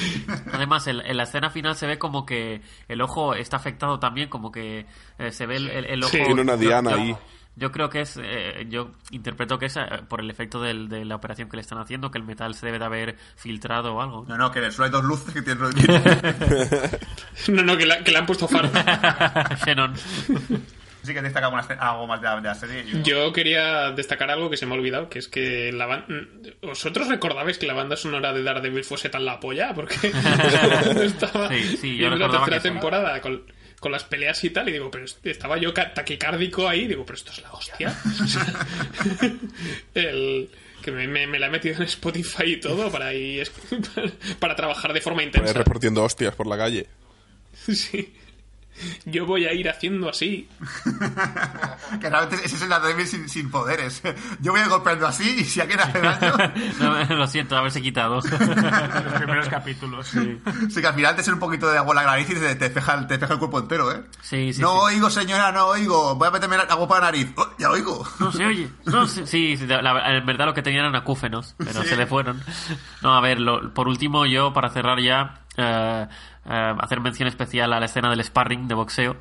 Además, 0.52 0.86
en, 0.86 1.00
en 1.00 1.16
la 1.16 1.22
escena 1.24 1.50
final 1.50 1.74
se 1.76 1.86
ve 1.86 1.98
como 1.98 2.26
que 2.26 2.60
el 2.88 3.00
ojo 3.00 3.34
está 3.34 3.56
afectado 3.56 3.98
también, 3.98 4.28
como 4.28 4.50
que 4.52 4.86
eh, 5.18 5.32
se 5.32 5.46
ve 5.46 5.56
el, 5.56 5.68
el- 5.70 5.84
el 5.86 6.02
ojo. 6.02 6.12
Sí. 6.12 6.18
Tiene 6.24 6.40
una 6.42 6.54
yo- 6.54 6.60
diana 6.60 6.90
yo- 6.90 6.96
ahí. 6.96 7.16
Yo 7.58 7.72
creo 7.72 7.88
que 7.88 8.02
es, 8.02 8.18
eh, 8.22 8.66
yo 8.68 8.90
interpreto 9.12 9.58
que 9.58 9.64
es 9.64 9.76
eh, 9.78 9.80
por 10.08 10.20
el 10.20 10.28
efecto 10.30 10.60
del- 10.60 10.90
de 10.90 11.06
la 11.06 11.16
operación 11.16 11.48
que 11.48 11.56
le 11.56 11.62
están 11.62 11.78
haciendo, 11.78 12.10
que 12.10 12.18
el 12.18 12.24
metal 12.24 12.54
se 12.54 12.66
debe 12.66 12.78
de 12.78 12.84
haber 12.84 13.16
filtrado 13.36 13.94
o 13.94 14.02
algo. 14.02 14.26
No, 14.28 14.36
no, 14.36 14.50
que 14.50 14.70
solo 14.70 14.84
hay 14.84 14.90
dos 14.90 15.02
luces 15.04 15.32
que 15.32 15.40
tienen... 15.40 15.64
No, 17.48 17.62
no, 17.62 17.76
que, 17.78 17.86
la- 17.86 18.04
que 18.04 18.10
le 18.10 18.18
han 18.18 18.26
puesto 18.26 18.46
faro. 18.46 18.68
Shannon. 19.64 19.94
sí 21.06 21.12
que 21.14 21.18
algo 21.20 22.06
más 22.06 22.20
de 22.20 22.26
la, 22.26 22.36
de 22.36 22.42
la 22.42 22.54
serie. 22.54 22.84
Yo- 22.86 23.02
Yo 23.02 23.32
quería 23.32 23.90
destacar 23.92 24.30
algo 24.30 24.50
que 24.50 24.56
se 24.56 24.66
me 24.66 24.74
ha 24.74 24.78
olvidado, 24.78 25.08
que 25.08 25.18
es 25.20 25.28
que 25.28 25.72
la 25.72 25.86
ban- 25.86 26.04
¿Vosotros 26.62 27.08
recordabais 27.08 27.58
que 27.58 27.66
la 27.66 27.74
banda 27.74 27.96
sonora 27.96 28.32
de 28.32 28.42
Daredevil 28.42 28.84
fuese 28.84 29.08
tan 29.08 29.24
la 29.24 29.40
polla? 29.40 29.72
Porque 29.74 29.94
estaba 31.04 31.48
Sí, 31.48 31.76
sí, 31.80 31.96
yo 31.96 32.08
en 32.08 32.18
la 32.18 32.30
tercera 32.30 32.60
temporada 32.60 33.20
con, 33.20 33.42
con 33.80 33.92
las 33.92 34.04
peleas 34.04 34.42
y 34.44 34.50
tal, 34.50 34.68
y 34.68 34.72
digo, 34.72 34.90
pero 34.90 35.04
est- 35.04 35.24
estaba 35.26 35.56
yo 35.58 35.72
taquicárdico 35.72 36.68
ahí, 36.68 36.86
digo, 36.86 37.04
pero 37.06 37.16
esto 37.16 37.30
es 37.32 37.42
la 37.42 37.52
hostia. 37.52 37.94
El, 39.94 40.50
que 40.82 40.90
me, 40.92 41.06
me- 41.08 41.26
me 41.26 41.38
la 41.38 41.46
he 41.46 41.50
metido 41.50 41.76
en 41.76 41.82
Spotify 41.82 42.44
y 42.52 42.60
todo 42.60 42.90
para 42.90 43.12
ir, 43.14 43.48
para 44.38 44.54
trabajar 44.56 44.92
de 44.92 45.00
forma 45.00 45.22
intensa. 45.22 45.52
repartiendo 45.52 46.02
hostias 46.04 46.34
por 46.34 46.46
la 46.46 46.56
calle. 46.56 46.86
Sí. 47.54 48.14
Yo 49.04 49.26
voy 49.26 49.46
a 49.46 49.52
ir 49.52 49.68
haciendo 49.68 50.08
así. 50.08 50.48
Que 52.00 52.10
realmente 52.10 52.44
ese 52.44 52.56
es 52.56 52.62
el 52.62 52.68
Daredevil 52.68 53.06
sin, 53.06 53.28
sin 53.28 53.50
poderes. 53.50 54.02
Yo 54.40 54.52
voy 54.52 54.60
a 54.60 54.64
ir 54.64 54.68
golpeando 54.70 55.06
así 55.06 55.36
y 55.40 55.44
si 55.44 55.60
alguien 55.60 55.80
hace 55.80 56.00
daño... 56.00 56.34
No, 56.80 57.04
lo 57.16 57.26
siento, 57.26 57.56
haberse 57.56 57.80
quitado. 57.80 58.16
Los 58.20 59.12
primeros 59.14 59.48
capítulos. 59.48 60.06
Sí. 60.08 60.38
Sí, 60.70 60.80
que 60.80 60.86
al 60.86 60.94
final 60.94 61.14
te 61.16 61.22
sale 61.22 61.34
un 61.34 61.40
poquito 61.40 61.70
de 61.70 61.78
agua 61.78 61.92
en 61.94 62.04
la 62.04 62.10
nariz 62.12 62.28
y 62.30 62.34
te, 62.34 62.54
te 62.56 62.70
te 62.70 62.80
el 62.80 63.38
cuerpo 63.38 63.58
entero, 63.60 63.92
¿eh? 63.92 64.02
Sí, 64.20 64.52
sí, 64.52 64.60
no 64.60 64.68
sí. 64.88 64.94
oigo, 64.94 65.10
señora, 65.10 65.52
no 65.52 65.66
oigo. 65.66 66.14
Voy 66.16 66.28
a 66.28 66.30
meterme 66.30 66.56
agua 66.56 66.88
para 66.88 67.00
la 67.00 67.06
nariz. 67.12 67.28
Oh, 67.36 67.46
ya 67.58 67.70
oigo. 67.70 68.06
No 68.18 68.32
se 68.32 68.44
oye. 68.44 68.68
No, 68.84 69.06
sí, 69.06 69.22
sí, 69.26 69.56
sí, 69.56 69.66
la- 69.66 70.16
en 70.16 70.26
verdad 70.26 70.46
lo 70.46 70.54
que 70.54 70.62
tenían 70.62 70.84
eran 70.84 70.96
acúfenos, 70.96 71.54
pero 71.58 71.82
Sí. 71.82 71.88
se 71.88 71.96
le 71.96 72.06
fueron. 72.06 72.42
No, 73.02 73.14
a 73.14 73.20
ver, 73.20 73.40
lo- 73.40 73.72
por 73.72 73.88
último, 73.88 74.26
yo, 74.26 74.52
para 74.52 74.70
cerrar 74.70 75.00
ya, 75.00 75.42
eh, 75.56 76.06
eh, 76.48 76.74
hacer 76.80 77.00
mención 77.00 77.28
especial 77.28 77.72
a 77.72 77.80
la 77.80 77.86
escena 77.86 78.10
del 78.10 78.22
sparring 78.22 78.68
de 78.68 78.74
boxeo. 78.74 79.16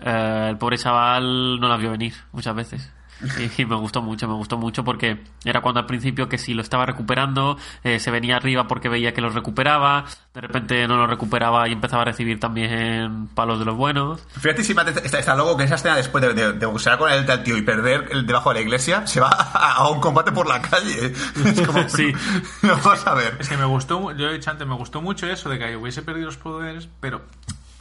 Eh, 0.00 0.46
el 0.50 0.58
pobre 0.58 0.78
chaval 0.78 1.60
no 1.60 1.68
la 1.68 1.76
vio 1.76 1.90
venir 1.90 2.14
muchas 2.32 2.54
veces. 2.54 2.92
Y, 3.38 3.62
y 3.62 3.66
me 3.66 3.74
gustó 3.76 4.00
mucho, 4.02 4.28
me 4.28 4.34
gustó 4.34 4.56
mucho 4.58 4.84
porque 4.84 5.20
era 5.44 5.60
cuando 5.60 5.80
al 5.80 5.86
principio 5.86 6.28
que 6.28 6.38
si 6.38 6.54
lo 6.54 6.62
estaba 6.62 6.86
recuperando, 6.86 7.56
eh, 7.82 7.98
se 7.98 8.10
venía 8.10 8.36
arriba 8.36 8.68
porque 8.68 8.88
veía 8.88 9.12
que 9.12 9.20
los 9.20 9.34
recuperaba, 9.34 10.04
de 10.34 10.40
repente 10.40 10.86
no 10.86 10.96
lo 10.96 11.06
recuperaba 11.06 11.68
y 11.68 11.72
empezaba 11.72 12.02
a 12.02 12.04
recibir 12.04 12.38
también 12.38 13.28
palos 13.34 13.58
de 13.58 13.64
los 13.64 13.76
buenos. 13.76 14.24
Fíjate 14.40 14.62
si 14.62 14.72
está, 14.72 15.18
está 15.18 15.34
loco 15.34 15.56
que 15.56 15.64
esa 15.64 15.74
escena 15.74 15.96
después 15.96 16.22
de, 16.22 16.32
de, 16.34 16.52
de 16.52 16.66
boxear 16.66 16.96
con 16.98 17.10
el 17.10 17.26
tal 17.26 17.42
tío 17.42 17.56
y 17.56 17.62
perder 17.62 18.08
el 18.12 18.24
debajo 18.26 18.50
de 18.50 18.56
la 18.56 18.60
iglesia, 18.62 19.06
se 19.06 19.20
va 19.20 19.28
a, 19.30 19.72
a 19.74 19.88
un 19.90 20.00
combate 20.00 20.30
por 20.32 20.46
la 20.46 20.62
calle. 20.62 21.12
Es 21.44 21.60
como, 21.66 21.88
Sí. 21.88 22.12
Vamos 22.62 23.06
a 23.06 23.14
ver. 23.14 23.36
Es 23.40 23.48
que 23.48 23.56
me 23.56 23.64
gustó, 23.64 23.98
mu- 24.00 24.12
yo 24.12 24.28
he 24.28 24.34
dicho 24.34 24.50
antes, 24.50 24.66
me 24.66 24.74
gustó 24.76 25.00
mucho 25.02 25.26
eso 25.26 25.48
de 25.48 25.58
que 25.58 25.76
hubiese 25.76 26.02
perdido 26.02 26.26
los 26.26 26.36
poderes, 26.36 26.88
pero 27.00 27.22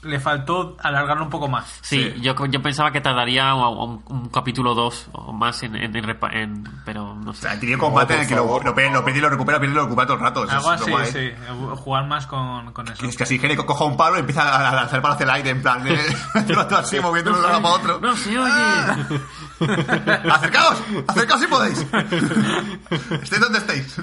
le 0.08 0.20
faltó 0.20 0.76
alargarlo 0.82 1.24
un 1.24 1.30
poco 1.30 1.48
más. 1.48 1.80
Sí, 1.82 2.14
Yo, 2.22 2.34
yo 2.48 2.62
pensaba 2.62 2.92
que 2.92 3.02
tardaría 3.02 3.54
un, 3.54 4.04
un 4.08 4.30
capítulo 4.30 4.74
2 4.74 5.10
o 5.12 5.34
más 5.34 5.62
en, 5.64 5.76
en, 5.76 5.96
en 5.96 6.64
pero 6.86 7.14
no 7.16 7.32
O 7.32 7.34
sé. 7.34 7.42
sea, 7.42 7.60
tiene 7.60 7.76
un 7.76 7.82
combate 7.82 8.16
en 8.16 8.22
el 8.22 8.28
que 8.28 8.36
lo, 8.36 8.60
lo, 8.64 8.74
pierde, 8.74 8.92
lo 8.94 9.04
pierde 9.04 9.20
y 9.20 9.22
lo 9.22 9.30
recupera, 9.30 9.60
pierde 9.60 9.74
y 9.74 9.76
lo 9.78 9.84
recupera 9.84 10.08
todo 10.08 10.16
el 10.16 10.22
rato. 10.22 10.44
Eso 10.46 10.56
Algo 10.56 10.98
así, 10.98 11.12
sí. 11.12 11.32
Jugar 11.76 12.08
más 12.08 12.26
con, 12.28 12.72
con 12.74 12.88
eso. 12.88 13.06
Es 13.06 13.16
que 13.18 13.24
así 13.24 13.38
Genio 13.38 13.66
coja 13.66 13.84
un 13.86 13.98
palo 13.98 14.18
y 14.18 14.22
empieza 14.22 14.70
a 14.70 14.74
lanzar 14.76 15.02
para 15.02 15.14
hacia 15.16 15.24
el 15.26 15.30
aire, 15.32 15.50
en 15.52 15.62
plan, 15.62 15.84
de, 15.84 15.96
así, 16.78 17.00
moviéndolo 17.00 17.38
de 17.38 17.44
un 17.46 17.50
lado 17.52 17.62
para 17.62 17.76
otro. 17.76 18.00
No 18.00 18.16
se 18.16 18.38
oye. 18.40 19.20
¡Acercaos! 20.32 20.82
¡Acercaos 21.08 21.42
si 21.42 21.48
podéis! 21.48 21.86
Estéis 23.22 23.42
donde 23.42 23.60
estéis. 23.60 24.02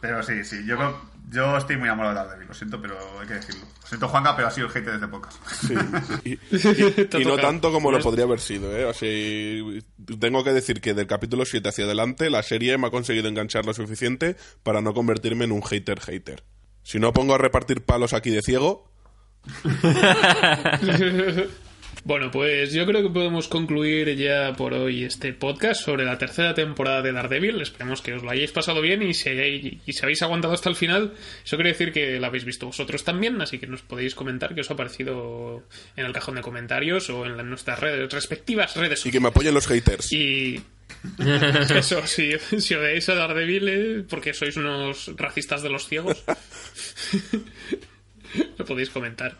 Pero 0.00 0.22
sí, 0.22 0.44
sí, 0.44 0.64
yo 0.66 0.76
creo- 0.76 1.15
yo 1.28 1.56
estoy 1.56 1.76
muy 1.76 1.86
enamorado 1.86 2.14
de 2.14 2.20
Daredevil, 2.20 2.48
lo 2.48 2.54
siento, 2.54 2.80
pero 2.80 2.96
hay 3.20 3.26
que 3.26 3.34
decirlo. 3.34 3.66
Lo 3.82 3.88
siento, 3.88 4.08
Juanga, 4.08 4.36
pero 4.36 4.48
ha 4.48 4.50
sido 4.50 4.66
el 4.66 4.72
hater 4.72 4.92
desde 4.92 5.08
podcast. 5.08 5.36
Sí. 5.66 5.74
Y, 7.18 7.24
no 7.24 7.36
tanto 7.36 7.72
como 7.72 7.90
lo 7.90 8.00
podría 8.00 8.24
haber 8.24 8.40
sido, 8.40 8.76
¿eh? 8.76 8.84
O 8.84 8.92
sea, 8.92 9.08
tengo 10.18 10.44
que 10.44 10.52
decir 10.52 10.80
que 10.80 10.94
del 10.94 11.06
capítulo 11.06 11.44
7 11.44 11.68
hacia 11.68 11.84
adelante 11.84 12.30
la 12.30 12.42
serie 12.42 12.78
me 12.78 12.88
ha 12.88 12.90
conseguido 12.90 13.28
enganchar 13.28 13.64
lo 13.64 13.74
suficiente 13.74 14.36
para 14.62 14.80
no 14.80 14.94
convertirme 14.94 15.44
en 15.44 15.52
un 15.52 15.62
hater 15.62 16.00
hater. 16.00 16.44
Si 16.82 16.98
no 16.98 17.12
pongo 17.12 17.34
a 17.34 17.38
repartir 17.38 17.84
palos 17.84 18.12
aquí 18.12 18.30
de 18.30 18.42
ciego, 18.42 18.90
Bueno, 22.08 22.30
pues 22.30 22.72
yo 22.72 22.86
creo 22.86 23.02
que 23.02 23.10
podemos 23.10 23.48
concluir 23.48 24.14
ya 24.16 24.52
por 24.52 24.72
hoy 24.74 25.02
este 25.02 25.32
podcast 25.32 25.82
sobre 25.84 26.04
la 26.04 26.16
tercera 26.18 26.54
temporada 26.54 27.02
de 27.02 27.10
Daredevil. 27.10 27.60
Esperemos 27.60 28.00
que 28.00 28.14
os 28.14 28.22
lo 28.22 28.30
hayáis 28.30 28.52
pasado 28.52 28.80
bien 28.80 29.02
y 29.02 29.12
si, 29.12 29.30
hay- 29.30 29.80
y 29.84 29.92
si 29.92 30.04
habéis 30.04 30.22
aguantado 30.22 30.54
hasta 30.54 30.68
el 30.68 30.76
final, 30.76 31.14
eso 31.44 31.56
quiere 31.56 31.72
decir 31.72 31.92
que 31.92 32.20
la 32.20 32.28
habéis 32.28 32.44
visto 32.44 32.66
vosotros 32.66 33.02
también, 33.02 33.40
así 33.40 33.58
que 33.58 33.66
nos 33.66 33.82
podéis 33.82 34.14
comentar 34.14 34.54
qué 34.54 34.60
os 34.60 34.70
ha 34.70 34.76
parecido 34.76 35.64
en 35.96 36.06
el 36.06 36.12
cajón 36.12 36.36
de 36.36 36.42
comentarios 36.42 37.10
o 37.10 37.26
en 37.26 37.36
la- 37.36 37.42
nuestras 37.42 37.80
redes, 37.80 38.08
respectivas 38.12 38.76
redes 38.76 39.04
y 39.04 39.10
que 39.10 39.18
me 39.18 39.26
apoyen 39.28 39.52
los 39.52 39.66
haters. 39.66 40.12
Y 40.12 40.62
eso, 41.76 42.06
si, 42.06 42.34
si 42.38 42.74
odiáis 42.74 43.08
a 43.08 43.16
Daredevil 43.16 43.68
eh, 43.68 44.04
porque 44.08 44.32
sois 44.32 44.56
unos 44.56 45.10
racistas 45.16 45.60
de 45.60 45.70
los 45.70 45.88
ciegos, 45.88 46.22
lo 48.58 48.64
podéis 48.64 48.90
comentar. 48.90 49.36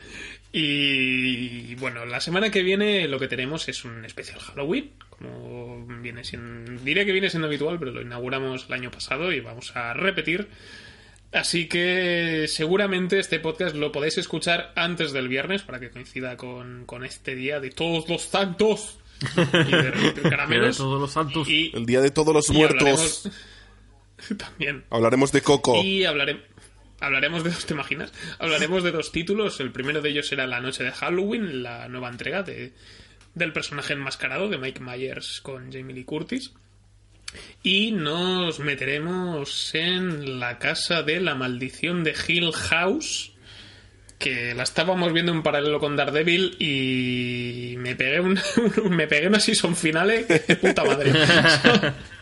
Y 0.59 1.75
bueno, 1.75 2.07
la 2.07 2.19
semana 2.19 2.51
que 2.51 2.63
viene 2.63 3.07
lo 3.09 3.19
que 3.19 3.29
tenemos 3.29 3.69
es 3.69 3.85
un 3.85 4.07
especial 4.07 4.39
Halloween, 4.41 4.91
como 5.11 5.85
viene 6.01 6.25
siendo, 6.25 6.73
diré 6.83 7.05
que 7.05 7.13
viene 7.13 7.29
siendo 7.29 7.47
habitual, 7.47 7.79
pero 7.79 7.91
lo 7.91 8.01
inauguramos 8.01 8.65
el 8.67 8.73
año 8.73 8.91
pasado 8.91 9.33
y 9.33 9.41
vamos 9.41 9.77
a 9.77 9.93
repetir. 9.93 10.49
Así 11.31 11.67
que 11.69 12.47
seguramente 12.49 13.19
este 13.19 13.39
podcast 13.39 13.77
lo 13.77 13.93
podéis 13.93 14.17
escuchar 14.17 14.73
antes 14.77 15.13
del 15.13 15.29
viernes 15.29 15.61
para 15.61 15.79
que 15.79 15.91
coincida 15.91 16.39
con, 16.39 16.87
con 16.87 17.05
este 17.05 17.35
día 17.35 17.61
de 17.61 17.69
todos 17.69 18.09
los 18.09 18.23
santos 18.23 18.99
y 19.37 19.71
de, 19.71 19.91
de 20.15 20.73
todos 20.73 21.01
los 21.01 21.13
santos. 21.13 21.49
Y, 21.51 21.71
El 21.75 21.85
día 21.85 22.01
de 22.01 22.11
todos 22.11 22.33
los 22.33 22.49
y 22.49 22.55
muertos. 22.55 23.27
hablaremos- 23.27 24.37
También. 24.39 24.85
Hablaremos 24.89 25.33
de 25.33 25.43
Coco. 25.43 25.83
Y 25.85 26.07
hablaremos. 26.07 26.43
Hablaremos 27.01 27.45
de 27.45 27.51
dos, 27.51 27.67
¿te 27.67 27.75
imaginas? 27.75 28.13
Hablaremos 28.39 28.83
de 28.83 28.91
dos 28.91 29.13
títulos. 29.13 29.61
El 29.61 29.71
primero 29.71 30.01
de 30.01 30.11
ellos 30.11 30.29
será 30.29 30.47
La 30.47 30.61
Noche 30.61 30.85
de 30.85 30.93
Halloween, 30.93 31.63
la 31.63 31.89
nueva 31.89 32.09
entrega 32.09 32.43
de, 32.43 32.73
del 33.35 33.53
personaje 33.53 33.93
enmascarado 33.93 34.49
de 34.49 34.59
Mike 34.59 34.81
Myers 34.81 35.41
con 35.43 35.71
Jamie 35.71 35.95
Lee 35.95 36.05
Curtis. 36.05 36.53
Y 37.63 37.93
nos 37.93 38.61
meteremos 38.61 39.75
en 39.75 40.41
la 40.41 40.59
casa 40.59 41.03
de 41.03 41.21
la 41.21 41.35
maldición 41.35 42.03
de 42.03 42.15
Hill 42.27 42.51
House, 42.53 43.33
que 44.19 44.55
la 44.55 44.63
estábamos 44.63 45.13
viendo 45.13 45.33
en 45.33 45.43
paralelo 45.43 45.79
con 45.79 45.97
Daredevil 45.97 46.57
y 46.59 47.75
me 47.77 47.95
pegué, 47.95 48.21
un, 48.21 48.41
me 48.91 49.07
pegué 49.07 49.27
una 49.27 49.41
season 49.41 49.77
finale 49.77 50.25
de 50.25 50.57
puta 50.57 50.85
madre. 50.85 51.13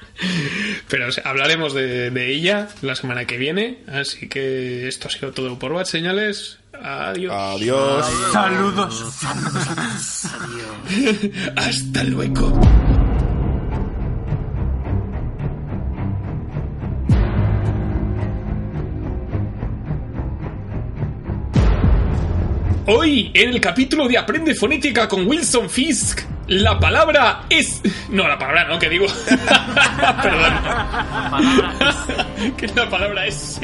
Pero 0.89 1.09
o 1.09 1.13
sea, 1.13 1.25
hablaremos 1.27 1.75
de, 1.75 2.11
de 2.11 2.31
ella 2.31 2.69
la 2.83 2.95
semana 2.95 3.27
que 3.27 3.37
viene. 3.37 3.79
Así 3.89 4.29
que 4.29 4.87
esto 4.89 5.09
ha 5.09 5.11
sido 5.11 5.33
todo 5.33 5.59
por 5.59 5.73
Bad 5.73 5.87
Señales. 5.87 6.59
Adiós. 6.73 7.35
Adiós. 7.35 8.07
Saludos. 8.33 9.13
Hasta 11.57 12.05
luego. 12.05 12.61
Hoy, 22.87 23.31
en 23.33 23.49
el 23.49 23.61
capítulo 23.63 24.07
de 24.07 24.19
Aprende 24.19 24.55
Fonética 24.55 25.09
con 25.09 25.27
Wilson 25.27 25.71
Fisk, 25.71 26.21
la 26.49 26.79
palabra 26.79 27.43
es... 27.49 27.81
No, 28.09 28.29
la 28.29 28.39
palabra 28.39 28.65
no, 28.65 28.79
que 28.79 28.89
digo. 28.89 29.07
Perdón. 30.23 30.53
Palabra 31.31 31.97
que 32.57 32.67
la 32.69 32.89
palabra 32.89 33.27
es... 33.27 33.61